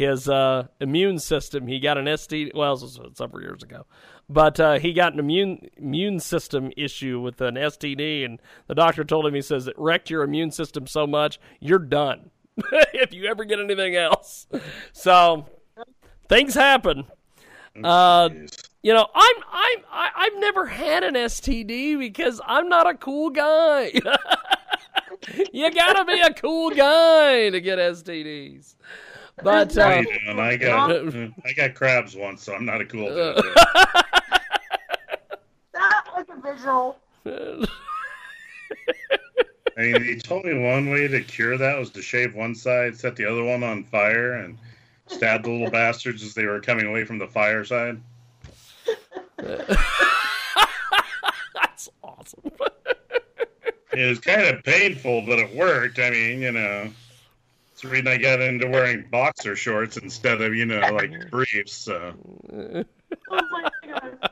his 0.00 0.30
uh, 0.30 0.66
immune 0.80 1.18
system 1.18 1.66
he 1.66 1.78
got 1.78 1.98
an 1.98 2.06
STD. 2.06 2.54
Well, 2.54 2.74
this 2.74 2.98
was 2.98 3.18
several 3.18 3.42
years 3.42 3.62
ago, 3.62 3.84
but 4.30 4.58
uh, 4.58 4.78
he 4.78 4.94
got 4.94 5.12
an 5.12 5.18
immune 5.18 5.68
immune 5.76 6.20
system 6.20 6.72
issue 6.74 7.20
with 7.20 7.38
an 7.42 7.56
STD, 7.56 8.24
and 8.24 8.40
the 8.66 8.74
doctor 8.74 9.04
told 9.04 9.26
him 9.26 9.34
he 9.34 9.42
says 9.42 9.66
it 9.66 9.74
wrecked 9.76 10.08
your 10.08 10.22
immune 10.22 10.52
system 10.52 10.86
so 10.86 11.06
much 11.06 11.38
you're 11.60 11.78
done 11.78 12.30
if 12.94 13.12
you 13.12 13.26
ever 13.26 13.44
get 13.44 13.60
anything 13.60 13.94
else. 13.94 14.46
So 14.94 15.44
things 16.30 16.54
happen. 16.54 17.04
Uh, 17.84 18.30
you 18.82 18.94
know, 18.94 19.06
I'm 19.14 19.36
I'm 19.52 19.84
I, 19.92 20.10
I've 20.16 20.38
never 20.38 20.64
had 20.64 21.04
an 21.04 21.12
STD 21.12 21.98
because 21.98 22.40
I'm 22.46 22.70
not 22.70 22.88
a 22.88 22.94
cool 22.94 23.28
guy. 23.28 23.92
you 25.52 25.70
gotta 25.70 26.06
be 26.06 26.20
a 26.22 26.32
cool 26.32 26.70
guy 26.70 27.50
to 27.50 27.60
get 27.60 27.78
STDs. 27.78 28.76
But 29.42 29.74
How 29.74 29.90
uh, 29.90 30.00
you 30.00 30.18
doing? 30.24 30.38
I 30.38 30.56
got 30.56 30.90
I 30.90 31.52
got 31.56 31.74
crabs 31.74 32.14
once, 32.16 32.42
so 32.42 32.54
I'm 32.54 32.64
not 32.64 32.80
a 32.80 32.84
cool 32.84 33.08
dude. 33.08 33.44
That 35.72 36.04
was 36.14 36.26
a 36.28 36.36
visual. 36.52 36.98
I 39.78 39.82
mean, 39.82 40.04
he 40.04 40.16
told 40.16 40.44
me 40.44 40.58
one 40.58 40.90
way 40.90 41.08
to 41.08 41.22
cure 41.22 41.56
that 41.56 41.78
was 41.78 41.90
to 41.90 42.02
shave 42.02 42.34
one 42.34 42.54
side, 42.54 42.98
set 42.98 43.16
the 43.16 43.24
other 43.24 43.42
one 43.42 43.62
on 43.62 43.84
fire, 43.84 44.34
and 44.34 44.58
stab 45.06 45.44
the 45.44 45.50
little 45.50 45.70
bastards 45.72 46.22
as 46.22 46.34
they 46.34 46.44
were 46.44 46.60
coming 46.60 46.86
away 46.86 47.04
from 47.04 47.18
the 47.18 47.26
fireside. 47.26 48.00
That's 49.38 49.78
awesome. 52.02 52.50
It 53.92 54.06
was 54.06 54.18
kind 54.20 54.42
of 54.42 54.62
painful, 54.64 55.22
but 55.22 55.38
it 55.38 55.54
worked. 55.56 55.98
I 55.98 56.10
mean, 56.10 56.42
you 56.42 56.52
know, 56.52 56.90
it's 57.80 57.88
the 57.88 57.92
reason 57.92 58.08
I 58.08 58.18
got 58.18 58.42
into 58.42 58.68
wearing 58.68 59.06
boxer 59.10 59.56
shorts 59.56 59.96
instead 59.96 60.42
of, 60.42 60.54
you 60.54 60.66
know, 60.66 60.80
like 60.92 61.30
briefs. 61.30 61.72
So 61.72 62.12
Oh 62.52 62.84
my 63.30 63.70
god. 63.86 64.30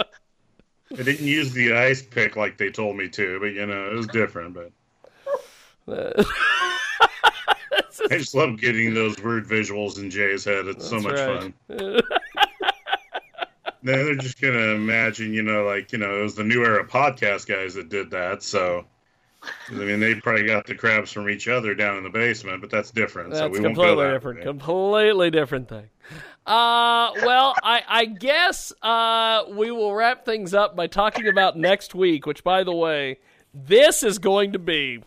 I 0.00 1.02
didn't 1.02 1.26
use 1.26 1.52
the 1.52 1.74
ice 1.74 2.00
pick 2.00 2.34
like 2.36 2.56
they 2.56 2.70
told 2.70 2.96
me 2.96 3.10
to, 3.10 3.40
but 3.40 3.52
you 3.52 3.66
know, 3.66 3.90
it 3.90 3.94
was 3.94 4.06
different. 4.06 4.54
But 4.54 4.72
I 8.10 8.16
just 8.16 8.34
love 8.34 8.58
getting 8.58 8.94
those 8.94 9.18
weird 9.18 9.46
visuals 9.46 9.98
in 9.98 10.08
Jay's 10.08 10.46
head. 10.46 10.66
It's 10.66 10.88
so 10.88 10.98
much 10.98 11.16
That's 11.16 11.44
fun. 11.68 12.00
Then 13.84 14.04
they're 14.06 14.14
just 14.14 14.40
gonna 14.40 14.76
imagine, 14.76 15.34
you 15.34 15.42
know, 15.42 15.64
like 15.64 15.90
you 15.90 15.98
know, 15.98 16.20
it 16.20 16.22
was 16.22 16.36
the 16.36 16.44
New 16.44 16.64
Era 16.64 16.86
podcast 16.86 17.48
guys 17.48 17.74
that 17.74 17.88
did 17.88 18.12
that. 18.12 18.44
So, 18.44 18.86
I 19.70 19.72
mean, 19.72 20.00
they 20.00 20.14
probably 20.14 20.44
got 20.46 20.66
the 20.66 20.74
crabs 20.74 21.10
from 21.10 21.28
each 21.28 21.48
other 21.48 21.74
down 21.74 21.96
in 21.96 22.04
the 22.04 22.10
basement, 22.10 22.60
but 22.60 22.70
that's 22.70 22.90
different. 22.90 23.34
so 23.34 23.40
That's 23.40 23.52
we 23.52 23.60
won't 23.60 23.74
go 23.76 23.82
completely 23.82 24.12
different. 24.12 24.38
way. 24.38 24.44
Completely 24.44 25.30
different 25.30 25.68
thing. 25.68 25.88
Uh, 26.46 27.12
well, 27.24 27.54
I, 27.62 27.82
I 27.88 28.04
guess 28.04 28.72
uh, 28.82 29.44
we 29.50 29.70
will 29.70 29.94
wrap 29.94 30.24
things 30.24 30.54
up 30.54 30.76
by 30.76 30.86
talking 30.86 31.28
about 31.28 31.56
next 31.56 31.94
week. 31.94 32.26
Which, 32.26 32.44
by 32.44 32.64
the 32.64 32.72
way, 32.74 33.18
this 33.54 34.02
is 34.02 34.18
going 34.18 34.52
to 34.52 34.58
be 34.58 35.02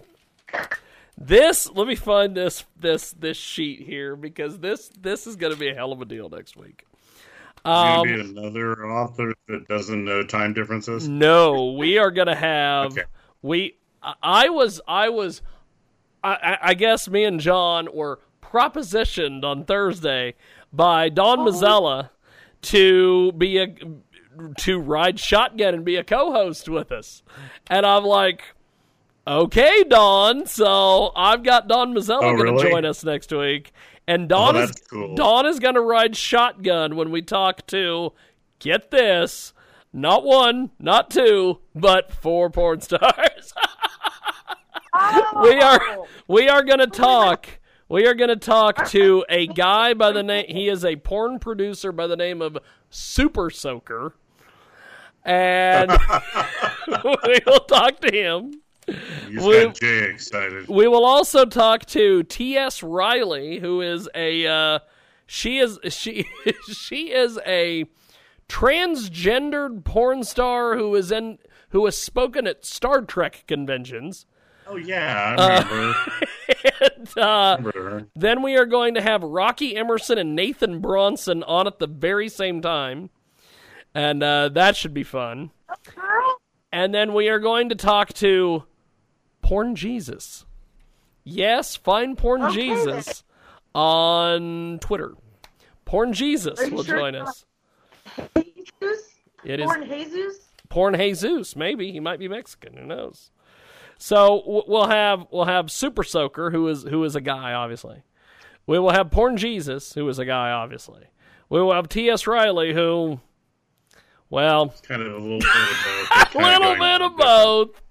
this. 1.17 1.69
Let 1.69 1.87
me 1.87 1.95
find 1.95 2.35
this 2.35 2.65
this 2.79 3.11
this 3.11 3.37
sheet 3.37 3.81
here 3.81 4.15
because 4.15 4.59
this 4.59 4.89
this 4.99 5.27
is 5.27 5.35
going 5.35 5.53
to 5.53 5.59
be 5.59 5.69
a 5.69 5.75
hell 5.75 5.91
of 5.91 6.01
a 6.01 6.05
deal 6.05 6.29
next 6.29 6.57
week. 6.57 6.85
Um, 7.65 8.03
be 8.03 8.13
another 8.19 8.85
author 8.85 9.33
that 9.47 9.67
doesn't 9.67 10.05
know 10.05 10.23
time 10.23 10.53
differences. 10.53 11.07
No, 11.07 11.71
we 11.71 11.97
are 11.97 12.11
gonna 12.11 12.35
have 12.35 12.91
Okay. 12.91 13.03
we. 13.41 13.77
I- 14.21 14.49
was 14.49 14.81
I 14.87 15.09
was, 15.09 15.41
I, 16.23 16.57
I- 16.61 16.73
guess 16.73 17.09
me 17.09 17.23
and 17.23 17.39
John 17.39 17.87
were 17.93 18.19
propositioned 18.41 19.43
on 19.43 19.65
Thursday 19.65 20.35
by 20.71 21.09
Don 21.09 21.39
Mazzella 21.39 22.09
to 22.63 23.31
be 23.33 23.57
a 23.59 23.75
to 24.59 24.79
ride 24.79 25.17
shotgun 25.19 25.73
and 25.73 25.85
be 25.85 25.95
a 25.95 26.03
co-host 26.03 26.67
with 26.69 26.91
us, 26.91 27.23
and 27.69 27.85
I'm 27.85 28.03
like. 28.03 28.41
Okay, 29.27 29.83
Don. 29.85 30.45
So 30.45 31.11
I've 31.15 31.41
got 31.41 31.67
Don 31.67 31.95
Mazzella 31.95 32.17
Oh, 32.21 32.35
going 32.35 32.45
to 32.45 32.51
really? 32.51 32.69
join 32.69 32.85
us 32.85 33.03
next 33.03 33.31
week, 33.33 33.73
and 34.07 34.25
oh, 34.25 34.27
Don 34.27 34.55
Oh, 34.55 34.59
is 34.59 34.71
cool. 34.87 35.15
Don 35.15 35.47
is 35.47 35.57
going 35.59 35.73
to 35.73 35.81
ride 35.81 36.15
shotgun 36.15 36.95
when 36.95 37.09
we 37.09 37.23
talk 37.23 37.65
to. 37.65 38.13
Get 38.59 38.91
this, 38.91 39.51
not 39.91 40.23
one, 40.23 40.69
not 40.77 41.09
two, 41.09 41.57
but 41.73 42.11
four 42.11 42.51
porn 42.51 42.81
stars. 42.81 43.51
we 45.41 45.59
are 45.61 45.79
we 46.27 46.47
are 46.49 46.63
going 46.63 46.79
to 46.79 46.87
talk. 46.87 47.47
We 47.87 48.07
are 48.07 48.13
going 48.15 48.29
to 48.29 48.35
talk 48.35 48.87
to 48.89 49.23
a 49.29 49.45
guy 49.47 49.93
by 49.93 50.11
the 50.11 50.23
name. 50.23 50.45
He 50.49 50.67
is 50.69 50.83
a 50.83 50.95
porn 50.95 51.37
producer 51.39 51.91
by 51.91 52.07
the 52.07 52.15
name 52.15 52.41
of 52.41 52.57
Super 52.89 53.49
Soaker, 53.51 54.15
and 55.23 55.91
we 56.87 57.39
will 57.45 57.59
talk 57.59 57.99
to 58.01 58.11
him. 58.11 58.53
You 59.29 59.45
We- 59.47 59.63
got 59.65 59.75
Jay 59.75 60.09
excited. 60.09 60.67
We 60.67 60.87
will 60.87 61.05
also 61.05 61.45
talk 61.45 61.85
to 61.87 62.23
T.S. 62.23 62.81
Riley, 62.83 63.59
who 63.59 63.81
is 63.81 64.09
a 64.15 64.47
uh, 64.47 64.79
she 65.27 65.59
is 65.59 65.79
she 65.89 66.27
she 66.71 67.11
is 67.11 67.39
a 67.45 67.85
transgendered 68.47 69.83
porn 69.83 70.23
star 70.23 70.75
who 70.77 70.93
is 70.95 71.11
in 71.11 71.37
who 71.69 71.85
has 71.85 71.97
spoken 71.97 72.47
at 72.47 72.65
Star 72.65 73.01
Trek 73.01 73.43
conventions. 73.47 74.25
Oh 74.67 74.77
yeah, 74.77 75.35
I 75.37 75.41
Uh, 75.41 75.63
remember. 75.69 75.95
and, 76.95 77.17
uh, 77.17 77.57
remember 77.59 78.07
then 78.15 78.41
we 78.41 78.55
are 78.57 78.65
going 78.65 78.95
to 78.95 79.01
have 79.01 79.23
Rocky 79.23 79.75
Emerson 79.75 80.17
and 80.17 80.35
Nathan 80.35 80.79
Bronson 80.79 81.43
on 81.43 81.67
at 81.67 81.79
the 81.79 81.87
very 81.87 82.29
same 82.29 82.61
time, 82.61 83.09
and 83.93 84.23
uh, 84.23 84.49
that 84.49 84.75
should 84.75 84.93
be 84.93 85.03
fun. 85.03 85.51
And 86.71 86.93
then 86.93 87.13
we 87.13 87.29
are 87.29 87.39
going 87.39 87.69
to 87.69 87.75
talk 87.75 88.11
to 88.15 88.63
Porn 89.41 89.75
Jesus. 89.75 90.45
Yes, 91.23 91.75
find 91.75 92.17
Porn 92.17 92.41
Okay. 92.43 92.53
Jesus 92.55 93.23
on 93.73 94.79
Twitter. 94.81 95.13
Porn 95.85 96.13
Jesus 96.13 96.59
will 96.71 96.83
sure 96.83 96.97
join 96.97 97.15
us. 97.15 97.45
Jesus? 98.35 99.13
It 99.43 99.59
is 99.59 99.65
Born 99.67 99.87
Jesus? 99.87 100.39
Porn 100.69 100.95
Jesus. 100.95 101.55
Maybe 101.55 101.91
he 101.91 101.99
might 101.99 102.19
be 102.19 102.27
Mexican. 102.27 102.75
Who 102.77 102.85
knows? 102.85 103.31
So 103.97 104.63
we'll 104.67 104.87
have 104.87 105.27
we'll 105.31 105.45
have 105.45 105.71
Super 105.71 106.03
Soaker, 106.03 106.51
who 106.51 106.67
is 106.67 106.83
who 106.83 107.03
is 107.03 107.15
a 107.15 107.21
guy, 107.21 107.53
obviously. 107.53 108.03
We 108.67 108.79
will 108.79 108.91
have 108.91 109.11
Porn 109.11 109.37
Jesus, 109.37 109.93
who 109.93 110.07
is 110.09 110.19
a 110.19 110.25
guy, 110.25 110.51
obviously. 110.51 111.03
We 111.49 111.61
will 111.61 111.73
have 111.73 111.87
T.S. 111.87 112.25
Riley, 112.25 112.73
who, 112.73 113.19
well, 114.29 114.73
kind 114.81 115.03
of 115.03 115.13
a 115.13 115.17
little 115.17 115.37
bit 115.37 115.47
of 115.47 115.85
both. 115.85 116.35
a 116.35 116.39
little 116.39 116.75
bit 116.75 117.01
of 117.01 117.17
both, 117.17 117.81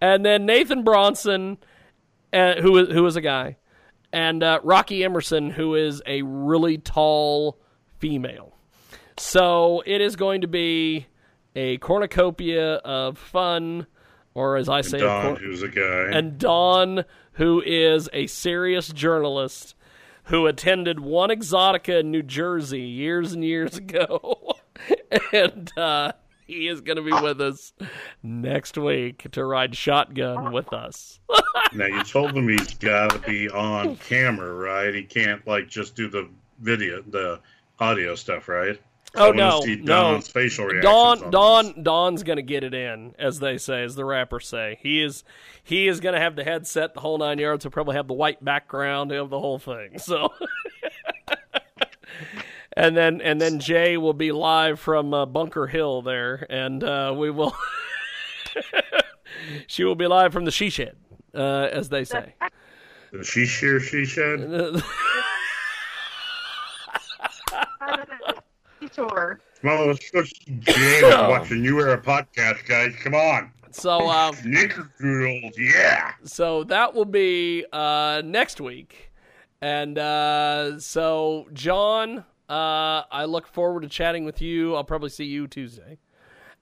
and 0.00 0.24
then 0.24 0.46
Nathan 0.46 0.82
Bronson, 0.82 1.58
uh, 2.32 2.54
who 2.54 2.78
is 2.78 2.88
who 2.88 3.06
is 3.06 3.16
a 3.16 3.20
guy, 3.20 3.56
and 4.12 4.42
uh, 4.42 4.60
Rocky 4.62 5.04
Emerson, 5.04 5.50
who 5.50 5.74
is 5.74 6.02
a 6.06 6.22
really 6.22 6.78
tall 6.78 7.58
female. 7.98 8.54
So 9.18 9.82
it 9.86 10.00
is 10.00 10.16
going 10.16 10.40
to 10.40 10.48
be 10.48 11.06
a 11.54 11.78
cornucopia 11.78 12.76
of 12.76 13.18
fun, 13.18 13.86
or 14.34 14.56
as 14.56 14.68
I 14.68 14.80
say, 14.80 14.98
a 14.98 15.02
Don, 15.02 15.36
who's 15.36 15.62
a 15.62 15.68
guy. 15.68 16.10
and 16.12 16.38
Don, 16.38 17.04
who 17.34 17.62
is 17.64 18.08
a 18.12 18.26
serious 18.26 18.88
journalist 18.88 19.74
who 20.24 20.46
attended 20.46 21.00
one 21.00 21.30
Exotica 21.30 22.00
in 22.00 22.10
New 22.10 22.22
Jersey 22.22 22.80
years 22.80 23.32
and 23.32 23.44
years 23.44 23.76
ago. 23.76 24.56
and 25.32 25.70
uh, 25.76 26.12
he 26.46 26.68
is 26.68 26.80
going 26.80 26.96
to 26.96 27.02
be 27.02 27.12
with 27.12 27.40
us 27.40 27.72
next 28.22 28.78
week 28.78 29.30
to 29.32 29.44
ride 29.44 29.76
shotgun 29.76 30.52
with 30.52 30.72
us. 30.72 31.20
now 31.72 31.86
you 31.86 32.02
told 32.04 32.36
him 32.36 32.48
he's 32.48 32.74
got 32.74 33.10
to 33.10 33.18
be 33.18 33.48
on 33.50 33.96
camera, 33.96 34.52
right? 34.52 34.94
He 34.94 35.02
can't 35.02 35.46
like 35.46 35.68
just 35.68 35.94
do 35.94 36.08
the 36.08 36.28
video, 36.60 37.02
the 37.02 37.40
audio 37.78 38.14
stuff, 38.14 38.48
right? 38.48 38.80
Oh 39.16 39.30
no, 39.30 39.60
no! 39.60 39.84
Don's 39.84 40.28
facial 40.28 40.64
reactions 40.66 40.84
Don, 40.92 41.24
on 41.24 41.30
Don, 41.30 41.82
Don's 41.82 42.22
gonna 42.22 42.42
get 42.42 42.64
it 42.64 42.74
in, 42.74 43.14
as 43.18 43.38
they 43.38 43.58
say, 43.58 43.84
as 43.84 43.94
the 43.94 44.04
rappers 44.04 44.46
say. 44.48 44.78
He 44.82 45.02
is, 45.02 45.22
he 45.62 45.86
is 45.86 46.00
gonna 46.00 46.18
have 46.18 46.34
the 46.34 46.42
headset, 46.42 46.94
the 46.94 47.00
whole 47.00 47.18
nine 47.18 47.38
yards. 47.38 47.64
He'll 47.64 47.70
probably 47.70 47.96
have 47.96 48.08
the 48.08 48.14
white 48.14 48.44
background, 48.44 49.12
he'll 49.12 49.28
the 49.28 49.38
whole 49.38 49.58
thing. 49.58 49.98
So, 49.98 50.32
and 52.76 52.96
then 52.96 53.20
and 53.20 53.40
then 53.40 53.60
Jay 53.60 53.96
will 53.96 54.14
be 54.14 54.32
live 54.32 54.80
from 54.80 55.14
uh, 55.14 55.26
Bunker 55.26 55.68
Hill 55.68 56.02
there, 56.02 56.46
and 56.50 56.82
uh, 56.82 57.14
we 57.16 57.30
will. 57.30 57.54
she 59.68 59.84
will 59.84 59.94
be 59.94 60.08
live 60.08 60.32
from 60.32 60.44
the 60.44 60.50
she 60.50 60.70
shed, 60.70 60.96
uh, 61.34 61.68
as 61.70 61.88
they 61.88 62.04
say. 62.04 62.34
The 63.12 63.22
she 63.22 63.46
shear 63.46 63.78
she 63.78 64.04
shed. 64.04 64.40
Sure. 68.94 69.40
Come 69.62 69.70
on, 69.70 69.86
let's 69.88 70.10
go 70.10 70.22
Jay 70.60 71.00
watching 71.02 71.64
you 71.64 71.76
wear 71.76 71.92
a 71.92 72.00
podcast, 72.00 72.66
guys. 72.66 72.94
Come 73.02 73.14
on. 73.14 73.50
So, 73.70 74.08
um, 74.08 74.34
Snickerdoodles, 74.36 75.56
yeah. 75.58 76.12
So 76.24 76.62
that 76.64 76.94
will 76.94 77.04
be 77.04 77.64
uh, 77.72 78.22
next 78.24 78.60
week. 78.60 79.10
And 79.60 79.98
uh, 79.98 80.78
so, 80.78 81.48
John, 81.52 82.18
uh, 82.48 83.02
I 83.10 83.24
look 83.24 83.48
forward 83.48 83.80
to 83.80 83.88
chatting 83.88 84.24
with 84.24 84.40
you. 84.40 84.76
I'll 84.76 84.84
probably 84.84 85.08
see 85.08 85.24
you 85.24 85.48
Tuesday. 85.48 85.98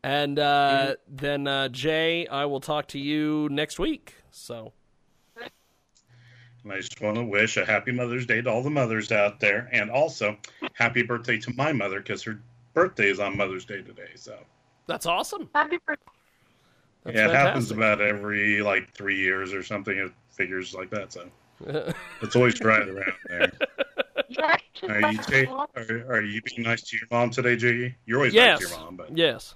And 0.03 0.39
uh, 0.39 0.95
then, 1.07 1.47
uh, 1.47 1.69
Jay, 1.69 2.27
I 2.29 2.47
will 2.47 2.61
talk 2.61 2.89
to 2.89 2.99
you 2.99 3.49
next 3.51 3.79
week. 3.79 4.15
So, 4.31 4.73
And 6.65 6.73
I 6.73 6.77
just 6.77 7.01
want 7.01 7.17
to 7.17 7.25
wish 7.25 7.57
a 7.57 7.65
happy 7.65 7.93
Mother's 7.93 8.27
Day 8.27 8.41
to 8.41 8.51
all 8.51 8.63
the 8.63 8.71
mothers 8.71 9.11
out 9.11 9.41
there, 9.41 9.69
and 9.73 9.91
also 9.91 10.37
happy 10.75 11.03
birthday 11.03 11.39
to 11.39 11.53
my 11.55 11.73
mother 11.73 12.01
because 12.01 12.23
her 12.23 12.41
birthday 12.75 13.09
is 13.09 13.21
on 13.21 13.37
Mother's 13.37 13.65
Day 13.65 13.83
today. 13.83 14.11
So 14.15 14.39
that's 14.87 15.07
awesome. 15.07 15.49
Happy 15.55 15.79
birthday. 15.87 16.05
That's 17.05 17.17
yeah, 17.17 17.29
it 17.29 17.35
happens 17.35 17.71
about 17.73 18.01
every 18.01 18.63
like 18.63 18.93
three 18.93 19.19
years 19.19 19.53
or 19.53 19.63
something. 19.63 19.97
It 19.97 20.13
figures 20.31 20.75
like 20.75 20.91
that. 20.91 21.13
So 21.13 21.29
it's 22.23 22.37
always 22.37 22.61
right 22.61 22.89
around 22.89 23.13
there. 23.29 23.53
Are 24.89 25.13
you, 25.13 25.19
ta- 25.19 25.67
are, 25.77 26.05
are 26.09 26.23
you 26.23 26.43
being 26.43 26.63
nice 26.63 26.83
to 26.83 26.97
your 26.97 27.07
mom 27.11 27.31
today, 27.31 27.55
Jiggy? 27.55 27.95
You're 28.07 28.19
always 28.19 28.35
yes. 28.35 28.61
nice 28.61 28.71
to 28.71 28.75
your 28.75 28.85
mom, 28.85 28.97
but 28.97 29.17
Yes. 29.17 29.55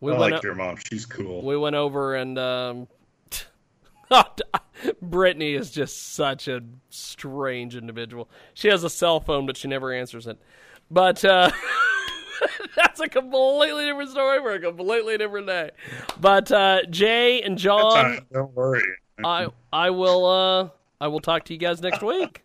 We 0.00 0.12
I 0.12 0.18
went 0.18 0.32
like 0.32 0.44
o- 0.44 0.46
your 0.46 0.54
mom. 0.54 0.76
She's 0.76 1.06
cool. 1.06 1.42
We 1.44 1.56
went 1.56 1.76
over 1.76 2.16
and 2.16 2.38
um, 2.38 2.88
Brittany 5.02 5.54
is 5.54 5.70
just 5.70 6.14
such 6.14 6.48
a 6.48 6.62
strange 6.90 7.76
individual. 7.76 8.28
She 8.54 8.68
has 8.68 8.84
a 8.84 8.90
cell 8.90 9.20
phone, 9.20 9.46
but 9.46 9.56
she 9.56 9.68
never 9.68 9.92
answers 9.92 10.26
it. 10.26 10.38
But 10.90 11.24
uh, 11.24 11.50
that's 12.76 13.00
a 13.00 13.08
completely 13.08 13.84
different 13.84 14.10
story 14.10 14.38
for 14.38 14.52
a 14.52 14.60
completely 14.60 15.18
different 15.18 15.46
day. 15.46 15.70
But 16.20 16.50
uh, 16.52 16.80
Jay 16.90 17.42
and 17.42 17.58
John, 17.58 17.80
all 17.80 17.94
right, 17.94 18.32
Don't 18.32 18.54
worry. 18.54 18.82
I 19.24 19.48
I 19.72 19.90
will 19.90 20.26
uh, 20.26 20.68
I 21.00 21.08
will 21.08 21.20
talk 21.20 21.44
to 21.46 21.52
you 21.52 21.58
guys 21.58 21.80
next 21.80 22.02
week. 22.02 22.42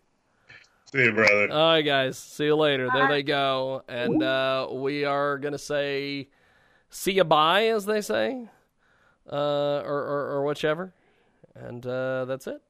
See 0.92 1.04
you, 1.04 1.12
brother. 1.12 1.50
All 1.50 1.72
right, 1.72 1.82
guys. 1.82 2.18
See 2.18 2.44
you 2.44 2.56
later. 2.56 2.88
There 2.92 3.08
they 3.08 3.22
go. 3.22 3.82
And 3.88 4.22
uh, 4.22 4.68
we 4.72 5.04
are 5.04 5.38
going 5.38 5.52
to 5.52 5.58
say, 5.58 6.28
see 6.90 7.12
you 7.12 7.24
bye, 7.24 7.68
as 7.68 7.86
they 7.86 8.02
say, 8.02 8.46
uh, 9.30 9.34
or, 9.34 9.86
or, 9.86 10.30
or 10.32 10.44
whichever. 10.44 10.92
And 11.54 11.86
uh, 11.86 12.24
that's 12.26 12.46
it. 12.46 12.62